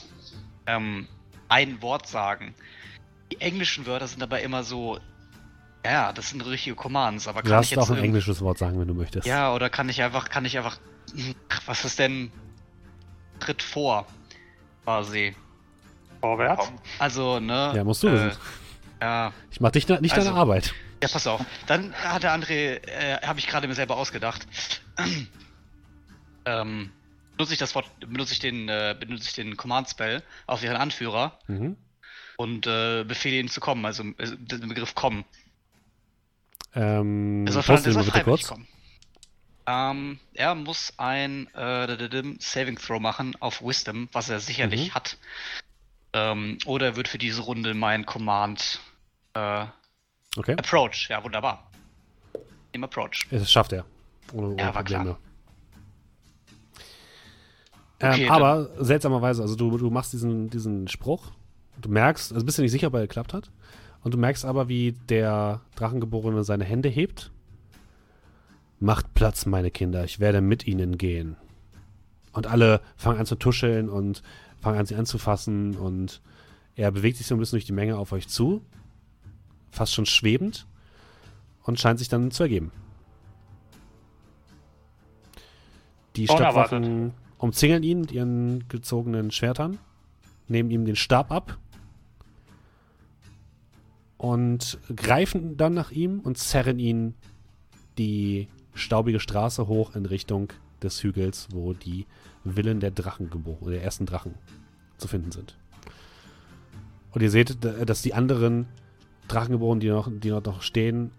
ähm, 0.67 1.07
ein 1.49 1.83
Wort 1.83 2.07
sagen. 2.09 2.55
Die 3.33 3.41
englischen 3.41 3.87
Wörter 3.87 4.07
sind 4.07 4.23
aber 4.23 4.41
immer 4.41 4.63
so, 4.65 4.99
ja, 5.85 6.13
das 6.13 6.31
sind 6.31 6.41
richtige 6.47 6.75
Commands, 6.77 7.29
aber 7.29 7.43
Du 7.43 7.51
kann 7.51 7.63
ich 7.63 7.71
darfst 7.71 7.71
jetzt 7.73 7.91
auch 7.91 7.97
ein 7.97 8.03
englisches 8.03 8.41
Wort 8.41 8.59
sagen, 8.59 8.79
wenn 8.81 8.89
du 8.89 8.95
möchtest. 8.95 9.27
Ja, 9.27 9.53
oder 9.55 9.69
kann 9.69 9.89
ich 9.89 10.03
einfach, 10.03 10.29
kann 10.29 10.45
ich 10.45 10.57
einfach, 10.57 10.79
ach, 11.49 11.61
was 11.67 11.85
ist 11.85 11.99
denn 11.99 12.31
Tritt 13.41 13.63
vor, 13.63 14.07
quasi. 14.85 15.35
Vorwärts. 16.23 16.73
Also, 16.99 17.39
ne? 17.39 17.73
Ja, 17.75 17.85
musst 17.85 18.03
du 18.03 18.09
äh, 18.09 18.13
wissen. 18.29 18.41
Ja, 19.01 19.33
Ich 19.51 19.61
mach 19.61 19.71
dich, 19.71 19.87
nicht 19.87 20.15
Also- 20.15 20.29
deine 20.29 20.35
Arbeit. 20.41 20.75
Ja, 21.03 21.09
pass 21.09 21.27
auf. 21.27 21.45
Dann 21.67 21.93
hat 21.95 22.23
der 22.23 22.35
André, 22.35 22.77
äh, 22.89 23.21
habe 23.27 23.39
ich 23.39 23.47
gerade 23.47 23.69
mir 23.69 23.75
selber 23.75 23.97
ausgedacht. 23.97 24.47
ähm, 26.47 26.91
benutze 27.37 27.53
ich 27.53 27.59
das 27.59 27.75
Wort, 27.75 27.91
benutze 28.01 28.33
ich 28.33 28.39
den, 28.39 28.69
äh, 28.69 28.97
benutze 28.99 29.29
ich 29.29 29.35
den 29.35 29.57
Command 29.57 29.91
Spell 29.91 30.23
auf 30.47 30.63
ihren 30.63 30.77
Anführer 30.77 31.39
Mhm. 31.49 31.77
und 32.39 32.67
äh, 32.67 33.05
befehle 33.05 33.37
ihn 33.37 33.49
zu 33.49 33.61
kommen, 33.61 33.85
also 33.85 34.05
äh, 34.05 34.37
den 34.37 34.69
Begriff 34.69 34.95
kommen. 34.95 35.25
Ähm, 36.75 37.47
Er 37.47 37.53
soll, 37.53 37.63
er 37.69 37.79
soll 37.93 38.05
bitte 38.05 38.23
kurz. 38.25 38.49
kommen. 38.49 38.67
Ähm, 39.69 40.21
er 40.35 40.55
muss 40.55 40.95
ein 40.97 41.53
äh, 41.55 42.37
Saving 42.39 42.79
Throw 42.79 43.01
machen 43.01 43.35
auf 43.41 43.63
Wisdom, 43.63 44.09
was 44.13 44.29
er 44.29 44.41
sicherlich 44.41 44.91
Mhm. 44.91 44.95
hat. 44.95 45.19
Ähm, 46.15 46.59
oder 46.67 46.87
er 46.87 46.97
wird 46.97 47.09
für 47.09 47.19
diese 47.19 47.43
Runde 47.43 47.75
mein 47.75 48.07
Command 48.07 48.81
äh, 49.35 49.67
Okay. 50.37 50.53
Approach. 50.55 51.09
Ja, 51.09 51.23
wunderbar. 51.25 51.71
Im 52.73 52.85
Approach. 52.85 53.27
Das 53.31 53.51
schafft 53.51 53.73
er. 53.73 53.85
Ohne, 54.33 54.49
ohne 54.49 54.59
Ja. 54.63 54.73
Probleme. 54.73 55.17
Ähm, 58.01 58.13
Okay, 58.13 58.29
aber 58.29 58.69
seltsamerweise, 58.79 59.43
also 59.43 59.57
du, 59.57 59.79
du 59.79 59.91
machst 59.91 60.13
diesen, 60.13 60.51
diesen 60.51 60.87
Spruch, 60.89 61.31
du 61.81 61.89
merkst, 61.89 62.33
also 62.33 62.45
bist 62.45 62.59
du 62.59 62.63
nicht 62.63 62.73
sicher, 62.73 62.89
ob 62.89 62.95
er 62.95 63.01
geklappt 63.03 63.33
hat, 63.33 63.51
und 64.05 64.13
du 64.13 64.19
merkst 64.19 64.45
aber, 64.45 64.69
wie 64.69 64.93
der 65.09 65.61
Drachengeborene 65.77 66.45
seine 66.45 66.65
Hände 66.65 66.89
hebt. 66.89 67.31
Macht 68.79 69.15
Platz, 69.15 69.47
meine 69.47 69.71
Kinder, 69.71 70.05
ich 70.05 70.21
werde 70.21 70.43
mit 70.43 70.67
ihnen 70.67 70.99
gehen. 70.99 71.37
Und 72.33 72.47
alle 72.47 72.83
fangen 72.97 73.19
an 73.19 73.25
zu 73.27 73.37
tuscheln 73.37 73.89
und 73.89 74.23
fangen 74.61 74.79
an, 74.79 74.85
sie 74.85 74.95
anzufassen 74.97 75.77
und 75.77 76.21
er 76.75 76.91
bewegt 76.91 77.17
sich 77.17 77.27
so 77.27 77.35
ein 77.35 77.39
bisschen 77.39 77.57
durch 77.57 77.65
die 77.65 77.73
Menge 77.73 77.97
auf 77.97 78.13
euch 78.13 78.29
zu, 78.29 78.63
fast 79.77 79.95
schon 79.95 80.07
schwebend, 80.07 80.67
und 81.67 81.81
scheint 81.81 81.99
sich 81.99 82.09
dann 82.09 82.31
zu 82.31 82.45
ergeben. 82.45 82.71
Die. 86.15 86.27
Stadtwachen 86.27 87.13
umzingeln 87.39 87.83
ihn 87.83 88.01
mit 88.01 88.13
ihren 88.13 88.67
gezogenen 88.69 89.31
Schwertern, 89.31 89.79
nehmen 90.49 90.71
ihm 90.71 90.87
den 90.87 90.97
Stab 90.97 91.31
ab 91.31 91.59
und 94.17 94.79
greifen 94.95 95.57
dann 95.57 95.75
nach 95.75 95.91
ihm 95.91 96.21
und 96.21 96.39
zerren 96.39 96.79
ihn 96.79 97.15
die 97.99 98.49
staubige 98.75 99.21
Straße 99.21 99.67
hoch 99.67 99.95
in 99.95 100.07
Richtung 100.07 100.53
des 100.83 101.03
Hügels, 101.03 101.49
wo 101.51 101.75
die 101.75 102.07
Villen 102.45 102.81
der 102.81 102.91
Drachengeboren, 102.93 103.71
der 103.71 103.83
ersten 103.83 104.07
Drachen 104.07 104.35
zu 104.97 105.09
finden 105.09 105.33
sind. 105.33 105.57
Und 107.13 107.23
ihr 107.23 107.31
seht, 107.31 107.65
dass 107.65 108.03
die 108.03 108.15
anderen 108.15 108.67
Drachengeborenen, 109.29 109.81
die 109.81 109.89
noch, 109.89 110.09
die 110.11 110.29
dort 110.29 110.47
noch 110.47 110.63
stehen, 110.63 111.11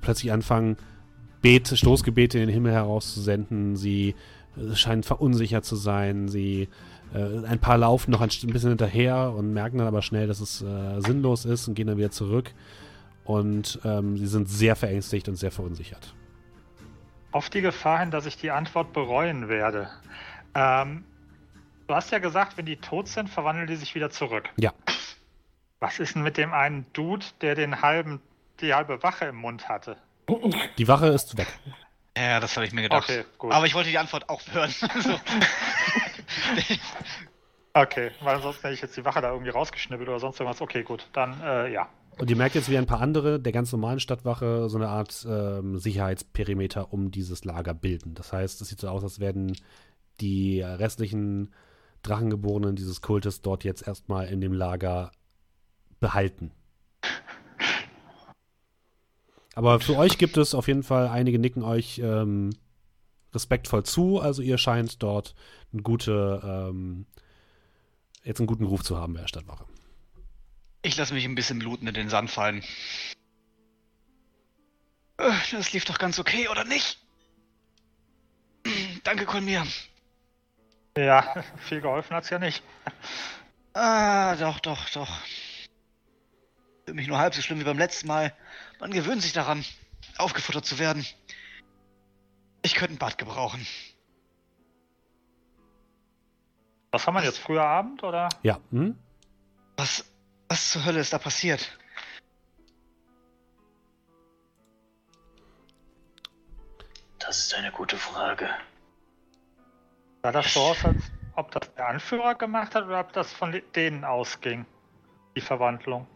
plötzlich 0.00 0.32
anfangen, 0.32 0.76
Bete, 1.42 1.76
Stoßgebete 1.76 2.38
in 2.38 2.46
den 2.46 2.54
Himmel 2.54 2.72
herauszusenden. 2.72 3.76
Sie 3.76 4.14
äh, 4.56 4.74
scheinen 4.74 5.02
verunsichert 5.02 5.64
zu 5.64 5.76
sein. 5.76 6.28
Sie, 6.28 6.68
äh, 7.14 7.46
ein 7.46 7.58
paar 7.60 7.78
laufen 7.78 8.10
noch 8.10 8.20
ein 8.20 8.30
ein 8.30 8.52
bisschen 8.52 8.70
hinterher 8.70 9.32
und 9.36 9.52
merken 9.52 9.78
dann 9.78 9.86
aber 9.86 10.02
schnell, 10.02 10.26
dass 10.26 10.40
es 10.40 10.62
äh, 10.62 11.00
sinnlos 11.00 11.44
ist 11.44 11.68
und 11.68 11.74
gehen 11.74 11.86
dann 11.86 11.98
wieder 11.98 12.10
zurück. 12.10 12.52
Und 13.24 13.80
ähm, 13.84 14.16
sie 14.16 14.26
sind 14.26 14.48
sehr 14.48 14.76
verängstigt 14.76 15.28
und 15.28 15.36
sehr 15.36 15.50
verunsichert. 15.50 16.14
Auf 17.32 17.50
die 17.50 17.60
Gefahr 17.60 18.00
hin, 18.00 18.10
dass 18.10 18.24
ich 18.24 18.36
die 18.36 18.50
Antwort 18.50 18.92
bereuen 18.92 19.48
werde. 19.48 19.88
Ähm, 20.54 21.04
du 21.86 21.94
hast 21.94 22.10
ja 22.12 22.18
gesagt, 22.18 22.56
wenn 22.56 22.66
die 22.66 22.76
tot 22.76 23.08
sind, 23.08 23.28
verwandeln 23.28 23.66
die 23.66 23.76
sich 23.76 23.94
wieder 23.94 24.10
zurück. 24.10 24.48
Ja. 24.56 24.72
Was 25.80 25.98
ist 25.98 26.14
denn 26.14 26.22
mit 26.22 26.36
dem 26.36 26.52
einen 26.52 26.86
Dude, 26.92 27.26
der 27.40 27.54
den 27.54 27.82
halben, 27.82 28.20
die 28.60 28.72
halbe 28.72 29.02
Wache 29.02 29.26
im 29.26 29.36
Mund 29.36 29.68
hatte? 29.68 29.96
Die 30.78 30.88
Wache 30.88 31.08
ist 31.08 31.36
weg. 31.36 31.48
Ja, 32.16 32.40
das 32.40 32.56
habe 32.56 32.66
ich 32.66 32.72
mir 32.72 32.82
gedacht. 32.82 33.04
Okay, 33.04 33.24
gut. 33.36 33.52
Aber 33.52 33.66
ich 33.66 33.74
wollte 33.74 33.90
die 33.90 33.98
Antwort 33.98 34.28
auch 34.28 34.40
hören. 34.52 34.74
Also, 34.94 35.20
Okay, 37.76 38.10
weil 38.22 38.40
sonst 38.40 38.62
hätte 38.62 38.72
ich 38.72 38.80
jetzt 38.80 38.96
die 38.96 39.04
Wache 39.04 39.20
da 39.20 39.30
irgendwie 39.30 39.50
rausgeschnippelt 39.50 40.08
oder 40.08 40.18
sonst 40.18 40.40
irgendwas. 40.40 40.62
Okay, 40.62 40.82
gut, 40.82 41.06
dann 41.12 41.38
äh, 41.42 41.70
ja. 41.70 41.90
Und 42.18 42.30
ihr 42.30 42.36
merkt 42.36 42.54
jetzt, 42.54 42.70
wie 42.70 42.78
ein 42.78 42.86
paar 42.86 43.02
andere 43.02 43.38
der 43.38 43.52
ganz 43.52 43.70
normalen 43.70 44.00
Stadtwache 44.00 44.70
so 44.70 44.78
eine 44.78 44.88
Art 44.88 45.26
ähm, 45.28 45.76
Sicherheitsperimeter 45.76 46.90
um 46.94 47.10
dieses 47.10 47.44
Lager 47.44 47.74
bilden. 47.74 48.14
Das 48.14 48.32
heißt, 48.32 48.62
es 48.62 48.68
sieht 48.68 48.80
so 48.80 48.88
aus, 48.88 49.02
als 49.02 49.20
werden 49.20 49.54
die 50.22 50.62
restlichen 50.62 51.52
Drachengeborenen 52.02 52.76
dieses 52.76 53.02
Kultes 53.02 53.42
dort 53.42 53.62
jetzt 53.64 53.86
erstmal 53.86 54.28
in 54.28 54.40
dem 54.40 54.54
Lager 54.54 55.10
behalten. 56.06 56.52
Aber 59.54 59.80
für 59.80 59.96
euch 59.96 60.18
gibt 60.18 60.36
es 60.36 60.54
auf 60.54 60.68
jeden 60.68 60.82
Fall, 60.84 61.08
einige 61.08 61.38
nicken 61.38 61.62
euch 61.64 61.98
ähm, 61.98 62.50
respektvoll 63.34 63.82
zu, 63.84 64.20
also 64.20 64.40
ihr 64.42 64.58
scheint 64.58 65.02
dort 65.02 65.34
eine 65.72 65.82
gute, 65.82 66.40
ähm, 66.44 67.06
jetzt 68.22 68.38
einen 68.38 68.46
guten 68.46 68.64
Ruf 68.66 68.82
zu 68.84 68.98
haben 68.98 69.14
bei 69.14 69.20
der 69.22 69.28
Stadtwache. 69.28 69.64
ich 70.82 70.96
lasse 70.96 71.14
mich 71.14 71.24
ein 71.24 71.34
bisschen 71.34 71.58
bluten 71.58 71.88
in 71.88 71.94
den 71.94 72.08
Sand 72.08 72.30
fallen. 72.30 72.62
Äh, 75.18 75.32
Das 75.50 75.72
lief 75.72 75.84
doch 75.86 75.98
ganz 75.98 76.18
okay, 76.20 76.48
oder 76.48 76.64
nicht? 76.64 76.98
Danke, 79.04 79.24
Kolmir. 79.24 79.66
Ja, 80.96 81.44
viel 81.68 81.80
geholfen 81.80 82.14
hat's 82.14 82.30
ja 82.30 82.38
nicht. 82.38 82.62
Ah, 83.72 84.36
doch, 84.36 84.60
doch, 84.60 84.88
doch. 84.90 85.10
Für 86.86 86.94
mich 86.94 87.08
nur 87.08 87.18
halb 87.18 87.34
so 87.34 87.42
schlimm 87.42 87.58
wie 87.58 87.64
beim 87.64 87.78
letzten 87.78 88.06
Mal. 88.06 88.32
Man 88.78 88.92
gewöhnt 88.92 89.20
sich 89.20 89.32
daran, 89.32 89.64
aufgefuttert 90.18 90.64
zu 90.64 90.78
werden. 90.78 91.04
Ich 92.62 92.74
könnte 92.74 92.94
ein 92.94 92.98
Bad 92.98 93.18
gebrauchen. 93.18 93.66
Was 96.92 97.04
haben 97.06 97.14
wir 97.14 97.24
jetzt? 97.24 97.38
Früher 97.38 97.64
Abend 97.64 98.04
oder? 98.04 98.28
Ja, 98.42 98.60
hm? 98.70 98.96
Was, 99.76 100.04
was 100.48 100.70
zur 100.70 100.84
Hölle 100.84 101.00
ist 101.00 101.12
da 101.12 101.18
passiert? 101.18 101.76
Das 107.18 107.40
ist 107.40 107.54
eine 107.54 107.72
gute 107.72 107.96
Frage. 107.96 108.48
Sah 110.22 110.30
das 110.30 110.54
so 110.54 110.60
aus, 110.60 110.84
als 110.84 111.02
ob 111.34 111.50
das 111.50 111.74
der 111.74 111.88
Anführer 111.88 112.36
gemacht 112.36 112.76
hat 112.76 112.84
oder 112.84 113.00
ob 113.00 113.12
das 113.12 113.32
von 113.32 113.60
denen 113.74 114.04
ausging? 114.04 114.64
Die 115.34 115.40
Verwandlung. 115.40 116.06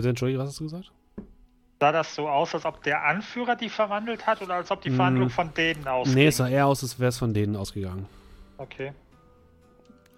Bitte 0.00 0.08
entschuldige, 0.10 0.38
was 0.40 0.48
hast 0.48 0.60
du 0.60 0.64
gesagt? 0.64 0.92
Sah 1.80 1.92
das 1.92 2.14
so 2.14 2.28
aus, 2.28 2.54
als 2.54 2.64
ob 2.66 2.82
der 2.82 3.04
Anführer 3.04 3.56
die 3.56 3.68
verwandelt 3.70 4.26
hat 4.26 4.42
oder 4.42 4.54
als 4.54 4.70
ob 4.70 4.82
die 4.82 4.90
Verwandlung 4.90 5.28
Mm. 5.28 5.30
von 5.30 5.54
denen 5.54 5.86
ausging? 5.88 6.14
Nee, 6.14 6.26
es 6.26 6.36
sah 6.36 6.48
eher 6.48 6.66
aus, 6.66 6.82
als 6.82 6.98
wäre 6.98 7.08
es 7.08 7.18
von 7.18 7.32
denen 7.32 7.56
ausgegangen. 7.56 8.06
Okay. 8.58 8.92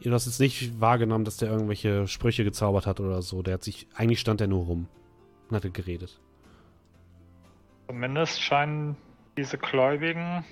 Ihr 0.01 0.13
hast 0.13 0.27
jetzt 0.27 0.41
nicht 0.41 0.81
wahrgenommen, 0.81 1.25
dass 1.25 1.37
der 1.37 1.49
irgendwelche 1.51 2.09
Sprüche 2.09 2.43
gezaubert 2.43 2.87
hat 2.87 2.99
oder 2.99 3.23
so. 3.23 3.43
Der 3.43 3.55
hat 3.55 3.63
sich, 3.63 3.87
eigentlich 3.95 4.19
stand 4.19 4.41
er 4.41 4.49
nur 4.49 4.65
rum 4.65 4.89
und 5.49 5.57
hatte 5.57 5.71
geredet. 5.71 6.19
Zumindest 7.87 8.43
scheinen 8.43 8.97
diese 9.37 9.59
Gläubigen 9.59 10.45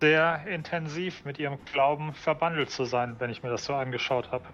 sehr 0.00 0.46
intensiv 0.46 1.24
mit 1.24 1.40
ihrem 1.40 1.58
Glauben 1.72 2.12
verbandelt 2.14 2.70
zu 2.70 2.84
sein, 2.84 3.16
wenn 3.18 3.30
ich 3.30 3.42
mir 3.42 3.50
das 3.50 3.64
so 3.64 3.74
angeschaut 3.74 4.30
habe. 4.30 4.44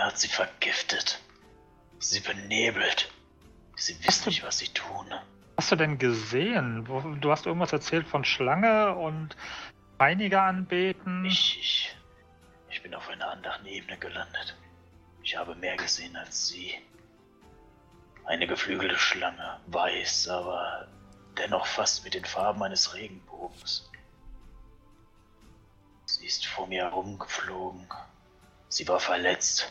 Er 0.00 0.06
hat 0.06 0.18
sie 0.18 0.28
vergiftet. 0.28 1.20
Sie 1.98 2.20
benebelt. 2.20 3.12
Sie 3.76 4.02
wissen 4.06 4.30
nicht, 4.30 4.42
was 4.42 4.56
sie 4.56 4.68
tun. 4.68 5.12
Hast 5.58 5.72
du 5.72 5.76
denn 5.76 5.98
gesehen? 5.98 6.86
Du 6.86 7.30
hast 7.30 7.44
irgendwas 7.44 7.74
erzählt 7.74 8.08
von 8.08 8.24
Schlange 8.24 8.94
und 8.96 9.36
Peiniger 9.98 10.40
anbeten. 10.40 11.26
Ich, 11.26 11.58
ich, 11.60 11.96
ich 12.70 12.82
bin 12.82 12.94
auf 12.94 13.10
einer 13.10 13.28
anderen 13.28 13.66
Ebene 13.66 13.98
gelandet. 13.98 14.56
Ich 15.22 15.36
habe 15.36 15.54
mehr 15.54 15.76
gesehen 15.76 16.16
als 16.16 16.48
sie. 16.48 16.72
Eine 18.24 18.46
geflügelte 18.46 18.98
Schlange, 18.98 19.60
weiß, 19.66 20.28
aber 20.28 20.88
dennoch 21.36 21.66
fast 21.66 22.04
mit 22.04 22.14
den 22.14 22.24
Farben 22.24 22.62
eines 22.62 22.94
Regenbogens. 22.94 23.90
Sie 26.06 26.24
ist 26.24 26.46
vor 26.46 26.68
mir 26.68 26.84
herumgeflogen. 26.84 27.86
Sie 28.70 28.88
war 28.88 28.98
verletzt. 28.98 29.70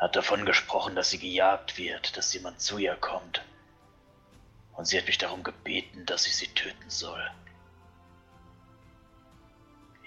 Hat 0.00 0.16
davon 0.16 0.46
gesprochen, 0.46 0.96
dass 0.96 1.10
sie 1.10 1.18
gejagt 1.18 1.76
wird, 1.76 2.16
dass 2.16 2.32
jemand 2.32 2.58
zu 2.58 2.78
ihr 2.78 2.96
kommt. 2.96 3.42
Und 4.72 4.86
sie 4.86 4.96
hat 4.96 5.06
mich 5.06 5.18
darum 5.18 5.42
gebeten, 5.42 6.06
dass 6.06 6.26
ich 6.26 6.34
sie 6.34 6.48
töten 6.54 6.88
soll. 6.88 7.30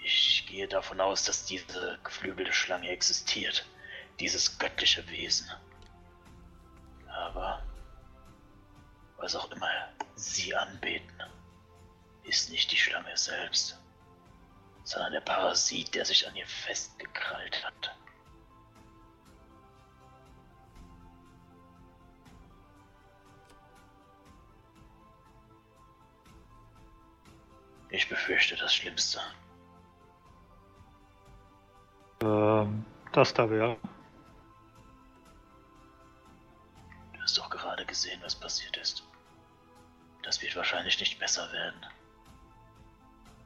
Ich 0.02 0.46
gehe 0.48 0.66
davon 0.66 1.00
aus, 1.00 1.22
dass 1.22 1.46
diese 1.46 2.00
geflügelte 2.02 2.52
Schlange 2.52 2.88
existiert. 2.88 3.66
Dieses 4.18 4.58
göttliche 4.58 5.08
Wesen. 5.10 5.48
Aber 7.06 7.62
was 9.16 9.36
auch 9.36 9.48
immer 9.52 9.70
sie 10.16 10.56
anbeten, 10.56 11.22
ist 12.24 12.50
nicht 12.50 12.72
die 12.72 12.76
Schlange 12.76 13.16
selbst, 13.16 13.78
sondern 14.82 15.12
der 15.12 15.20
Parasit, 15.20 15.94
der 15.94 16.04
sich 16.04 16.26
an 16.26 16.34
ihr 16.34 16.48
festgekrallt 16.48 17.64
hat. 17.64 17.96
Ich 27.94 28.08
befürchte 28.08 28.56
das 28.56 28.74
Schlimmste. 28.74 29.20
Ähm, 32.22 32.84
das 33.12 33.32
da 33.32 33.48
wäre. 33.48 33.76
Du 37.12 37.20
hast 37.22 37.38
doch 37.38 37.48
gerade 37.48 37.86
gesehen, 37.86 38.20
was 38.24 38.34
passiert 38.34 38.76
ist. 38.78 39.04
Das 40.24 40.42
wird 40.42 40.56
wahrscheinlich 40.56 40.98
nicht 40.98 41.20
besser 41.20 41.52
werden. 41.52 41.86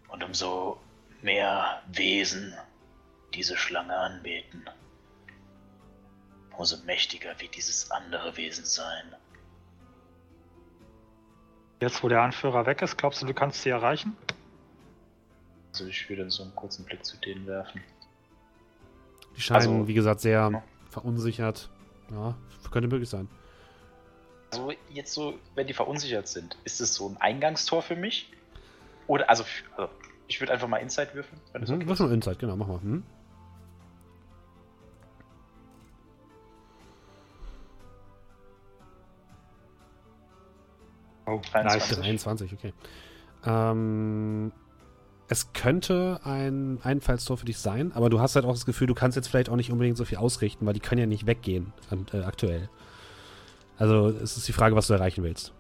Und 0.08 0.24
umso 0.24 0.80
mehr 1.20 1.82
Wesen 1.88 2.56
diese 3.34 3.58
Schlange 3.58 3.94
anbeten, 3.94 4.64
umso 6.56 6.78
mächtiger 6.84 7.38
wird 7.38 7.54
dieses 7.54 7.90
andere 7.90 8.34
Wesen 8.38 8.64
sein. 8.64 9.14
Jetzt, 11.80 12.02
wo 12.02 12.08
der 12.08 12.22
Anführer 12.22 12.64
weg 12.64 12.80
ist, 12.80 12.96
glaubst 12.96 13.20
du, 13.20 13.26
du 13.26 13.34
kannst 13.34 13.62
sie 13.62 13.68
erreichen? 13.68 14.16
Also 15.78 15.88
ich 15.90 16.08
würde 16.08 16.28
so 16.28 16.42
einen 16.42 16.52
kurzen 16.56 16.84
Blick 16.84 17.04
zu 17.04 17.16
denen 17.18 17.46
werfen. 17.46 17.80
Die 19.36 19.40
scheinen, 19.40 19.56
Also- 19.76 19.86
wie 19.86 19.94
gesagt, 19.94 20.18
sehr 20.20 20.50
Ja. 20.52 20.62
verunsichert. 20.90 21.70
Ja, 22.10 22.36
könnte 22.72 22.88
möglich 22.88 23.08
sein. 23.08 23.28
Also 24.50 24.72
jetzt 24.90 25.12
so, 25.12 25.38
wenn 25.54 25.68
die 25.68 25.74
verunsichert 25.74 26.26
sind, 26.26 26.56
ist 26.64 26.80
es 26.80 26.94
so 26.96 27.08
ein 27.08 27.16
Eingangstor 27.18 27.82
für 27.82 27.94
mich? 27.94 28.32
Oder, 29.06 29.30
also, 29.30 29.44
also 29.76 29.92
ich 30.26 30.40
würde 30.40 30.52
einfach 30.52 30.66
mal 30.66 30.78
Insight 30.78 31.14
würfeln, 31.14 31.40
wenn 31.52 31.60
das 31.60 31.70
Mhm, 31.70 31.86
okay 31.86 32.00
nur 32.00 32.10
Insight, 32.10 32.40
genau, 32.40 32.56
mach 32.56 32.66
mal. 32.66 32.80
Hm? 32.80 33.04
Oh, 41.26 41.40
23. 41.52 41.98
23, 41.98 42.52
okay. 42.54 42.72
Ähm, 43.44 44.50
es 45.28 45.52
könnte 45.52 46.20
ein 46.24 46.78
Einfallstor 46.82 47.36
für 47.36 47.44
dich 47.44 47.58
sein, 47.58 47.92
aber 47.94 48.08
du 48.08 48.20
hast 48.20 48.34
halt 48.34 48.46
auch 48.46 48.52
das 48.52 48.64
Gefühl, 48.66 48.86
du 48.86 48.94
kannst 48.94 49.16
jetzt 49.16 49.28
vielleicht 49.28 49.50
auch 49.50 49.56
nicht 49.56 49.70
unbedingt 49.70 49.96
so 49.98 50.04
viel 50.04 50.18
ausrichten, 50.18 50.64
weil 50.66 50.72
die 50.74 50.80
können 50.80 51.00
ja 51.00 51.06
nicht 51.06 51.26
weggehen 51.26 51.72
an, 51.90 52.06
äh, 52.12 52.22
aktuell. 52.24 52.68
Also 53.76 54.08
es 54.08 54.36
ist 54.36 54.48
die 54.48 54.52
Frage, 54.52 54.74
was 54.74 54.86
du 54.86 54.94
erreichen 54.94 55.22
willst. 55.22 55.52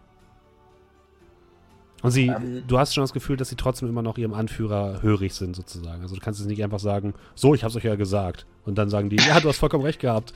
Und 2.02 2.12
sie, 2.12 2.28
Ähm. 2.28 2.64
du 2.66 2.78
hast 2.78 2.94
schon 2.94 3.02
das 3.02 3.12
Gefühl, 3.12 3.36
dass 3.36 3.48
sie 3.48 3.56
trotzdem 3.56 3.88
immer 3.88 4.02
noch 4.02 4.18
ihrem 4.18 4.32
Anführer 4.32 5.02
hörig 5.02 5.34
sind, 5.34 5.54
sozusagen. 5.54 6.02
Also 6.02 6.14
du 6.14 6.20
kannst 6.20 6.40
jetzt 6.40 6.48
nicht 6.48 6.62
einfach 6.62 6.78
sagen, 6.78 7.14
so, 7.34 7.54
ich 7.54 7.64
hab's 7.64 7.76
euch 7.76 7.84
ja 7.84 7.96
gesagt. 7.96 8.46
Und 8.64 8.76
dann 8.76 8.88
sagen 8.88 9.10
die, 9.10 9.16
ja, 9.16 9.40
du 9.40 9.48
hast 9.48 9.58
vollkommen 9.58 9.84
recht 9.84 10.00
gehabt. 10.00 10.32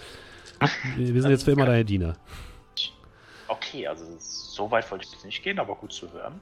Wir 0.97 1.15
wir 1.15 1.23
sind 1.23 1.31
jetzt 1.31 1.45
für 1.45 1.53
immer 1.53 1.67
deine 1.67 1.85
Diener. 1.85 2.17
Okay, 3.49 3.87
also 3.87 4.05
so 4.19 4.71
weit 4.71 4.91
wollte 4.91 5.05
ich 5.07 5.13
jetzt 5.13 5.25
nicht 5.25 5.43
gehen, 5.43 5.59
aber 5.59 5.75
gut 5.75 5.93
zu 5.93 6.11
hören. 6.13 6.35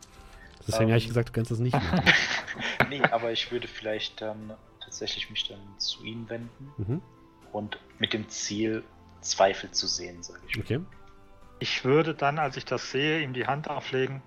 Deswegen 0.66 0.84
Ähm. 0.84 0.90
habe 0.90 0.98
ich 0.98 1.08
gesagt, 1.08 1.28
du 1.30 1.32
kannst 1.32 1.50
das 1.50 1.58
nicht 1.58 1.72
machen. 1.74 2.02
nee, 2.88 3.02
aber 3.02 3.32
ich 3.32 3.50
würde 3.50 3.66
vielleicht 3.68 4.20
dann 4.20 4.52
tatsächlich 4.84 5.30
mich 5.30 5.48
dann 5.48 5.60
zu 5.78 6.04
ihnen 6.04 6.28
wenden 6.28 6.72
Mhm. 6.76 7.02
und 7.52 7.78
mit 7.98 8.12
dem 8.12 8.28
Ziel, 8.28 8.82
Zweifel 9.20 9.70
zu 9.70 9.86
sehen, 9.86 10.22
sage 10.22 10.40
ich. 10.48 10.58
Okay. 10.58 10.80
Ich 11.58 11.84
würde 11.84 12.14
dann, 12.14 12.38
als 12.38 12.56
ich 12.56 12.64
das 12.64 12.90
sehe, 12.90 13.20
ihm 13.20 13.34
die 13.34 13.46
Hand 13.46 13.68
auflegen. 13.68 14.22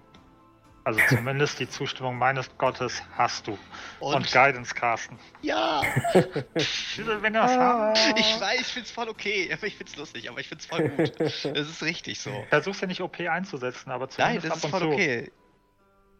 Also 0.86 1.00
zumindest 1.10 1.60
die 1.60 1.68
Zustimmung 1.70 2.18
meines 2.18 2.56
Gottes 2.58 3.02
hast 3.18 3.48
du. 3.48 3.58
Und, 4.00 4.16
Und, 4.16 4.32
Guidance, 4.32 4.76
Carsten. 4.76 5.18
ja, 5.42 5.82
Wenn 7.22 7.34
das 7.34 7.52
haben. 7.58 7.96
ich 8.18 8.40
weiß, 8.40 8.60
ich 8.62 8.68
find's 8.68 8.92
voll 8.92 9.08
okay. 9.10 9.50
Ich 9.64 9.76
find's 9.78 9.96
lustig, 9.96 10.30
aber 10.30 10.40
ich 10.42 10.48
find's 10.50 10.66
voll 10.66 10.90
gut. 10.90 11.14
Das 11.20 11.46
ist 11.46 11.82
richtig 11.84 12.20
so. 12.20 12.32
Versuch's 12.50 12.82
ja 12.82 12.88
nicht 12.88 13.02
OP 13.02 13.20
einzusetzen, 13.22 13.92
aber 13.92 14.08
Nein, 14.18 14.42
zumindest 14.42 14.46
das 14.50 14.58
ist 14.58 14.66
ab 14.66 14.74
und 14.74 14.80
voll 14.80 14.90
zu. 14.90 14.94
okay. 14.94 15.32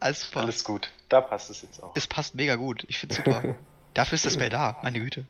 Alles 0.03 0.23
super. 0.23 0.41
Alles 0.41 0.65
gut. 0.65 0.91
Da 1.07 1.21
passt 1.21 1.49
es 1.49 1.61
jetzt 1.61 1.81
auch. 1.81 1.95
Es 1.95 2.07
passt 2.07 2.35
mega 2.35 2.57
gut. 2.57 2.84
Ich 2.89 2.97
find's 2.97 3.15
super. 3.15 3.55
Dafür 3.93 4.15
ist 4.15 4.25
das 4.25 4.34
Spell 4.34 4.49
da, 4.49 4.77
meine 4.84 4.99
Güte. 4.99 5.25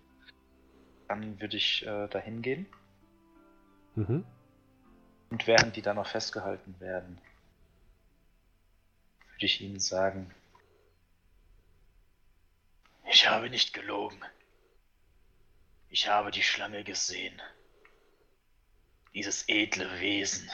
Dann 1.07 1.39
würde 1.39 1.57
ich 1.57 1.85
äh, 1.85 2.07
dahin 2.07 2.41
gehen. 2.41 2.65
Mhm. 3.93 4.25
Und 5.29 5.45
während 5.45 5.75
die 5.75 5.83
da 5.83 5.93
noch 5.93 6.07
festgehalten 6.07 6.79
werden, 6.79 7.19
würde 9.33 9.45
ich 9.45 9.61
ihnen 9.61 9.79
sagen, 9.79 10.33
ich 13.11 13.29
habe 13.29 13.51
nicht 13.51 13.73
gelogen. 13.73 14.23
Ich 15.89 16.07
habe 16.07 16.31
die 16.31 16.41
Schlange 16.41 16.83
gesehen. 16.83 17.39
Dieses 19.13 19.47
edle 19.47 19.99
Wesen, 19.99 20.49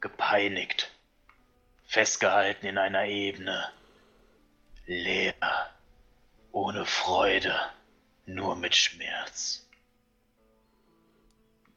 gepeinigt, 0.00 0.95
festgehalten 1.86 2.66
in 2.66 2.78
einer 2.78 3.06
Ebene, 3.06 3.72
leer, 4.86 5.34
ohne 6.52 6.84
Freude, 6.84 7.54
nur 8.26 8.56
mit 8.56 8.74
Schmerz. 8.74 9.66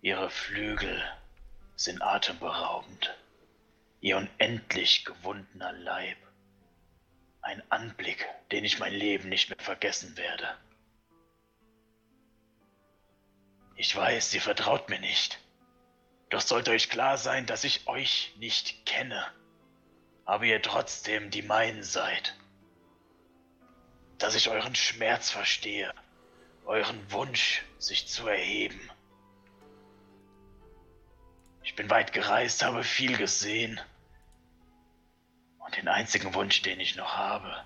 Ihre 0.01 0.29
Flügel 0.29 1.03
sind 1.75 2.01
atemberaubend. 2.01 3.15
Ihr 4.01 4.17
unendlich 4.17 5.05
gewundener 5.05 5.73
Leib. 5.73 6.17
Ein 7.41 7.61
Anblick, 7.69 8.25
den 8.51 8.63
ich 8.63 8.79
mein 8.79 8.93
Leben 8.93 9.29
nicht 9.29 9.49
mehr 9.49 9.59
vergessen 9.59 10.17
werde. 10.17 10.57
Ich 13.75 13.95
weiß, 13.95 14.33
ihr 14.33 14.41
vertraut 14.41 14.89
mir 14.89 14.99
nicht. 14.99 15.39
Doch 16.29 16.41
sollte 16.41 16.71
euch 16.71 16.89
klar 16.89 17.17
sein, 17.17 17.45
dass 17.45 17.63
ich 17.63 17.87
euch 17.87 18.33
nicht 18.37 18.85
kenne. 18.85 19.25
Aber 20.29 20.43
ihr 20.43 20.61
trotzdem 20.61 21.31
die 21.31 21.41
meinen 21.41 21.81
seid. 21.81 22.35
Dass 24.19 24.35
ich 24.35 24.47
euren 24.51 24.75
Schmerz 24.75 25.31
verstehe. 25.31 25.91
Euren 26.65 27.11
Wunsch, 27.11 27.63
sich 27.79 28.07
zu 28.07 28.27
erheben. 28.27 28.79
Ich 31.63 31.75
bin 31.75 31.89
weit 31.89 32.13
gereist, 32.13 32.63
habe 32.63 32.83
viel 32.83 33.17
gesehen. 33.17 33.81
Und 35.57 35.75
den 35.75 35.87
einzigen 35.87 36.35
Wunsch, 36.35 36.61
den 36.61 36.79
ich 36.79 36.95
noch 36.95 37.17
habe, 37.17 37.65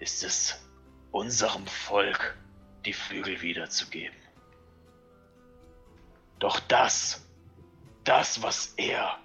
ist 0.00 0.24
es, 0.24 0.60
unserem 1.12 1.68
Volk 1.68 2.36
die 2.84 2.92
Flügel 2.92 3.42
wiederzugeben. 3.42 4.18
Doch 6.40 6.58
das, 6.58 7.24
das, 8.02 8.42
was 8.42 8.74
er 8.76 9.20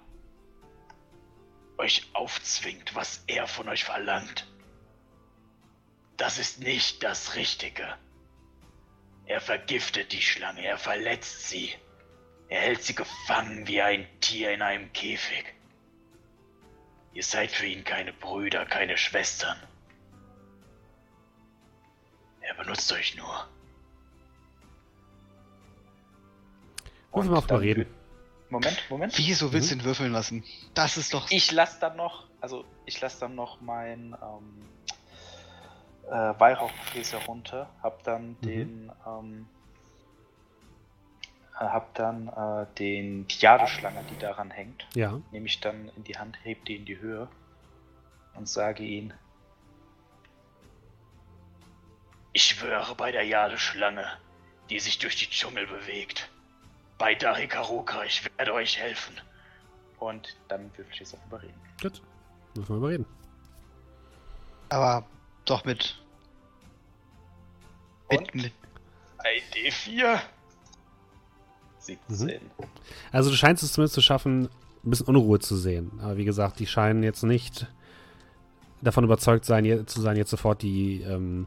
euch 1.80 2.08
aufzwingt, 2.12 2.94
was 2.94 3.24
er 3.26 3.46
von 3.46 3.68
euch 3.68 3.84
verlangt, 3.84 4.46
das 6.16 6.38
ist 6.38 6.60
nicht 6.60 7.02
das 7.02 7.34
Richtige. 7.34 7.96
Er 9.26 9.40
vergiftet 9.40 10.12
die 10.12 10.20
Schlange, 10.20 10.62
er 10.64 10.76
verletzt 10.76 11.48
sie. 11.48 11.74
Er 12.48 12.60
hält 12.60 12.82
sie 12.82 12.94
gefangen 12.94 13.66
wie 13.66 13.80
ein 13.80 14.06
Tier 14.20 14.52
in 14.52 14.60
einem 14.60 14.92
Käfig. 14.92 15.54
Ihr 17.12 17.22
seid 17.22 17.50
für 17.50 17.66
ihn 17.66 17.84
keine 17.84 18.12
Brüder, 18.12 18.66
keine 18.66 18.98
Schwestern. 18.98 19.56
Er 22.40 22.54
benutzt 22.54 22.92
euch 22.92 23.16
nur. 23.16 23.48
Lass 27.14 27.26
mal 27.26 27.36
auf 27.38 27.46
mal 27.46 27.60
reden. 27.60 27.86
Moment, 28.50 28.82
Moment. 28.90 29.16
Wieso 29.16 29.52
willst 29.52 29.70
du 29.70 29.76
ihn 29.76 29.84
würfeln 29.84 30.12
lassen? 30.12 30.44
Das 30.74 30.96
ist 30.96 31.14
doch. 31.14 31.30
Ich 31.30 31.52
lasse 31.52 31.78
dann 31.80 31.96
noch, 31.96 32.28
also 32.40 32.64
ich 32.84 33.00
lasse 33.00 33.20
dann 33.20 33.34
noch 33.36 33.60
mein 33.60 34.16
ähm, 34.20 34.64
äh, 36.08 36.38
Weihrauchgefäß 36.40 37.12
herunter, 37.12 37.70
hab 37.82 38.02
dann 38.02 38.36
den, 38.40 38.90
ähm, 39.06 39.46
äh, 41.54 41.64
hab 41.64 41.94
dann 41.94 42.26
äh, 42.28 42.66
den 42.76 43.28
die 43.28 43.38
Jadeschlange, 43.38 44.02
die 44.10 44.18
daran 44.18 44.50
hängt, 44.50 44.86
Ja. 44.94 45.20
nehme 45.30 45.46
ich 45.46 45.60
dann 45.60 45.88
in 45.96 46.02
die 46.02 46.18
Hand, 46.18 46.36
heb 46.42 46.64
die 46.64 46.74
in 46.76 46.84
die 46.84 46.98
Höhe 46.98 47.28
und 48.34 48.48
sage 48.48 48.82
ihn: 48.82 49.14
Ich 52.32 52.44
schwöre 52.44 52.94
bei 52.96 53.12
der 53.12 53.22
Jadeschlange, 53.24 54.06
die 54.70 54.80
sich 54.80 54.98
durch 54.98 55.16
die 55.16 55.28
Dschungel 55.30 55.66
bewegt. 55.68 56.30
Bei 57.00 57.14
Darikaruka, 57.14 58.04
ich 58.04 58.28
werde 58.36 58.52
euch 58.52 58.78
helfen. 58.78 59.14
Und 59.98 60.36
dann 60.48 60.70
würfel 60.76 60.92
ich 60.92 61.00
jetzt 61.00 61.14
auf 61.14 61.20
Überreden. 61.26 61.54
Gut. 61.80 62.02
Müssen 62.54 62.68
wir 62.68 62.76
überreden. 62.76 63.06
Aber 64.68 65.06
doch 65.46 65.64
mit. 65.64 65.98
Und? 68.10 68.34
mit 68.34 68.52
Ein 69.16 69.40
D4. 69.54 70.20
17. 71.78 72.38
Also 73.12 73.30
du 73.30 73.36
scheinst 73.36 73.62
es 73.62 73.72
zumindest 73.72 73.94
zu 73.94 74.02
schaffen, 74.02 74.50
ein 74.84 74.90
bisschen 74.90 75.06
Unruhe 75.06 75.38
zu 75.38 75.56
sehen. 75.56 75.98
Aber 76.02 76.18
wie 76.18 76.26
gesagt, 76.26 76.58
die 76.58 76.66
scheinen 76.66 77.02
jetzt 77.02 77.22
nicht 77.22 77.66
davon 78.82 79.04
überzeugt 79.04 79.46
sein, 79.46 79.86
zu 79.86 80.02
sein, 80.02 80.18
jetzt 80.18 80.30
sofort 80.30 80.60
die 80.60 81.00
ähm, 81.00 81.46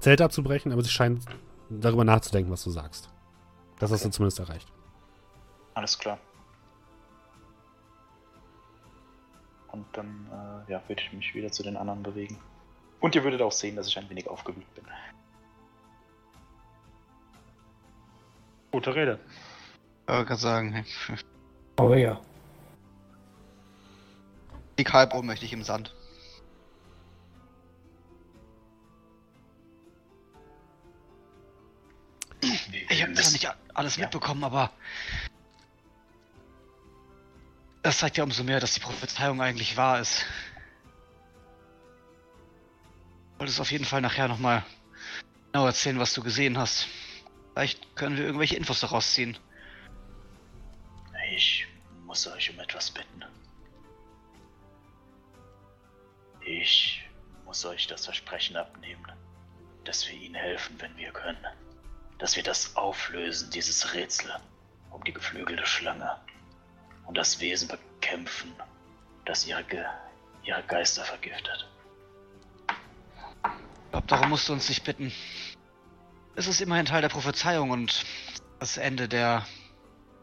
Zelte 0.00 0.24
abzubrechen, 0.24 0.72
aber 0.72 0.82
sie 0.82 0.88
scheinen 0.88 1.20
darüber 1.68 2.04
nachzudenken, 2.04 2.50
was 2.50 2.64
du 2.64 2.70
sagst. 2.70 3.11
Das 3.78 3.90
hast 3.90 4.02
du 4.04 4.08
Okay. 4.08 4.14
zumindest 4.14 4.38
erreicht. 4.40 4.72
Alles 5.74 5.98
klar. 5.98 6.18
Und 9.72 9.86
dann 9.96 10.64
äh, 10.68 10.72
ja, 10.72 10.82
würde 10.88 11.02
ich 11.02 11.12
mich 11.12 11.34
wieder 11.34 11.50
zu 11.50 11.62
den 11.62 11.76
anderen 11.76 12.02
bewegen. 12.02 12.38
Und 13.00 13.14
ihr 13.14 13.24
würdet 13.24 13.40
auch 13.42 13.52
sehen, 13.52 13.74
dass 13.74 13.88
ich 13.88 13.98
ein 13.98 14.08
wenig 14.10 14.28
aufgewühlt 14.28 14.72
bin. 14.74 14.84
Gute 18.70 18.94
Rede. 18.94 19.18
Ich 20.06 20.12
wollte 20.12 20.26
gerade 20.26 20.40
sagen, 20.40 20.86
Oh 21.80 21.94
ja. 21.94 22.20
die 24.78 24.84
Kalbo 24.84 25.22
möchte 25.22 25.44
ich 25.46 25.52
im 25.52 25.62
Sand. 25.62 25.94
Ich 32.90 33.02
habe 33.02 33.12
zwar 33.14 33.32
nicht 33.32 33.48
a- 33.48 33.56
alles 33.74 33.96
Ja. 33.96 34.04
mitbekommen, 34.04 34.44
aber 34.44 34.70
das 37.82 37.98
zeigt 37.98 38.16
ja 38.16 38.24
umso 38.24 38.44
mehr, 38.44 38.60
dass 38.60 38.74
die 38.74 38.80
Prophezeiung 38.80 39.40
eigentlich 39.42 39.76
wahr 39.76 40.00
ist. 40.00 40.24
Du 43.34 43.40
wolltest 43.40 43.60
auf 43.60 43.72
jeden 43.72 43.84
Fall 43.84 44.00
nachher 44.00 44.28
nochmal 44.28 44.64
genau 45.52 45.66
erzählen, 45.66 45.98
was 45.98 46.14
du 46.14 46.22
gesehen 46.22 46.58
hast. 46.58 46.86
Vielleicht 47.52 47.96
können 47.96 48.16
wir 48.16 48.24
irgendwelche 48.24 48.56
Infos 48.56 48.80
daraus 48.80 49.12
ziehen. 49.12 49.36
Ich 51.32 51.66
muss 52.06 52.26
euch 52.26 52.50
um 52.50 52.60
etwas 52.60 52.90
bitten. 52.90 53.24
Ich 56.44 57.02
muss 57.44 57.64
euch 57.64 57.86
das 57.86 58.04
Versprechen 58.04 58.56
abnehmen, 58.56 59.06
dass 59.84 60.06
wir 60.08 60.14
ihnen 60.14 60.34
helfen, 60.34 60.76
wenn 60.80 60.96
wir 60.96 61.12
können. 61.12 61.46
Dass 62.18 62.36
wir 62.36 62.42
das 62.42 62.76
auflösen, 62.76 63.50
dieses 63.50 63.94
Rätsel 63.94 64.32
um 64.90 65.02
die 65.04 65.12
geflügelte 65.12 65.66
Schlange. 65.66 66.18
Und 67.06 67.16
das 67.16 67.40
Wesen 67.40 67.68
bekämpfen, 67.68 68.52
das 69.24 69.46
ihre, 69.46 69.64
Ge 69.64 69.84
ihre 70.44 70.62
Geister 70.62 71.04
vergiftet. 71.04 71.68
Ich 73.44 73.90
glaube, 73.90 74.06
darum 74.06 74.30
musst 74.30 74.48
du 74.48 74.52
uns 74.52 74.68
nicht 74.68 74.84
bitten. 74.84 75.12
Es 76.36 76.46
ist 76.46 76.60
immerhin 76.60 76.86
Teil 76.86 77.02
der 77.02 77.08
Prophezeiung 77.08 77.70
und 77.70 78.04
das 78.58 78.76
Ende 78.76 79.08
der 79.08 79.46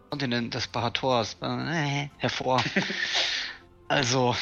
Kontinent 0.10 0.56
des 0.56 0.68
Bahators 0.68 1.38
äh, 1.42 2.10
hervor. 2.18 2.64
also, 3.88 4.36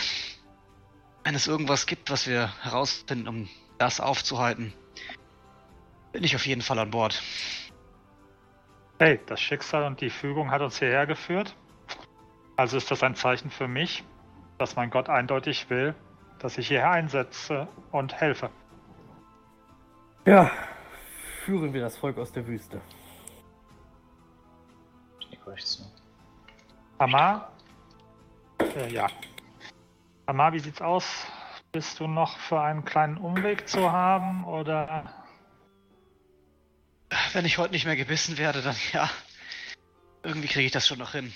wenn 1.24 1.36
es 1.36 1.48
irgendwas 1.48 1.86
gibt, 1.86 2.10
was 2.10 2.26
wir 2.26 2.54
herausfinden, 2.64 3.28
um 3.28 3.50
das 3.78 4.00
aufzuhalten, 4.00 4.74
bin 6.18 6.24
ich 6.24 6.36
auf 6.36 6.48
jeden 6.48 6.64
Fall 6.64 6.80
an 6.80 6.90
Bord. 6.90 7.22
Hey, 8.98 9.20
das 9.28 9.40
Schicksal 9.40 9.84
und 9.84 10.02
die 10.02 10.10
Fügung 10.10 10.50
hat 10.50 10.62
uns 10.62 10.80
hierher 10.80 11.06
geführt. 11.06 11.56
Also 12.56 12.76
ist 12.76 12.90
das 12.90 13.04
ein 13.04 13.14
Zeichen 13.14 13.52
für 13.52 13.68
mich, 13.68 14.04
dass 14.58 14.76
mein 14.76 14.90
Gott 14.90 15.10
eindeutig 15.10 15.70
will, 15.70 15.94
dass 16.40 16.58
ich 16.58 16.70
hierher 16.70 16.90
einsetze 16.90 17.68
und 17.92 18.20
helfe. 18.20 18.50
Ja, 20.26 20.50
führen 21.46 21.72
wir 21.72 21.82
das 21.82 21.96
Volk 21.96 22.18
aus 22.18 22.32
der 22.32 22.48
Wüste. 22.48 22.82
Ich 25.20 25.30
nicke 25.30 25.52
euch 25.52 25.64
zu. 25.64 25.84
Amar? 26.98 27.52
Äh, 28.76 28.92
ja. 28.92 29.06
Amar, 30.26 30.52
wie 30.52 30.60
sieht's 30.60 30.82
aus? 30.82 31.28
bist 31.72 32.00
du 32.00 32.08
noch 32.08 32.38
für 32.40 32.60
einen 32.60 32.86
kleinen 32.86 33.18
Umweg 33.18 33.68
zu 33.68 33.92
haben 33.92 34.46
oder 34.46 35.04
Wenn 37.34 37.46
ich 37.46 37.58
heute 37.58 37.74
nicht 37.74 37.86
mehr 37.86 37.96
gebissen 37.96 38.38
werde, 38.38 38.62
dann 38.62 38.76
ja. 38.94 39.10
Irgendwie 40.24 40.48
kriege 40.48 40.66
ich 40.66 40.72
das 40.72 40.88
schon 40.88 41.00
noch 41.00 41.14
hin. 41.14 41.34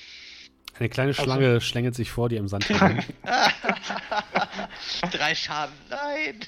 Eine 0.78 0.90
kleine 0.90 1.14
Schlange 1.14 1.62
schlängelt 1.62 1.96
sich 1.96 2.12
vor 2.12 2.30
dir 2.30 2.40
im 2.40 2.48
Sand. 2.48 2.68
Drei 5.12 5.36
Schaden. 5.36 5.74
Nein. 5.90 6.40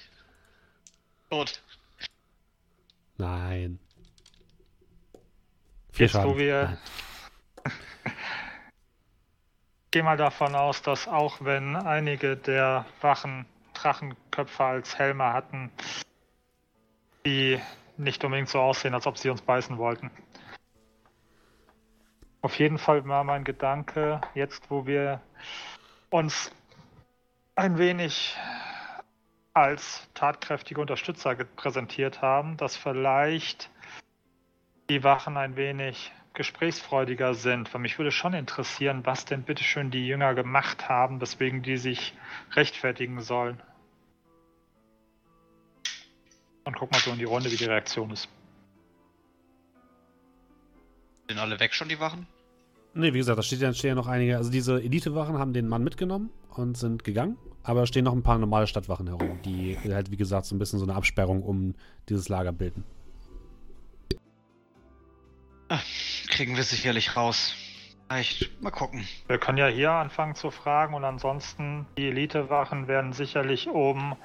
Tot. 1.30 1.62
Nein. 3.18 3.80
Vier 5.92 6.06
Jetzt, 6.08 6.16
wo 6.16 6.20
Schaden. 6.20 6.38
wir- 6.38 6.78
Nein. 7.64 7.66
gehe 9.92 10.04
mal 10.04 10.18
davon 10.18 10.56
aus, 10.56 10.82
dass 10.82 11.08
auch 11.08 11.38
wenn 11.42 11.76
einige 11.76 12.36
der 12.36 12.86
Wachen 13.02 13.46
Drachenköpfe 13.76 14.64
als 14.64 14.98
Helme 14.98 15.34
hatten, 15.34 15.72
die 17.26 17.60
nicht 17.98 18.24
unbedingt 18.24 18.50
so 18.50 18.60
aussehen, 18.60 18.94
als 18.94 19.08
ob 19.08 19.18
sie 19.18 19.30
uns 19.30 19.42
beißen 19.42 19.78
wollten. 19.78 20.12
Auf 22.42 22.60
jeden 22.60 22.78
Fall 22.78 23.08
war 23.08 23.24
mein 23.24 23.44
Gedanke, 23.44 24.20
jetzt 24.34 24.70
wo 24.70 24.86
wir 24.86 25.22
uns 26.10 26.52
ein 27.56 27.78
wenig 27.78 28.38
als 29.54 30.10
tatkräftige 30.14 30.82
Unterstützer 30.82 31.36
präsentiert 31.36 32.22
haben, 32.22 32.58
dass 32.58 32.76
vielleicht 32.76 33.70
die 34.90 35.04
Wachen 35.04 35.38
ein 35.38 35.56
wenig 35.56 36.12
gesprächsfreudiger 36.34 37.36
sind. 37.36 37.74
Weil 37.74 37.82
mich 37.82 37.98
würde 37.98 38.12
schon 38.12 38.34
interessieren, 38.34 39.06
was 39.06 39.26
denn 39.26 39.44
bitteschön 39.44 39.92
die 39.92 40.08
Jünger 40.08 40.34
gemacht 40.34 40.90
haben, 40.90 41.22
weswegen 41.22 41.62
die 41.62 41.78
sich 41.78 42.14
rechtfertigen 42.52 43.22
sollen. 43.22 43.62
Und 46.66 46.76
guck 46.76 46.92
mal 46.92 47.00
so 47.00 47.12
in 47.12 47.20
die 47.20 47.26
Runde, 47.26 47.52
wie 47.52 47.58
die 47.58 47.66
Reaktion 47.66 48.12
ist. 48.12 48.30
Sind 51.28 51.40
alle 51.40 51.60
weg 51.60 51.74
schon, 51.74 51.90
die 51.90 52.00
Wachen? 52.00 52.28
Nee, 52.94 53.14
wie 53.14 53.18
gesagt, 53.18 53.40
da 53.40 53.44
steht 53.44 53.60
ja, 53.60 53.74
stehen 53.74 53.90
ja 53.90 53.96
noch 53.96 54.08
einige. 54.08 54.38
Also 54.38 54.52
diese 54.52 54.82
Elitewachen 54.82 55.40
haben 55.40 55.54
den 55.54 55.68
Mann 55.68 55.84
mitgenommen 55.84 56.30
und 56.56 56.78
sind 56.78 57.04
gegangen. 57.04 57.38
Aber 57.64 57.82
da 57.82 57.88
stehen 57.88 58.04
noch 58.04 58.14
ein 58.14 58.24
paar 58.24 58.38
normale 58.38 58.68
Stadtwachen 58.68 59.08
herum, 59.08 59.42
die 59.44 59.78
halt, 59.78 60.12
wie 60.12 60.18
gesagt, 60.18 60.46
so 60.46 60.56
ein 60.56 60.60
bisschen 60.60 60.80
so 60.80 60.86
eine 60.86 60.96
Absperrung 60.96 61.44
um 61.44 61.76
dieses 62.10 62.30
Lager 62.30 62.52
bilden. 62.52 62.84
Kriegen 66.30 66.56
wir 66.56 66.64
sicherlich 66.64 67.16
raus. 67.16 67.56
Vielleicht. 68.10 68.62
Mal 68.62 68.70
gucken. 68.70 69.08
Wir 69.28 69.40
können 69.40 69.58
ja 69.58 69.68
hier 69.68 69.92
anfangen 69.92 70.36
zu 70.36 70.52
fragen 70.52 70.94
und 70.94 71.04
ansonsten 71.04 71.88
die 71.98 72.10
Elitewachen 72.10 72.88
werden 72.88 73.12
sicherlich 73.12 73.68
oben 73.70 74.16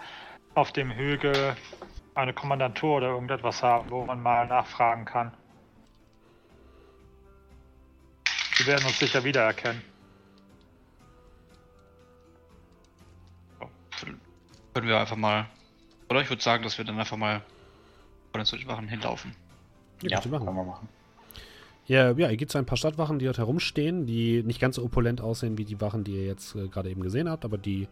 auf 0.55 0.73
dem 0.73 0.90
Hügel 0.90 1.56
eine 2.18 2.32
Kommandantur 2.32 2.96
oder 2.96 3.08
irgendetwas 3.10 3.62
haben, 3.62 3.90
wo 3.90 4.04
man 4.04 4.20
mal 4.22 4.46
nachfragen 4.46 5.04
kann. 5.04 5.32
Die 8.58 8.66
werden 8.66 8.84
uns 8.86 8.98
sicher 8.98 9.22
wiedererkennen. 9.22 9.82
Können 14.74 14.88
wir 14.88 14.98
einfach 14.98 15.16
mal. 15.16 15.46
Oder 16.08 16.20
ich 16.22 16.28
würde 16.30 16.42
sagen, 16.42 16.62
dass 16.62 16.78
wir 16.78 16.84
dann 16.84 16.98
einfach 16.98 17.16
mal 17.16 17.42
von 18.32 18.40
den 18.40 18.46
Switchwachen 18.46 18.88
hinlaufen. 18.88 19.34
Ja, 20.02 20.10
Ja, 20.10 20.16
ihr 20.18 20.22
können 20.22 20.44
machen. 20.44 20.56
wir 20.56 20.64
machen. 20.64 20.88
Ja, 21.86 22.10
ja, 22.10 22.28
hier 22.28 22.36
gibt 22.36 22.50
es 22.50 22.56
ein 22.56 22.66
paar 22.66 22.76
Stadtwachen, 22.76 23.18
die 23.18 23.24
dort 23.24 23.38
herumstehen, 23.38 24.06
die 24.06 24.42
nicht 24.42 24.60
ganz 24.60 24.76
so 24.76 24.84
opulent 24.84 25.20
aussehen 25.20 25.56
wie 25.56 25.64
die 25.64 25.80
Wachen, 25.80 26.04
die 26.04 26.16
ihr 26.16 26.26
jetzt 26.26 26.54
äh, 26.54 26.68
gerade 26.68 26.90
eben 26.90 27.00
gesehen 27.02 27.30
habt, 27.30 27.44
aber 27.44 27.56
die 27.58 27.88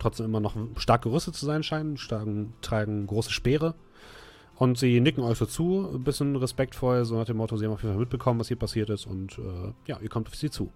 trotzdem 0.00 0.26
immer 0.26 0.40
noch 0.40 0.56
stark 0.76 1.02
gerüstet 1.02 1.36
zu 1.36 1.46
sein 1.46 1.62
scheinen, 1.62 1.96
starken, 1.96 2.52
tragen 2.62 3.06
große 3.06 3.30
Speere. 3.30 3.74
Und 4.56 4.76
sie 4.78 5.00
nicken 5.00 5.22
euch 5.24 5.38
so 5.38 5.46
zu, 5.46 5.90
ein 5.94 6.04
bisschen 6.04 6.36
respektvoll, 6.36 7.04
so 7.06 7.16
nach 7.16 7.24
dem 7.24 7.38
Motto, 7.38 7.56
sie 7.56 7.64
haben 7.64 7.72
auf 7.72 7.82
jeden 7.82 7.94
Fall 7.94 8.00
mitbekommen, 8.00 8.38
was 8.40 8.48
hier 8.48 8.58
passiert 8.58 8.90
ist 8.90 9.06
und 9.06 9.38
äh, 9.38 9.72
ja, 9.86 9.98
ihr 10.00 10.10
kommt 10.10 10.28
auf 10.28 10.34
sie 10.34 10.50
zu. 10.50 10.70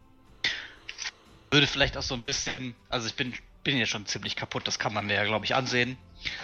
Würde 1.51 1.67
vielleicht 1.67 1.97
auch 1.97 2.03
so 2.03 2.15
ein 2.15 2.23
bisschen. 2.23 2.75
Also 2.89 3.07
ich 3.07 3.15
bin, 3.15 3.35
bin 3.63 3.77
ja 3.77 3.87
schon 3.87 4.07
ziemlich 4.07 4.37
kaputt, 4.37 4.67
das 4.67 4.79
kann 4.79 4.95
man 4.95 5.07
mir 5.07 5.15
ja, 5.15 5.25
glaube 5.25 5.45
ich, 5.45 5.55
ansehen. 5.55 5.97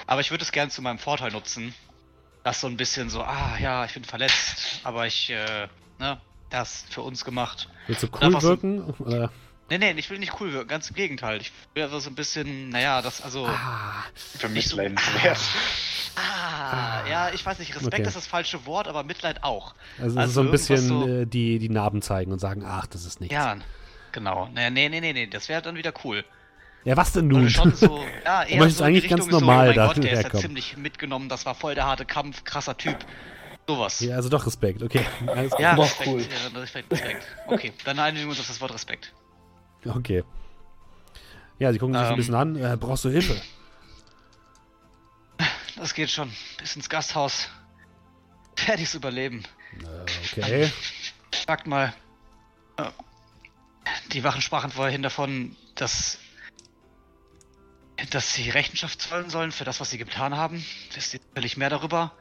Aber 0.07 0.21
ich 0.21 0.31
würde 0.31 0.45
es 0.45 0.53
gerne 0.53 0.71
zu 0.71 0.83
meinem 0.83 0.99
Vorteil 0.99 1.33
nutzen. 1.33 1.75
Das 2.45 2.61
so 2.61 2.67
ein 2.67 2.77
bisschen 2.77 3.11
so, 3.11 3.23
ah 3.23 3.59
ja, 3.61 3.85
ich 3.87 3.95
bin 3.95 4.05
verletzt, 4.05 4.81
aber 4.85 5.07
ich, 5.07 5.31
äh, 5.31 5.67
ne, 5.99 6.21
das 6.51 6.85
für 6.91 7.03
uns 7.03 7.25
gemacht. 7.25 7.69
Willst 7.87 8.03
du 8.03 8.09
cool 8.21 8.33
so- 8.33 8.43
wirken? 8.49 8.83
Oder? 8.99 9.31
Nee, 9.71 9.79
nee, 9.79 9.93
ich 9.97 10.11
will 10.11 10.19
nicht 10.19 10.41
cool 10.41 10.53
wirken, 10.53 10.69
ganz 10.69 10.91
im 10.91 10.97
Gegenteil. 10.97 11.41
Ich 11.41 11.53
will 11.75 11.85
einfach 11.85 12.01
so 12.01 12.11
ein 12.11 12.15
bisschen, 12.17 12.71
naja, 12.71 13.01
das, 13.03 13.23
also. 13.23 13.47
Ah, 13.47 14.05
Für 14.39 14.49
Nicht 14.49 14.69
so- 14.69 14.77
mitleidenswert. 14.77 15.39
Ah, 16.17 17.07
ja, 17.09 17.31
ich 17.33 17.45
weiß 17.47 17.59
nicht, 17.61 17.75
Respekt 17.75 17.95
Okay. 17.95 18.03
ist 18.09 18.17
das 18.17 18.27
falsche 18.27 18.67
Wort, 18.67 18.89
aber 18.89 19.05
Mitleid 19.05 19.43
auch. 19.45 19.75
also, 20.01 20.19
Also 20.19 20.33
so 20.33 20.41
ein 20.41 20.51
bisschen 20.51 20.89
so- 20.89 21.07
äh, 21.09 21.25
die, 21.27 21.59
die 21.61 21.69
Narben 21.69 22.03
zeigen 22.03 22.33
und 22.33 22.41
sagen, 22.41 22.65
ach, 22.67 22.87
das 22.87 23.05
ist 23.05 23.21
nichts. 23.21 23.33
Ja, 23.33 23.57
genau. 24.13 24.49
Nee, 24.53 24.71
nee, 24.71 24.89
nee, 24.89 25.01
nee, 25.01 25.13
nee, 25.13 25.27
das 25.29 25.49
wäre 25.49 25.63
dann 25.63 25.77
wieder 25.77 25.93
cool. 26.05 26.25
Ja, 26.85 26.97
was 26.97 27.13
denn 27.13 27.29
nun? 27.29 27.43
Würde 27.43 27.51
schon 27.51 27.75
so, 27.75 28.05
ja, 28.25 28.43
eher 28.43 28.59
möchtest 28.59 28.79
so 28.79 28.85
eigentlich 28.85 29.09
ganz 29.09 29.27
normal 29.29 29.67
so, 29.67 29.73
oh 29.73 29.77
mein 29.77 29.77
da 29.77 29.87
Gott, 29.87 30.03
der 30.05 30.13
ist 30.13 30.23
ja 30.25 30.41
ziemlich 30.41 30.77
mitgenommen, 30.77 31.29
das 31.29 31.47
war 31.47 31.55
voll 31.55 31.75
der 31.75 31.85
harte 31.87 32.05
Kampf, 32.05 32.43
krasser 32.45 32.77
Typ. 32.77 32.97
Sowas. 33.69 34.01
ja, 34.01 34.17
also 34.17 34.29
doch 34.29 34.45
Respekt, 34.47 34.83
okay. 34.83 35.05
Alles 35.29 35.53
Ja, 35.61 35.77
Doch, 35.77 35.85
Respekt, 35.85 36.09
cool. 36.11 36.23
ja, 36.23 36.59
Respekt, 36.61 36.91
Respekt. 36.91 37.25
Okay, 37.47 37.73
dann 37.85 38.01
einigen 38.01 38.25
wir 38.25 38.31
uns 38.31 38.41
auf 38.41 38.49
das 38.49 38.61
Wort 38.61 38.75
Respekt. 38.75 39.13
Okay. 39.87 40.25
Ja, 41.59 41.73
sie 41.73 41.79
gucken 41.79 41.95
sich 41.95 42.03
ein 42.03 42.11
Ähm. 42.11 42.17
bisschen 42.17 42.35
an. 42.35 42.57
Äh, 42.57 42.77
brauchst 42.79 43.05
du 43.05 43.11
Hilfe? 43.11 43.41
Das 45.77 45.95
geht 45.95 46.11
schon. 46.11 46.31
Bis 46.59 46.77
ins 46.77 46.89
Gasthaus. 46.89 47.49
Werde 48.67 48.83
ich's 48.83 48.95
überleben. 48.95 49.43
Äh, 49.83 50.39
okay. 50.39 50.73
Sagt 51.47 51.67
mal. 51.67 51.95
äh, 52.77 52.85
Die 54.13 54.23
Wachen 54.25 54.43
sprachen 54.43 54.71
vorhin 54.71 55.03
davon, 55.03 55.57
dass. 55.75 56.19
dass 58.11 58.35
sie 58.35 58.51
Rechenschaft 58.51 59.01
zollen 59.03 59.31
sollen 59.31 59.53
für 59.53 59.65
das, 59.65 59.81
was 59.81 59.91
sie 59.91 59.99
getan 59.99 60.37
haben. 60.37 60.65
Wisst 60.95 61.15
ihr 61.15 61.21
sicherlich 61.29 61.57
mehr 61.57 61.71
darüber? 61.71 62.13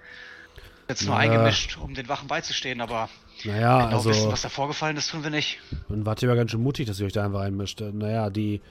Jetzt 0.88 1.04
nur 1.04 1.16
Na. 1.16 1.22
eingemischt, 1.22 1.78
um 1.78 1.94
den 1.94 2.08
Wachen 2.10 2.28
beizustehen, 2.28 2.82
aber 2.82 3.10
Naja, 3.46 3.86
genau 3.86 4.06
wissen, 4.06 4.10
also, 4.10 4.32
was 4.32 4.42
da 4.42 4.50
vorgefallen 4.50 4.98
ist, 4.98 5.12
tun 5.12 5.24
wir 5.24 5.30
nicht. 5.30 5.60
man 5.88 6.06
wart 6.06 6.22
ja 6.22 6.34
ganz 6.36 6.52
schön 6.52 6.62
mutig, 6.62 6.88
dass 6.88 7.00
ihr 7.00 7.06
euch 7.06 7.14
da 7.14 7.26
einfach 7.26 7.42
einmischt. 7.42 7.82
Naja, 7.82 8.30
die 8.30 8.62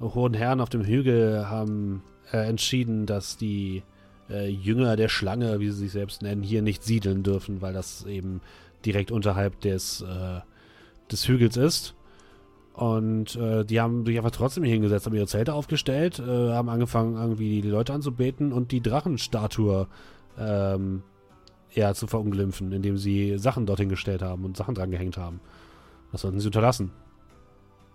hohen 0.00 0.34
Herren 0.34 0.60
auf 0.60 0.68
dem 0.68 0.84
Hügel 0.84 1.48
haben 1.48 2.02
äh, 2.32 2.48
entschieden, 2.48 3.06
dass 3.06 3.36
die 3.36 3.82
äh, 4.30 4.48
Jünger 4.48 4.96
der 4.96 5.08
Schlange, 5.08 5.60
wie 5.60 5.70
sie 5.70 5.78
sich 5.78 5.92
selbst 5.92 6.22
nennen, 6.22 6.42
hier 6.42 6.62
nicht 6.62 6.82
siedeln 6.82 7.22
dürfen, 7.22 7.60
weil 7.60 7.72
das 7.72 8.04
eben 8.06 8.40
direkt 8.84 9.10
unterhalb 9.10 9.60
des, 9.60 10.02
äh, 10.02 10.40
des 11.10 11.26
Hügels 11.26 11.56
ist. 11.56 11.94
Und 12.74 13.34
äh, 13.34 13.64
die 13.64 13.80
haben 13.80 14.06
sich 14.06 14.16
einfach 14.16 14.30
trotzdem 14.30 14.62
hier 14.62 14.74
hingesetzt, 14.74 15.06
haben 15.06 15.16
ihre 15.16 15.26
Zelte 15.26 15.52
aufgestellt, 15.52 16.20
äh, 16.20 16.52
haben 16.52 16.68
angefangen, 16.68 17.16
irgendwie 17.16 17.60
die 17.60 17.70
Leute 17.70 17.92
anzubeten 17.92 18.52
und 18.52 18.70
die 18.70 18.80
Drachenstatue 18.80 19.88
ähm, 20.38 21.02
ja, 21.72 21.94
zu 21.94 22.06
verunglimpfen, 22.06 22.72
indem 22.72 22.96
sie 22.96 23.38
Sachen 23.38 23.66
dorthin 23.66 23.88
gestellt 23.88 24.22
haben 24.22 24.44
und 24.44 24.56
Sachen 24.56 24.74
dran 24.74 24.90
gehängt 24.90 25.16
haben. 25.16 25.40
Das 26.12 26.22
sollten 26.22 26.40
sie 26.40 26.46
unterlassen. 26.46 26.90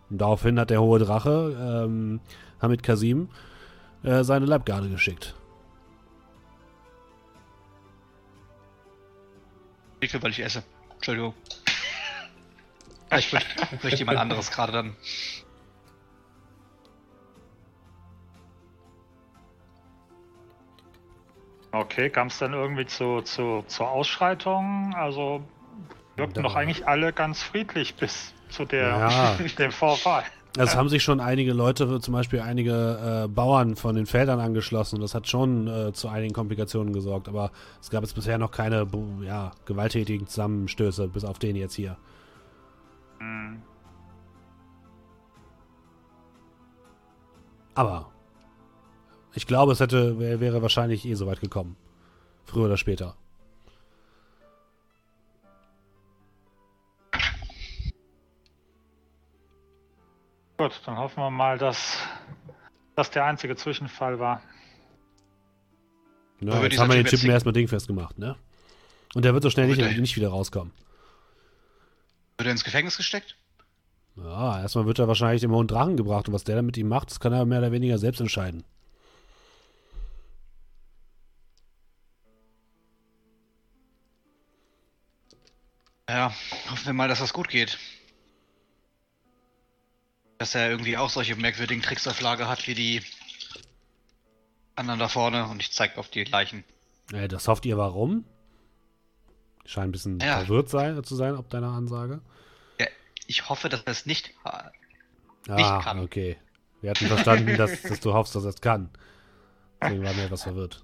Und 0.09 0.19
daraufhin 0.19 0.59
hat 0.59 0.69
der 0.69 0.81
hohe 0.81 0.99
Drache, 0.99 1.85
ähm, 1.85 2.19
Hamid 2.61 2.83
Kasim, 2.83 3.29
äh, 4.03 4.23
seine 4.23 4.45
Leibgarde 4.45 4.89
geschickt. 4.89 5.35
Ich 10.01 10.13
will, 10.13 10.21
weil 10.21 10.31
ich 10.31 10.39
esse. 10.41 10.63
Entschuldigung. 10.95 11.33
Vielleicht 13.09 13.33
möchte, 13.33 13.49
möchte 13.81 13.99
jemand 13.99 14.19
anderes 14.19 14.51
gerade 14.51 14.73
dann. 14.73 14.95
Okay, 21.73 22.11
kam 22.11 22.27
es 22.27 22.37
dann 22.37 22.53
irgendwie 22.53 22.85
zu, 22.85 23.21
zu, 23.21 23.63
zur 23.67 23.89
Ausschreitung? 23.89 24.93
Also 24.95 25.41
wirkten 26.15 26.43
doch 26.43 26.53
eigentlich 26.53 26.87
alle 26.87 27.11
ganz 27.11 27.41
friedlich 27.41 27.95
bis 27.95 28.31
zu 28.49 28.65
der, 28.65 28.89
Ja. 28.89 29.37
dem 29.57 29.71
Vorfall. 29.71 30.23
Es 30.55 30.75
haben 30.75 30.87
sich 30.87 31.01
schon 31.01 31.19
einige 31.19 31.51
Leute, 31.51 31.99
zum 31.99 32.13
Beispiel 32.13 32.41
einige 32.41 33.23
äh, 33.25 33.27
Bauern 33.27 33.75
von 33.75 33.95
den 33.95 34.05
Feldern 34.05 34.39
angeschlossen 34.39 35.01
das 35.01 35.15
hat 35.15 35.27
schon 35.27 35.67
äh, 35.67 35.93
zu 35.93 36.09
einigen 36.09 36.35
Komplikationen 36.35 36.93
gesorgt, 36.93 37.27
aber 37.27 37.49
es 37.81 37.89
gab 37.89 38.03
jetzt 38.03 38.13
bisher 38.13 38.37
noch 38.37 38.51
keine 38.51 38.85
ja, 39.25 39.51
gewalttätigen 39.65 40.27
Zusammenstöße, 40.27 41.07
bis 41.07 41.25
auf 41.25 41.39
den 41.39 41.55
jetzt 41.55 41.73
hier. 41.73 41.97
Hm. 43.17 43.63
Aber 47.73 48.12
ich 49.35 49.47
glaube, 49.47 49.71
es 49.71 49.79
hätte, 49.79 50.19
wär, 50.19 50.39
wäre 50.39 50.61
wahrscheinlich 50.61 51.05
eh 51.05 51.13
so 51.15 51.25
weit 51.27 51.41
gekommen. 51.41 51.75
Früher 52.45 52.65
oder 52.65 52.77
später. 52.77 53.15
Gut, 60.57 60.81
dann 60.85 60.97
hoffen 60.97 61.17
wir 61.21 61.31
mal, 61.31 61.57
dass 61.57 61.97
das 62.95 63.09
der 63.11 63.25
einzige 63.25 63.55
Zwischenfall 63.55 64.19
war. 64.19 64.41
Na, 66.39 66.53
Aber 66.55 66.65
jetzt 66.65 66.79
haben 66.79 66.89
wir 66.89 66.95
den 66.97 67.05
Typ 67.05 67.19
Typen 67.19 67.31
erstmal 67.31 67.53
dingfest 67.53 67.87
gemacht, 67.87 68.17
ne? 68.17 68.35
Und 69.15 69.25
der 69.25 69.33
wird 69.33 69.43
so 69.43 69.49
schnell 69.49 69.67
nicht, 69.67 69.79
er- 69.79 69.91
nicht 69.99 70.15
wieder 70.15 70.29
rauskommen. 70.29 70.73
Wird 72.37 72.47
er 72.47 72.51
ins 72.51 72.63
Gefängnis 72.63 72.97
gesteckt? 72.97 73.35
Ja, 74.15 74.61
erstmal 74.61 74.85
wird 74.85 74.99
er 74.99 75.07
wahrscheinlich 75.07 75.41
dem 75.41 75.51
Hohen 75.51 75.67
Drachen 75.67 75.97
gebracht 75.97 76.27
und 76.27 76.33
was 76.33 76.43
der 76.43 76.55
dann 76.57 76.65
mit 76.65 76.77
ihm 76.77 76.87
macht, 76.87 77.09
das 77.09 77.19
kann 77.19 77.33
er 77.33 77.45
mehr 77.45 77.59
oder 77.59 77.71
weniger 77.71 77.97
selbst 77.97 78.21
entscheiden. 78.21 78.63
Ja, 86.13 86.31
hoffen 86.69 86.85
wir 86.85 86.93
mal, 86.93 87.07
dass 87.07 87.17
das 87.19 87.33
gut 87.33 87.49
geht. 87.49 87.79
Dass 90.37 90.53
er 90.53 90.69
irgendwie 90.69 90.95
auch 90.95 91.09
solche 91.09 91.35
merkwürdigen 91.35 91.81
Tricks 91.81 92.07
auf 92.07 92.21
Lager 92.21 92.47
hat 92.47 92.67
wie 92.67 92.75
die 92.75 93.01
anderen 94.75 94.99
da 94.99 95.07
vorne 95.07 95.47
und 95.47 95.59
ich 95.59 95.71
zeig 95.71 95.97
auf 95.97 96.09
die 96.09 96.23
Leichen. 96.23 96.63
Äh, 97.11 97.27
das 97.27 97.47
hofft 97.47 97.65
ihr 97.65 97.77
warum? 97.79 98.25
Scheint 99.65 99.87
ein 99.89 99.91
bisschen 99.91 100.19
Ja. 100.19 100.37
verwirrt 100.41 100.69
sein, 100.69 101.03
zu 101.03 101.15
sein, 101.15 101.35
ob 101.35 101.49
deiner 101.49 101.69
Ansage. 101.71 102.21
Ja, 102.79 102.85
ich 103.25 103.49
hoffe, 103.49 103.69
dass 103.69 103.81
er 103.81 103.91
es 103.91 104.05
nicht. 104.05 104.35
Ah, 104.43 105.81
kann. 105.81 105.99
okay. 105.99 106.37
Wir 106.81 106.91
hatten 106.91 107.07
verstanden, 107.07 107.57
dass, 107.57 107.81
dass 107.81 107.99
du 108.01 108.13
hoffst, 108.13 108.35
dass 108.35 108.43
er 108.43 108.49
es 108.51 108.61
kann. 108.61 108.91
Deswegen 109.81 110.03
waren 110.03 110.15
wir 110.15 110.25
etwas 110.25 110.43
verwirrt. 110.43 110.83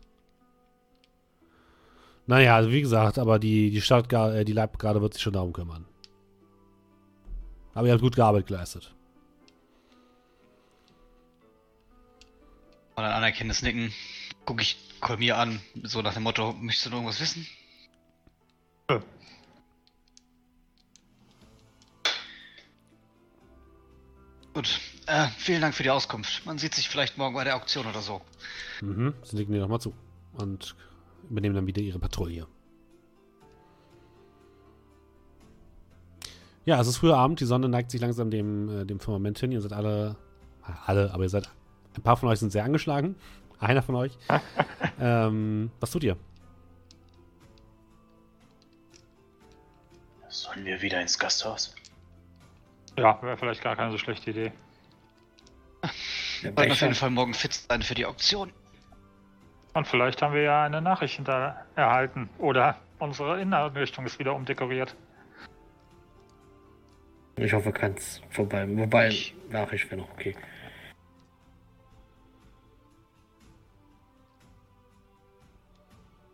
Naja, 2.29 2.55
also 2.55 2.71
wie 2.71 2.81
gesagt, 2.81 3.17
aber 3.17 3.39
die, 3.39 3.71
die 3.71 3.81
Stadt, 3.81 4.13
äh, 4.13 4.45
die 4.45 4.53
Leibgarde 4.53 5.01
wird 5.01 5.15
sich 5.15 5.23
schon 5.23 5.33
darum 5.33 5.51
kümmern. 5.51 5.87
Aber 7.73 7.87
ihr 7.87 7.93
habt 7.93 8.03
gut 8.03 8.15
gearbeitet 8.15 8.49
geleistet. 8.49 8.93
Und 12.95 13.03
ein 13.03 13.11
anerkennendes 13.11 13.63
Nicken 13.63 13.91
gucke 14.45 14.61
ich 14.61 14.77
Kolmir 15.01 15.39
an, 15.39 15.59
so 15.81 16.03
nach 16.03 16.13
dem 16.13 16.21
Motto, 16.21 16.53
möchtest 16.53 16.85
du 16.85 16.89
noch 16.91 16.97
irgendwas 16.97 17.19
wissen? 17.19 17.47
Nö. 18.91 18.99
Gut, 24.53 24.79
äh, 25.07 25.29
vielen 25.39 25.61
Dank 25.61 25.73
für 25.73 25.81
die 25.81 25.89
Auskunft. 25.89 26.45
Man 26.45 26.59
sieht 26.59 26.75
sich 26.75 26.89
vielleicht 26.89 27.17
morgen 27.17 27.33
bei 27.33 27.43
der 27.43 27.55
Auktion 27.55 27.87
oder 27.87 28.01
so. 28.01 28.21
Mhm. 28.81 29.15
Sie 29.23 29.35
nicken 29.35 29.51
dir 29.51 29.61
nochmal 29.61 29.81
zu. 29.81 29.95
Und 30.33 30.75
übernehmen 31.29 31.55
dann 31.55 31.67
wieder 31.67 31.81
ihre 31.81 31.99
Patrouille. 31.99 32.47
Ja, 36.65 36.79
es 36.79 36.87
ist 36.87 36.97
früher 36.97 37.17
Abend, 37.17 37.39
die 37.39 37.45
Sonne 37.45 37.67
neigt 37.67 37.89
sich 37.89 37.99
langsam 38.01 38.29
dem, 38.29 38.81
äh, 38.81 38.85
dem 38.85 38.99
Firmament 38.99 39.39
hin. 39.39 39.51
Ihr 39.51 39.61
seid 39.61 39.73
alle, 39.73 40.17
ah, 40.61 40.73
alle, 40.85 41.11
aber 41.13 41.23
ihr 41.23 41.29
seid, 41.29 41.49
ein 41.95 42.03
paar 42.03 42.17
von 42.17 42.29
euch 42.29 42.39
sind 42.39 42.51
sehr 42.51 42.63
angeschlagen. 42.63 43.15
Einer 43.59 43.81
von 43.81 43.95
euch. 43.95 44.17
ähm, 44.99 45.71
was 45.79 45.91
tut 45.91 46.03
ihr? 46.03 46.15
Sollen 50.29 50.63
wir 50.65 50.81
wieder 50.81 51.01
ins 51.01 51.17
Gasthaus? 51.17 51.73
Ja, 52.97 53.19
wäre 53.21 53.37
vielleicht 53.37 53.63
gar 53.63 53.75
keine 53.75 53.91
so 53.91 53.97
schlechte 53.97 54.31
Idee. 54.31 54.51
Ja, 56.41 56.51
Wir 56.51 56.53
sollten 56.55 56.71
auf 56.71 56.81
jeden 56.81 56.93
Fall 56.95 57.09
morgen 57.09 57.33
fit 57.33 57.53
sein 57.53 57.81
für 57.81 57.95
die 57.95 58.05
Auktion. 58.05 58.53
Und 59.73 59.87
vielleicht 59.87 60.21
haben 60.21 60.33
wir 60.33 60.41
ja 60.41 60.63
eine 60.63 60.81
Nachricht 60.81 61.15
hinter 61.15 61.65
erhalten. 61.75 62.29
Oder 62.37 62.77
unsere 62.97 63.39
Innenrichtung 63.41 64.05
ist 64.05 64.19
wieder 64.19 64.33
umdekoriert. 64.35 64.95
Ich 67.37 67.53
hoffe, 67.53 67.71
kann's 67.71 68.21
vorbei. 68.29 68.67
Wobei, 68.67 69.07
Ich- 69.07 69.35
Nachricht 69.49 69.89
wäre 69.89 70.01
noch 70.01 70.09
okay. 70.11 70.35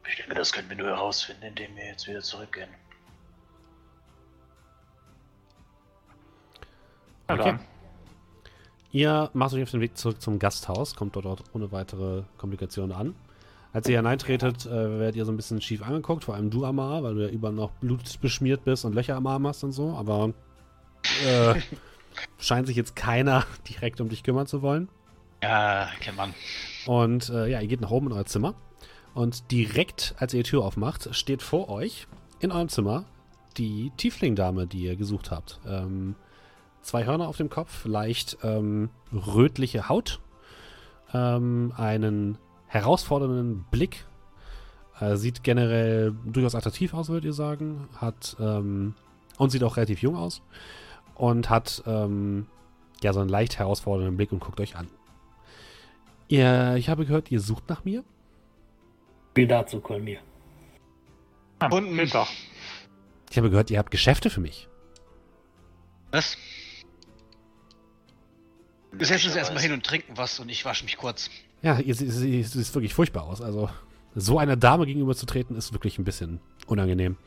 Ich 0.08 0.16
denke, 0.18 0.36
das 0.36 0.54
können 0.54 0.70
wir 0.70 0.78
nur 0.78 0.88
herausfinden, 0.88 1.44
indem 1.44 1.76
wir 1.76 1.86
jetzt 1.88 2.08
wieder 2.08 2.22
zurückgehen. 2.22 2.70
Okay. 7.28 7.58
Ihr 8.92 9.30
macht 9.34 9.54
euch 9.56 9.64
auf 9.64 9.72
den 9.72 9.82
Weg 9.82 9.98
zurück 9.98 10.22
zum 10.22 10.38
Gasthaus, 10.40 10.96
kommt 10.96 11.16
dort 11.16 11.44
ohne 11.54 11.72
weitere 11.72 12.24
Komplikationen 12.38 12.96
an. 12.96 13.16
Als 13.76 13.90
ihr 13.90 13.98
hineintretet, 13.98 14.68
äh, 14.68 15.00
werdet 15.00 15.18
ihr 15.18 15.26
so 15.26 15.34
ein 15.34 15.36
bisschen 15.36 15.60
schief 15.60 15.82
angeguckt, 15.84 16.24
vor 16.24 16.34
allem 16.34 16.50
du, 16.50 16.64
Amar, 16.64 17.04
weil 17.04 17.16
du 17.16 17.24
ja 17.24 17.28
überall 17.28 17.54
noch 17.54 17.72
blutbeschmiert 17.72 18.64
bist 18.64 18.86
und 18.86 18.96
Löcher 18.96 19.18
am 19.18 19.28
Arm 19.28 19.46
hast 19.46 19.66
und 19.66 19.74
so, 19.74 19.90
aber 19.98 20.32
äh, 21.28 21.56
scheint 22.38 22.68
sich 22.68 22.78
jetzt 22.78 22.96
keiner 22.96 23.44
direkt 23.70 24.00
um 24.00 24.08
dich 24.08 24.24
kümmern 24.24 24.48
zu 24.48 24.62
wollen. 24.62 24.88
Ja, 25.44 25.90
kennt 26.00 26.16
man. 26.16 26.34
Und 26.86 27.28
äh, 27.28 27.48
ja, 27.48 27.60
ihr 27.60 27.68
geht 27.68 27.82
nach 27.82 27.92
oben 27.92 28.08
in 28.08 28.14
euer 28.14 28.24
Zimmer. 28.24 28.56
Und 29.14 29.52
direkt, 29.52 30.16
als 30.20 30.34
ihr 30.34 30.44
die 30.44 30.50
Tür 30.50 30.64
aufmacht, 30.64 31.14
steht 31.14 31.42
vor 31.42 31.68
euch 31.68 32.08
in 32.40 32.54
eurem 32.54 32.70
Zimmer 32.70 33.04
die 33.58 33.92
Tiefling-Dame, 33.98 34.68
die 34.68 34.84
ihr 34.84 34.96
gesucht 34.96 35.32
habt. 35.32 35.60
Ähm, 35.68 36.16
zwei 36.82 37.04
Hörner 37.04 37.28
auf 37.28 37.36
dem 37.36 37.50
Kopf, 37.50 37.84
leicht 37.84 38.38
ähm, 38.42 38.90
rötliche 39.12 39.90
Haut, 39.90 40.22
ähm, 41.14 41.74
einen 41.76 42.38
herausfordernden 42.76 43.66
Blick. 43.72 44.06
Äh, 45.00 45.16
sieht 45.16 45.44
generell 45.44 46.14
durchaus 46.26 46.56
attraktiv 46.56 46.94
aus, 46.94 47.10
würdet 47.10 47.26
ihr 47.26 47.34
sagen. 47.34 47.88
Hat 47.98 48.36
ähm, 48.40 48.94
und 49.38 49.50
sieht 49.50 49.64
auch 49.64 49.78
relativ 49.78 50.02
jung 50.02 50.16
aus. 50.16 50.42
Und 51.16 51.50
hat 51.50 51.84
ähm, 51.86 52.48
ja 53.02 53.14
so 53.14 53.20
einen 53.22 53.30
leicht 53.30 53.58
herausfordernden 53.60 54.18
Blick 54.18 54.32
und 54.32 54.40
guckt 54.40 54.60
euch 54.60 54.76
an. 54.76 54.88
Ihr, 56.28 56.76
ich 56.76 56.90
habe 56.90 57.06
gehört, 57.06 57.32
ihr 57.32 57.40
sucht 57.40 57.70
nach 57.70 57.84
mir. 57.86 58.04
Viel 59.36 59.48
dazu, 59.48 59.80
Kolmir. 59.80 60.20
Ja, 61.62 61.70
Und- 61.72 62.14
doch. 62.14 62.30
Ich 63.30 63.38
habe 63.38 63.50
gehört, 63.50 63.70
ihr 63.70 63.80
habt 63.80 63.92
Geschäfte 63.92 64.30
für 64.30 64.40
mich. 64.40 64.68
Was? 66.12 66.38
Wir 68.92 69.06
setzen 69.06 69.28
uns 69.28 69.36
erstmal 69.36 69.62
hin 69.62 69.74
und 69.74 69.86
trinken 69.86 70.16
was 70.16 70.40
und 70.40 70.48
ich 70.48 70.64
wasche 70.64 70.86
mich 70.86 70.96
kurz. 70.96 71.30
Ja, 71.66 71.80
ihr 71.80 71.96
sie, 71.96 72.12
sie, 72.12 72.44
sie 72.44 72.62
sieht 72.62 72.76
wirklich 72.76 72.94
furchtbar 72.94 73.24
aus. 73.24 73.42
Also, 73.42 73.72
so 74.14 74.38
einer 74.38 74.56
Dame 74.56 74.86
gegenüberzutreten, 74.86 75.58
ist 75.58 75.74
wirklich 75.74 75.98
ein 75.98 76.04
bisschen 76.04 76.40
unangenehm. 76.68 77.18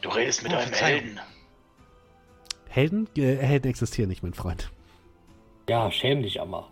Du 0.00 0.08
redest 0.08 0.42
mit 0.42 0.52
Oh, 0.52 0.56
einem. 0.56 0.72
Helden. 0.72 1.20
Helden? 2.68 3.08
Äh, 3.16 3.36
Helden 3.36 3.70
existieren 3.70 4.08
nicht, 4.08 4.24
mein 4.24 4.34
Freund. 4.34 4.72
Ja, 5.68 5.88
schäm 5.92 6.22
dich, 6.24 6.40
Amma. 6.40 6.68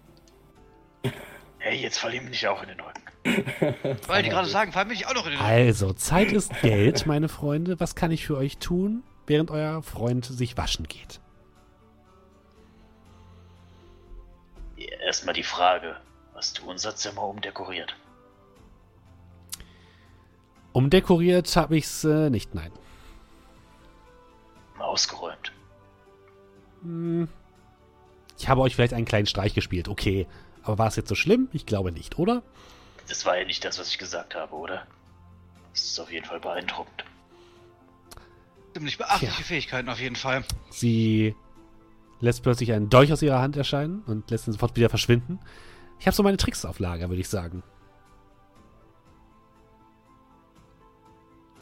Hey, 1.58 1.80
jetzt 1.80 1.98
fall 1.98 2.12
ihm 2.14 2.28
nicht 2.30 2.48
auch 2.48 2.60
in 2.62 2.70
den 2.70 2.80
Rücken. 2.80 3.02
Wollte 4.08 4.22
ich 4.26 4.30
gerade 4.30 4.48
sagen, 4.48 4.72
fall 4.72 4.86
mich 4.86 5.06
auch 5.06 5.14
noch 5.14 5.26
in 5.26 5.32
den 5.34 5.40
Also, 5.40 5.92
Zeit 5.92 6.32
ist 6.32 6.52
Geld, 6.62 7.06
meine 7.06 7.28
Freunde. 7.28 7.78
Was 7.78 7.94
kann 7.94 8.10
ich 8.10 8.26
für 8.26 8.36
euch 8.36 8.58
tun, 8.58 9.04
während 9.28 9.52
euer 9.52 9.84
Freund 9.84 10.24
sich 10.24 10.56
waschen 10.56 10.88
geht? 10.88 11.20
Erstmal 15.04 15.34
die 15.34 15.44
Frage, 15.44 15.96
hast 16.34 16.58
du 16.58 16.68
unser 16.68 16.94
Zimmer 16.96 17.22
umdekoriert? 17.22 17.96
Umdekoriert 20.72 21.54
habe 21.56 21.76
ich's 21.76 22.04
äh, 22.04 22.30
nicht, 22.30 22.54
nein. 22.54 22.72
Ausgeräumt. 24.78 25.52
Hm. 26.82 27.28
Ich 28.38 28.48
habe 28.48 28.60
euch 28.60 28.74
vielleicht 28.74 28.94
einen 28.94 29.04
kleinen 29.04 29.26
Streich 29.26 29.54
gespielt, 29.54 29.88
okay. 29.88 30.26
Aber 30.62 30.78
war 30.78 30.88
es 30.88 30.96
jetzt 30.96 31.08
so 31.08 31.14
schlimm? 31.14 31.48
Ich 31.52 31.66
glaube 31.66 31.92
nicht, 31.92 32.18
oder? 32.18 32.42
Das 33.08 33.24
war 33.24 33.38
ja 33.38 33.44
nicht 33.44 33.64
das, 33.64 33.78
was 33.78 33.88
ich 33.88 33.98
gesagt 33.98 34.34
habe, 34.34 34.54
oder? 34.54 34.86
Das 35.72 35.84
ist 35.84 36.00
auf 36.00 36.10
jeden 36.12 36.26
Fall 36.26 36.40
beeindruckend. 36.40 37.04
Ziemlich 38.72 38.98
beachtliche 38.98 39.32
Tja. 39.32 39.44
Fähigkeiten 39.44 39.88
auf 39.88 40.00
jeden 40.00 40.16
Fall. 40.16 40.44
Sie 40.70 41.36
lässt 42.20 42.42
plötzlich 42.42 42.72
einen 42.72 42.90
Dolch 42.90 43.12
aus 43.12 43.22
ihrer 43.22 43.40
Hand 43.40 43.56
erscheinen 43.56 44.02
und 44.06 44.30
lässt 44.30 44.48
ihn 44.48 44.52
sofort 44.52 44.76
wieder 44.76 44.88
verschwinden. 44.88 45.38
Ich 45.98 46.06
habe 46.06 46.14
so 46.14 46.22
meine 46.22 46.36
Tricks 46.36 46.64
auf 46.64 46.78
Lager, 46.78 47.08
würde 47.08 47.20
ich 47.20 47.28
sagen. 47.28 47.62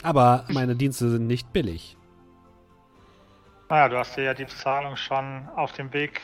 Aber 0.01 0.45
meine 0.49 0.75
Dienste 0.75 1.09
sind 1.09 1.27
nicht 1.27 1.53
billig. 1.53 1.97
Naja, 3.69 3.89
du 3.89 3.97
hast 3.97 4.17
dir 4.17 4.23
ja 4.23 4.33
die 4.33 4.43
Bezahlung 4.43 4.97
schon 4.97 5.47
auf 5.55 5.71
dem 5.71 5.93
Weg 5.93 6.21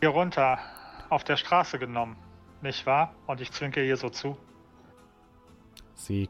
hier 0.00 0.08
runter 0.08 0.58
auf 1.10 1.22
der 1.22 1.36
Straße 1.36 1.78
genommen, 1.78 2.16
nicht 2.62 2.86
wahr? 2.86 3.14
Und 3.26 3.40
ich 3.40 3.52
zwinke 3.52 3.82
hier 3.82 3.96
so 3.96 4.08
zu. 4.08 4.36
Sie 5.94 6.28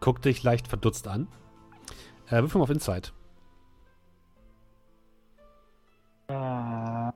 guckt 0.00 0.24
dich 0.24 0.42
leicht 0.42 0.68
verdutzt 0.68 1.08
an. 1.08 1.28
Äh, 2.28 2.42
wirf 2.42 2.54
mal 2.54 2.62
auf 2.62 2.70
Insight. 2.70 3.12
Äh, 6.28 7.12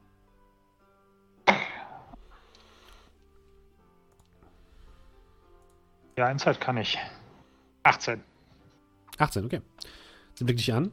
Ja, 6.16 6.30
Insight 6.30 6.60
kann 6.60 6.76
ich. 6.76 6.98
18. 7.82 8.22
18, 9.18 9.44
okay. 9.44 9.60
Sie 10.34 10.44
blickt 10.44 10.60
dich 10.60 10.72
an. 10.72 10.92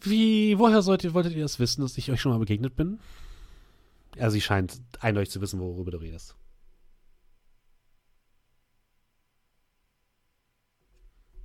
Wie, 0.00 0.58
woher 0.58 0.82
sollt 0.82 1.04
ihr, 1.04 1.14
wolltet 1.14 1.34
ihr 1.34 1.42
das 1.42 1.58
wissen, 1.60 1.82
dass 1.82 1.96
ich 1.96 2.10
euch 2.10 2.20
schon 2.20 2.32
mal 2.32 2.38
begegnet 2.38 2.74
bin? 2.74 2.98
Also 4.18 4.30
sie 4.34 4.40
scheint 4.40 4.80
eindeutig 5.00 5.30
zu 5.30 5.40
wissen, 5.40 5.60
worüber 5.60 5.92
du 5.92 5.98
redest. 5.98 6.36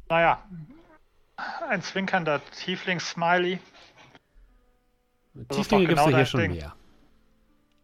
Naja, 0.10 0.44
ein 1.70 1.82
zwinkernder 1.82 2.42
Tiefling-Smiley, 2.52 3.60
ist 5.36 5.50
Tieflinge 5.50 5.84
doch 5.84 5.90
gibt 5.90 6.00
es 6.00 6.06
genau 6.06 6.10
ja 6.10 6.18
hier 6.18 6.26
schon 6.26 6.40
Ding. 6.40 6.52
mehr. 6.54 6.76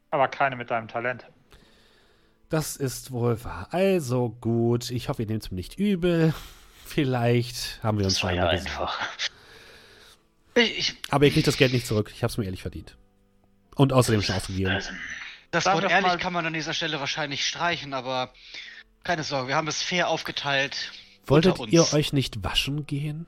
aber 0.09 0.27
keine 0.29 0.55
mit 0.55 0.71
deinem 0.71 0.87
Talent. 0.87 1.25
Das 2.53 2.75
ist 2.75 3.09
wohl 3.11 3.43
wahr. 3.43 3.67
Also 3.71 4.29
gut, 4.39 4.91
ich 4.91 5.09
hoffe, 5.09 5.23
ihr 5.23 5.27
nehmt 5.27 5.41
es 5.41 5.49
mir 5.49 5.55
nicht 5.55 5.79
übel. 5.79 6.35
Vielleicht 6.85 7.79
haben 7.81 7.97
wir 7.97 8.05
uns 8.05 8.13
Das 8.15 8.23
war 8.23 8.31
ja 8.31 8.51
gesehen. 8.51 8.67
einfach. 8.67 8.99
Ich, 10.53 10.77
ich, 10.77 10.95
Aber 11.09 11.25
ihr 11.25 11.31
kriegt 11.31 11.47
das 11.47 11.57
Geld 11.57 11.73
nicht 11.73 11.87
zurück. 11.87 12.11
Ich 12.13 12.21
habe 12.21 12.29
es 12.29 12.37
mir 12.37 12.45
ehrlich 12.45 12.61
verdient. 12.61 12.95
Und 13.75 13.91
außerdem 13.91 14.21
schon 14.21 14.35
ausgegeben. 14.35 14.69
Also, 14.69 14.91
das 15.49 15.65
Wort 15.65 15.89
ehrlich 15.89 16.05
mal- 16.11 16.19
kann 16.19 16.31
man 16.31 16.45
an 16.45 16.53
dieser 16.53 16.75
Stelle 16.75 16.99
wahrscheinlich 16.99 17.43
streichen, 17.47 17.95
aber 17.95 18.31
keine 19.03 19.23
Sorge, 19.23 19.47
wir 19.47 19.55
haben 19.55 19.67
es 19.67 19.81
fair 19.81 20.07
aufgeteilt. 20.09 20.91
Wolltet 21.25 21.53
unter 21.53 21.63
uns. 21.63 21.73
ihr 21.73 21.91
euch 21.93 22.13
nicht 22.13 22.43
waschen 22.43 22.85
gehen? 22.85 23.25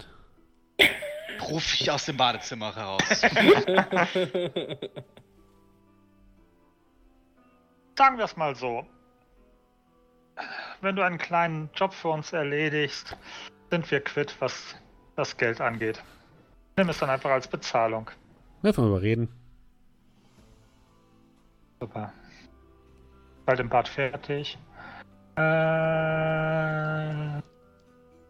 Ruf 1.42 1.74
ich 1.82 1.90
aus 1.90 2.06
dem 2.06 2.18
Badezimmer 2.18 2.76
heraus. 2.76 3.02
Sagen 7.98 8.18
wir 8.20 8.26
es 8.26 8.38
mal 8.38 8.56
so. 8.56 8.86
Wenn 10.82 10.96
du 10.96 11.02
einen 11.02 11.18
kleinen 11.18 11.70
Job 11.76 11.94
für 11.94 12.10
uns 12.10 12.34
erledigst, 12.34 13.16
sind 13.72 13.90
wir 13.90 14.02
quitt, 14.02 14.36
was 14.40 14.76
das 15.16 15.38
Geld 15.38 15.62
angeht. 15.62 16.04
Nimm 16.78 16.90
es 16.90 17.00
dann 17.00 17.10
einfach 17.10 17.32
als 17.32 17.48
Bezahlung. 17.48 18.12
Wir 18.62 18.74
mal 18.78 19.00
reden. 19.00 19.30
Super. 21.80 22.12
Bald 23.46 23.60
im 23.60 23.70
Bad 23.70 23.88
fertig. 23.88 24.58
Äh. 25.36 25.86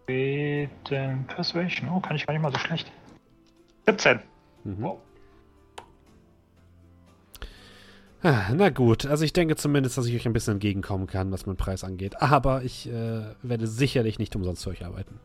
Bitte 0.06 1.18
Persuasion. 1.28 1.90
Oh, 1.90 2.00
kann 2.00 2.16
ich 2.16 2.28
gar 2.28 2.34
nicht 2.34 2.42
mal 2.42 2.52
so 2.52 2.60
schlecht. 2.60 2.92
17. 3.88 4.20
Mhm. 4.64 4.82
wow. 4.82 5.00
Na 8.54 8.70
gut, 8.70 9.06
also 9.06 9.24
ich 9.24 9.34
denke 9.34 9.56
zumindest, 9.56 9.98
dass 9.98 10.08
ich 10.08 10.16
euch 10.16 10.26
ein 10.26 10.34
bisschen 10.34 10.54
entgegenkommen 10.54 11.06
kann, 11.06 11.32
was 11.32 11.46
meinen 11.46 11.58
Preis 11.58 11.84
angeht. 11.84 12.22
Aber 12.22 12.64
ich 12.64 12.88
äh, 12.90 13.24
werde 13.44 13.68
sicherlich 13.68 14.18
nicht 14.18 14.36
umsonst 14.36 14.64
für 14.64 14.72
euch 14.72 14.84
arbeiten. 14.84 15.20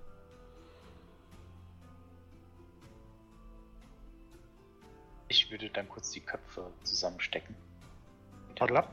Ich 5.28 5.50
würde 5.50 5.70
dann 5.70 5.88
kurz 5.88 6.10
die 6.10 6.20
Köpfe 6.20 6.70
zusammenstecken. 6.82 7.54
Warte 8.58 8.76
ab. 8.76 8.90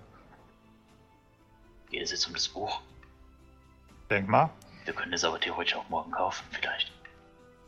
Geht 1.90 2.04
es 2.04 2.12
jetzt 2.12 2.28
um 2.28 2.34
das 2.34 2.48
Buch? 2.48 2.82
Denk 4.10 4.30
mal. 4.30 4.50
Wir 4.86 4.94
können 4.94 5.12
es 5.12 5.24
aber 5.26 5.40
theoretisch 5.40 5.76
auch 5.76 5.90
morgen 5.90 6.12
kaufen, 6.12 6.46
vielleicht. 6.52 6.94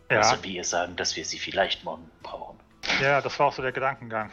Ja, 0.10 0.20
Also 0.20 0.42
wie 0.44 0.56
ihr 0.56 0.64
sagen, 0.64 0.96
dass 0.96 1.16
wir 1.16 1.26
sie 1.26 1.40
vielleicht 1.40 1.84
morgen 1.84 2.10
brauchen. 2.24 2.58
ja, 3.02 3.20
das 3.22 3.38
war 3.40 3.48
auch 3.48 3.54
so 3.54 3.62
der 3.62 3.72
Gedankengang. 3.74 4.32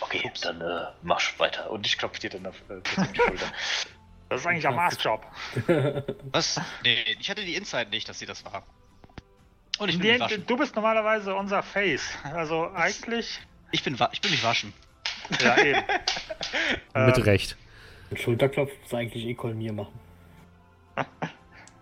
Okay, 0.00 0.30
dann 0.42 0.60
äh, 0.60 0.86
mach 1.02 1.20
weiter. 1.38 1.70
Und 1.70 1.86
ich 1.86 1.96
klopfe 1.98 2.20
dir 2.20 2.30
dann 2.30 2.46
auf, 2.46 2.56
äh, 2.68 2.80
die 3.12 3.16
Schulter. 3.20 3.46
Das 4.28 4.40
ist 4.40 4.46
eigentlich 4.48 4.66
ein 4.66 4.74
Maßjob. 4.74 5.24
Was? 6.32 6.60
Nee, 6.82 7.16
ich 7.20 7.30
hatte 7.30 7.44
die 7.44 7.54
Insight 7.54 7.90
nicht, 7.90 8.08
dass 8.08 8.18
sie 8.18 8.26
das 8.26 8.44
war. 8.44 8.64
Und 9.78 9.88
ich 9.88 10.00
bin 10.00 10.14
Nee, 10.14 10.18
waschen. 10.18 10.44
du 10.48 10.56
bist 10.56 10.74
normalerweise 10.74 11.32
unser 11.36 11.62
Face. 11.62 12.02
Also 12.24 12.68
eigentlich. 12.74 13.38
Ich 13.70 13.84
bin, 13.84 13.96
ich 14.10 14.20
bin 14.20 14.30
mich 14.32 14.42
waschen. 14.42 14.72
Ja, 15.40 15.56
eben. 15.58 15.80
Mit 17.06 17.16
Ähm, 17.18 17.22
Recht. 17.22 17.56
Ein 18.10 18.16
Schulterklopf 18.16 18.72
muss 18.82 18.94
eigentlich 18.94 19.24
eh 19.26 19.34
Kolmier 19.34 19.72
machen. 19.72 19.96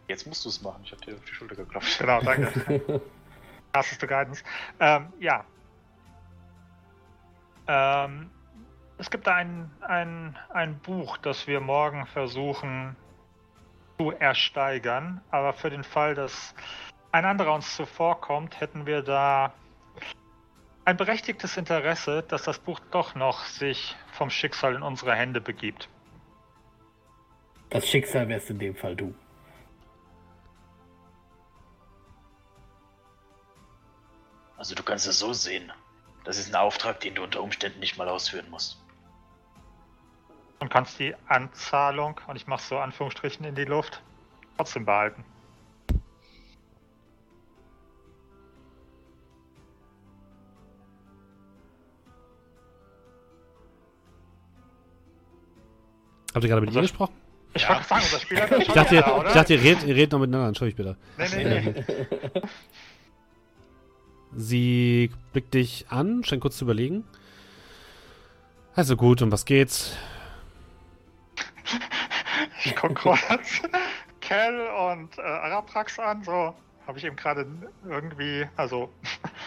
Jetzt 0.09 0.27
musst 0.27 0.45
du 0.45 0.51
es 0.51 0.61
machen. 0.61 0.83
Ich 0.85 0.93
hab 0.93 1.01
dir 1.01 1.15
auf 1.15 1.25
die 1.25 1.33
Schulter 1.33 1.55
geklopft. 1.57 1.99
Genau, 1.99 2.21
danke. 2.21 3.01
Krasseste 3.73 4.07
Guidance. 4.07 4.45
Ähm, 4.81 5.13
ja. 5.19 5.47
Ähm, 7.67 8.31
es 8.99 9.11
gibt 9.11 9.27
da 9.27 9.35
ein, 9.35 9.71
ein, 9.81 10.39
ein 10.51 10.79
Buch, 10.79 11.17
das 11.19 11.47
wir 11.47 11.61
morgen 11.61 12.07
versuchen 12.07 12.97
zu 13.99 14.13
ersteigern. 14.13 15.21
Aber 15.31 15.53
für 15.53 15.71
den 15.71 15.85
Fall, 15.85 16.15
dass 16.15 16.55
ein 17.13 17.25
anderer 17.25 17.55
uns 17.55 17.77
zuvorkommt, 17.77 18.61
hätten 18.61 18.87
wir 18.87 19.03
da 19.03 19.53
ein 20.85 20.97
berechtigtes 20.97 21.57
Interesse, 21.57 22.23
dass 22.23 22.43
das 22.43 22.59
Buch 22.59 22.79
doch 22.91 23.15
noch 23.15 23.45
sich 23.45 23.97
vom 24.13 24.31
Schicksal 24.31 24.75
in 24.75 24.83
unsere 24.83 25.15
Hände 25.15 25.41
begibt. 25.41 25.89
Das 27.71 27.89
Schicksal 27.89 28.29
wärst 28.29 28.51
in 28.51 28.59
dem 28.59 28.77
Fall 28.77 28.95
du. 28.95 29.15
Also 34.57 34.75
du 34.75 34.83
kannst 34.83 35.07
es 35.07 35.19
so 35.19 35.33
sehen. 35.33 35.73
Das 36.25 36.39
ist 36.39 36.49
ein 36.49 36.57
Auftrag, 36.57 37.01
den 37.01 37.15
du 37.15 37.23
unter 37.23 37.43
Umständen 37.43 37.81
nicht 37.81 37.97
mal 37.99 38.09
ausführen 38.09 38.49
musst. 38.51 38.79
Und 40.61 40.71
kannst 40.71 40.99
die 40.99 41.15
Anzahlung, 41.29 42.21
und 42.27 42.37
ich 42.37 42.47
mache 42.47 42.63
so 42.63 42.79
Anführungsstrichen 42.79 43.45
in 43.45 43.55
die 43.55 43.65
Luft, 43.65 44.03
trotzdem 44.57 44.85
behalten. 44.87 45.25
Habt 56.35 56.45
ihr 56.45 56.49
gerade 56.49 56.61
mit 56.63 56.71
ihr 56.71 56.77
Also- 56.79 56.89
gesprochen? 56.89 57.15
Ich 57.57 57.63
Ja. 57.63 57.69
wollte 57.69 57.85
sagen, 57.85 58.03
unser 58.03 58.19
Spiel 58.19 58.41
hat 58.41 58.51
das 58.51 58.59
Ich 58.59 58.67
schon 58.67 58.75
dachte, 58.75 58.95
ihr, 58.97 59.01
wieder, 59.03 59.19
oder? 59.19 59.29
ich 59.29 59.35
dachte, 59.35 59.55
ihr 59.55 59.63
redet, 59.63 59.85
ihr 59.85 59.95
redet 59.95 60.13
noch 60.13 60.19
miteinander. 60.19 60.49
Entschuldigt 60.49 60.77
bitte. 60.77 60.97
nee, 61.17 61.45
nee, 61.45 61.61
nee. 61.61 61.85
Sie 64.37 65.11
blickt 65.33 65.55
dich 65.55 65.87
an, 65.91 66.25
scheint 66.25 66.43
kurz 66.43 66.59
zu 66.59 66.65
überlegen. 66.65 67.05
Also 68.75 68.97
gut, 68.97 69.23
um 69.23 69.31
was 69.31 69.45
geht's? 69.45 69.97
Ich 72.65 72.75
guck 72.75 72.95
kurz 73.01 73.63
Kel 74.21 74.67
und 74.91 75.19
äh, 75.19 75.23
Araprax 75.23 75.99
an, 75.99 76.23
so. 76.25 76.55
Habe 76.87 76.99
ich 76.99 77.05
eben 77.05 77.17
gerade 77.17 77.47
irgendwie, 77.89 78.47
also. 78.57 78.91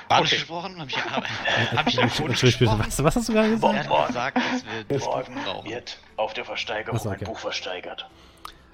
Badisch 0.08 0.32
Okay. 0.32 0.36
gesprochen? 0.38 0.80
Hab 0.80 0.88
ich, 0.90 0.98
hab, 0.98 1.88
ich 1.88 1.98
Entschuldigt 2.00 2.42
Badisch 2.42 2.42
bitte, 2.42 2.58
gesprochen? 2.60 2.84
was, 2.88 3.04
was 3.04 3.16
hast 3.16 3.30
du 3.30 3.34
gerade 3.34 3.50
gesagt? 3.52 3.76
Er 3.76 4.00
hat 4.00 4.08
gesagt, 4.08 4.38
dass 4.38 4.66
wir 4.66 4.84
das 4.88 5.06
Morgen 5.06 5.36
brauchen. 5.44 5.70
wird 5.70 6.00
auf 6.16 6.34
der 6.34 6.46
Versteigerung 6.46 6.98
so, 6.98 7.10
okay. 7.10 7.20
ein 7.20 7.26
Buch 7.26 7.40
versteigert. 7.40 8.10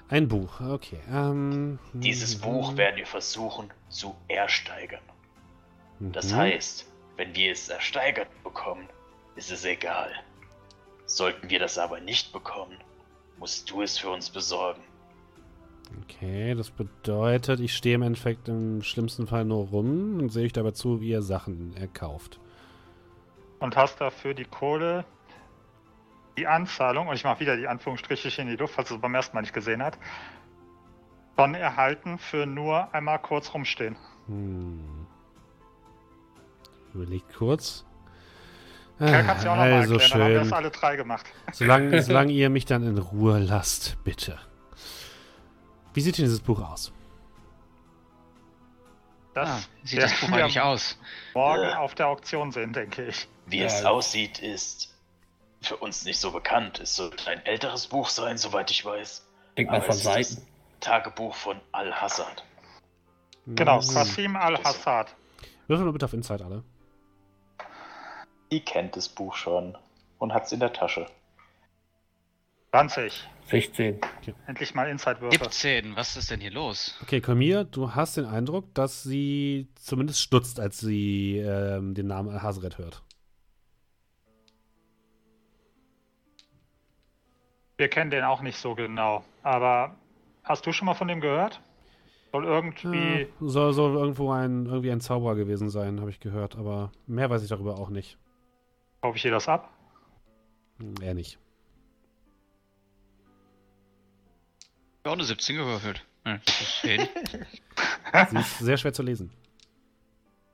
Ein 0.08 0.28
Buch, 0.28 0.60
okay. 0.60 1.00
Ähm, 1.10 1.78
Dieses 1.92 2.38
mhm. 2.38 2.42
Buch 2.42 2.76
werden 2.76 2.96
wir 2.96 3.06
versuchen 3.06 3.70
zu 3.88 4.14
ersteigern. 4.28 5.00
Das 6.00 6.32
Mhm. 6.32 6.36
heißt, 6.36 6.90
wenn 7.16 7.34
wir 7.34 7.52
es 7.52 7.68
ersteigert 7.68 8.28
bekommen, 8.42 8.88
ist 9.36 9.50
es 9.50 9.64
egal. 9.64 10.10
Sollten 11.06 11.48
wir 11.50 11.58
das 11.58 11.78
aber 11.78 12.00
nicht 12.00 12.32
bekommen, 12.32 12.76
musst 13.38 13.70
du 13.70 13.82
es 13.82 13.98
für 13.98 14.10
uns 14.10 14.30
besorgen. 14.30 14.82
Okay, 16.02 16.54
das 16.54 16.70
bedeutet, 16.70 17.60
ich 17.60 17.76
stehe 17.76 17.94
im 17.94 18.02
Endeffekt 18.02 18.48
im 18.48 18.82
schlimmsten 18.82 19.26
Fall 19.26 19.44
nur 19.44 19.68
rum 19.68 20.18
und 20.18 20.30
sehe 20.30 20.46
euch 20.46 20.52
dabei 20.52 20.72
zu, 20.72 21.00
wie 21.00 21.10
ihr 21.10 21.22
Sachen 21.22 21.76
erkauft. 21.76 22.40
Und 23.60 23.76
hast 23.76 24.00
dafür 24.00 24.34
die 24.34 24.44
Kohle, 24.44 25.04
die 26.36 26.46
Anzahlung, 26.46 27.08
und 27.08 27.14
ich 27.14 27.24
mache 27.24 27.40
wieder 27.40 27.56
die 27.56 27.68
Anführungsstriche 27.68 28.42
in 28.42 28.48
die 28.48 28.56
Luft, 28.56 28.74
falls 28.74 28.90
es 28.90 29.00
beim 29.00 29.14
ersten 29.14 29.36
Mal 29.36 29.42
nicht 29.42 29.54
gesehen 29.54 29.82
hat, 29.82 29.98
schon 31.36 31.54
erhalten 31.54 32.18
für 32.18 32.46
nur 32.46 32.92
einmal 32.92 33.18
kurz 33.20 33.52
rumstehen. 33.54 33.96
Hm. 34.26 35.03
Überlegt 36.94 37.34
kurz. 37.34 37.84
Kel 38.98 39.24
kannst 39.24 39.44
du 39.44 39.48
auch 39.50 39.56
noch 39.56 39.62
mal 39.64 39.72
also 39.72 39.94
erklären, 39.94 40.10
dann 40.12 40.22
haben 40.22 40.30
wir 40.32 40.38
das 40.38 40.46
schön. 40.48 40.54
alle 40.54 40.70
drei 40.70 40.96
gemacht. 40.96 41.26
Solange, 41.52 42.02
solange 42.04 42.32
ihr 42.32 42.48
mich 42.50 42.64
dann 42.64 42.86
in 42.86 42.96
Ruhe 42.98 43.38
lasst, 43.40 43.96
bitte. 44.04 44.38
Wie 45.92 46.00
sieht 46.00 46.16
denn 46.18 46.24
dieses 46.24 46.40
Buch 46.40 46.60
aus? 46.60 46.92
Das 49.34 49.48
Ah, 49.48 49.60
sieht 49.82 50.00
das 50.00 50.12
Buch 50.20 50.30
eigentlich 50.30 50.60
aus? 50.60 50.96
morgen 51.34 51.68
auf 51.74 51.94
der 51.96 52.06
Auktion 52.08 52.52
sehen, 52.52 52.72
denke 52.72 53.06
ich. 53.06 53.28
Wie 53.46 53.58
Ja, 53.58 53.66
es 53.66 53.82
ja. 53.82 53.90
aussieht, 53.90 54.38
ist 54.38 54.94
für 55.60 55.76
uns 55.76 56.04
nicht 56.04 56.20
so 56.20 56.30
bekannt. 56.30 56.78
Es 56.78 56.94
sollte 56.94 57.28
ein 57.30 57.44
älteres 57.44 57.88
Buch 57.88 58.08
sein, 58.10 58.38
soweit 58.38 58.70
ich 58.70 58.84
weiß. 58.84 59.26
Denk 59.56 59.70
mal 59.70 59.80
von 59.80 59.90
es 59.90 59.96
ist 59.98 60.06
das 60.06 60.28
Seiten. 60.30 60.46
Tagebuch 60.80 61.34
von 61.34 61.60
Al-Hassad. 61.72 62.44
Genau, 63.46 63.80
Hm. 63.82 63.88
Qasim 63.94 64.36
al-Hassad. 64.36 65.14
Würfel 65.66 65.86
mal 65.86 65.92
bitte 65.92 66.04
auf 66.04 66.12
Insight 66.12 66.42
alle. 66.42 66.62
Die 68.54 68.60
kennt 68.60 68.94
das 68.94 69.08
Buch 69.08 69.34
schon 69.34 69.76
und 70.18 70.32
hat 70.32 70.44
es 70.44 70.52
in 70.52 70.60
der 70.60 70.72
Tasche. 70.72 71.06
20. 72.70 73.28
16. 73.48 74.00
Endlich 74.46 74.76
mal 74.76 74.88
Inside-Würfe. 74.88 75.36
17, 75.42 75.96
was 75.96 76.16
ist 76.16 76.30
denn 76.30 76.40
hier 76.40 76.52
los? 76.52 76.96
Okay, 77.02 77.20
Kamir, 77.20 77.64
du 77.64 77.96
hast 77.96 78.16
den 78.16 78.26
Eindruck, 78.26 78.72
dass 78.72 79.02
sie 79.02 79.66
zumindest 79.74 80.20
stutzt, 80.20 80.60
als 80.60 80.78
sie 80.78 81.38
ähm, 81.38 81.94
den 81.94 82.06
Namen 82.06 82.30
Al-Hazret 82.30 82.78
hört. 82.78 83.02
Wir 87.76 87.88
kennen 87.88 88.12
den 88.12 88.22
auch 88.22 88.40
nicht 88.40 88.58
so 88.58 88.76
genau. 88.76 89.24
Aber 89.42 89.96
hast 90.44 90.64
du 90.64 90.72
schon 90.72 90.86
mal 90.86 90.94
von 90.94 91.08
dem 91.08 91.20
gehört? 91.20 91.60
Soll 92.30 92.44
irgendwie. 92.44 93.22
Äh, 93.22 93.28
soll, 93.40 93.72
soll 93.72 93.96
irgendwo 93.96 94.30
ein, 94.30 94.66
irgendwie 94.66 94.92
ein 94.92 95.00
Zauberer 95.00 95.34
gewesen 95.34 95.70
sein, 95.70 95.98
habe 96.00 96.10
ich 96.10 96.20
gehört. 96.20 96.54
Aber 96.54 96.92
mehr 97.08 97.28
weiß 97.30 97.42
ich 97.42 97.48
darüber 97.48 97.80
auch 97.80 97.88
nicht. 97.88 98.16
Kaufe 99.04 99.16
ich 99.18 99.22
dir 99.22 99.32
das 99.32 99.48
ab? 99.50 99.70
Hm, 100.78 100.94
Eher 101.02 101.12
nicht. 101.12 101.38
Ja, 105.04 105.10
auch 105.10 105.12
eine 105.12 105.24
17 105.24 105.56
gewürfelt. 105.56 106.02
Ja, 106.24 106.38
das 106.46 106.60
ist 106.62 106.80
hin. 106.80 107.06
Sie 108.30 108.38
ist 108.38 108.58
sehr 108.60 108.78
schwer 108.78 108.94
zu 108.94 109.02
lesen. 109.02 109.30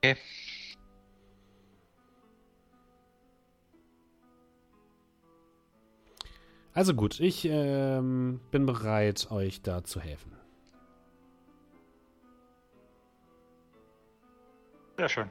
Okay. 0.03 0.17
Also 6.73 6.93
gut, 6.93 7.21
ich 7.21 7.45
ähm, 7.45 8.41
bin 8.51 8.65
bereit, 8.65 9.31
euch 9.31 9.61
da 9.61 9.85
zu 9.85 10.01
helfen. 10.01 10.35
Sehr 14.97 15.07
schön. 15.07 15.29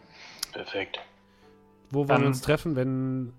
Perfekt. 0.54 1.00
Wo 1.90 2.08
wollen 2.08 2.20
wir 2.22 2.28
uns 2.28 2.40
treffen, 2.40 2.76
wenn 2.76 3.32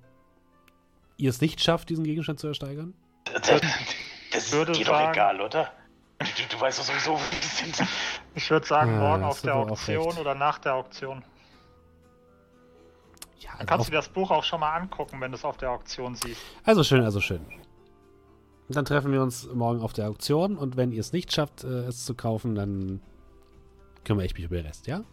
ihr 1.17 1.29
es 1.29 1.39
nicht 1.41 1.61
schafft, 1.61 1.89
diesen 1.89 2.03
Gegenstand 2.03 2.39
zu 2.39 2.47
ersteigern? 2.47 2.93
Das, 3.25 3.41
das, 3.47 3.61
das 4.31 4.43
ist 4.45 4.51
würde 4.53 4.71
dir 4.73 4.85
doch 4.85 4.93
sagen- 4.93 5.13
egal, 5.13 5.41
oder? 5.41 5.71
Du, 6.19 6.25
du, 6.25 6.55
du 6.55 6.61
weißt 6.61 6.79
doch 6.79 6.83
sowieso, 6.83 7.13
wo 7.13 7.19
die 7.31 7.45
sind. 7.47 7.87
Ich 8.35 8.49
würde 8.51 8.65
sagen, 8.67 8.93
Ah, 8.95 8.99
morgen 8.99 9.23
auf 9.23 9.41
der 9.41 9.55
Auktion 9.55 10.17
oder 10.17 10.35
nach 10.35 10.59
der 10.59 10.75
Auktion. 10.75 11.23
Ja, 13.39 13.51
Dann 13.51 13.59
also, 13.61 13.65
kannst 13.65 13.79
auf, 13.81 13.85
du 13.87 13.91
dir 13.91 13.97
das 13.97 14.09
Buch 14.09 14.29
auch 14.31 14.43
schon 14.43 14.59
mal 14.59 14.75
angucken, 14.75 15.19
wenn 15.19 15.31
du 15.31 15.37
es 15.37 15.43
auf 15.45 15.57
der 15.57 15.71
Auktion 15.71 16.15
siehst. 16.15 16.39
also 16.63 16.83
schön, 16.83 17.03
also 17.03 17.19
schön. 17.21 17.41
Dann 18.69 18.85
treffen 18.85 19.11
wir 19.11 19.21
uns 19.21 19.47
morgen 19.53 19.81
auf 19.81 19.93
der 19.93 20.07
Auktion 20.09 20.57
und 20.57 20.77
wenn 20.77 20.91
ihr 20.91 20.99
es 21.01 21.11
nicht 21.11 21.33
schafft, 21.33 21.63
äh, 21.63 21.67
es 21.87 22.05
zu 22.05 22.13
kaufen, 22.15 22.55
dann 22.55 23.01
kümmere 24.05 24.25
ich 24.25 24.33
mich 24.35 24.43
über 24.45 24.55
den 24.57 24.65
Rest, 24.67 24.87
ja? 24.87 25.03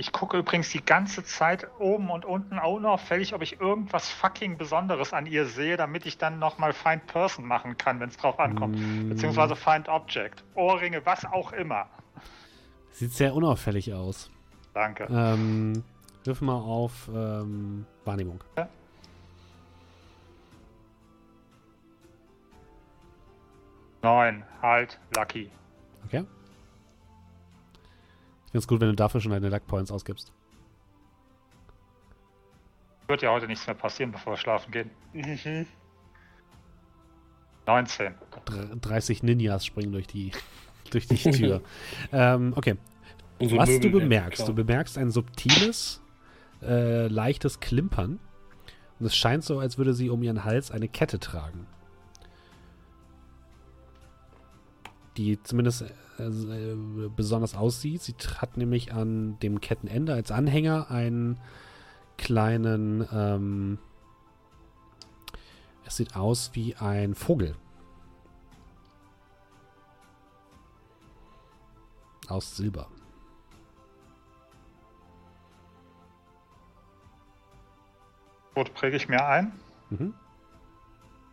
Ich 0.00 0.12
gucke 0.12 0.38
übrigens 0.38 0.70
die 0.70 0.82
ganze 0.82 1.24
Zeit 1.24 1.66
oben 1.78 2.08
und 2.08 2.24
unten 2.24 2.58
unauffällig, 2.58 3.34
ob 3.34 3.42
ich 3.42 3.60
irgendwas 3.60 4.08
fucking 4.08 4.56
Besonderes 4.56 5.12
an 5.12 5.26
ihr 5.26 5.44
sehe, 5.44 5.76
damit 5.76 6.06
ich 6.06 6.16
dann 6.16 6.38
nochmal 6.38 6.72
Find 6.72 7.06
Person 7.06 7.44
machen 7.44 7.76
kann, 7.76 8.00
wenn 8.00 8.08
es 8.08 8.16
drauf 8.16 8.40
ankommt. 8.40 8.78
Mm. 8.78 9.10
Beziehungsweise 9.10 9.54
Find 9.56 9.90
Object. 9.90 10.42
Ohrringe, 10.54 11.04
was 11.04 11.26
auch 11.26 11.52
immer. 11.52 11.86
Sieht 12.92 13.12
sehr 13.12 13.34
unauffällig 13.34 13.92
aus. 13.92 14.30
Danke. 14.72 15.06
Ähm, 15.10 15.84
wirf 16.24 16.40
mal 16.40 16.54
auf 16.54 17.10
ähm, 17.14 17.84
Wahrnehmung. 18.06 18.42
Neun, 24.00 24.44
halt, 24.62 24.98
Lucky. 25.14 25.50
Okay? 26.06 26.24
Ich 28.50 28.52
finde 28.52 28.64
es 28.64 28.66
gut, 28.66 28.80
wenn 28.80 28.88
du 28.88 28.96
dafür 28.96 29.20
schon 29.20 29.30
deine 29.30 29.48
Luck 29.48 29.64
Points 29.68 29.92
ausgibst. 29.92 30.32
Wird 33.06 33.22
ja 33.22 33.30
heute 33.30 33.46
nichts 33.46 33.64
mehr 33.64 33.76
passieren, 33.76 34.10
bevor 34.10 34.32
wir 34.32 34.36
schlafen 34.38 34.72
gehen. 34.72 34.90
Mhm. 35.12 35.66
19. 37.64 38.12
Dr 38.32 38.64
30 38.74 39.22
Ninjas 39.22 39.64
springen 39.64 39.92
durch 39.92 40.08
die, 40.08 40.32
durch 40.90 41.06
die 41.06 41.30
Tür. 41.30 41.62
ähm, 42.12 42.52
okay. 42.56 42.76
Unsere 43.38 43.60
Was 43.60 43.68
Möbel 43.68 43.92
du 43.92 44.00
bemerkst, 44.00 44.40
du 44.40 44.46
geklaut. 44.46 44.66
bemerkst 44.66 44.98
ein 44.98 45.12
subtiles, 45.12 46.02
äh, 46.60 47.06
leichtes 47.06 47.60
Klimpern. 47.60 48.18
Und 48.98 49.06
es 49.06 49.14
scheint 49.14 49.44
so, 49.44 49.60
als 49.60 49.78
würde 49.78 49.94
sie 49.94 50.10
um 50.10 50.24
ihren 50.24 50.42
Hals 50.42 50.72
eine 50.72 50.88
Kette 50.88 51.20
tragen. 51.20 51.68
Die 55.16 55.40
zumindest 55.40 55.84
äh, 56.20 56.72
äh, 56.72 57.08
besonders 57.14 57.54
aussieht. 57.54 58.02
Sie 58.02 58.14
hat 58.38 58.56
nämlich 58.56 58.92
an 58.92 59.38
dem 59.40 59.60
Kettenende 59.60 60.14
als 60.14 60.30
Anhänger 60.30 60.90
einen 60.90 61.38
kleinen, 62.18 63.06
ähm, 63.12 63.78
es 65.84 65.96
sieht 65.96 66.16
aus 66.16 66.50
wie 66.54 66.76
ein 66.76 67.14
Vogel. 67.14 67.56
Aus 72.28 72.56
Silber. 72.56 72.88
Gut, 78.54 78.74
präge 78.74 78.96
ich 78.96 79.08
mir 79.08 79.24
ein. 79.24 79.52
Mhm. 79.90 80.14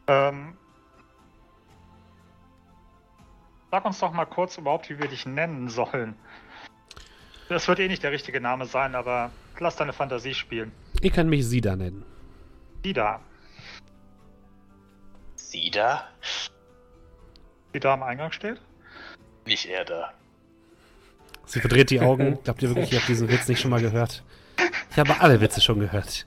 Ähm, 0.07 0.57
sag 3.77 3.85
uns 3.85 3.99
doch 3.99 4.11
mal 4.11 4.25
kurz 4.25 4.57
überhaupt, 4.57 4.89
wie 4.89 4.97
wir 4.97 5.07
dich 5.07 5.27
nennen 5.27 5.69
sollen. 5.69 6.15
Das 7.47 7.67
wird 7.67 7.79
eh 7.79 7.87
nicht 7.87 8.01
der 8.01 8.11
richtige 8.11 8.41
Name 8.41 8.65
sein, 8.65 8.95
aber 8.95 9.29
lass 9.59 9.75
deine 9.75 9.93
Fantasie 9.93 10.33
spielen. 10.33 10.71
Ihr 11.01 11.11
könnt 11.11 11.29
mich 11.29 11.45
Sida 11.45 11.75
nennen. 11.75 12.03
Die 12.83 12.93
da. 12.93 13.19
Sie 15.35 15.69
da? 15.69 16.07
Die 17.75 17.79
da 17.79 17.93
am 17.93 18.01
Eingang 18.01 18.31
steht? 18.31 18.59
Nicht 19.45 19.67
er 19.67 19.85
da. 19.85 20.11
Sie 21.45 21.59
verdreht 21.59 21.91
die 21.91 22.01
Augen. 22.01 22.39
Glaubt 22.43 22.63
ihr 22.63 22.69
wirklich, 22.69 22.91
ihr 22.91 22.97
habt 22.97 23.07
diesen 23.07 23.29
Witz 23.29 23.47
nicht 23.47 23.61
schon 23.61 23.69
mal 23.69 23.81
gehört? 23.81 24.23
Ich 24.89 24.97
habe 24.97 25.21
alle 25.21 25.39
Witze 25.39 25.61
schon 25.61 25.79
gehört. 25.79 26.25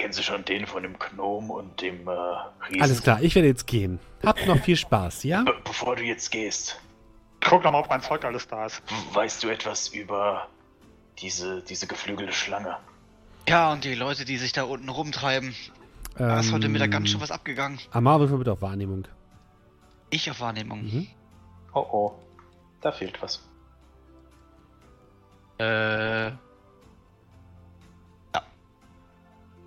Kennen 0.00 0.14
Sie 0.14 0.22
schon 0.22 0.46
den 0.46 0.66
von 0.66 0.82
dem 0.82 0.98
Gnom 0.98 1.50
und 1.50 1.82
dem 1.82 2.08
äh, 2.08 2.10
Riesen? 2.10 2.80
Alles 2.80 3.02
klar, 3.02 3.20
ich 3.20 3.34
werde 3.34 3.48
jetzt 3.48 3.66
gehen. 3.66 3.98
Habt 4.24 4.46
noch 4.46 4.56
viel 4.58 4.76
Spaß, 4.76 5.24
ja? 5.24 5.42
Be 5.42 5.54
bevor 5.62 5.94
du 5.94 6.02
jetzt 6.02 6.30
gehst, 6.30 6.80
Guck 7.44 7.64
doch 7.64 7.70
mal, 7.70 7.80
ob 7.80 7.90
mein 7.90 8.00
Zeug 8.00 8.24
alles 8.24 8.48
da 8.48 8.64
ist. 8.64 8.82
weißt 9.12 9.44
du 9.44 9.50
etwas 9.50 9.88
über 9.88 10.48
diese, 11.18 11.60
diese 11.60 11.86
geflügelte 11.86 12.32
Schlange? 12.32 12.78
Ja, 13.46 13.72
und 13.72 13.84
die 13.84 13.94
Leute, 13.94 14.24
die 14.24 14.38
sich 14.38 14.52
da 14.52 14.62
unten 14.62 14.88
rumtreiben. 14.88 15.54
Da 16.16 16.40
ist 16.40 16.50
heute 16.50 16.70
Mittag 16.70 16.92
ganz 16.92 17.08
schön 17.08 17.16
Ähm, 17.16 17.22
was 17.22 17.30
abgegangen. 17.30 17.78
Amar, 17.90 18.20
würfel 18.20 18.38
bitte 18.38 18.52
auf 18.52 18.62
Wahrnehmung. 18.62 19.06
Ich 20.08 20.30
auf 20.30 20.40
Wahrnehmung. 20.40 20.82
Mhm. 20.82 21.06
Oh 21.74 21.86
oh, 21.92 22.12
da 22.80 22.90
fehlt 22.90 23.20
was. 23.20 23.46
Äh. 25.58 26.32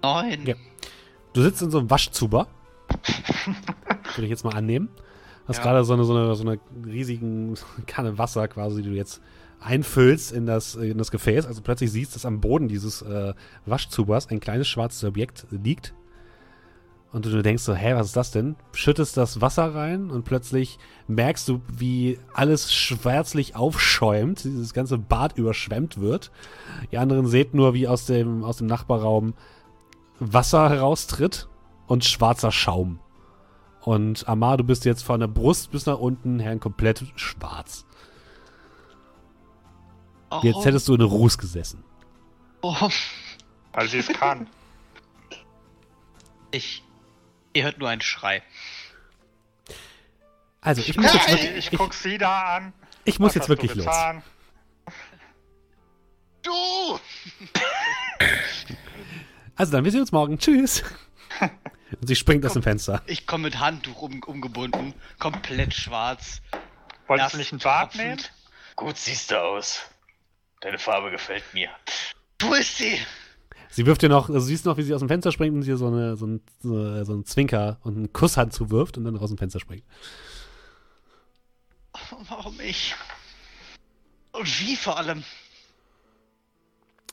Ja. 0.03 0.21
Neun. 0.23 0.45
Ja. 0.45 0.55
Du 1.33 1.41
sitzt 1.41 1.61
in 1.61 1.71
so 1.71 1.79
einem 1.79 1.89
Waschzuber. 1.89 2.47
Würde 4.15 4.23
ich 4.23 4.29
jetzt 4.29 4.43
mal 4.43 4.53
annehmen. 4.53 4.89
Hast 5.47 5.57
Ja. 5.57 5.63
gerade 5.63 5.83
so 5.83 5.93
eine, 5.93 6.03
so, 6.05 6.15
eine, 6.15 6.35
so 6.35 6.43
eine 6.43 6.59
riesigen 6.85 7.55
Kanne 7.87 8.17
Wasser 8.17 8.47
quasi, 8.47 8.81
die 8.81 8.89
du 8.89 8.95
jetzt 8.95 9.21
einfüllst 9.59 10.31
in 10.31 10.45
das, 10.45 10.75
in 10.75 10.97
das 10.97 11.09
Gefäß. 11.11 11.45
Also 11.47 11.61
plötzlich 11.61 11.91
siehst 11.91 12.11
du, 12.11 12.15
dass 12.15 12.25
am 12.25 12.41
Boden 12.41 12.67
dieses 12.67 13.01
äh, 13.01 13.33
Waschzubers 13.65 14.29
ein 14.29 14.39
kleines 14.39 14.67
schwarzes 14.67 15.03
Objekt 15.03 15.47
liegt. 15.51 15.93
Und 17.13 17.25
du 17.25 17.41
denkst 17.43 17.61
so, 17.63 17.75
hä, 17.75 17.93
was 17.93 18.07
ist 18.07 18.15
das 18.15 18.31
denn? 18.31 18.55
Schüttest 18.73 19.17
das 19.17 19.39
Wasser 19.39 19.75
rein 19.75 20.09
und 20.09 20.23
plötzlich 20.25 20.79
merkst 21.07 21.47
du, 21.47 21.61
wie 21.71 22.17
alles 22.33 22.73
schwärzlich 22.73 23.55
aufschäumt, 23.55 24.43
dieses 24.43 24.73
ganze 24.73 24.97
Bad 24.97 25.37
überschwemmt 25.37 26.01
wird. 26.01 26.31
Die 26.91 26.97
anderen 26.97 27.27
seht 27.27 27.53
nur, 27.53 27.75
wie 27.75 27.87
aus 27.87 28.07
dem, 28.07 28.43
aus 28.43 28.57
dem 28.57 28.65
Nachbarraum 28.67 29.35
Wasser 30.31 30.69
heraustritt 30.69 31.47
und 31.87 32.05
schwarzer 32.05 32.51
Schaum. 32.51 32.99
Und 33.81 34.27
Amar, 34.29 34.55
du 34.57 34.63
bist 34.63 34.85
jetzt 34.85 35.03
von 35.03 35.19
der 35.19 35.27
Brust 35.27 35.71
bis 35.71 35.85
nach 35.85 35.97
unten 35.97 36.39
her 36.39 36.57
komplett 36.57 37.03
schwarz. 37.15 37.85
Oh, 40.31 40.39
Jetzt 40.41 40.63
hättest 40.65 40.87
du 40.87 40.95
in 40.95 41.01
Ruß 41.01 41.37
gesessen. 41.37 41.83
oh, 42.61 42.89
Weil 43.73 43.87
sie 43.89 43.99
es 43.99 44.07
kann. 44.07 44.47
ich. 46.51 46.83
Ihr 47.55 47.65
hört 47.65 47.77
nur 47.77 47.89
einen 47.89 48.01
Schrei. 48.01 48.41
Also, 50.61 50.81
ich 50.81 50.95
muss 50.97 51.13
jetzt 51.13 51.27
wirklich, 51.29 51.51
ich 51.57 51.71
ich, 51.73 51.77
guck 51.77 51.93
sie 51.93 52.17
da 52.17 52.55
an. 52.55 52.73
ich 53.03 53.19
muss 53.19 53.29
Was 53.29 53.35
jetzt 53.35 53.49
wirklich 53.49 53.73
du 53.73 53.79
los. 53.79 53.87
Du! 56.41 56.99
Also 59.55 59.71
dann, 59.71 59.83
wir 59.83 59.91
sehen 59.91 60.01
uns 60.01 60.11
morgen. 60.11 60.37
Tschüss. 60.37 60.83
Und 62.01 62.07
sie 62.07 62.15
springt 62.15 62.45
aus 62.45 62.53
dem 62.53 62.63
Fenster. 62.63 63.01
Ich 63.05 63.27
komme 63.27 63.43
mit 63.43 63.59
Handtuch 63.59 64.01
um, 64.01 64.21
umgebunden, 64.23 64.93
komplett 65.19 65.73
schwarz. 65.73 66.41
Wolltest 67.07 67.25
Nass 67.25 67.31
du 67.33 67.37
nicht 67.37 67.51
einen 67.51 67.61
Bart 67.61 67.91
tropfend. 67.93 68.21
nähen? 68.21 68.27
Gut 68.75 68.97
siehst 68.97 69.29
du 69.31 69.39
aus. 69.39 69.81
Deine 70.61 70.79
Farbe 70.79 71.11
gefällt 71.11 71.43
mir. 71.53 71.69
Wo 72.39 72.53
ist 72.53 72.77
sie? 72.77 72.97
Sie 73.69 73.85
wirft 73.85 74.01
dir 74.01 74.09
noch, 74.09 74.29
also 74.29 74.39
du 74.39 74.45
siehst 74.45 74.65
noch, 74.65 74.77
wie 74.77 74.83
sie 74.83 74.93
aus 74.93 74.99
dem 74.99 75.07
Fenster 75.07 75.31
springt 75.31 75.55
und 75.55 75.61
dir 75.61 75.77
so, 75.77 75.87
eine, 75.87 76.15
so, 76.15 76.25
ein, 76.25 76.41
so, 76.59 77.03
so 77.03 77.13
einen 77.13 77.25
Zwinker 77.25 77.79
und 77.81 77.97
einen 77.97 78.13
Kusshand 78.13 78.53
zuwirft 78.53 78.97
und 78.97 79.03
dann 79.03 79.17
aus 79.17 79.29
dem 79.29 79.37
Fenster 79.37 79.59
springt. 79.59 79.83
Warum 82.29 82.59
ich? 82.59 82.95
Und 84.31 84.59
wie 84.61 84.75
vor 84.75 84.97
allem? 84.97 85.23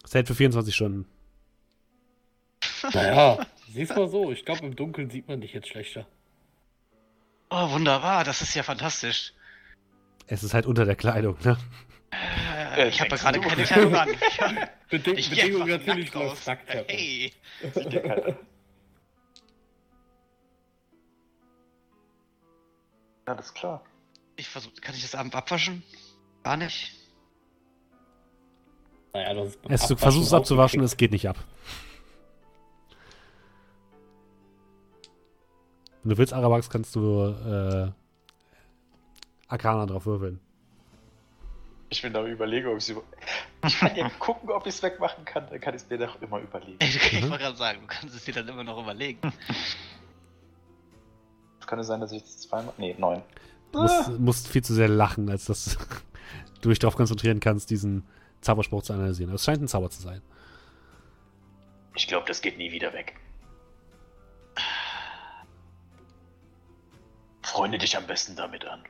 Das 0.03 0.15
hält 0.15 0.27
für 0.27 0.35
24 0.35 0.75
Stunden. 0.75 1.07
Naja, 2.93 3.47
Siehst 3.73 3.95
mal 3.95 4.09
so, 4.09 4.33
ich 4.33 4.45
glaube, 4.45 4.67
im 4.67 4.75
Dunkeln 4.75 5.11
sieht 5.11 5.29
man 5.29 5.41
dich 5.41 5.53
jetzt 5.53 5.69
schlechter. 5.69 6.07
Oh, 7.51 7.71
wunderbar, 7.71 8.25
das 8.25 8.43
ist 8.43 8.55
ja 8.55 8.63
fantastisch. 8.63 9.33
Es 10.27 10.43
ist 10.43 10.55
halt 10.55 10.67
unter 10.67 10.85
der 10.85 10.97
Kleidung, 10.97 11.37
ne? 11.45 11.57
Äh, 12.77 12.89
ich 12.89 13.01
habe 13.01 13.11
ja 13.11 13.17
gerade 13.17 13.41
keine 13.41 13.63
Kleidung 13.63 13.95
an. 13.95 14.09
Beding 14.91 15.17
Ich 15.17 15.31
Bedingung 15.31 15.69
natürlich 15.69 16.13
nackt 16.13 16.25
raus. 16.27 16.47
nackt. 16.47 16.69
Hey. 16.69 17.33
Sieht 17.75 17.93
ja 17.93 18.01
keiner. 18.01 18.37
Alles 23.27 23.55
klar. 23.55 23.85
Ich 24.37 24.49
versuch, 24.49 24.73
kann 24.81 24.95
ich 24.95 25.03
das 25.03 25.15
Abend 25.15 25.35
abwaschen? 25.35 25.85
Gar 26.43 26.57
nicht. 26.57 26.93
Naja, 29.13 29.35
das 29.35 29.57
ist 29.69 29.91
du 29.91 29.97
versuchst 29.97 30.29
es 30.29 30.35
abzuwaschen, 30.35 30.83
es 30.83 30.97
geht 30.97 31.13
nicht 31.13 31.29
ab. 31.29 31.37
Wenn 36.03 36.11
du 36.11 36.19
willst, 36.19 36.33
Arabax, 36.33 36.71
kannst 36.71 36.95
du 36.97 37.25
äh, 37.27 37.91
Arcana 39.49 39.87
drauf 39.87 40.07
würfeln. 40.07 40.41
Ich 41.93 42.01
bin 42.03 42.13
da 42.13 42.25
überlegen, 42.25 42.69
ob 42.69 42.77
ich 42.79 42.85
es 42.85 42.89
über... 42.91 43.03
Ich 43.67 43.79
kann 43.79 44.11
gucken, 44.19 44.51
ob 44.51 44.67
ich 44.67 44.75
es 44.75 44.83
wegmachen 44.83 45.25
kann, 45.25 45.47
dann 45.51 45.61
kann 45.61 45.75
ich 45.75 45.83
es 45.83 45.91
mir 45.91 45.99
doch 45.99 46.21
immer 46.23 46.39
überlegen. 46.39 46.79
Ich 46.81 47.13
Mhm. 47.23 47.31
wollte 47.31 47.45
gerade 47.45 47.57
sagen, 47.57 47.81
du 47.83 47.87
kannst 47.89 48.15
es 48.15 48.25
dir 48.25 48.35
dann 48.35 48.49
immer 48.49 48.65
noch 48.65 48.81
überlegen. 48.81 49.21
Kann 51.67 51.79
es 51.79 51.87
sein, 51.87 52.01
dass 52.01 52.11
ich 52.13 52.23
das 52.23 52.39
zweimal... 52.41 52.75
Nee, 52.79 52.97
neun. 52.99 53.23
Du 53.73 53.83
musst, 53.83 54.19
musst 54.19 54.49
viel 54.49 54.63
zu 54.65 54.75
sehr 54.75 54.89
lachen, 54.89 55.29
als 55.31 55.45
dass 55.45 55.79
du 56.63 56.69
dich 56.71 56.79
darauf 56.81 56.97
konzentrieren 56.97 57.39
kannst, 57.41 57.71
diesen 57.71 58.05
Zauberspruch 58.41 58.83
zu 58.83 58.93
analysieren. 58.93 59.31
Aber 59.31 59.37
es 59.37 59.45
scheint 59.45 59.63
ein 59.63 59.69
Zauber 59.69 59.91
zu 59.91 60.01
sein. 60.03 60.21
Ich 61.95 62.09
glaube, 62.09 62.27
das 62.27 62.41
geht 62.41 62.57
nie 62.59 62.73
wieder 62.73 62.93
weg. 62.93 63.15
Freunde 67.51 67.79
dich 67.79 67.97
am 67.97 68.07
besten 68.07 68.37
damit 68.37 68.65
an. 68.65 68.85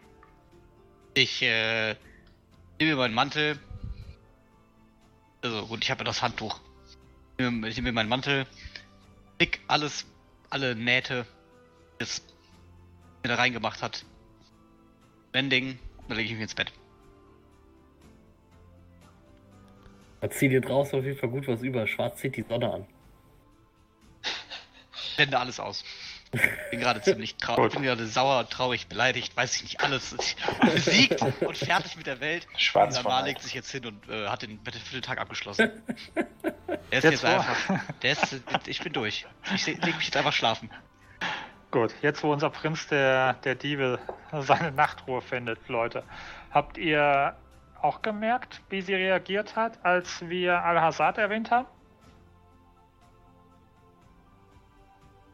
Ich 1.15 1.41
äh, 1.41 1.95
nehme 2.79 2.93
mir 2.93 2.97
meinen 2.97 3.15
Mantel. 3.15 3.59
Also 5.43 5.67
gut, 5.67 5.83
ich 5.83 5.91
habe 5.91 6.01
ja 6.01 6.05
das 6.05 6.21
Handtuch. 6.21 6.61
Ich 7.39 7.45
nehme, 7.45 7.69
ich 7.69 7.77
nehme 7.77 7.89
mir 7.89 7.95
meinen 7.95 8.11
Mantel, 8.11 8.47
pick 9.39 9.61
alles, 9.67 10.05
alle 10.51 10.75
Nähte, 10.77 11.25
die 11.99 12.05
es 12.05 12.23
mir 13.23 13.31
da 13.31 13.37
reingemacht 13.37 13.81
hat. 13.81 14.05
Mending, 15.33 15.79
dann 16.09 16.19
lege 16.19 16.29
ich 16.29 16.35
mich 16.35 16.43
ins 16.43 16.55
Bett. 16.55 16.71
Da 20.21 20.29
zieh 20.29 20.51
dir 20.51 20.61
draußen 20.61 20.99
auf 20.99 21.05
jeden 21.07 21.19
Fall 21.19 21.31
gut 21.31 21.49
was 21.49 21.63
über. 21.63 21.87
Schwarz 21.87 22.21
zieht 22.21 22.37
die 22.37 22.45
Sonne 22.47 22.71
an. 22.71 22.87
Blende 25.17 25.39
alles 25.39 25.59
aus. 25.59 25.83
Bin 26.71 26.79
gerade 26.79 27.03
ziemlich 27.03 27.37
traurig, 27.37 27.73
bin 27.73 27.83
gerade 27.83 28.07
sauer, 28.07 28.49
traurig, 28.49 28.87
beleidigt, 28.87 29.37
weiß 29.37 29.57
ich 29.57 29.63
nicht, 29.65 29.81
alles. 29.81 30.15
Besiegt 30.61 31.21
und 31.23 31.57
fertig 31.57 31.97
mit 31.97 32.07
der 32.07 32.21
Welt. 32.21 32.47
Schwarz 32.57 32.97
Und 32.99 33.09
Neid. 33.09 33.25
legt 33.27 33.43
sich 33.43 33.53
jetzt 33.55 33.71
hin 33.73 33.85
und 33.87 34.09
äh, 34.09 34.29
hat 34.29 34.43
den 34.43 34.63
Battlefield-Tag 34.63 35.19
abgeschlossen. 35.19 35.71
Der 36.15 36.99
ist 36.99 37.05
Jetzt 37.05 37.05
jetzt, 37.05 37.25
einfach. 37.25 37.81
Der 38.03 38.13
ist, 38.13 38.41
ich 38.67 38.81
bin 38.81 38.93
durch. 38.93 39.27
Ich 39.55 39.67
leg 39.67 39.97
mich 39.97 40.05
jetzt 40.07 40.17
einfach 40.17 40.33
schlafen. 40.33 40.71
Gut, 41.73 41.95
jetzt 42.03 42.23
wo 42.23 42.33
unser 42.33 42.51
Prinz 42.51 42.87
der, 42.89 43.35
der 43.35 43.55
Diebe 43.57 43.99
seine 44.33 44.71
Nachtruhe 44.73 45.23
findet, 45.23 45.69
Leute, 45.69 46.05
habt 46.53 46.79
ihr 46.79 47.37
auch 47.83 48.03
gemerkt, 48.03 48.61
wie 48.71 48.83
sie 48.83 48.95
reagiert 48.95 49.57
hat, 49.57 49.85
als 49.85 50.29
wir 50.29 50.63
Al-Hazard 50.63 51.19
erwähnt 51.19 51.51
haben? 51.51 51.67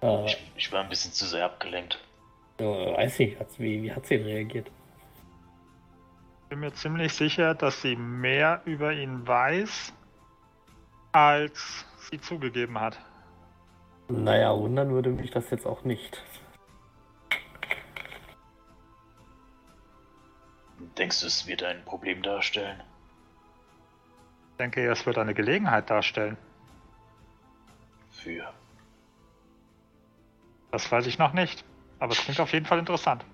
Äh, 0.02 0.27
Ich, 0.27 0.52
ich 0.56 0.73
war 0.73 0.82
ein 0.82 0.89
bisschen 0.89 1.12
zu 1.12 1.27
sehr 1.27 1.44
abgelenkt. 1.44 1.98
äh, 2.59 2.64
weiß 2.64 3.18
nicht, 3.18 3.39
hat's, 3.39 3.59
wie, 3.59 3.82
wie 3.82 3.93
hat 3.93 4.06
sie 4.06 4.16
reagiert? 4.16 4.70
bin 6.48 6.60
mir 6.60 6.73
ziemlich 6.74 7.12
sicher, 7.12 7.55
dass 7.55 7.82
sie 7.82 7.97
mehr 7.97 8.62
über 8.66 8.93
ihn 8.93 9.27
weiß, 9.27 9.93
als 11.12 11.85
sie 12.09 12.20
zugegeben 12.20 12.81
hat. 12.81 13.01
Naja, 14.09 14.56
wundern 14.56 14.90
würde 14.90 15.10
mich 15.10 15.32
das 15.32 15.51
jetzt 15.51 15.66
auch 15.66 15.82
nicht. 15.82 16.23
Denkst 20.97 21.20
du, 21.20 21.27
es 21.27 21.47
wird 21.47 21.62
ein 21.64 21.85
Problem 21.85 22.23
darstellen? 22.23 22.81
Ich 24.52 24.56
denke, 24.59 24.89
es 24.89 25.05
wird 25.05 25.18
eine 25.18 25.35
Gelegenheit 25.35 25.90
darstellen. 25.90 26.36
Für. 28.12 28.52
Das 30.76 30.92
weiß 30.92 31.06
ich 31.06 31.16
noch 31.16 31.32
nicht. 31.32 31.64
Aber 32.00 32.12
es 32.12 32.18
klingt 32.18 32.38
auf 32.38 32.52
jeden 32.52 32.66
Fall 32.66 32.78
interessant. 32.78 33.24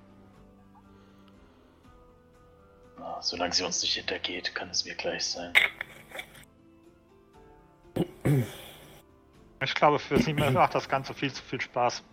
Na, 2.96 3.20
solange 3.20 3.52
sie 3.52 3.64
uns 3.64 3.82
nicht 3.82 3.94
hintergeht, 3.94 4.54
kann 4.54 4.70
es 4.70 4.84
mir 4.84 4.94
gleich 4.94 5.24
sein. 5.26 5.52
Ich 9.60 9.74
glaube, 9.74 9.98
für 9.98 10.22
sie 10.22 10.32
macht 10.34 10.76
das 10.76 10.88
Ganze 10.88 11.14
viel 11.14 11.32
zu 11.32 11.42
viel 11.42 11.60
Spaß. 11.60 12.04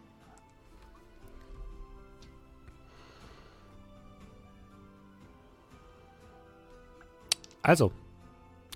Also, 7.61 7.91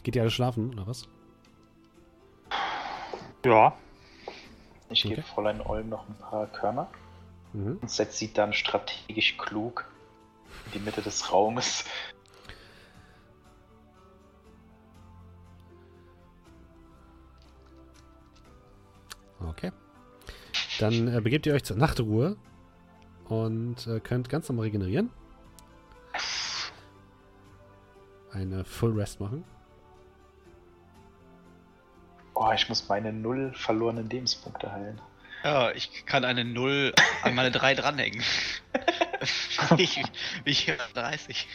geht 0.03 0.15
ihr 0.15 0.21
alle 0.21 0.29
schlafen, 0.29 0.71
oder 0.71 0.85
was? 0.85 1.07
Ja, 3.43 3.75
Ich 4.93 5.05
Okay. 5.05 5.15
gebe 5.15 5.27
Fräulein 5.27 5.59
Olm 5.61 5.89
noch 5.89 6.07
ein 6.07 6.15
paar 6.15 6.47
Körner 6.47 6.87
Mhm. 7.53 7.79
und 7.81 7.89
setze 7.91 8.17
sie 8.17 8.33
dann 8.33 8.53
strategisch 8.53 9.37
klug 9.37 9.85
in 10.67 10.71
die 10.73 10.79
Mitte 10.79 11.01
des 11.01 11.31
Raumes. 11.31 11.83
Okay. 19.39 19.71
Dann 20.79 21.07
äh, 21.07 21.21
begebt 21.21 21.45
ihr 21.45 21.53
euch 21.53 21.63
zur 21.63 21.77
Nachtruhe 21.77 22.37
und 23.27 23.87
äh, 23.87 23.99
könnt 23.99 24.29
ganz 24.29 24.49
normal 24.49 24.65
regenerieren. 24.65 25.09
Eine 28.31 28.63
Full 28.65 28.93
Rest 28.99 29.19
machen. 29.19 29.43
Oh, 32.35 32.51
ich 32.53 32.67
muss 32.69 32.89
meine 32.89 33.13
null 33.13 33.53
verlorenen 33.55 34.09
Lebenspunkte 34.09 34.71
heilen. 34.71 34.99
Ja, 35.43 35.71
ich 35.71 36.05
kann 36.05 36.23
eine 36.23 36.45
0 36.45 36.93
an 37.23 37.35
meine 37.35 37.51
3 37.51 37.75
dranhängen. 37.75 38.23
ich, 39.77 40.01
ich 40.45 40.71
30. 40.93 41.47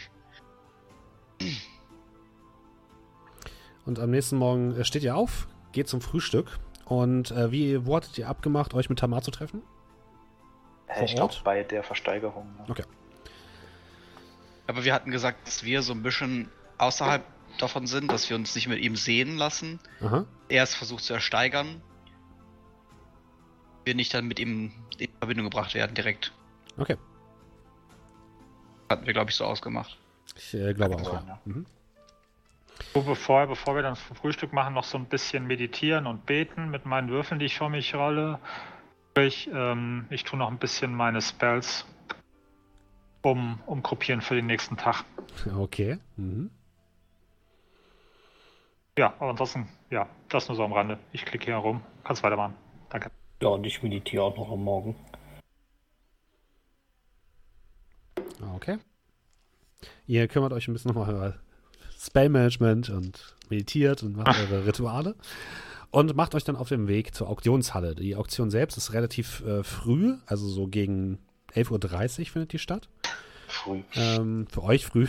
Und 3.86 3.98
am 3.98 4.10
nächsten 4.10 4.36
Morgen 4.36 4.78
äh, 4.78 4.84
steht 4.84 5.02
ihr 5.02 5.16
auf, 5.16 5.48
geht 5.72 5.88
zum 5.88 6.02
Frühstück. 6.02 6.59
Und 6.84 7.30
äh, 7.30 7.50
wie, 7.50 7.86
wo 7.86 7.96
hattet 7.96 8.18
ihr 8.18 8.28
abgemacht, 8.28 8.74
euch 8.74 8.90
mit 8.90 8.98
Tamar 8.98 9.22
zu 9.22 9.30
treffen? 9.30 9.62
Äh, 10.86 10.94
Vor 10.94 11.02
ich 11.05 11.14
glaube, 11.14 11.32
Ort? 11.32 11.44
bei 11.44 11.62
der 11.62 11.82
Versteigerung. 11.82 12.46
Ne? 12.59 12.64
Okay. 12.68 12.84
Aber 14.66 14.84
wir 14.84 14.92
hatten 14.92 15.10
gesagt, 15.10 15.46
dass 15.46 15.64
wir 15.64 15.80
so 15.80 15.94
ein 15.94 16.02
bisschen 16.02 16.50
außerhalb 16.76 17.24
davon 17.62 17.86
sind, 17.86 18.10
dass 18.10 18.28
wir 18.28 18.36
uns 18.36 18.55
nicht 18.55 18.68
mit 18.68 18.80
ihm 18.80 18.97
sehen 18.97 19.36
lassen. 19.36 19.80
Aha. 20.01 20.24
Er 20.48 20.62
es 20.62 20.74
versucht 20.74 21.05
zu 21.05 21.12
ersteigern. 21.14 21.82
Wir 23.85 23.94
nicht 23.94 24.12
dann 24.14 24.26
mit 24.26 24.39
ihm 24.39 24.72
in 24.98 25.09
Verbindung 25.18 25.47
gebracht 25.47 25.74
werden 25.74 25.94
direkt. 25.94 26.32
Okay. 26.76 26.97
Hatten 28.89 29.06
wir, 29.06 29.12
glaube 29.12 29.30
ich, 29.30 29.36
so 29.36 29.44
ausgemacht. 29.44 29.98
Ich 30.36 30.55
äh, 30.55 30.72
glaube 30.74 30.97
auch. 30.97 31.05
sein, 31.05 31.24
Ja. 31.26 31.35
ja. 31.35 31.40
Mhm. 31.44 31.66
So, 32.94 33.02
bevor, 33.02 33.47
bevor 33.47 33.74
wir 33.74 33.82
dann 33.82 33.97
zum 33.97 34.16
Frühstück 34.16 34.52
machen, 34.52 34.74
noch 34.74 34.85
so 34.85 34.98
ein 34.98 35.06
bisschen 35.06 35.47
meditieren 35.47 36.06
und 36.06 36.26
beten 36.26 36.70
mit 36.70 36.86
meinen 36.86 37.09
Würfeln, 37.10 37.40
die 37.40 37.47
ich 37.47 37.59
vor 37.59 37.70
mich 37.70 37.94
rolle. 37.94 38.39
Ich, 39.16 39.51
ähm, 39.52 40.06
ich 40.10 40.24
tue 40.24 40.39
noch 40.39 40.48
ein 40.48 40.59
bisschen 40.59 40.94
meine 40.94 41.20
Spells 41.20 41.85
um, 43.22 43.60
umgruppieren 43.66 44.20
für 44.20 44.35
den 44.35 44.47
nächsten 44.47 44.76
Tag. 44.76 45.05
Okay. 45.56 45.98
Mhm. 46.16 46.51
Ja, 48.98 49.14
aber 49.20 49.30
ansonsten, 49.30 49.68
ja, 49.90 50.08
das 50.28 50.48
nur 50.48 50.56
so 50.56 50.64
am 50.64 50.72
Rande. 50.72 50.98
Ich 51.12 51.24
klicke 51.24 51.44
hier 51.44 51.54
rum. 51.54 51.82
Kannst 52.02 52.24
weitermachen. 52.24 52.54
Danke. 52.90 53.12
Ja, 53.40 53.50
und 53.50 53.64
ich 53.64 53.80
meditiere 53.80 54.24
auch 54.24 54.36
noch 54.36 54.50
am 54.50 54.64
Morgen. 54.64 54.96
Okay. 58.56 58.78
Ihr 60.08 60.26
kümmert 60.26 60.52
euch 60.52 60.66
ein 60.66 60.72
bisschen 60.72 60.92
nochmal 60.92 61.14
über 61.14 61.34
Spellmanagement 61.96 62.90
und 62.90 63.36
meditiert 63.48 64.02
und 64.02 64.16
macht 64.16 64.36
eure 64.36 64.66
Rituale. 64.66 65.14
Und 65.92 66.16
macht 66.16 66.34
euch 66.34 66.42
dann 66.42 66.56
auf 66.56 66.68
dem 66.68 66.88
Weg 66.88 67.14
zur 67.14 67.28
Auktionshalle. 67.28 67.94
Die 67.94 68.16
Auktion 68.16 68.50
selbst 68.50 68.76
ist 68.78 68.94
relativ 68.94 69.44
äh, 69.46 69.62
früh, 69.62 70.16
also 70.26 70.48
so 70.48 70.66
gegen 70.66 71.18
11.30 71.54 72.18
Uhr 72.18 72.26
findet 72.26 72.52
die 72.52 72.58
statt. 72.58 72.88
Früh. 73.46 73.80
Ähm, 73.94 74.48
für 74.50 74.64
euch 74.64 74.84
früh. 74.84 75.06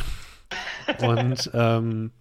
Und 1.01 1.49
ähm, 1.55 2.11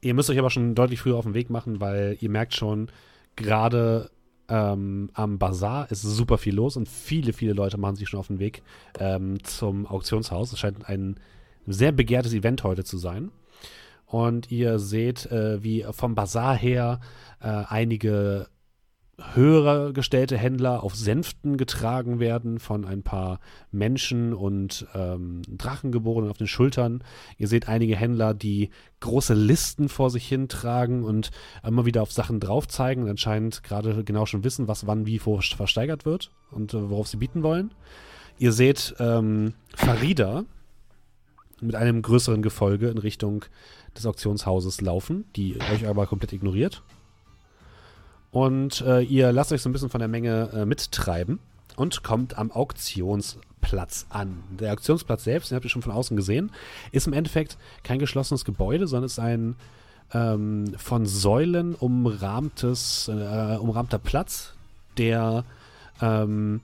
ihr 0.00 0.14
müsst 0.14 0.30
euch 0.30 0.38
aber 0.38 0.50
schon 0.50 0.74
deutlich 0.74 1.00
früher 1.00 1.16
auf 1.16 1.24
den 1.24 1.34
Weg 1.34 1.50
machen, 1.50 1.80
weil 1.80 2.16
ihr 2.20 2.30
merkt 2.30 2.54
schon, 2.54 2.90
gerade 3.36 4.10
ähm, 4.48 5.10
am 5.14 5.38
Bazar 5.38 5.90
ist 5.90 6.02
super 6.02 6.38
viel 6.38 6.54
los 6.54 6.76
und 6.76 6.88
viele, 6.88 7.32
viele 7.32 7.52
Leute 7.52 7.78
machen 7.78 7.96
sich 7.96 8.08
schon 8.08 8.20
auf 8.20 8.28
den 8.28 8.38
Weg 8.38 8.62
ähm, 8.98 9.42
zum 9.44 9.86
Auktionshaus. 9.86 10.52
Es 10.52 10.58
scheint 10.58 10.88
ein 10.88 11.20
sehr 11.66 11.92
begehrtes 11.92 12.32
Event 12.32 12.64
heute 12.64 12.84
zu 12.84 12.98
sein. 12.98 13.30
Und 14.06 14.50
ihr 14.50 14.78
seht, 14.78 15.26
äh, 15.26 15.62
wie 15.62 15.84
vom 15.90 16.14
Bazar 16.14 16.56
her 16.56 17.00
äh, 17.40 17.48
einige 17.48 18.48
höher 19.34 19.92
gestellte 19.92 20.38
Händler 20.38 20.84
auf 20.84 20.94
Sänften 20.94 21.56
getragen 21.56 22.20
werden 22.20 22.60
von 22.60 22.84
ein 22.84 23.02
paar 23.02 23.40
Menschen 23.72 24.32
und 24.32 24.86
ähm, 24.94 25.42
Drachengeborenen 25.48 26.30
auf 26.30 26.38
den 26.38 26.46
Schultern. 26.46 27.02
Ihr 27.36 27.48
seht 27.48 27.68
einige 27.68 27.96
Händler, 27.96 28.32
die 28.32 28.70
große 29.00 29.34
Listen 29.34 29.88
vor 29.88 30.10
sich 30.10 30.26
hin 30.26 30.48
tragen 30.48 31.02
und 31.02 31.30
immer 31.66 31.84
wieder 31.84 32.02
auf 32.02 32.12
Sachen 32.12 32.38
drauf 32.38 32.68
zeigen 32.68 33.02
und 33.02 33.10
anscheinend 33.10 33.64
gerade 33.64 34.04
genau 34.04 34.24
schon 34.24 34.44
wissen, 34.44 34.68
was 34.68 34.86
wann 34.86 35.06
wie 35.06 35.18
versteigert 35.18 36.04
wird 36.04 36.30
und 36.52 36.74
äh, 36.74 36.88
worauf 36.90 37.08
sie 37.08 37.16
bieten 37.16 37.42
wollen. 37.42 37.74
Ihr 38.38 38.52
seht 38.52 38.94
ähm, 39.00 39.54
Farida 39.74 40.44
mit 41.60 41.74
einem 41.74 42.02
größeren 42.02 42.40
Gefolge 42.40 42.88
in 42.88 42.98
Richtung 42.98 43.44
des 43.96 44.06
Auktionshauses 44.06 44.80
laufen, 44.80 45.24
die 45.34 45.58
euch 45.72 45.88
aber 45.88 46.06
komplett 46.06 46.32
ignoriert. 46.32 46.84
Und 48.38 48.82
äh, 48.82 49.00
ihr 49.00 49.32
lasst 49.32 49.50
euch 49.50 49.62
so 49.62 49.68
ein 49.68 49.72
bisschen 49.72 49.90
von 49.90 49.98
der 49.98 50.06
Menge 50.06 50.48
äh, 50.52 50.64
mittreiben 50.64 51.40
und 51.74 52.04
kommt 52.04 52.38
am 52.38 52.52
Auktionsplatz 52.52 54.06
an. 54.10 54.44
Der 54.60 54.72
Auktionsplatz 54.74 55.24
selbst, 55.24 55.50
den 55.50 55.56
habt 55.56 55.66
ihr 55.66 55.70
schon 55.70 55.82
von 55.82 55.90
außen 55.90 56.16
gesehen, 56.16 56.52
ist 56.92 57.08
im 57.08 57.14
Endeffekt 57.14 57.58
kein 57.82 57.98
geschlossenes 57.98 58.44
Gebäude, 58.44 58.86
sondern 58.86 59.06
ist 59.06 59.18
ein 59.18 59.56
ähm, 60.14 60.72
von 60.76 61.04
Säulen 61.04 61.74
umrahmtes, 61.74 63.08
äh, 63.08 63.56
umrahmter 63.56 63.98
Platz, 63.98 64.54
der 64.98 65.42
ähm, 66.00 66.60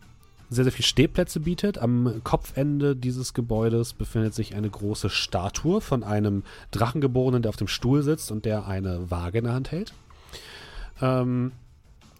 sehr, 0.51 0.62
sehr 0.62 0.72
viele 0.72 0.86
Stehplätze 0.86 1.40
bietet. 1.40 1.78
Am 1.78 2.20
Kopfende 2.22 2.94
dieses 2.94 3.34
Gebäudes 3.34 3.94
befindet 3.94 4.32
sich 4.32 4.55
eine 4.55 4.70
große 4.70 5.10
Statue 5.10 5.80
von 5.80 6.05
einem 6.05 6.44
Drachengeborenen, 6.70 7.42
der 7.42 7.48
auf 7.48 7.56
dem 7.56 7.66
Stuhl 7.66 8.05
sitzt 8.05 8.30
und 8.30 8.44
der 8.44 8.68
eine 8.68 9.10
Waage 9.10 9.38
in 9.38 9.44
der 9.46 9.55
Hand 9.55 9.72
hält. 9.72 9.92
Ähm, 11.02 11.51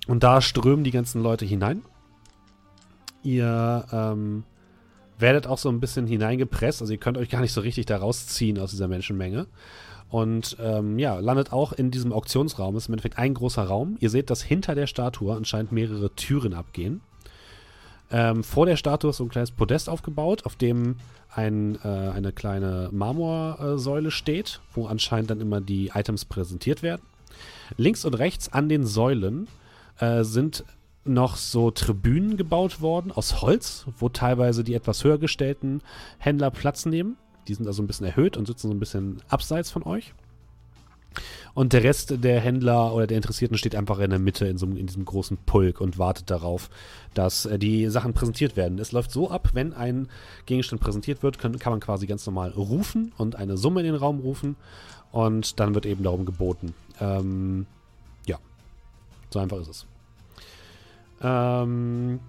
und 0.07 0.23
da 0.23 0.41
strömen 0.41 0.85
die 0.85 0.91
ganzen 0.91 1.23
Leute 1.23 1.45
hinein. 1.45 1.83
Ihr 3.23 3.87
ähm, 3.91 4.45
werdet 5.19 5.47
auch 5.47 5.59
so 5.59 5.69
ein 5.69 5.81
bisschen 5.81 6.07
hineingepresst, 6.07 6.81
also 6.81 6.93
ihr 6.93 6.99
könnt 6.99 7.19
euch 7.19 7.31
gar 7.31 7.41
nicht 7.41 7.53
so 7.53 7.61
richtig 7.61 7.87
da 7.87 7.97
rausziehen 7.97 8.59
aus 8.59 8.71
dieser 8.71 8.89
Menschenmenge. 8.89 9.47
Und 10.11 10.57
ähm, 10.61 10.99
ja, 10.99 11.19
landet 11.19 11.53
auch 11.53 11.73
in 11.73 11.91
diesem 11.91 12.13
Auktionsraum. 12.13 12.77
Es 12.77 12.85
ist 12.85 12.89
im 12.89 12.95
Endeffekt 12.95 13.19
ein 13.19 13.35
großer 13.35 13.65
Raum. 13.65 13.97
Ihr 13.99 14.11
seht, 14.11 14.31
dass 14.31 14.43
hinter 14.43 14.75
der 14.75 14.87
Statue 14.87 15.35
anscheinend 15.35 15.73
mehrere 15.73 16.15
Türen 16.15 16.55
abgehen. 16.55 17.01
Ähm, 18.13 18.45
vor 18.45 18.67
der 18.67 18.77
Statue 18.77 19.11
ist 19.11 19.17
so 19.17 19.25
ein 19.25 19.31
kleines 19.31 19.51
Podest 19.51 19.89
aufgebaut, 19.89 20.45
auf 20.45 20.55
dem 20.55 20.97
ein, 21.35 21.79
äh, 21.83 21.89
eine 21.89 22.33
kleine 22.33 22.91
Marmorsäule 22.93 24.11
steht, 24.11 24.61
wo 24.73 24.87
anscheinend 24.87 25.31
dann 25.31 25.41
immer 25.41 25.61
die 25.61 25.91
Items 25.95 26.25
präsentiert 26.25 26.83
werden. 26.83 27.03
Links 27.77 28.05
und 28.05 28.15
rechts 28.15 28.53
an 28.53 28.69
den 28.69 28.87
Säulen 28.87 29.49
äh, 29.99 30.25
sind 30.25 30.65
noch 31.05 31.37
so 31.37 31.71
Tribünen 31.71 32.37
gebaut 32.37 32.81
worden 32.81 33.13
aus 33.13 33.43
Holz, 33.43 33.87
wo 33.99 34.09
teilweise 34.09 34.65
die 34.65 34.75
etwas 34.75 35.05
höher 35.05 35.19
gestellten 35.19 35.83
Händler 36.19 36.51
Platz 36.51 36.87
nehmen. 36.87 37.17
Die 37.47 37.55
sind 37.55 37.67
also 37.67 37.83
ein 37.83 37.87
bisschen 37.87 38.07
erhöht 38.07 38.37
und 38.37 38.47
sitzen 38.47 38.69
so 38.69 38.75
ein 38.75 38.81
bisschen 38.81 39.23
abseits 39.29 39.71
von 39.71 39.83
euch. 39.83 40.15
Und 41.55 41.73
der 41.73 41.85
Rest 41.85 42.25
der 42.25 42.41
Händler 42.41 42.93
oder 42.93 43.07
der 43.07 43.17
Interessierten 43.17 43.57
steht 43.57 43.77
einfach 43.77 44.01
in 44.01 44.11
der 44.11 44.19
Mitte 44.19 44.47
in, 44.47 44.59
so, 44.59 44.67
in 44.67 44.87
diesem 44.87 45.05
großen 45.05 45.37
Pulk 45.47 45.81
und 45.81 45.99
wartet 45.99 46.31
darauf, 46.31 46.69
dass 47.15 47.47
äh, 47.47 47.59
die 47.59 47.89
Sachen 47.89 48.15
präsentiert 48.15 48.57
werden. 48.57 48.79
Es 48.79 48.93
läuft 48.93 49.13
so 49.13 49.31
ab, 49.31 49.51
wenn 49.53 49.73
ein 49.73 50.09
Gegenstand 50.47 50.83
präsentiert 50.83 51.23
wird, 51.23 51.39
kann, 51.39 51.59
kann 51.59 51.73
man 51.73 51.81
quasi 51.81 52.07
ganz 52.07 52.27
normal 52.27 52.51
rufen 52.51 53.13
und 53.17 53.37
eine 53.37 53.57
Summe 53.57 53.81
in 53.81 53.87
den 53.87 53.95
Raum 53.95 54.19
rufen 54.19 54.57
und 55.13 55.61
dann 55.61 55.75
wird 55.75 55.87
eben 55.87 56.03
darum 56.03 56.25
geboten. 56.25 56.75
Ähm, 57.01 57.67
so 59.35 59.41
einfach 59.41 59.59
ist 59.59 59.69
es. 59.69 59.87
Ähm, 61.21 62.21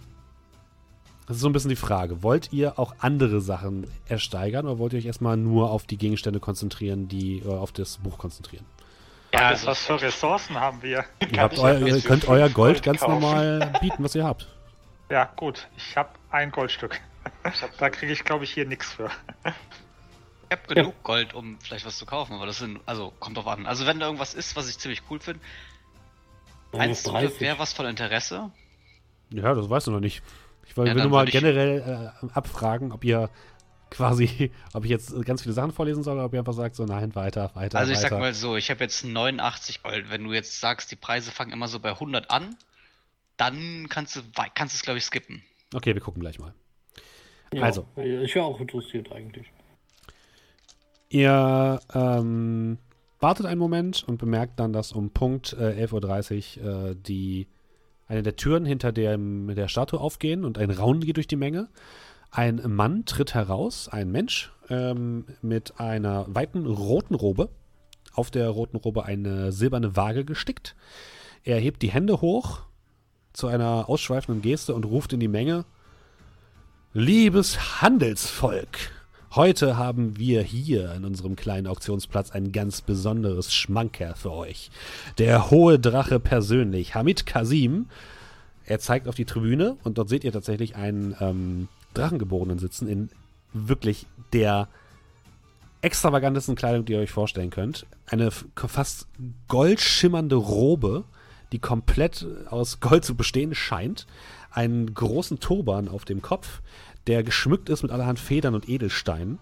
das 1.27 1.37
ist 1.37 1.41
so 1.41 1.49
ein 1.49 1.53
bisschen 1.53 1.69
die 1.69 1.75
Frage. 1.75 2.21
Wollt 2.21 2.51
ihr 2.51 2.77
auch 2.77 2.95
andere 2.99 3.39
Sachen 3.41 3.87
ersteigern 4.07 4.65
oder 4.65 4.77
wollt 4.77 4.93
ihr 4.93 4.99
euch 4.99 5.05
erstmal 5.05 5.37
nur 5.37 5.71
auf 5.71 5.85
die 5.85 5.97
Gegenstände 5.97 6.39
konzentrieren, 6.39 7.07
die 7.07 7.39
äh, 7.39 7.47
auf 7.47 7.71
das 7.71 7.97
Buch 7.97 8.17
konzentrieren? 8.17 8.65
Ja, 9.33 9.47
also, 9.49 9.67
was 9.67 9.85
für 9.85 10.01
Ressourcen 10.01 10.59
haben 10.59 10.81
wir? 10.81 11.05
Ihr, 11.31 11.41
habt 11.41 11.59
euer, 11.59 11.79
ihr 11.79 12.01
könnt 12.01 12.27
euer 12.27 12.49
Gold 12.49 12.83
ganz 12.83 13.01
kaufen. 13.01 13.19
normal 13.19 13.73
bieten, 13.81 14.03
was 14.03 14.15
ihr 14.15 14.23
habt. 14.23 14.47
Ja, 15.09 15.25
gut. 15.35 15.67
Ich 15.77 15.97
habe 15.97 16.09
ein 16.31 16.51
Goldstück. 16.51 16.99
da 17.79 17.89
kriege 17.89 18.13
ich, 18.13 18.23
glaube 18.23 18.45
ich, 18.45 18.53
hier 18.53 18.65
nichts 18.65 18.93
für. 18.93 19.09
Ich 19.43 20.57
habe 20.57 20.73
genug 20.73 20.93
ja. 20.93 20.99
Gold, 21.03 21.33
um 21.33 21.57
vielleicht 21.59 21.85
was 21.85 21.97
zu 21.97 22.05
kaufen, 22.05 22.33
aber 22.33 22.45
das 22.45 22.59
sind, 22.59 22.79
also 22.85 23.11
kommt 23.19 23.37
drauf 23.37 23.47
an. 23.47 23.65
Also 23.65 23.85
wenn 23.85 23.99
da 23.99 24.05
irgendwas 24.05 24.33
ist, 24.33 24.55
was 24.55 24.69
ich 24.69 24.77
ziemlich 24.77 25.01
cool 25.09 25.19
finde, 25.19 25.41
meinst 26.77 27.07
du, 27.07 27.13
wäre 27.39 27.59
was 27.59 27.73
von 27.73 27.85
Interesse? 27.85 28.51
Ja, 29.31 29.53
das 29.53 29.69
weißt 29.69 29.87
du 29.87 29.91
noch 29.91 29.99
nicht. 29.99 30.21
Ich 30.67 30.75
will, 30.77 30.87
ja, 30.87 30.93
nur 30.93 31.09
mal 31.09 31.25
generell 31.25 32.13
äh, 32.23 32.27
abfragen, 32.33 32.91
ob 32.91 33.03
ihr 33.03 33.29
quasi, 33.89 34.51
ob 34.73 34.83
ich 34.85 34.91
jetzt 34.91 35.13
ganz 35.25 35.41
viele 35.41 35.53
Sachen 35.53 35.71
vorlesen 35.71 36.03
soll 36.03 36.15
oder 36.15 36.25
ob 36.25 36.33
ihr 36.33 36.39
einfach 36.39 36.53
sagt, 36.53 36.75
so 36.75 36.85
nein, 36.85 37.15
weiter, 37.15 37.51
weiter. 37.53 37.77
Also 37.77 37.91
ich 37.91 37.99
weiter. 37.99 38.09
sag 38.09 38.19
mal 38.19 38.33
so, 38.33 38.55
ich 38.57 38.69
habe 38.69 38.83
jetzt 38.83 39.05
89 39.05 39.83
Gold. 39.83 40.09
Wenn 40.09 40.23
du 40.23 40.33
jetzt 40.33 40.59
sagst, 40.59 40.91
die 40.91 40.95
Preise 40.95 41.31
fangen 41.31 41.51
immer 41.51 41.67
so 41.67 41.79
bei 41.79 41.91
100 41.91 42.31
an, 42.31 42.55
dann 43.37 43.87
kannst 43.89 44.15
du, 44.15 44.21
kannst 44.53 44.73
du 44.73 44.77
es 44.77 44.81
glaube 44.81 44.97
ich 44.97 45.05
skippen. 45.05 45.43
Okay, 45.73 45.93
wir 45.93 46.01
gucken 46.01 46.21
gleich 46.21 46.39
mal. 46.39 46.53
Ja, 47.53 47.63
also. 47.63 47.85
Ich 47.95 48.35
wäre 48.35 48.45
auch 48.45 48.59
interessiert 48.59 49.11
eigentlich. 49.11 49.47
Ihr 51.09 51.79
ähm, 51.93 52.77
wartet 53.19 53.45
einen 53.45 53.59
Moment 53.59 54.03
und 54.07 54.17
bemerkt 54.17 54.59
dann, 54.59 54.73
dass 54.73 54.91
um 54.91 55.09
Punkt 55.11 55.53
äh, 55.53 55.85
11.30 55.85 56.61
Uhr 56.61 56.89
äh, 56.89 56.95
die 56.95 57.47
eine 58.07 58.23
der 58.23 58.35
Türen 58.35 58.65
hinter 58.65 58.91
dem, 58.91 59.53
der 59.55 59.67
Statue 59.67 59.99
aufgehen 59.99 60.45
und 60.45 60.57
ein 60.57 60.69
Raunen 60.69 61.01
geht 61.01 61.17
durch 61.17 61.27
die 61.27 61.35
Menge. 61.35 61.69
Ein 62.29 62.61
Mann 62.67 63.05
tritt 63.05 63.33
heraus, 63.33 63.87
ein 63.87 64.11
Mensch, 64.11 64.51
ähm, 64.69 65.25
mit 65.41 65.79
einer 65.79 66.25
weiten 66.27 66.65
roten 66.65 67.15
Robe. 67.15 67.49
Auf 68.13 68.31
der 68.31 68.49
roten 68.49 68.77
Robe 68.77 69.05
eine 69.05 69.51
silberne 69.51 69.95
Waage 69.95 70.23
gestickt. 70.23 70.75
Er 71.43 71.59
hebt 71.59 71.81
die 71.81 71.91
Hände 71.91 72.21
hoch 72.21 72.61
zu 73.33 73.47
einer 73.47 73.89
ausschweifenden 73.89 74.41
Geste 74.41 74.73
und 74.73 74.85
ruft 74.85 75.13
in 75.13 75.19
die 75.19 75.27
Menge: 75.27 75.65
Liebes 76.93 77.81
Handelsvolk! 77.81 78.94
Heute 79.35 79.75
haben 79.75 80.17
wir 80.17 80.43
hier 80.43 80.93
in 80.93 81.03
unserem 81.03 81.35
kleinen 81.35 81.67
Auktionsplatz 81.67 82.31
ein 82.31 82.53
ganz 82.53 82.79
besonderes 82.79 83.53
Schmankerl 83.53 84.15
für 84.15 84.31
euch. 84.31 84.71
Der 85.17 85.51
hohe 85.51 85.77
Drache 85.77 86.21
persönlich, 86.21 86.95
Hamid 86.95 87.25
Kasim. 87.25 87.87
Er 88.65 88.79
zeigt 88.79 89.09
auf 89.09 89.15
die 89.15 89.25
Tribüne 89.25 89.75
und 89.83 89.97
dort 89.97 90.07
seht 90.07 90.23
ihr 90.23 90.31
tatsächlich 90.31 90.77
einen 90.77 91.17
ähm, 91.19 91.67
Drachengeborenen 91.93 92.59
sitzen 92.59 92.87
in 92.87 93.09
wirklich 93.51 94.07
der 94.31 94.69
extravagantesten 95.81 96.55
Kleidung, 96.55 96.85
die 96.85 96.93
ihr 96.93 96.99
euch 96.99 97.11
vorstellen 97.11 97.49
könnt. 97.49 97.85
Eine 98.05 98.31
fast 98.31 99.05
goldschimmernde 99.49 100.35
Robe, 100.35 101.03
die 101.51 101.59
komplett 101.59 102.25
aus 102.49 102.79
Gold 102.79 103.03
zu 103.03 103.15
bestehen 103.15 103.53
scheint. 103.53 104.07
Einen 104.49 104.93
großen 104.93 105.41
Turban 105.41 105.89
auf 105.89 106.05
dem 106.05 106.21
Kopf, 106.21 106.61
der 107.07 107.23
geschmückt 107.23 107.69
ist 107.69 107.83
mit 107.83 107.91
allerhand 107.91 108.19
Federn 108.19 108.55
und 108.55 108.69
Edelsteinen. 108.69 109.39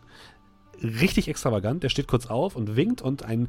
Richtig 0.81 1.27
extravagant. 1.27 1.83
Der 1.83 1.89
steht 1.89 2.07
kurz 2.07 2.25
auf 2.25 2.55
und 2.55 2.75
winkt 2.75 3.01
und 3.01 3.23
ein 3.23 3.47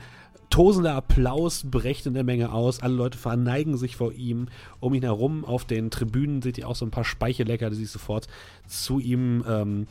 tosender 0.50 0.94
Applaus 0.94 1.64
bricht 1.68 2.06
in 2.06 2.14
der 2.14 2.22
Menge 2.22 2.52
aus. 2.52 2.80
Alle 2.80 2.94
Leute 2.94 3.18
verneigen 3.18 3.76
sich 3.76 3.96
vor 3.96 4.12
ihm. 4.12 4.46
Um 4.78 4.94
ihn 4.94 5.02
herum 5.02 5.44
auf 5.44 5.64
den 5.64 5.90
Tribünen 5.90 6.42
seht 6.42 6.58
ihr 6.58 6.68
auch 6.68 6.76
so 6.76 6.84
ein 6.84 6.92
paar 6.92 7.04
Speichelecker, 7.04 7.70
die 7.70 7.76
sich 7.76 7.90
sofort 7.90 8.28
zu 8.68 9.00
ihm, 9.00 9.44
ähm, 9.48 9.86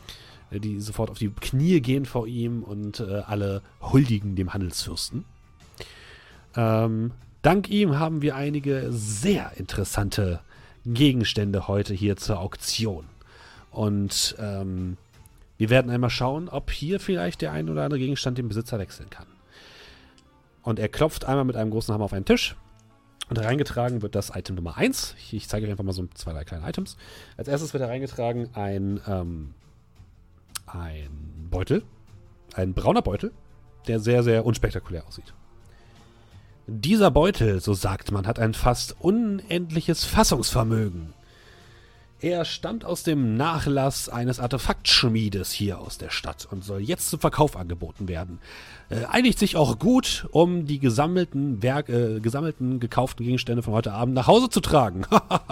die 0.51 0.79
sofort 0.79 1.09
auf 1.09 1.17
die 1.17 1.29
Knie 1.29 1.81
gehen 1.81 2.05
vor 2.05 2.27
ihm 2.27 2.63
und 2.63 2.99
äh, 3.01 3.23
alle 3.25 3.61
huldigen 3.81 4.35
dem 4.35 4.53
Handelsfürsten. 4.53 5.25
Ähm, 6.55 7.11
dank 7.41 7.69
ihm 7.69 7.99
haben 7.99 8.21
wir 8.21 8.35
einige 8.35 8.87
sehr 8.91 9.51
interessante 9.57 10.39
Gegenstände 10.85 11.67
heute 11.67 11.93
hier 11.93 12.15
zur 12.17 12.39
Auktion. 12.39 13.05
Und 13.73 14.35
ähm, 14.39 14.97
wir 15.57 15.69
werden 15.69 15.91
einmal 15.91 16.09
schauen, 16.09 16.47
ob 16.47 16.71
hier 16.71 16.99
vielleicht 16.99 17.41
der 17.41 17.51
ein 17.51 17.69
oder 17.69 17.83
andere 17.83 17.99
Gegenstand 17.99 18.37
den 18.37 18.47
Besitzer 18.47 18.79
wechseln 18.79 19.09
kann. 19.09 19.27
Und 20.61 20.79
er 20.79 20.87
klopft 20.87 21.25
einmal 21.25 21.43
mit 21.43 21.55
einem 21.55 21.71
großen 21.71 21.93
Hammer 21.93 22.05
auf 22.05 22.13
einen 22.13 22.25
Tisch. 22.25 22.55
Und 23.29 23.37
reingetragen 23.37 24.01
wird 24.01 24.15
das 24.15 24.35
Item 24.35 24.55
Nummer 24.55 24.77
1. 24.77 25.15
Ich, 25.17 25.33
ich 25.33 25.47
zeige 25.47 25.65
euch 25.65 25.71
einfach 25.71 25.83
mal 25.83 25.93
so 25.93 26.05
zwei, 26.13 26.33
drei 26.33 26.43
kleine 26.43 26.67
Items. 26.67 26.97
Als 27.35 27.47
erstes 27.47 27.73
wird 27.73 27.81
hereingetragen 27.81 28.49
ein, 28.53 29.01
ähm, 29.07 29.53
ein 30.67 31.47
Beutel. 31.49 31.83
Ein 32.53 32.73
brauner 32.73 33.01
Beutel, 33.01 33.31
der 33.87 33.99
sehr, 33.99 34.21
sehr 34.23 34.45
unspektakulär 34.45 35.07
aussieht. 35.07 35.33
Dieser 36.67 37.11
Beutel, 37.11 37.59
so 37.59 37.73
sagt 37.73 38.11
man, 38.11 38.27
hat 38.27 38.39
ein 38.39 38.53
fast 38.53 38.95
unendliches 39.01 40.05
Fassungsvermögen. 40.05 41.13
Er 42.23 42.45
stammt 42.45 42.85
aus 42.85 43.03
dem 43.03 43.35
Nachlass 43.35 44.07
eines 44.07 44.39
Artefaktschmiedes 44.39 45.51
hier 45.51 45.81
aus 45.81 45.97
der 45.97 46.09
Stadt 46.09 46.47
und 46.49 46.63
soll 46.63 46.79
jetzt 46.79 47.09
zum 47.09 47.19
Verkauf 47.19 47.57
angeboten 47.57 48.07
werden. 48.07 48.39
Äh, 48.89 49.03
einigt 49.09 49.37
sich 49.37 49.57
auch 49.57 49.77
gut, 49.77 50.25
um 50.31 50.65
die 50.65 50.79
gesammelten, 50.79 51.61
Werk, 51.61 51.89
äh, 51.89 52.21
gesammelten, 52.21 52.79
gekauften 52.79 53.25
Gegenstände 53.25 53.61
von 53.61 53.73
heute 53.73 53.91
Abend 53.91 54.13
nach 54.13 54.27
Hause 54.27 54.47
zu 54.49 54.61
tragen. 54.61 55.05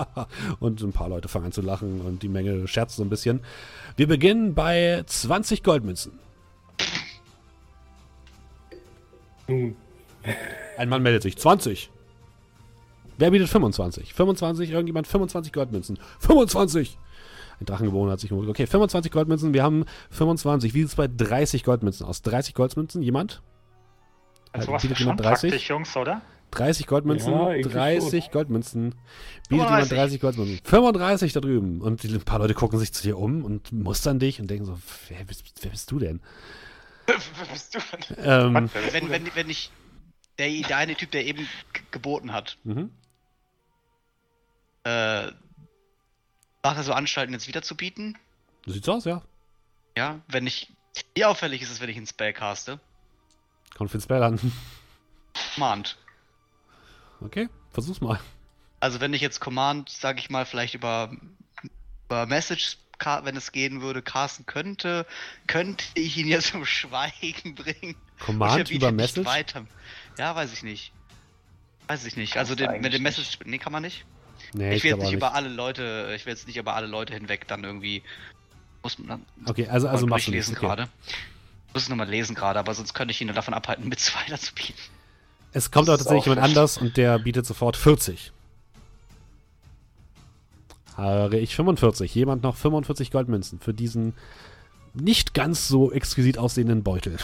und 0.62 0.80
ein 0.80 0.94
paar 0.94 1.10
Leute 1.10 1.28
fangen 1.28 1.48
an 1.48 1.52
zu 1.52 1.62
lachen 1.62 2.00
und 2.00 2.24
die 2.24 2.30
Menge 2.30 2.66
scherzt 2.70 2.96
so 2.96 3.04
ein 3.04 3.10
bisschen. 3.10 3.42
Wir 3.98 4.08
beginnen 4.08 4.56
bei 4.56 5.04
20 5.06 5.64
Goldmünzen. 5.64 6.14
Ein 10.78 10.88
Mann 10.88 11.04
meldet 11.04 11.24
sich. 11.24 11.38
20. 11.38 11.92
Wer 13.22 13.30
bietet 13.30 13.50
25? 13.50 14.16
25, 14.16 14.72
irgendjemand 14.72 15.06
25 15.06 15.54
Goldmünzen. 15.54 16.00
25! 16.22 16.98
Ein 17.60 17.66
Drachengeborener 17.68 18.14
hat 18.14 18.20
sich 18.20 18.32
geholt. 18.32 18.50
Okay, 18.50 18.66
25 18.66 19.12
Goldmünzen. 19.12 19.54
Wir 19.54 19.62
haben 19.62 19.86
25. 20.10 20.74
Wie 20.74 20.80
sieht 20.80 20.88
es 20.88 20.96
bei 20.96 21.08
30 21.08 21.64
Goldmünzen 21.64 22.04
aus? 22.08 22.24
30 22.24 22.56
Goldmünzen? 22.56 23.04
Jemand? 23.04 23.44
Also 24.52 24.72
Äh, 24.72 24.74
was 24.74 24.82
bietet 24.82 24.98
jemand 24.98 25.20
30? 25.20 25.52
praktisch, 25.52 25.70
Jungs, 25.70 25.96
oder? 25.96 26.24
30 26.50 26.88
Goldmünzen, 26.88 27.32
Ja, 27.32 27.46
eigentlich 27.46 27.72
30 27.72 28.32
Goldmünzen. 28.32 28.96
Bietet 29.50 29.68
35. 29.68 29.92
jemand 29.92 29.92
30 29.92 30.20
Goldmünzen? 30.22 30.60
35 30.66 31.34
da 31.34 31.40
drüben. 31.42 31.82
Und 31.82 32.02
die, 32.02 32.08
ein 32.08 32.22
paar 32.22 32.40
Leute 32.40 32.56
gucken 32.56 32.80
sich 32.80 32.92
zu 32.92 33.04
dir 33.04 33.20
um 33.20 33.46
und 33.46 33.72
mustern 33.72 34.18
dich 34.18 34.42
und 34.42 34.50
denken 34.50 34.66
so, 34.66 34.80
wer 35.10 35.24
bist, 35.26 35.44
wer 35.62 35.70
bist 35.70 35.92
du 35.92 36.00
denn? 36.00 36.22
Wer 37.06 37.46
bist 37.52 37.76
du 37.76 37.80
denn? 38.16 38.18
Ähm, 38.26 38.70
Wenn, 38.94 39.10
wenn, 39.12 39.36
wenn 39.36 39.50
ich. 39.52 39.72
Der, 40.40 40.50
der 40.50 40.78
eine 40.78 40.96
Typ, 40.96 41.12
der 41.12 41.26
eben 41.26 41.48
geboten 41.92 42.32
hat, 42.34 42.58
mhm. 42.64 42.90
Äh. 44.84 45.32
Macht 46.64 46.78
er 46.78 46.84
so 46.84 46.94
Anstalten, 46.94 47.34
jetzt 47.34 47.48
wieder 47.48 47.64
zu 47.64 47.76
bieten? 47.76 48.18
So 48.66 48.74
sieht's 48.74 48.88
aus, 48.88 49.06
ja. 49.06 49.22
Ja, 49.98 50.20
wenn 50.28 50.46
ich. 50.48 50.72
Wie 51.16 51.26
auffällig 51.26 51.62
ist 51.62 51.72
es, 51.72 51.82
wenn 51.82 51.90
ich 51.90 51.98
einen 51.98 52.08
Spell 52.08 52.34
caste? 52.34 52.80
Kommt 53.76 53.92
für 53.92 53.98
den 53.98 54.04
Spell 54.04 54.22
an. 54.22 54.40
Command. 55.56 55.98
Okay, 57.22 57.50
versuch's 57.72 58.02
mal. 58.02 58.20
Also 58.80 59.00
wenn 59.00 59.14
ich 59.14 59.22
jetzt 59.22 59.40
Command, 59.40 59.90
sag 59.90 60.20
ich 60.20 60.30
mal, 60.30 60.46
vielleicht 60.46 60.74
über, 60.74 61.12
über 62.08 62.26
Message, 62.26 62.78
wenn 63.24 63.36
es 63.36 63.52
gehen 63.52 63.82
würde, 63.82 64.02
casten 64.02 64.46
könnte, 64.46 65.06
könnte 65.48 65.86
ich 65.96 66.18
ihn 66.18 66.28
ja 66.28 66.40
zum 66.42 66.66
Schweigen 66.66 67.56
bringen. 67.56 67.96
Command 68.20 68.70
über 68.70 68.92
nicht 68.92 69.16
Message? 69.16 69.28
Weiter. 69.28 69.66
Ja, 70.18 70.36
weiß 70.36 70.52
ich 70.54 70.64
nicht. 70.64 70.92
Weiß 71.88 72.06
ich 72.06 72.16
nicht. 72.16 72.34
Kannst 72.34 72.52
Also 72.52 72.56
den, 72.56 72.82
mit 72.82 72.94
dem 72.94 73.04
Message. 73.04 73.40
Nee, 73.46 73.58
kann 73.58 73.72
man 73.72 73.84
nicht. 73.84 74.06
Nee, 74.54 74.76
ich 74.76 74.84
will 74.84 74.92
jetzt 74.92 75.04
nicht 75.04 75.14
über 75.14 75.34
alle 75.34 75.50
Leute, 75.50 76.14
ich 76.16 76.26
will 76.26 76.34
jetzt 76.34 76.48
nicht 76.48 76.58
über 76.58 76.76
alle 76.76 76.88
Leute 76.88 77.14
hinweg 77.14 77.48
dann 77.48 77.64
irgendwie. 77.64 78.04
Muss 78.84 78.98
man 79.00 79.08
dann. 79.08 79.26
Okay, 79.48 79.68
also, 79.68 79.88
also 79.88 80.06
mal 80.06 80.16
machst 80.16 80.28
du 80.28 80.32
nichts. 80.32 80.50
Okay. 80.50 80.60
gerade. 80.60 80.88
Muss 81.74 81.84
es 81.84 81.90
nochmal 81.90 82.10
lesen 82.10 82.36
gerade, 82.36 82.60
aber 82.60 82.74
sonst 82.74 82.94
könnte 82.94 83.14
ich 83.14 83.22
ihn 83.22 83.28
nur 83.28 83.36
davon 83.36 83.54
abhalten, 83.54 83.88
mit 83.88 84.00
zwei 84.00 84.36
zu 84.36 84.54
bieten. 84.54 84.74
Es 85.54 85.72
kommt 85.72 85.88
aber 85.88 85.98
Das 85.98 86.02
ist 86.02 86.08
tatsächlich 86.08 86.32
auch 86.32 86.36
jemand 86.36 86.48
anders 86.48 86.78
und 86.78 86.98
der 86.98 87.20
bietet 87.20 87.46
sofort 87.46 87.78
40. 87.78 88.32
Höre 90.96 91.34
ich 91.34 91.56
45. 91.56 92.14
Jemand 92.14 92.44
noch 92.44 92.56
45 92.56 93.12
Goldmünzen 93.12 93.60
für 93.60 93.74
diesen 93.74 94.14
nicht 94.94 95.34
ganz 95.34 95.68
so 95.68 95.92
exquisit 95.92 96.38
aussehenden 96.38 96.84
Beutel. 96.84 97.18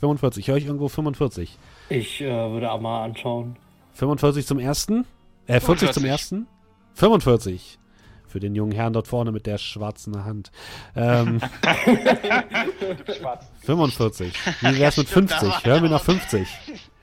45. 0.00 0.48
Höre 0.48 0.56
ich 0.56 0.66
irgendwo 0.66 0.88
45. 0.88 1.56
ich 1.88 2.20
äh, 2.20 2.26
würde 2.26 2.70
auch 2.70 2.80
mal 2.80 3.04
anschauen. 3.04 3.56
45 3.94 4.46
zum 4.46 4.58
ersten? 4.58 5.04
Äh, 5.46 5.60
40 5.60 5.92
zum 5.92 6.02
45. 6.02 6.04
ersten? 6.04 6.46
45. 6.94 7.78
Für 8.26 8.38
den 8.38 8.54
jungen 8.54 8.72
Herrn 8.72 8.92
dort 8.92 9.08
vorne 9.08 9.32
mit 9.32 9.46
der 9.46 9.58
schwarzen 9.58 10.24
Hand. 10.24 10.52
Ähm, 10.94 11.40
Schwarz. 13.18 13.46
45. 13.62 14.32
Wie 14.60 14.78
wär's 14.78 14.96
mit 14.96 15.08
stimmt, 15.08 15.32
da 15.32 15.38
50? 15.38 15.64
war 15.64 15.64
Hören 15.64 15.82
wir 15.82 15.90
nach 15.90 16.02
50. 16.02 16.48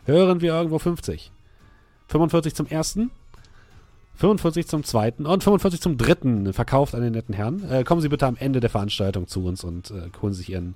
Hören 0.05 0.39
wir 0.39 0.53
irgendwo 0.53 0.79
50. 0.79 1.31
45 2.07 2.55
zum 2.55 2.67
ersten, 2.67 3.11
45 4.15 4.67
zum 4.67 4.83
zweiten 4.83 5.25
und 5.25 5.43
45 5.43 5.81
zum 5.81 5.97
dritten. 5.97 6.53
Verkauft 6.53 6.95
an 6.95 7.01
den 7.01 7.11
netten 7.11 7.35
Herrn. 7.35 7.69
Äh, 7.69 7.83
kommen 7.83 8.01
Sie 8.01 8.09
bitte 8.09 8.25
am 8.25 8.37
Ende 8.37 8.61
der 8.61 8.69
Veranstaltung 8.69 9.27
zu 9.27 9.43
uns 9.45 9.63
und 9.63 9.91
äh, 9.91 10.09
holen 10.21 10.33
sich 10.33 10.49
Ihren, 10.49 10.75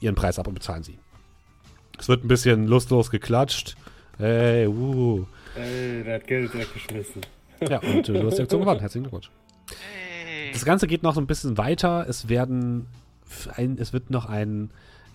Ihren 0.00 0.14
Preis 0.14 0.38
ab 0.38 0.48
und 0.48 0.54
bezahlen 0.54 0.82
Sie. 0.82 0.98
Es 1.98 2.08
wird 2.08 2.24
ein 2.24 2.28
bisschen 2.28 2.66
lustlos 2.66 3.10
geklatscht. 3.10 3.76
Hey, 4.16 4.66
uh. 4.66 5.26
Äh, 5.56 6.04
der 6.04 6.14
hat 6.16 6.26
Geld 6.26 6.54
weggeschmissen. 6.54 7.22
Ja, 7.68 7.78
und 7.78 8.08
äh, 8.08 8.12
du 8.12 8.26
hast 8.26 8.38
die 8.38 8.42
Aktion 8.42 8.60
gewonnen. 8.60 8.80
Herzlichen 8.80 9.04
Glückwunsch. 9.04 9.30
Das 10.52 10.64
Ganze 10.64 10.86
geht 10.86 11.02
noch 11.02 11.14
so 11.14 11.20
ein 11.20 11.26
bisschen 11.26 11.58
weiter. 11.58 12.06
Es 12.08 12.28
werden 12.28 12.86
ein, 13.54 13.78
es 13.78 13.92
wird 13.92 14.10
noch 14.10 14.26
ein 14.26 14.70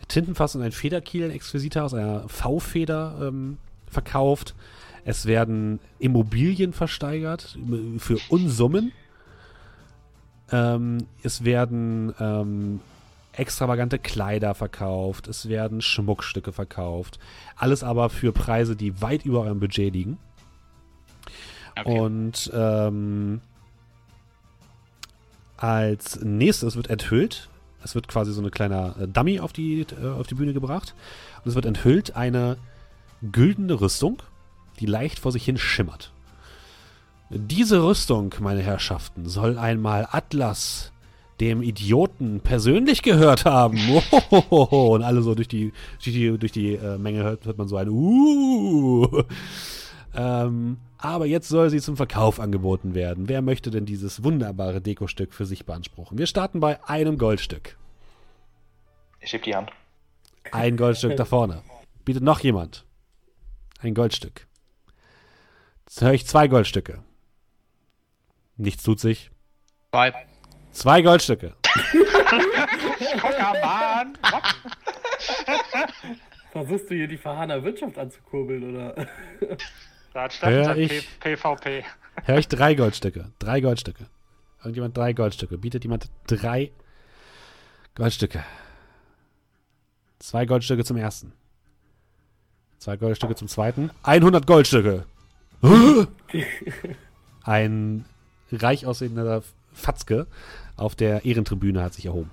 Tintenfass 0.07 0.55
und 0.55 0.61
ein 0.61 0.71
Federkiel, 0.71 1.25
ein 1.25 1.31
Exquisiter 1.31 1.83
aus 1.83 1.93
einer 1.93 2.27
V-Feder 2.27 3.15
ähm, 3.21 3.57
verkauft. 3.87 4.55
Es 5.05 5.25
werden 5.25 5.79
Immobilien 5.99 6.73
versteigert 6.73 7.57
für 7.97 8.17
Unsummen. 8.29 8.91
Ähm, 10.51 11.07
es 11.23 11.43
werden 11.43 12.13
ähm, 12.19 12.79
extravagante 13.33 13.99
Kleider 13.99 14.53
verkauft. 14.53 15.27
Es 15.27 15.49
werden 15.49 15.81
Schmuckstücke 15.81 16.51
verkauft. 16.51 17.19
Alles 17.55 17.83
aber 17.83 18.09
für 18.09 18.31
Preise, 18.31 18.75
die 18.75 19.01
weit 19.01 19.25
über 19.25 19.41
eurem 19.41 19.59
Budget 19.59 19.93
liegen. 19.93 20.17
Okay. 21.75 21.99
Und 21.99 22.51
ähm, 22.53 23.41
als 25.57 26.19
nächstes 26.21 26.75
wird 26.75 26.89
enthüllt, 26.89 27.49
es 27.83 27.95
wird 27.95 28.07
quasi 28.07 28.31
so 28.31 28.41
eine 28.41 28.51
kleine 28.51 28.95
äh, 28.99 29.07
Dummy 29.07 29.39
auf 29.39 29.53
die, 29.53 29.81
äh, 29.81 30.07
auf 30.07 30.27
die 30.27 30.35
Bühne 30.35 30.53
gebracht. 30.53 30.93
Und 31.43 31.49
es 31.49 31.55
wird 31.55 31.65
enthüllt 31.65 32.15
eine 32.15 32.57
güldene 33.31 33.79
Rüstung, 33.79 34.21
die 34.79 34.85
leicht 34.85 35.19
vor 35.19 35.31
sich 35.31 35.43
hin 35.43 35.57
schimmert. 35.57 36.11
Diese 37.29 37.83
Rüstung, 37.83 38.33
meine 38.39 38.61
Herrschaften, 38.61 39.27
soll 39.27 39.57
einmal 39.57 40.07
Atlas, 40.11 40.92
dem 41.43 41.61
Idioten, 41.61 42.39
persönlich 42.39 43.01
gehört 43.01 43.45
haben. 43.45 43.77
Ohohoho. 44.29 44.95
Und 44.95 45.03
alle 45.03 45.21
so 45.21 45.35
durch 45.35 45.47
die, 45.47 45.73
durch 46.01 46.15
die, 46.15 46.37
durch 46.37 46.51
die 46.51 46.75
äh, 46.75 46.97
Menge 46.97 47.23
hört, 47.23 47.45
hört 47.45 47.57
man 47.57 47.67
so 47.67 47.77
ein 47.77 47.89
Uh. 47.89 49.23
Ähm, 50.15 50.77
aber 50.97 51.25
jetzt 51.25 51.49
soll 51.49 51.69
sie 51.69 51.81
zum 51.81 51.97
Verkauf 51.97 52.39
angeboten 52.39 52.93
werden. 52.93 53.27
Wer 53.27 53.41
möchte 53.41 53.71
denn 53.71 53.85
dieses 53.85 54.23
wunderbare 54.23 54.79
Dekostück 54.79 55.33
für 55.33 55.45
sich 55.45 55.65
beanspruchen? 55.65 56.17
Wir 56.17 56.27
starten 56.27 56.59
bei 56.59 56.81
einem 56.87 57.17
Goldstück. 57.17 57.77
Ich 59.19 59.33
heb 59.33 59.43
die 59.43 59.55
Hand. 59.55 59.71
Ein 60.51 60.77
Goldstück 60.77 61.17
da 61.17 61.25
vorne. 61.25 61.61
Bietet 62.05 62.23
noch 62.23 62.39
jemand? 62.41 62.85
Ein 63.79 63.95
Goldstück. 63.95 64.47
Jetzt 65.85 66.01
höre 66.01 66.13
ich 66.13 66.25
zwei 66.25 66.47
Goldstücke. 66.47 67.03
Nichts 68.55 68.83
tut 68.83 68.99
sich. 68.99 69.31
Bye. 69.91 70.13
Zwei 70.73 71.01
Goldstücke. 71.01 71.53
Ja, 73.21 73.53
Mann! 73.63 74.17
Versuchst 76.51 76.89
du 76.89 76.95
hier 76.95 77.07
die 77.07 77.17
Verhahner 77.17 77.63
Wirtschaft 77.63 77.97
anzukurbeln, 77.97 78.75
oder? 78.75 79.07
Da 80.13 80.23
hat 80.23 80.33
Steffen 80.33 80.53
Hör 80.65 80.77
ich- 80.77 81.07
P 81.19 81.35
PvP. 81.35 81.83
Höre 82.25 82.37
ich 82.37 82.47
drei 82.47 82.75
Goldstücke. 82.75 83.31
Drei 83.39 83.59
Goldstücke. 83.61 84.05
Irgendjemand 84.59 84.95
drei 84.95 85.13
Goldstücke. 85.13 85.57
Bietet 85.57 85.83
jemand 85.83 86.09
drei 86.27 86.71
Goldstücke. 87.95 88.43
Zwei 90.19 90.45
Goldstücke 90.45 90.83
zum 90.83 90.97
ersten. 90.97 91.33
Zwei 92.77 92.97
Goldstücke 92.97 93.35
zum 93.35 93.47
zweiten. 93.47 93.89
100 94.03 94.45
Goldstücke. 94.45 95.05
Ein 97.43 98.05
reich 98.51 98.85
aussehender 98.85 99.41
Fatzke 99.73 100.27
auf 100.75 100.95
der 100.95 101.25
Ehrentribüne 101.25 101.81
hat 101.81 101.93
sich 101.93 102.05
erhoben. 102.05 102.31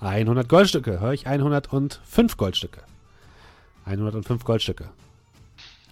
100 0.00 0.48
Goldstücke. 0.48 1.00
Höre 1.00 1.12
ich 1.12 1.26
105 1.26 2.36
Goldstücke. 2.36 2.82
105 3.84 4.44
Goldstücke. 4.44 4.88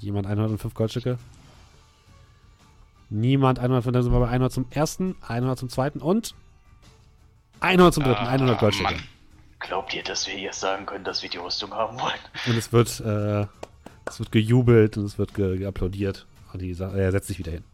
Jemand 0.00 0.26
105 0.26 0.74
Goldstücke? 0.74 1.18
Niemand 3.10 3.58
105, 3.58 3.92
dann 3.92 4.02
sind 4.02 4.12
wir 4.12 4.20
bei 4.20 4.28
100 4.28 4.52
zum 4.52 4.66
ersten, 4.70 5.16
100 5.26 5.58
zum 5.58 5.68
zweiten 5.68 6.00
und 6.00 6.34
100 7.60 7.94
zum 7.94 8.04
dritten, 8.04 8.24
100 8.24 8.58
Goldstücke. 8.60 8.92
Mann. 8.92 9.02
Glaubt 9.60 9.92
ihr, 9.94 10.04
dass 10.04 10.26
wir 10.26 10.34
hier 10.34 10.52
sagen 10.52 10.86
können, 10.86 11.04
dass 11.04 11.22
wir 11.22 11.30
die 11.30 11.38
Rüstung 11.38 11.72
haben 11.72 11.98
wollen? 11.98 12.20
Und 12.46 12.56
es 12.56 12.72
wird, 12.72 13.00
äh, 13.00 13.46
es 14.06 14.18
wird 14.18 14.30
gejubelt 14.30 14.96
und 14.96 15.04
es 15.04 15.18
wird 15.18 15.34
ge 15.34 15.58
geapplaudiert. 15.58 16.26
Und 16.52 16.62
die, 16.62 16.70
er 16.78 17.12
setzt 17.12 17.28
sich 17.28 17.38
wieder 17.38 17.52
hin. 17.52 17.64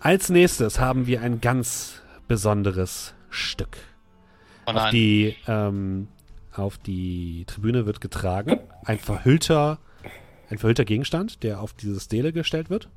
Als 0.00 0.30
nächstes 0.30 0.80
haben 0.80 1.06
wir 1.06 1.20
ein 1.20 1.42
ganz 1.42 2.00
besonderes 2.26 3.12
Stück. 3.28 3.76
Oh 4.66 4.70
Auf 4.70 4.90
die, 4.90 5.36
ähm, 5.46 6.08
auf 6.54 6.78
die 6.78 7.44
Tribüne 7.46 7.84
wird 7.84 8.00
getragen 8.00 8.60
ein 8.84 8.98
verhüllter, 8.98 9.78
ein 10.48 10.56
verhüllter 10.56 10.86
Gegenstand, 10.86 11.42
der 11.42 11.60
auf 11.60 11.74
diese 11.74 12.00
Stele 12.00 12.32
gestellt 12.32 12.70
wird. 12.70 12.88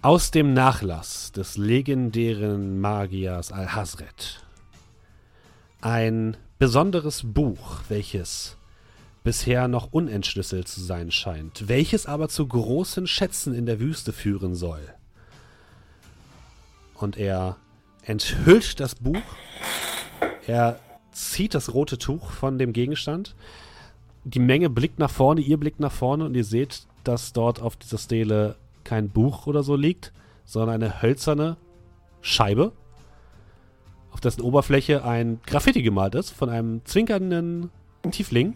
Aus 0.00 0.32
dem 0.32 0.54
Nachlass 0.54 1.30
des 1.30 1.56
legendären 1.56 2.80
Magiers 2.80 3.52
Al-Hazred. 3.52 4.44
Ein 5.80 6.36
besonderes 6.58 7.22
Buch, 7.24 7.82
welches 7.88 8.56
bisher 9.22 9.68
noch 9.68 9.92
unentschlüsselt 9.92 10.66
zu 10.66 10.80
sein 10.80 11.12
scheint, 11.12 11.68
welches 11.68 12.06
aber 12.06 12.28
zu 12.28 12.48
großen 12.48 13.06
Schätzen 13.06 13.54
in 13.54 13.66
der 13.66 13.78
Wüste 13.78 14.12
führen 14.12 14.56
soll. 14.56 14.82
Und 17.02 17.16
er 17.16 17.56
enthüllt 18.04 18.78
das 18.78 18.94
Buch, 18.94 19.16
er 20.46 20.78
zieht 21.10 21.52
das 21.52 21.74
rote 21.74 21.98
Tuch 21.98 22.30
von 22.30 22.58
dem 22.58 22.72
Gegenstand, 22.72 23.34
die 24.22 24.38
Menge 24.38 24.70
blickt 24.70 25.00
nach 25.00 25.10
vorne, 25.10 25.40
ihr 25.40 25.56
blickt 25.56 25.80
nach 25.80 25.90
vorne 25.90 26.24
und 26.24 26.36
ihr 26.36 26.44
seht, 26.44 26.86
dass 27.02 27.32
dort 27.32 27.60
auf 27.60 27.74
dieser 27.74 27.98
Stele 27.98 28.54
kein 28.84 29.08
Buch 29.08 29.48
oder 29.48 29.64
so 29.64 29.74
liegt, 29.74 30.12
sondern 30.44 30.80
eine 30.80 31.02
hölzerne 31.02 31.56
Scheibe, 32.20 32.70
auf 34.12 34.20
dessen 34.20 34.42
Oberfläche 34.42 35.04
ein 35.04 35.40
Graffiti 35.44 35.82
gemalt 35.82 36.14
ist 36.14 36.30
von 36.30 36.50
einem 36.50 36.84
zwinkernden 36.84 37.72
Tiefling. 38.12 38.54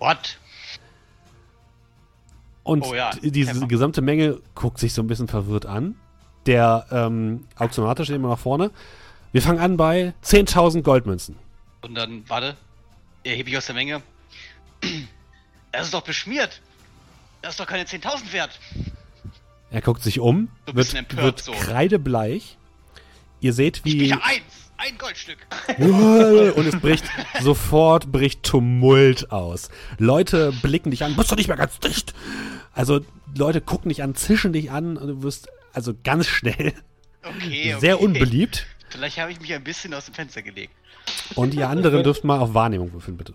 What? 0.00 0.40
Und 2.64 2.82
Oh 2.84 2.94
ja, 2.96 3.10
diese 3.22 3.68
gesamte 3.68 4.02
Menge 4.02 4.40
guckt 4.56 4.78
sich 4.78 4.92
so 4.92 5.02
ein 5.02 5.06
bisschen 5.06 5.28
verwirrt 5.28 5.66
an. 5.66 5.94
Der 6.46 6.86
ähm, 6.90 7.46
Auktionator 7.56 8.04
steht 8.04 8.16
immer 8.16 8.28
nach 8.28 8.38
vorne. 8.38 8.70
Wir 9.32 9.42
fangen 9.42 9.58
an 9.58 9.76
bei 9.76 10.12
10.000 10.24 10.82
Goldmünzen. 10.82 11.36
Und 11.80 11.94
dann, 11.94 12.24
warte, 12.28 12.56
erhebe 13.24 13.50
ich 13.50 13.56
aus 13.56 13.66
der 13.66 13.74
Menge. 13.74 14.02
Das 15.72 15.86
ist 15.86 15.94
doch 15.94 16.02
beschmiert. 16.02 16.60
Das 17.42 17.54
ist 17.54 17.60
doch 17.60 17.66
keine 17.66 17.84
10.000 17.84 18.32
wert. 18.32 18.58
Er 19.70 19.80
guckt 19.80 20.02
sich 20.02 20.20
um, 20.20 20.48
So 20.68 20.74
wird, 20.76 20.94
empört 20.94 21.22
wird 21.22 21.40
so. 21.42 21.52
kreidebleich. 21.52 22.56
Ihr 23.40 23.52
seht, 23.52 23.78
Ich 23.78 23.92
wie. 23.92 23.98
kriege 23.98 24.22
eins, 24.22 24.42
ein 24.76 24.96
Goldstück. 24.98 25.38
und 26.56 26.66
es 26.66 26.76
bricht 26.80 27.04
sofort 27.42 28.10
bricht 28.12 28.42
Tumult 28.44 29.30
aus. 29.32 29.68
Leute 29.98 30.52
blicken 30.62 30.90
dich 30.90 31.02
an, 31.04 31.16
bist 31.16 31.30
du 31.32 31.34
nicht 31.34 31.48
mehr 31.48 31.56
ganz 31.56 31.78
dicht? 31.80 32.14
Also 32.72 33.00
Leute 33.36 33.60
gucken 33.60 33.88
dich 33.88 34.02
an, 34.02 34.14
zischen 34.14 34.52
dich 34.52 34.70
an 34.70 34.96
und 34.96 35.08
du 35.08 35.22
wirst 35.22 35.48
also 35.74 35.92
ganz 36.02 36.26
schnell 36.26 36.72
Okay, 37.24 37.36
okay. 37.74 37.76
sehr 37.78 38.00
unbeliebt. 38.00 38.66
Vielleicht 38.88 39.18
habe 39.18 39.32
ich 39.32 39.40
mich 39.40 39.52
ein 39.52 39.64
bisschen 39.64 39.92
aus 39.94 40.06
dem 40.06 40.14
Fenster 40.14 40.42
gelegt. 40.42 40.72
Und 41.34 41.54
ihr 41.54 41.68
anderen 41.68 42.02
dürft 42.02 42.24
mal 42.24 42.38
auf 42.38 42.54
Wahrnehmung 42.54 42.92
würfeln, 42.92 43.16
bitte. 43.16 43.34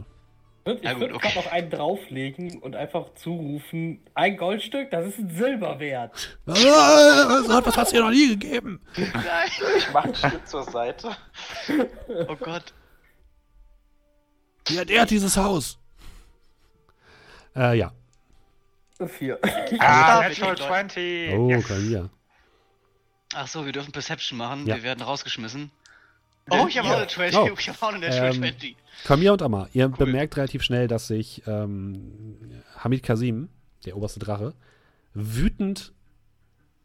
Ich 0.66 0.84
Ja, 0.84 0.94
gut, 0.94 1.02
würde 1.02 1.16
okay. 1.16 1.30
gerade 1.30 1.46
noch 1.46 1.52
einen 1.52 1.70
drauflegen 1.70 2.60
und 2.60 2.76
einfach 2.76 3.14
zurufen, 3.16 4.02
ein 4.14 4.38
Goldstück, 4.38 4.92
das 4.92 5.08
ist 5.08 5.20
ein 5.20 5.30
Silber 5.30 5.80
wert. 5.80 6.38
Was 6.46 7.50
hat 7.50 7.78
hat's 7.78 7.92
hier 7.92 8.02
noch 8.02 8.12
nie 8.12 8.30
gegeben? 8.30 8.82
Nein. 8.96 9.14
Ich 9.78 9.92
mach 9.94 10.04
einen 10.04 10.16
Schritt 10.16 10.48
zur 10.48 10.64
Seite. 10.64 11.16
Oh 12.28 12.36
Gott. 12.36 12.74
Ja, 14.70 14.86
der 14.86 15.02
hat 15.02 15.10
dieses 15.10 15.36
Haus. 15.36 15.80
Äh, 17.56 17.78
ja. 17.78 17.92
Vier. 19.08 19.40
Ah, 19.80 20.22
Natural 20.22 20.56
den 20.56 20.68
20. 20.68 21.34
Oh, 21.34 21.50
yes. 21.50 21.66
Klamia. 21.66 22.10
Ach 23.36 23.48
so, 23.48 23.66
wir 23.66 23.72
dürfen 23.72 23.92
Perception 23.92 24.38
machen. 24.38 24.66
Ja. 24.66 24.76
Wir 24.78 24.84
werden 24.84 25.02
rausgeschmissen. 25.02 25.72
Oh, 26.50 26.66
ich 26.68 26.78
habe 26.78 26.88
auch 26.88 26.98
eine 26.98 27.08
20. 27.08 27.40
Oh. 27.40 27.50
Ich 27.58 27.70
habe 27.70 27.78
auch 27.82 27.90
eine 27.90 28.00
Natural 28.00 28.34
Ähm, 28.34 28.42
20. 28.42 28.76
Kamia 29.06 29.32
und 29.32 29.42
Amma, 29.42 29.70
ihr 29.74 29.88
bemerkt 29.88 30.36
relativ 30.38 30.64
schnell, 30.64 30.88
dass 30.88 31.08
sich 31.08 31.44
ähm, 31.46 32.12
Hamid 32.78 33.04
Kasim, 33.04 33.50
der 33.86 33.96
oberste 33.96 34.20
Drache, 34.20 34.54
wütend 35.14 35.94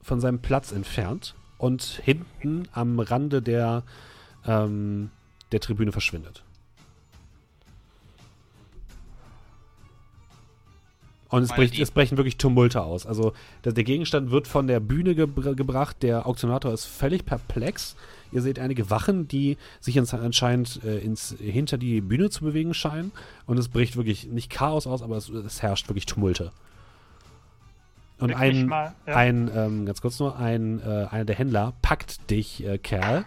von 0.02 0.20
seinem 0.20 0.40
Platz 0.40 0.70
entfernt 0.70 1.34
und 1.56 1.82
hinten 1.82 2.68
am 2.72 3.00
Rande 3.00 3.40
der, 3.40 3.84
ähm, 4.46 5.10
der 5.52 5.60
Tribüne 5.60 5.92
verschwindet. 5.92 6.44
Und 11.34 11.42
es, 11.42 11.52
bricht, 11.52 11.76
es 11.80 11.90
brechen 11.90 12.16
wirklich 12.16 12.36
Tumulte 12.36 12.80
aus. 12.82 13.06
Also 13.06 13.32
der, 13.64 13.72
der 13.72 13.82
Gegenstand 13.82 14.30
wird 14.30 14.46
von 14.46 14.68
der 14.68 14.78
Bühne 14.78 15.16
gebr 15.16 15.56
gebracht, 15.56 15.96
der 16.02 16.28
Auktionator 16.28 16.72
ist 16.72 16.84
völlig 16.84 17.26
perplex. 17.26 17.96
Ihr 18.30 18.40
seht 18.40 18.60
einige 18.60 18.88
Wachen, 18.88 19.26
die 19.26 19.56
sich 19.80 19.96
ins, 19.96 20.14
anscheinend 20.14 20.80
äh, 20.84 20.98
ins, 20.98 21.34
hinter 21.40 21.76
die 21.76 22.00
Bühne 22.00 22.30
zu 22.30 22.44
bewegen 22.44 22.72
scheinen. 22.72 23.10
Und 23.46 23.58
es 23.58 23.68
bricht 23.68 23.96
wirklich 23.96 24.28
nicht 24.28 24.48
Chaos 24.48 24.86
aus, 24.86 25.02
aber 25.02 25.16
es, 25.16 25.28
es 25.28 25.60
herrscht 25.60 25.88
wirklich 25.88 26.06
Tumulte. 26.06 26.52
Und 28.20 28.32
ein, 28.32 28.68
mal, 28.68 28.94
ja. 29.04 29.16
ein 29.16 29.50
ähm, 29.52 29.86
ganz 29.86 30.00
kurz 30.00 30.20
nur, 30.20 30.38
ein, 30.38 30.80
äh, 30.80 31.08
einer 31.10 31.24
der 31.24 31.34
Händler 31.34 31.72
packt 31.82 32.30
dich, 32.30 32.64
äh, 32.64 32.78
Kerl. 32.78 33.24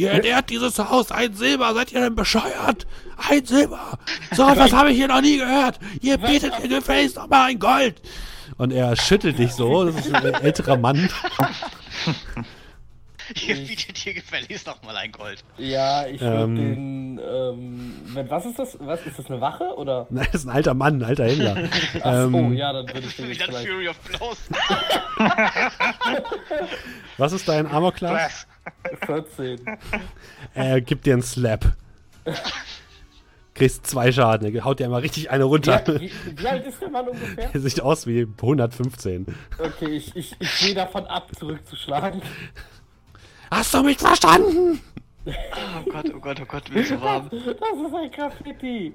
Ihr 0.00 0.10
entehrt 0.12 0.50
dieses 0.50 0.78
Haus, 0.78 1.10
ein 1.12 1.34
Silber, 1.34 1.74
seid 1.74 1.92
ihr 1.92 2.00
denn 2.00 2.14
bescheuert? 2.14 2.86
Ein 3.28 3.44
Silber! 3.44 3.98
So 4.32 4.44
was 4.44 4.72
habe 4.72 4.90
ich 4.90 4.96
hier 4.96 5.08
noch 5.08 5.20
nie 5.20 5.38
gehört! 5.38 5.78
Ihr 6.00 6.16
bietet 6.18 6.58
mir 6.60 6.68
gefälligst 6.68 7.16
noch 7.16 7.28
mal 7.28 7.44
ein 7.50 7.58
Gold! 7.58 8.00
Und 8.56 8.72
er 8.72 8.96
schüttelt 8.96 9.38
dich 9.38 9.52
so, 9.52 9.84
das 9.84 10.06
ist 10.06 10.14
ein 10.14 10.34
älterer 10.34 10.76
Mann. 10.76 11.08
Ihr 13.46 13.54
bietet 13.54 13.96
hier 13.96 14.14
gefälligst 14.14 14.66
nochmal 14.66 14.96
ein 14.96 15.12
Gold. 15.12 15.44
Ja, 15.56 16.04
ich 16.06 16.20
würde 16.20 16.42
Ähm. 16.42 16.56
den, 16.56 17.18
ähm, 17.18 17.94
wenn, 18.06 18.28
was 18.28 18.44
ist 18.44 18.58
das? 18.58 18.76
Was, 18.80 19.06
ist 19.06 19.18
das 19.20 19.26
eine 19.26 19.40
Wache 19.40 19.64
oder? 19.76 20.06
Nein, 20.10 20.26
das 20.32 20.42
ist 20.42 20.48
ein 20.48 20.54
alter 20.56 20.74
Mann, 20.74 21.00
ein 21.00 21.04
alter 21.04 21.26
Händler. 21.26 21.56
Ach 22.02 22.22
so, 22.22 22.38
Ähm, 22.38 22.54
ja, 22.54 22.72
dann 22.72 22.88
würde 22.88 23.06
ich 23.06 23.16
den 23.16 23.28
Wieder 23.28 23.46
jetzt 23.46 23.56
ein 23.56 23.62
vielleicht... 23.62 23.68
Fury 23.68 23.88
of 23.88 23.98
Blows. 24.00 24.38
Was 27.18 27.32
ist 27.32 27.48
dein 27.48 27.66
Armor-Class? 27.66 28.12
Bless. 28.12 28.46
14. 29.06 29.60
Er 30.54 30.80
gibt 30.80 31.06
dir 31.06 31.14
einen 31.14 31.22
Slap. 31.22 31.72
Kriegst 33.54 33.86
zwei 33.86 34.10
Schaden, 34.12 34.54
er 34.54 34.64
haut 34.64 34.78
dir 34.80 34.84
einmal 34.84 35.00
richtig 35.00 35.30
eine 35.30 35.44
runter. 35.44 35.82
Ja, 35.86 36.00
wie, 36.00 36.10
wie 36.36 36.48
alt 36.48 36.66
ist 36.66 36.80
der 36.80 36.88
Mann 36.88 37.08
ungefähr? 37.08 37.50
Er 37.52 37.60
sieht 37.60 37.80
aus 37.80 38.06
wie 38.06 38.26
115. 38.40 39.26
Okay, 39.58 39.88
ich, 39.90 40.16
ich, 40.16 40.34
ich 40.38 40.58
gehe 40.58 40.74
davon 40.74 41.06
ab, 41.06 41.28
zurückzuschlagen. 41.38 42.22
Hast 43.50 43.74
du 43.74 43.82
mich 43.82 43.98
verstanden? 43.98 44.80
Oh 45.26 45.90
Gott, 45.90 46.06
oh 46.14 46.20
Gott, 46.20 46.40
oh 46.40 46.46
Gott, 46.46 46.70
mir 46.70 46.80
ist 46.80 46.88
so 46.88 47.00
warm. 47.00 47.28
Das 47.30 47.40
ist 47.40 47.94
ein 47.94 48.10
Graffiti. 48.10 48.94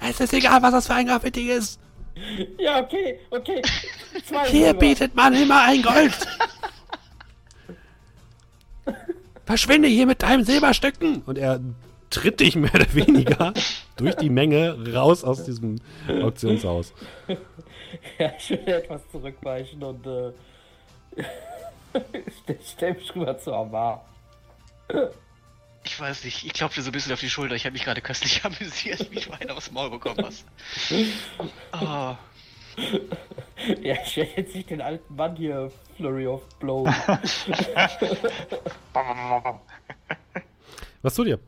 Es 0.00 0.20
ist 0.20 0.32
egal, 0.32 0.60
was 0.62 0.72
das 0.72 0.86
für 0.88 0.94
ein 0.94 1.06
Graffiti 1.06 1.50
ist. 1.50 1.78
Ja, 2.58 2.80
okay, 2.80 3.20
okay. 3.30 3.62
Zwei 4.26 4.46
Hier 4.48 4.64
Silber. 4.66 4.78
bietet 4.80 5.14
man 5.14 5.32
immer 5.34 5.62
ein 5.62 5.82
Gold. 5.82 6.12
Verschwinde 9.44 9.88
hier 9.88 10.06
mit 10.06 10.22
deinen 10.22 10.44
Silberstücken. 10.44 11.22
Und 11.26 11.38
er 11.38 11.60
tritt 12.10 12.40
dich 12.40 12.56
mehr 12.56 12.74
oder 12.74 12.92
weniger 12.94 13.52
durch 13.96 14.14
die 14.16 14.30
Menge 14.30 14.76
raus 14.92 15.24
aus 15.24 15.44
diesem 15.44 15.80
Auktionshaus. 16.08 16.92
Ja, 18.18 18.32
ich 18.38 18.50
will 18.50 18.68
etwas 18.68 19.00
zurückweichen 19.10 19.82
und 19.82 20.06
äh, 20.06 20.32
stell, 22.42 22.58
stell 22.64 22.94
mich 22.94 23.14
rüber 23.14 23.38
zu 23.38 23.52
Amar. 23.52 24.04
Ich 25.84 25.98
weiß 25.98 26.24
nicht, 26.24 26.44
ich 26.44 26.52
klopfe 26.52 26.76
dir 26.76 26.82
so 26.82 26.90
ein 26.90 26.92
bisschen 26.92 27.12
auf 27.12 27.20
die 27.20 27.30
Schulter. 27.30 27.54
Ich 27.54 27.64
habe 27.64 27.72
mich 27.72 27.84
gerade 27.84 28.00
köstlich 28.00 28.44
amüsiert, 28.44 29.10
wie 29.10 29.20
du 29.20 29.30
einen 29.32 29.50
aufs 29.50 29.70
Maul 29.70 29.90
bekommen 29.90 30.24
hast. 30.24 30.44
Oh, 31.72 32.16
Ja, 33.80 33.94
ich 34.04 34.16
werde 34.16 34.32
jetzt 34.36 34.54
nicht 34.56 34.70
den 34.70 34.80
alten 34.80 35.14
Mann 35.14 35.36
hier 35.36 35.70
Flurry 35.96 36.26
of 36.26 36.42
Blow. 36.58 36.84
Was 41.02 41.14
tut 41.14 41.28
ihr? 41.28 41.38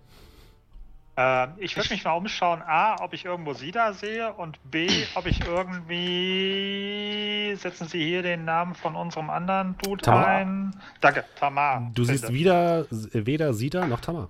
Ähm, 1.17 1.51
ich 1.59 1.77
würde 1.77 1.91
mich 1.91 2.05
mal 2.05 2.12
umschauen, 2.12 2.62
A, 2.62 2.97
ob 3.03 3.12
ich 3.15 3.25
irgendwo 3.25 3.53
sie 3.53 3.70
da 3.70 3.93
sehe 3.93 4.33
und 4.33 4.59
B, 4.70 4.89
ob 5.15 5.27
ich 5.27 5.44
irgendwie. 5.44 7.55
Setzen 7.57 7.86
Sie 7.86 8.05
hier 8.05 8.23
den 8.23 8.44
Namen 8.44 8.75
von 8.75 8.97
unserem 8.97 9.31
anderen 9.31 9.77
Dude 9.78 10.03
Tamar. 10.03 10.27
ein. 10.27 10.75
Danke, 11.01 11.25
Tamar. 11.39 11.91
Du 11.94 12.05
siehst 12.05 12.23
Bitte. 12.23 12.35
wieder, 12.35 12.86
weder 12.91 13.55
Sida 13.55 13.86
noch 13.86 14.01
Tamar. 14.01 14.28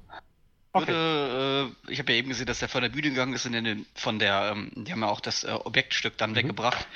Okay. 0.76 0.88
würde, 0.88 1.72
äh, 1.88 1.92
ich 1.92 2.00
habe 2.00 2.12
ja 2.12 2.18
eben 2.18 2.30
gesehen, 2.30 2.46
dass 2.46 2.60
er 2.60 2.68
von 2.68 2.82
der 2.82 2.88
Bühne 2.88 3.10
gegangen 3.10 3.32
ist 3.32 3.46
und 3.46 3.52
den, 3.52 3.86
von 3.94 4.18
der, 4.18 4.50
ähm, 4.52 4.72
die 4.74 4.90
haben 4.90 5.02
ja 5.02 5.08
auch 5.08 5.20
das 5.20 5.44
äh, 5.44 5.52
Objektstück 5.52 6.18
dann 6.18 6.34
weggebracht. 6.34 6.88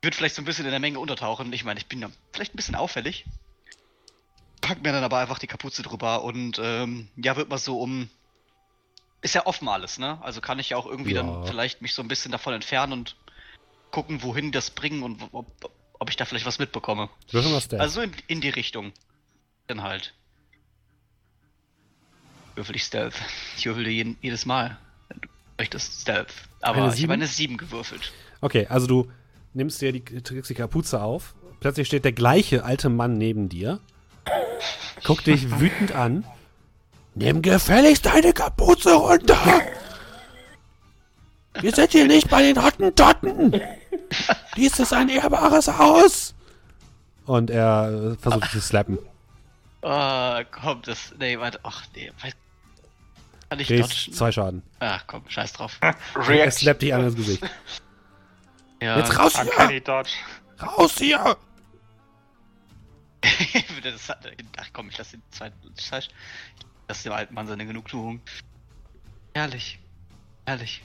Wird 0.00 0.14
vielleicht 0.14 0.34
so 0.34 0.40
ein 0.40 0.46
bisschen 0.46 0.64
in 0.64 0.70
der 0.70 0.80
Menge 0.80 0.98
untertauchen. 0.98 1.52
Ich 1.52 1.62
meine, 1.62 1.78
ich 1.78 1.86
bin 1.86 2.00
da 2.00 2.10
vielleicht 2.32 2.54
ein 2.54 2.56
bisschen 2.56 2.76
auffällig. 2.76 3.26
Pack 4.62 4.82
mir 4.82 4.92
dann 4.92 5.04
aber 5.04 5.18
einfach 5.18 5.38
die 5.38 5.46
Kapuze 5.46 5.82
drüber 5.82 6.24
und 6.24 6.58
ähm, 6.62 7.08
ja, 7.16 7.36
wird 7.36 7.50
mal 7.50 7.58
so 7.58 7.78
um. 7.78 8.08
Ist 9.20 9.34
ja 9.34 9.44
offen 9.44 9.68
alles, 9.68 9.98
ne? 9.98 10.18
Also 10.22 10.40
kann 10.40 10.58
ich 10.58 10.70
ja 10.70 10.78
auch 10.78 10.86
irgendwie 10.86 11.12
Ja. 11.12 11.22
dann 11.22 11.46
vielleicht 11.46 11.82
mich 11.82 11.92
so 11.92 12.00
ein 12.00 12.08
bisschen 12.08 12.32
davon 12.32 12.54
entfernen 12.54 12.94
und 12.94 13.16
gucken, 13.90 14.22
wohin 14.22 14.50
das 14.50 14.70
bringen 14.70 15.02
und 15.02 15.22
ob, 15.32 15.70
ob 15.98 16.08
ich 16.08 16.16
da 16.16 16.24
vielleicht 16.24 16.46
was 16.46 16.58
mitbekomme. 16.58 17.10
Würfel 17.30 17.52
mal 17.52 17.60
Stat. 17.60 17.80
Also 17.80 17.96
so 17.96 18.00
in, 18.00 18.14
in 18.28 18.40
die 18.40 18.48
Richtung. 18.48 18.94
Dann 19.66 19.82
halt. 19.82 20.14
Würfel 22.60 22.76
ich 22.76 22.84
Stealth. 22.84 23.14
Ich 23.56 23.64
würfel 23.64 23.88
jeden, 23.88 24.18
jedes 24.20 24.44
Mal. 24.44 24.76
Ich 25.58 25.70
das 25.70 26.02
Stealth. 26.02 26.34
Aber 26.60 26.84
Eine 26.84 26.94
ich 26.94 27.02
habe 27.02 27.14
eine 27.14 27.26
7 27.26 27.56
gewürfelt. 27.56 28.12
Okay, 28.42 28.66
also 28.66 28.86
du 28.86 29.10
nimmst 29.54 29.80
dir 29.80 29.92
die, 29.92 30.02
trägst 30.04 30.50
die 30.50 30.54
Kapuze 30.54 31.00
auf. 31.00 31.34
Plötzlich 31.60 31.86
steht 31.86 32.04
der 32.04 32.12
gleiche 32.12 32.62
alte 32.62 32.90
Mann 32.90 33.16
neben 33.16 33.48
dir. 33.48 33.80
Guckt 35.04 35.26
dich 35.26 35.50
wütend 35.58 35.92
an. 35.92 36.26
Nimm 37.14 37.40
gefälligst 37.40 38.04
deine 38.04 38.34
Kapuze 38.34 38.92
runter! 38.92 39.62
Wir 41.62 41.74
sind 41.74 41.92
hier 41.92 42.08
nicht 42.08 42.28
bei 42.28 42.42
den 42.42 42.62
Hottentotten! 42.62 43.58
Dies 44.54 44.78
ist 44.78 44.92
ein 44.92 45.08
ehrbares 45.08 45.66
Haus! 45.78 46.34
Und 47.24 47.48
er 47.48 48.12
äh, 48.12 48.16
versucht 48.16 48.44
dich 48.44 48.50
zu 48.50 48.60
slappen. 48.60 48.98
Ah, 49.82 50.44
komm, 50.50 50.82
das. 50.82 51.14
Nee, 51.18 51.38
warte. 51.38 51.58
Ach, 51.62 51.84
nee. 51.94 52.10
weiß- 52.22 52.34
Kann 53.50 53.58
ich 53.58 53.66
Kriegst 53.66 54.14
zwei 54.14 54.30
Schaden. 54.30 54.62
Ach 54.78 55.04
komm, 55.08 55.28
scheiß 55.28 55.52
drauf. 55.52 55.78
Er 56.28 56.50
slappt 56.52 56.82
dich 56.82 56.94
an 56.94 57.04
ins 57.04 57.16
Gesicht. 57.16 57.42
Ja. 58.82 58.96
Jetzt 58.96 59.18
raus 59.18 59.38
hier! 59.38 59.80
Dodge. 59.82 60.12
Raus 60.58 60.94
hier! 60.96 61.36
das 63.82 64.08
hat, 64.08 64.26
ach 64.56 64.68
komm, 64.72 64.88
ich 64.88 64.96
lasse 64.96 65.18
den 65.18 65.22
zweiten. 65.30 65.54
Scheiß. 65.78 66.06
Ich 66.06 66.64
lasse 66.88 67.02
dem 67.02 67.12
alten 67.12 67.34
Mann 67.34 67.46
seine 67.46 67.66
Genugtuung. 67.66 68.22
Herrlich. 69.34 69.78
Herrlich. 70.46 70.82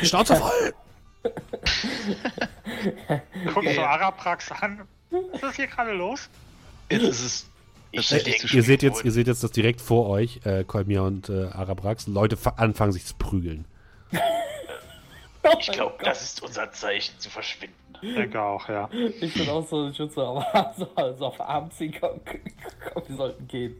Die 0.00 0.06
Schnauze 0.06 0.34
voll! 0.34 0.74
Guck 3.54 3.64
so. 3.68 3.80
Araprax 3.80 4.50
an. 4.50 4.88
Was 5.10 5.50
ist 5.50 5.54
hier 5.56 5.68
gerade 5.68 5.92
los? 5.92 6.28
Jetzt 6.90 7.04
ist 7.04 7.20
es. 7.20 7.46
Ich 8.00 8.08
denke, 8.08 8.36
zu 8.46 8.56
Ihr 8.56 8.62
seht 8.62 8.82
jetzt, 8.82 9.04
ihr 9.04 9.12
seht 9.12 9.26
jetzt, 9.26 9.42
dass 9.42 9.50
direkt 9.50 9.80
vor 9.80 10.08
euch, 10.08 10.40
äh, 10.44 10.64
Kolmir 10.64 11.02
und 11.02 11.28
äh, 11.28 11.44
Arabrax, 11.46 12.06
Leute 12.06 12.36
fa- 12.36 12.54
anfangen 12.56 12.92
sich 12.92 13.04
zu 13.06 13.14
prügeln. 13.16 13.64
Ich 15.60 15.70
glaube, 15.72 15.94
das 16.04 16.22
ist 16.22 16.42
unser 16.42 16.70
Zeichen 16.72 17.18
zu 17.18 17.30
verschwinden. 17.30 17.74
Ich 18.02 18.14
denke 18.14 18.40
auch, 18.40 18.68
ja. 18.68 18.88
Ich 19.20 19.32
bin 19.32 19.48
auch 19.48 19.66
so, 19.66 19.84
würde 19.96 20.12
so, 20.12 20.20
aber 20.22 20.74
so, 20.78 20.88
so 21.16 21.26
auf 21.26 21.36
den 21.36 21.46
Arm 21.46 21.70
ziehen, 21.70 21.94
komm, 21.98 22.20
komm, 22.92 23.02
wir 23.08 23.16
sollten 23.16 23.46
gehen. 23.48 23.76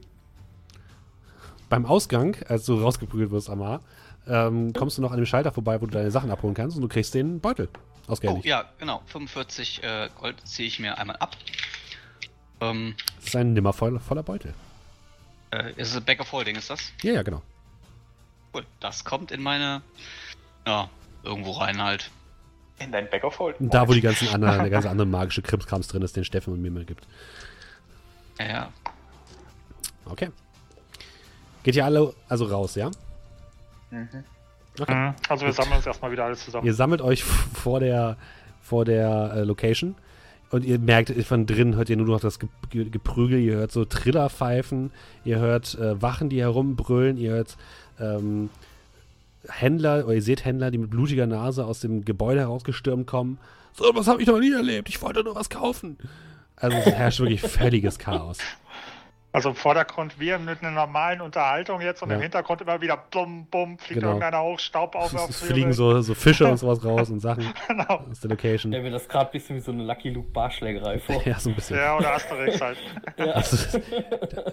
Beim 1.68 1.84
Ausgang, 1.84 2.36
als 2.48 2.64
du 2.66 2.80
rausgeprügelt 2.80 3.30
wirst, 3.32 3.50
Amar, 3.50 3.80
ähm, 4.28 4.72
kommst 4.72 4.98
du 4.98 5.02
noch 5.02 5.10
an 5.10 5.16
dem 5.18 5.26
Schalter 5.26 5.50
vorbei, 5.52 5.80
wo 5.80 5.86
du 5.86 5.92
deine 5.92 6.10
Sachen 6.12 6.30
abholen 6.30 6.54
kannst 6.54 6.76
und 6.76 6.82
du 6.82 6.88
kriegst 6.88 7.14
den 7.14 7.40
Beutel. 7.40 7.68
Oh, 8.08 8.12
Ausgehändigt. 8.12 8.46
ja, 8.46 8.64
genau. 8.78 9.02
45 9.06 9.82
äh, 9.82 10.08
Gold 10.20 10.36
ziehe 10.46 10.68
ich 10.68 10.78
mir 10.78 10.96
einmal 10.96 11.16
ab. 11.16 11.36
Ähm, 12.60 12.94
Das 13.16 13.26
ist 13.28 13.36
ein 13.36 13.52
nimmer 13.52 13.72
voll, 13.72 13.98
voller 14.00 14.22
Beutel. 14.22 14.54
äh, 15.50 15.72
ist 15.76 15.94
es 15.94 16.00
Back 16.00 16.20
of 16.20 16.32
Holding, 16.32 16.56
ist 16.56 16.70
das? 16.70 16.92
Ja, 17.02 17.12
ja, 17.12 17.22
genau. 17.22 17.42
Cool. 18.54 18.64
Das 18.80 19.04
kommt 19.04 19.30
in 19.30 19.42
meine. 19.42 19.82
Ja, 20.66 20.88
irgendwo 21.22 21.52
rein 21.52 21.80
halt. 21.82 22.10
In 22.78 22.92
dein 22.92 23.08
Back 23.08 23.24
of 23.24 23.38
Hold. 23.38 23.58
Und 23.60 23.72
da, 23.72 23.88
wo 23.88 23.94
die 23.94 24.00
ganzen 24.02 24.28
anderen, 24.28 24.58
der 24.58 24.70
ganze 24.70 24.90
andere 24.90 25.06
magische 25.06 25.40
Krimskrams 25.42 25.88
drin 25.88 26.02
ist, 26.02 26.14
den 26.16 26.24
Steffen 26.24 26.52
und 26.52 26.60
mir 26.60 26.70
mal 26.70 26.84
gibt. 26.84 27.06
Ja, 28.38 28.46
ja. 28.46 28.72
Okay. 30.04 30.30
Geht 31.62 31.74
ihr 31.74 31.84
alle 31.84 32.14
also 32.28 32.44
raus, 32.46 32.74
ja? 32.74 32.90
Okay. 33.90 34.94
Mhm. 34.94 35.14
Also 35.28 35.46
wir 35.46 35.52
sammeln 35.54 35.76
uns 35.76 35.86
erstmal 35.86 36.10
wieder 36.12 36.24
alle 36.26 36.36
zusammen. 36.36 36.66
Ihr 36.66 36.74
sammelt 36.74 37.00
euch 37.00 37.24
vor 37.54 37.80
der, 37.80 38.16
vor 38.62 38.84
der 38.84 39.32
äh, 39.36 39.44
Location 39.44 39.94
und 40.56 40.64
ihr 40.64 40.78
merkt, 40.78 41.10
von 41.24 41.46
drinnen 41.46 41.76
hört 41.76 41.90
ihr 41.90 41.96
nur 41.96 42.06
noch 42.06 42.20
das 42.20 42.38
Ge 42.38 42.48
Ge 42.70 42.88
Geprügel, 42.88 43.38
ihr 43.38 43.56
hört 43.56 43.72
so 43.72 43.84
Trillerpfeifen, 43.84 44.90
ihr 45.24 45.38
hört 45.38 45.76
äh, 45.76 46.00
Wachen, 46.00 46.28
die 46.28 46.40
herumbrüllen, 46.40 47.16
ihr 47.16 47.32
hört 47.32 47.56
ähm, 48.00 48.50
Händler, 49.48 50.04
oder 50.04 50.14
ihr 50.14 50.22
seht 50.22 50.44
Händler, 50.44 50.70
die 50.70 50.78
mit 50.78 50.90
blutiger 50.90 51.26
Nase 51.26 51.64
aus 51.64 51.80
dem 51.80 52.04
Gebäude 52.04 52.40
herausgestürmt 52.40 53.06
kommen. 53.06 53.38
So, 53.74 53.84
was 53.94 54.08
habe 54.08 54.22
ich 54.22 54.28
noch 54.28 54.40
nie 54.40 54.52
erlebt, 54.52 54.88
ich 54.88 55.00
wollte 55.02 55.22
nur 55.22 55.34
was 55.34 55.50
kaufen. 55.50 55.98
Also 56.56 56.76
es 56.78 56.86
herrscht 56.86 57.20
wirklich 57.20 57.42
völliges 57.42 57.98
Chaos. 57.98 58.38
Also 59.36 59.50
im 59.50 59.54
Vordergrund 59.54 60.18
wir 60.18 60.38
mit 60.38 60.62
einer 60.62 60.70
normalen 60.70 61.20
Unterhaltung 61.20 61.82
jetzt 61.82 62.02
und 62.02 62.08
Ja. 62.08 62.16
im 62.16 62.22
Hintergrund 62.22 62.62
immer 62.62 62.80
wieder 62.80 62.96
blum, 62.96 63.44
bum, 63.50 63.78
fliegt 63.78 64.00
Genau. 64.00 64.12
irgendeiner 64.14 64.42
hoch, 64.42 64.58
Staub 64.58 64.94
auf. 64.94 65.12
Es, 65.12 65.28
es 65.28 65.42
fliegen 65.42 65.74
so, 65.74 66.00
so 66.00 66.14
Fische 66.14 66.46
und 66.46 66.56
sowas 66.56 66.82
raus 66.84 67.10
und 67.10 67.20
Sachen 67.20 67.52
Genau. 67.68 68.02
aus 68.10 68.20
der 68.20 68.30
Location. 68.30 68.72
Stell 68.72 68.82
mir 68.82 68.90
das 68.92 69.06
gerade 69.06 69.26
ein 69.28 69.32
bisschen 69.32 69.56
wie 69.56 69.60
so 69.60 69.72
eine 69.72 69.82
Lucky 69.84 70.08
Luke 70.08 70.30
Barschlägerei 70.30 70.98
vor. 71.00 71.22
Ja, 71.26 71.38
so 71.38 71.50
ein 71.50 71.54
bisschen. 71.54 71.76
Ja, 71.76 71.98
oder 71.98 72.14
Asterix 72.14 72.58
halt. 72.62 72.78
Also, 73.18 73.78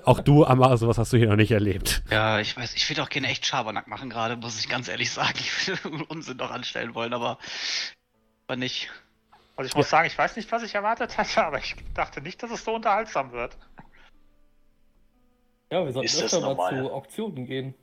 auch 0.04 0.20
du, 0.20 0.46
Amar, 0.46 0.76
sowas 0.76 0.98
hast 0.98 1.14
du 1.14 1.18
hier 1.18 1.30
noch 1.30 1.38
nicht 1.38 1.52
erlebt. 1.52 2.04
Ja, 2.12 2.40
ich 2.40 2.58
weiß, 2.58 2.74
ich 2.76 2.90
würde 2.90 3.04
auch 3.04 3.10
gerne 3.10 3.28
echt 3.30 3.46
Schabernack 3.46 3.88
machen 3.88 4.10
gerade, 4.10 4.36
muss 4.36 4.60
ich 4.60 4.68
ganz 4.68 4.90
ehrlich 4.90 5.12
sagen. 5.12 5.36
Ich 5.40 5.66
würde 5.70 6.04
Unsinn 6.10 6.36
noch 6.36 6.52
anstellen 6.52 6.94
wollen, 6.94 7.14
aber. 7.14 7.38
Aber 8.48 8.58
nicht. 8.58 8.90
Also 9.56 9.70
ich 9.70 9.76
muss 9.76 9.90
sagen, 9.90 10.08
ich 10.08 10.18
weiß 10.18 10.36
nicht, 10.36 10.52
was 10.52 10.64
ich 10.64 10.76
erwartet 10.76 11.18
hatte, 11.18 11.46
aber 11.46 11.60
ich 11.60 11.76
dachte 11.94 12.20
nicht, 12.22 12.44
dass 12.44 12.52
es 12.52 12.66
so 12.66 12.74
unterhaltsam 12.76 13.32
wird. 13.32 13.56
Ja, 15.74 15.84
wir 15.86 15.92
sollten 15.92 16.06
Ist 16.06 16.18
das 16.22 16.26
öfter 16.36 16.42
mal 16.42 16.54
normal? 16.56 16.84
zu 16.84 16.94
Auktionen 16.94 17.46
gehen. 17.48 17.74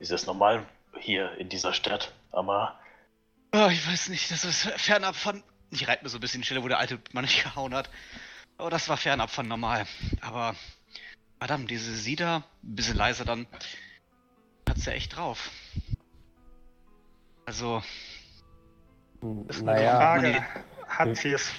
Ist 0.00 0.10
das 0.10 0.26
normal 0.26 0.66
hier 0.98 1.30
in 1.38 1.48
dieser 1.48 1.72
Stadt? 1.72 2.12
Aber 2.32 2.76
Ah, 3.52 3.68
ich 3.70 3.86
weiß 3.86 4.08
nicht, 4.08 4.30
das 4.32 4.44
ist 4.44 4.62
fernab 4.80 5.14
von. 5.14 5.44
Ich 5.70 5.86
reite 5.86 6.02
mir 6.02 6.08
so 6.10 6.18
ein 6.18 6.20
bisschen 6.20 6.40
die 6.40 6.46
Stelle, 6.46 6.64
wo 6.64 6.68
der 6.68 6.78
alte 6.78 6.98
Mann 7.12 7.24
nicht 7.24 7.44
gehauen 7.44 7.72
hat. 7.72 7.88
Aber 8.58 8.68
das 8.70 8.88
war 8.88 8.96
fernab 8.96 9.30
von 9.30 9.46
normal. 9.46 9.86
Aber. 10.20 10.56
Verdammt, 11.38 11.70
diese 11.70 11.94
Sieder, 11.94 12.42
ein 12.64 12.74
bisschen 12.74 12.96
leiser 12.96 13.24
dann. 13.24 13.46
Hat's 14.68 14.86
ja 14.86 14.92
echt 14.94 15.16
drauf. 15.16 15.50
Also, 17.44 17.80
Ist 19.48 19.58
eine 19.60 19.72
Naja, 19.72 19.96
Frage, 19.96 20.28
nee. 20.30 20.42
hat 20.88 21.16
sie 21.16 21.32
es 21.32 21.52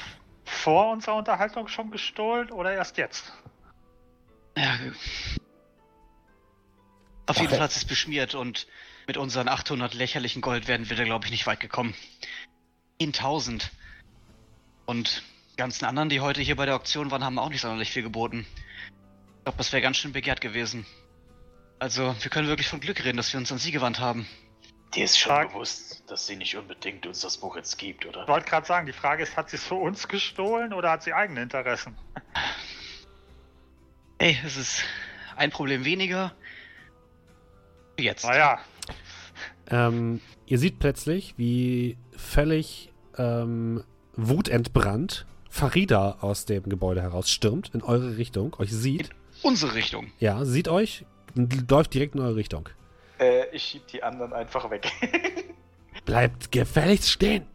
vor 0.43 0.91
unserer 0.91 1.15
Unterhaltung 1.15 1.67
schon 1.69 1.91
gestohlen 1.91 2.51
oder 2.51 2.73
erst 2.73 2.97
jetzt? 2.97 3.31
Ja. 4.57 4.77
Auf 7.27 7.37
jeden 7.37 7.49
Fall 7.49 7.59
hat 7.59 7.71
es 7.75 7.85
beschmiert 7.85 8.35
und 8.35 8.67
mit 9.05 9.17
unseren 9.17 9.47
800 9.47 9.93
lächerlichen 9.93 10.41
Gold 10.41 10.67
werden 10.67 10.89
wir 10.89 10.97
da, 10.97 11.03
glaube 11.03 11.25
ich, 11.25 11.31
nicht 11.31 11.45
weit 11.47 11.59
gekommen. 11.59 11.93
10.000. 13.01 13.69
Und 14.85 15.23
die 15.51 15.57
ganzen 15.57 15.85
anderen, 15.85 16.09
die 16.09 16.19
heute 16.21 16.41
hier 16.41 16.55
bei 16.55 16.65
der 16.65 16.75
Auktion 16.75 17.11
waren, 17.11 17.23
haben 17.23 17.37
auch 17.39 17.49
nicht 17.49 17.61
sonderlich 17.61 17.91
viel 17.91 18.03
geboten. 18.03 18.45
Ich 19.37 19.43
glaube, 19.43 19.57
das 19.57 19.71
wäre 19.71 19.81
ganz 19.81 19.97
schön 19.97 20.13
begehrt 20.13 20.41
gewesen. 20.41 20.85
Also, 21.79 22.15
wir 22.21 22.31
können 22.31 22.47
wirklich 22.47 22.67
von 22.67 22.79
Glück 22.79 23.03
reden, 23.03 23.17
dass 23.17 23.31
wir 23.33 23.39
uns 23.39 23.51
an 23.51 23.59
sie 23.59 23.71
gewandt 23.71 23.99
haben. 23.99 24.27
dir 24.95 25.03
ist 25.05 25.17
schon 25.19 25.31
Frag- 25.31 25.51
bewusst, 25.51 26.03
dass 26.07 26.25
sie 26.27 26.35
nicht 26.35 26.55
unbedingt 26.57 27.05
uns 27.05 27.19
das 27.19 27.37
Buch 27.37 27.55
jetzt 27.55 27.77
gibt, 27.77 28.05
oder? 28.05 28.23
Ich 28.23 28.27
wollte 28.27 28.49
gerade 28.49 28.65
sagen, 28.65 28.85
die 28.87 28.93
Frage 28.93 29.23
ist, 29.23 29.37
hat 29.37 29.49
sie 29.49 29.57
es 29.57 29.63
für 29.63 29.75
uns 29.75 30.07
gestohlen 30.07 30.73
oder 30.73 30.91
hat 30.91 31.03
sie 31.03 31.13
eigene 31.13 31.41
Interessen? 31.43 31.95
Ey, 34.17 34.37
es 34.45 34.57
ist 34.57 34.83
ein 35.35 35.51
Problem 35.51 35.85
weniger. 35.85 36.33
Jetzt. 37.97 38.25
Naja, 38.25 38.59
Ähm, 39.69 40.21
ihr 40.45 40.59
seht 40.59 40.79
plötzlich, 40.79 41.33
wie 41.37 41.97
völlig 42.15 42.91
ähm, 43.17 43.83
wutentbrannt 44.15 45.25
Farida 45.49 46.17
aus 46.21 46.45
dem 46.45 46.63
Gebäude 46.63 47.01
herausstürmt, 47.01 47.71
in 47.73 47.81
eure 47.81 48.17
Richtung, 48.17 48.55
euch 48.59 48.71
sieht. 48.71 49.09
Unsere 49.43 49.73
Richtung. 49.75 50.11
Ja, 50.19 50.45
sieht 50.45 50.67
euch, 50.67 51.05
und 51.35 51.69
läuft 51.69 51.93
direkt 51.93 52.15
in 52.15 52.21
eure 52.21 52.35
Richtung. 52.35 52.69
Äh, 53.19 53.45
ich 53.51 53.63
schieb 53.63 53.87
die 53.87 54.03
anderen 54.03 54.33
einfach 54.33 54.69
weg. 54.69 54.91
Bleibt 56.05 56.51
gefälligst 56.51 57.09
stehen. 57.09 57.45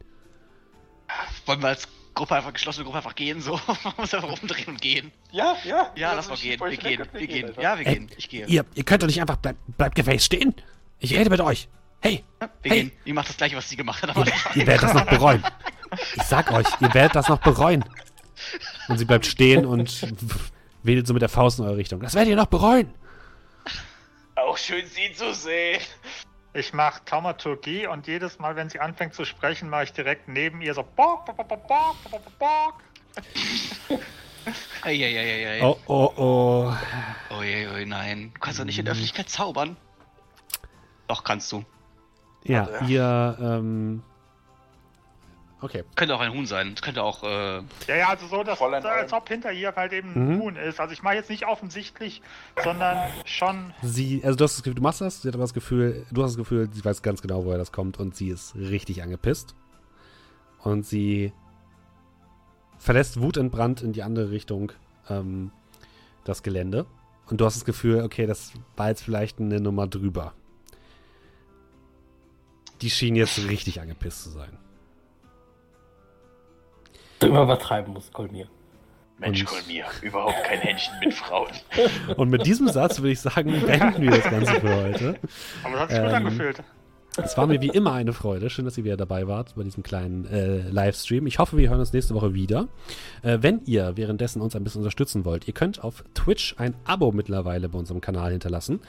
Wollen 1.47 1.63
wir 1.63 1.69
als 1.69 1.89
Gruppe 2.15 2.35
einfach, 2.37 2.53
geschlossene 2.53 2.85
Gruppe 2.85 2.99
einfach 2.99 3.15
gehen, 3.15 3.41
so? 3.41 3.59
Muss 3.97 4.13
einfach 4.15 4.41
umdrehen 4.41 4.69
und 4.69 4.81
gehen. 4.81 5.13
ja, 5.31 5.57
ja. 5.65 5.91
Ja, 5.97 6.13
lass 6.15 6.29
mal 6.29 6.37
gehen. 6.37 6.61
Wir 6.61 6.77
gehen, 6.77 7.09
wir 7.13 7.27
gehen. 7.27 7.49
einfach. 7.49 7.63
Ja, 7.63 7.79
wir 7.79 7.87
Ey, 7.87 7.95
gehen. 7.95 8.11
Ich 8.17 8.29
gehe. 8.29 8.47
Ihr, 8.47 8.65
ihr 8.75 8.85
könnt 8.85 9.03
doch 9.03 9.07
nicht 9.07 9.21
einfach, 9.21 9.37
bleibt 9.37 9.59
bleibt 9.77 9.95
gefälligst 9.95 10.27
stehen. 10.27 10.55
Ich 10.99 11.15
rede 11.15 11.31
mit 11.31 11.41
euch. 11.41 11.69
Hey, 12.01 12.25
Wir 12.41 12.49
hey. 12.71 12.83
gehen. 12.85 12.93
Ihr 13.05 13.15
macht 13.15 13.29
das 13.29 13.37
gleiche, 13.37 13.57
was 13.57 13.69
sie 13.69 13.77
gemacht 13.77 14.03
hat. 14.03 14.17
ihr, 14.17 14.33
ihr 14.55 14.67
werdet 14.67 14.83
das 14.83 14.95
noch 14.95 15.07
bereuen. 15.07 15.43
Ich 16.17 16.23
sag 16.25 16.51
euch, 16.53 16.67
ihr 16.81 16.93
werdet 16.95 17.15
das 17.17 17.29
noch 17.29 17.39
bereuen. 17.41 17.85
Und 18.89 18.99
sie 18.99 19.05
bleibt 19.05 19.27
stehen 19.27 19.65
und 19.65 20.07
wedelt 20.83 21.07
so 21.07 21.13
mit 21.13 21.23
der 21.23 21.29
Faust 21.29 21.59
in 21.61 21.65
eure 21.65 21.77
Richtung. 21.77 22.01
Das 22.01 22.15
werdet 22.15 22.31
ihr 22.31 22.37
noch 22.37 22.47
bereuen. 22.47 22.93
Auch 24.35 24.59
schön, 24.59 24.85
sie 24.87 25.13
zu 25.15 25.33
sehen. 25.35 25.81
Ich 26.55 26.73
mache 26.73 27.05
Taumaturgie 27.05 27.87
und 27.87 28.07
jedes 28.07 28.39
Mal, 28.39 28.57
wenn 28.57 28.69
sie 28.69 28.81
anfängt 28.81 29.15
zu 29.15 29.25
sprechen, 29.25 29.69
mache 29.71 29.85
ich 29.85 29.93
direkt 29.93 30.29
neben 30.29 30.61
ihr 30.61 30.75
so. 30.75 30.85
Eieieiei. 34.83 35.63
Oh, 35.63 35.79
oh, 35.87 36.13
oh. 36.17 36.75
Oh, 37.31 37.43
je, 37.43 37.69
oh, 37.69 37.87
nein. 37.87 38.33
Du 38.35 38.41
kannst 38.41 38.59
doch 38.59 38.65
nicht 38.65 38.79
in 38.79 38.85
der 38.85 38.93
Öffentlichkeit 38.93 39.29
zaubern. 39.29 39.77
Doch, 41.09 41.25
kannst 41.25 41.51
du. 41.53 41.65
Ja, 42.45 42.81
ihr 42.87 43.37
ähm, 43.41 44.03
Okay. 45.63 45.85
Könnte 45.95 46.15
auch 46.17 46.21
ein 46.21 46.33
Huhn 46.35 46.45
sein. 46.45 46.75
Könnte 46.75 47.03
auch. 47.05 47.23
Äh, 47.23 47.63
Ja, 47.87 47.97
ja, 47.97 48.09
also 48.09 48.27
so, 48.27 48.43
dass, 48.43 48.59
Fräulein 48.59 48.85
als 48.85 49.13
ob 49.13 49.29
hinter 49.29 49.53
ihr 49.53 49.73
halt 49.75 49.93
eben 49.93 50.09
Mhm. 50.13 50.31
ein 50.33 50.41
Huhn 50.41 50.57
ist. 50.57 50.81
Also 50.81 50.93
ich 50.93 51.03
mache 51.05 51.15
jetzt 51.15 51.31
nicht 51.31 51.47
offensichtlich, 51.47 52.21
sondern 52.65 52.99
schon. 53.25 53.73
Sie, 53.81 54.21
also 54.25 54.37
du 54.37 54.45
hast 54.45 54.57
das 54.57 54.63
Gefühl, 54.65 54.75
du 54.75 54.83
machst 54.83 55.01
das, 55.01 55.23
sie 55.23 55.29
hat 55.29 55.35
aber 55.37 55.45
das 55.45 55.55
Gefühl, 55.55 56.05
du 56.11 56.23
hast 56.23 56.33
das 56.33 56.37
Gefühl, 56.37 56.69
sie 56.73 56.85
weiß 56.85 57.03
ganz 57.03 57.23
genau, 57.23 57.45
woher 57.45 57.59
das 57.59 57.71
kommt 57.71 57.99
und 58.01 58.17
sie 58.17 58.29
ist 58.31 58.57
richtig 58.57 59.03
angepisst. 59.05 59.55
Und 60.65 60.85
sie 60.85 61.33
verlässt 62.79 63.21
wutentbrannt 63.21 63.83
in 63.83 63.93
die 63.93 64.03
andere 64.03 64.31
Richtung 64.33 64.73
ähm, 65.09 65.53
das 66.25 66.43
Gelände. 66.43 66.87
Und 67.31 67.41
du 67.41 67.45
hast 67.45 67.55
das 67.55 67.65
Gefühl, 67.65 68.03
okay, 68.03 68.27
das 68.27 68.53
war 68.77 68.89
jetzt 68.89 69.05
vielleicht 69.05 69.39
eine 69.39 69.61
Nummer 69.61 69.87
drüber. 69.87 70.35
Die 72.81 72.91
schien 72.91 73.15
jetzt 73.15 73.39
richtig 73.49 73.81
angepisst 73.81 74.25
zu 74.25 74.31
sein. 74.31 74.59
Du 77.23 77.29
immer 77.29 77.43
übertreiben 77.43 77.93
musst, 77.93 78.13
Kolmir. 78.13 78.47
Mensch, 79.19 79.45
Kolmir, 79.45 79.85
überhaupt 80.01 80.43
kein 80.45 80.59
Händchen 80.61 80.95
mit 81.01 81.15
Frauen. 81.15 81.51
Und 82.17 82.29
mit 82.31 82.45
diesem 82.45 82.69
Satz 82.69 82.99
würde 82.99 83.11
ich 83.13 83.21
sagen, 83.21 83.61
beenden 83.65 84.03
wir 84.03 84.11
das 84.11 84.25
Ganze 84.25 84.55
für 84.55 84.75
heute. 84.83 85.15
Aber 85.63 85.73
das 85.75 85.81
hat 85.83 85.91
sich 85.91 85.99
gut 86.01 86.09
Ähm, 86.09 86.15
angefühlt. 86.15 86.63
Es 87.19 87.37
war 87.37 87.47
mir 87.47 87.61
wie 87.61 87.69
immer 87.69 87.93
eine 87.93 88.15
Freude. 88.15 88.49
Schön, 88.49 88.65
dass 88.65 88.79
ihr 88.79 88.85
wieder 88.85 88.97
dabei 88.97 89.29
wart 89.29 89.55
bei 89.55 89.63
diesem 89.65 89.83
kleinen 89.83 90.25
äh, 90.25 90.71
Livestream. 90.71 91.27
Ich 91.27 91.39
hoffe, 91.39 91.59
wir 91.59 91.69
hören 91.69 91.81
uns 91.81 91.93
nächste 91.93 92.15
Woche 92.15 92.33
wieder. 92.33 92.69
Äh, 93.21 93.39
wenn 93.43 93.61
ihr 93.67 93.99
währenddessen 93.99 94.41
uns 94.41 94.57
ein 94.57 94.65
bisschen 94.65 94.81
unterstützen 94.81 95.27
wollt, 95.27 95.47
ihr 95.47 95.53
könnt 95.53 95.85
auf 95.85 96.05
Twitch 96.15 96.55
ein 96.57 96.75
Abo 96.85 97.13
mittlerweile 97.13 97.69
bei 97.69 97.79
unserem 97.79 98.01
Kanal 98.01 98.31
hinterlassen. 98.31 98.81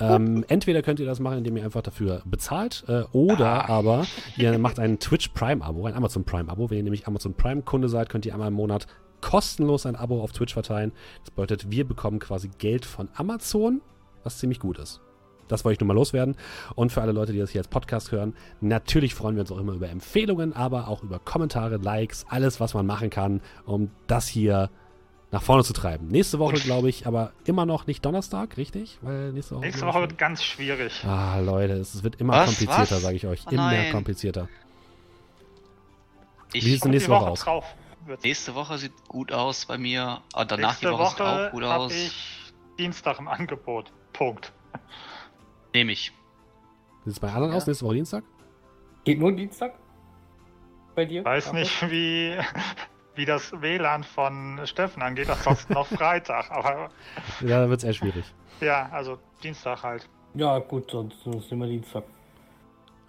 Ähm, 0.00 0.44
entweder 0.48 0.82
könnt 0.82 0.98
ihr 0.98 1.06
das 1.06 1.20
machen, 1.20 1.38
indem 1.38 1.56
ihr 1.56 1.64
einfach 1.64 1.82
dafür 1.82 2.22
bezahlt, 2.24 2.82
äh, 2.88 3.02
oder 3.12 3.68
aber 3.68 4.06
ihr 4.36 4.58
macht 4.58 4.80
ein 4.80 4.98
Twitch 4.98 5.28
Prime 5.28 5.64
Abo, 5.64 5.86
ein 5.86 5.94
Amazon 5.94 6.24
Prime 6.24 6.50
Abo. 6.50 6.70
Wenn 6.70 6.78
ihr 6.78 6.84
nämlich 6.84 7.06
Amazon 7.06 7.34
Prime 7.34 7.62
Kunde 7.62 7.88
seid, 7.88 8.08
könnt 8.08 8.26
ihr 8.26 8.32
einmal 8.32 8.48
im 8.48 8.54
Monat 8.54 8.88
kostenlos 9.20 9.86
ein 9.86 9.94
Abo 9.94 10.20
auf 10.20 10.32
Twitch 10.32 10.52
verteilen. 10.52 10.90
Das 11.20 11.30
bedeutet, 11.30 11.70
wir 11.70 11.86
bekommen 11.86 12.18
quasi 12.18 12.50
Geld 12.58 12.84
von 12.84 13.08
Amazon, 13.14 13.82
was 14.24 14.38
ziemlich 14.38 14.58
gut 14.58 14.80
ist. 14.80 15.00
Das 15.48 15.64
wollte 15.64 15.74
ich 15.74 15.80
nur 15.80 15.88
mal 15.88 15.94
loswerden. 15.94 16.36
Und 16.74 16.92
für 16.92 17.02
alle 17.02 17.12
Leute, 17.12 17.32
die 17.32 17.38
das 17.38 17.50
hier 17.50 17.60
als 17.60 17.68
Podcast 17.68 18.12
hören, 18.12 18.34
natürlich 18.60 19.14
freuen 19.14 19.36
wir 19.36 19.42
uns 19.42 19.52
auch 19.52 19.58
immer 19.58 19.72
über 19.72 19.88
Empfehlungen, 19.88 20.54
aber 20.54 20.88
auch 20.88 21.02
über 21.02 21.18
Kommentare, 21.18 21.76
Likes, 21.76 22.26
alles, 22.28 22.60
was 22.60 22.74
man 22.74 22.86
machen 22.86 23.10
kann, 23.10 23.40
um 23.66 23.90
das 24.06 24.28
hier 24.28 24.70
nach 25.30 25.42
vorne 25.42 25.62
zu 25.62 25.72
treiben. 25.72 26.08
Nächste 26.08 26.38
Woche, 26.38 26.54
glaube 26.56 26.88
ich, 26.88 27.06
aber 27.06 27.32
immer 27.44 27.66
noch 27.66 27.86
nicht 27.86 28.04
Donnerstag, 28.04 28.56
richtig? 28.56 28.98
Weil 29.02 29.32
nächste 29.32 29.56
Woche. 29.56 29.66
Nächste 29.66 29.86
Woche 29.86 30.00
wird 30.00 30.18
ganz 30.18 30.42
schwierig. 30.42 31.04
Ah, 31.04 31.38
Leute, 31.40 31.74
es 31.74 32.02
wird 32.02 32.16
immer 32.20 32.32
Was? 32.34 32.46
komplizierter, 32.46 32.96
sage 32.98 33.16
ich 33.16 33.26
euch. 33.26 33.42
Oh 33.46 33.50
immer 33.50 33.70
nein. 33.70 33.92
komplizierter. 33.92 34.48
ich, 36.52 36.64
Wie 36.64 36.72
denn 36.78 36.82
Und 36.82 36.90
nächste 36.92 37.10
die 37.10 37.14
Woche 37.14 37.26
aus? 37.26 37.40
drauf 37.40 37.64
nächste 38.22 38.54
Woche 38.54 38.78
sieht 38.78 38.92
gut 39.08 39.32
aus 39.32 39.66
bei 39.66 39.78
mir. 39.78 40.22
Aber 40.32 40.44
danach 40.44 40.70
Nächste 40.70 40.88
die 40.88 40.92
Woche, 40.92 41.10
sieht 41.10 41.18
Woche 41.20 41.46
auch 41.46 41.50
gut 41.50 41.64
aus. 41.64 41.92
ich 41.92 42.52
Dienstag 42.78 43.18
im 43.18 43.28
Angebot. 43.28 43.92
Punkt. 44.12 44.52
Nehme 45.74 45.92
ich. 45.92 46.12
Wie 47.04 47.10
sieht 47.10 47.16
es 47.16 47.20
bei 47.20 47.32
anderen 47.32 47.52
aus? 47.54 47.66
Nächste 47.66 47.84
Woche 47.86 47.94
Dienstag? 47.94 48.24
Geht 49.04 49.18
nur 49.18 49.32
Dienstag? 49.32 49.74
Bei 50.94 51.04
dir? 51.04 51.24
Weiß 51.24 51.52
Markus? 51.52 51.60
nicht, 51.82 51.90
wie, 51.90 52.36
wie 53.14 53.24
das 53.24 53.52
WLAN 53.60 54.02
von 54.04 54.60
Steffen 54.64 55.02
angeht, 55.02 55.30
ansonsten 55.30 55.72
noch 55.74 55.86
Freitag. 55.86 56.50
Aber 56.50 56.90
Ja, 57.40 57.62
da 57.62 57.68
wird 57.68 57.78
es 57.78 57.84
eher 57.84 57.92
schwierig. 57.94 58.24
ja, 58.60 58.88
also 58.90 59.18
Dienstag 59.42 59.82
halt. 59.82 60.08
Ja, 60.34 60.58
gut, 60.58 60.90
sonst, 60.90 61.20
sonst 61.22 61.50
nehmen 61.50 61.62
wir 61.62 61.68
Dienstag. 61.68 62.04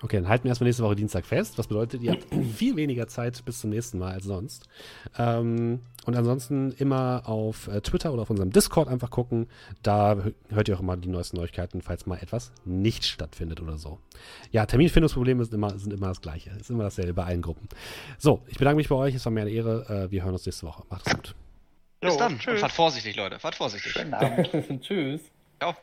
Okay, 0.02 0.16
dann 0.18 0.30
halten 0.30 0.46
wir 0.46 0.50
erstmal 0.50 0.68
nächste 0.70 0.84
Woche 0.84 0.96
Dienstag 0.96 1.26
fest. 1.26 1.58
Was 1.58 1.68
bedeutet, 1.68 2.02
ihr 2.02 2.12
habt 2.14 2.26
viel 2.56 2.78
weniger 2.78 3.08
Zeit 3.10 3.44
bis 3.44 3.60
zum 3.60 3.70
nächsten 3.72 4.00
Mal 4.00 4.14
als 4.14 4.24
sonst. 4.24 4.70
Ähm, 5.18 5.82
und 6.10 6.16
ansonsten 6.18 6.72
immer 6.74 7.24
auf 7.26 7.68
äh, 7.70 7.80
Twitter 7.82 8.12
oder 8.12 8.24
auf 8.24 8.30
unserem 8.30 8.52
Discord 8.52 8.90
einfach 8.90 9.10
gucken. 9.10 9.48
Da 9.82 10.14
hö- 10.14 10.34
hört 10.50 10.68
ihr 10.68 10.76
auch 10.76 10.82
immer 10.82 10.98
die 10.98 11.08
neuesten 11.08 11.38
Neuigkeiten, 11.38 11.82
falls 11.82 12.06
mal 12.06 12.18
etwas 12.18 12.52
nicht 12.66 13.06
stattfindet 13.06 13.62
oder 13.62 13.78
so. 13.78 14.00
Ja, 14.52 14.66
Terminfindungsprobleme 14.66 15.44
sind 15.46 15.54
immer, 15.54 15.78
sind 15.80 15.94
immer 15.94 16.08
das 16.08 16.20
Gleiche. 16.22 16.50
Ist 16.60 16.70
immer 16.70 16.84
dasselbe 16.84 17.14
bei 17.14 17.24
allen 17.24 17.42
Gruppen. 17.42 17.70
So, 18.18 18.42
ich 18.48 18.58
bedanke 18.58 18.76
mich 18.78 18.90
bei 18.90 18.96
euch. 18.96 19.16
Es 19.16 19.24
war 19.26 19.32
mir 19.32 19.42
eine 19.42 19.52
Ehre. 19.52 19.86
Äh, 20.08 20.12
wir 20.12 20.24
hören 20.24 20.34
uns 20.34 20.46
nächste 20.46 20.66
Woche. 20.68 20.84
Macht 20.90 21.08
es 21.08 21.14
gut. 21.16 21.36
Bis 22.02 22.18
dann. 22.18 22.34
Und 22.34 22.60
fahrt 22.60 22.72
vorsichtig, 22.72 23.16
Leute. 23.16 23.40
Fahrt 23.40 23.56
vorsichtig. 23.56 23.92
Schönen 23.92 24.14
Abend. 24.14 24.50
Tschüss. 24.82 25.22
Ciao. 25.60 25.76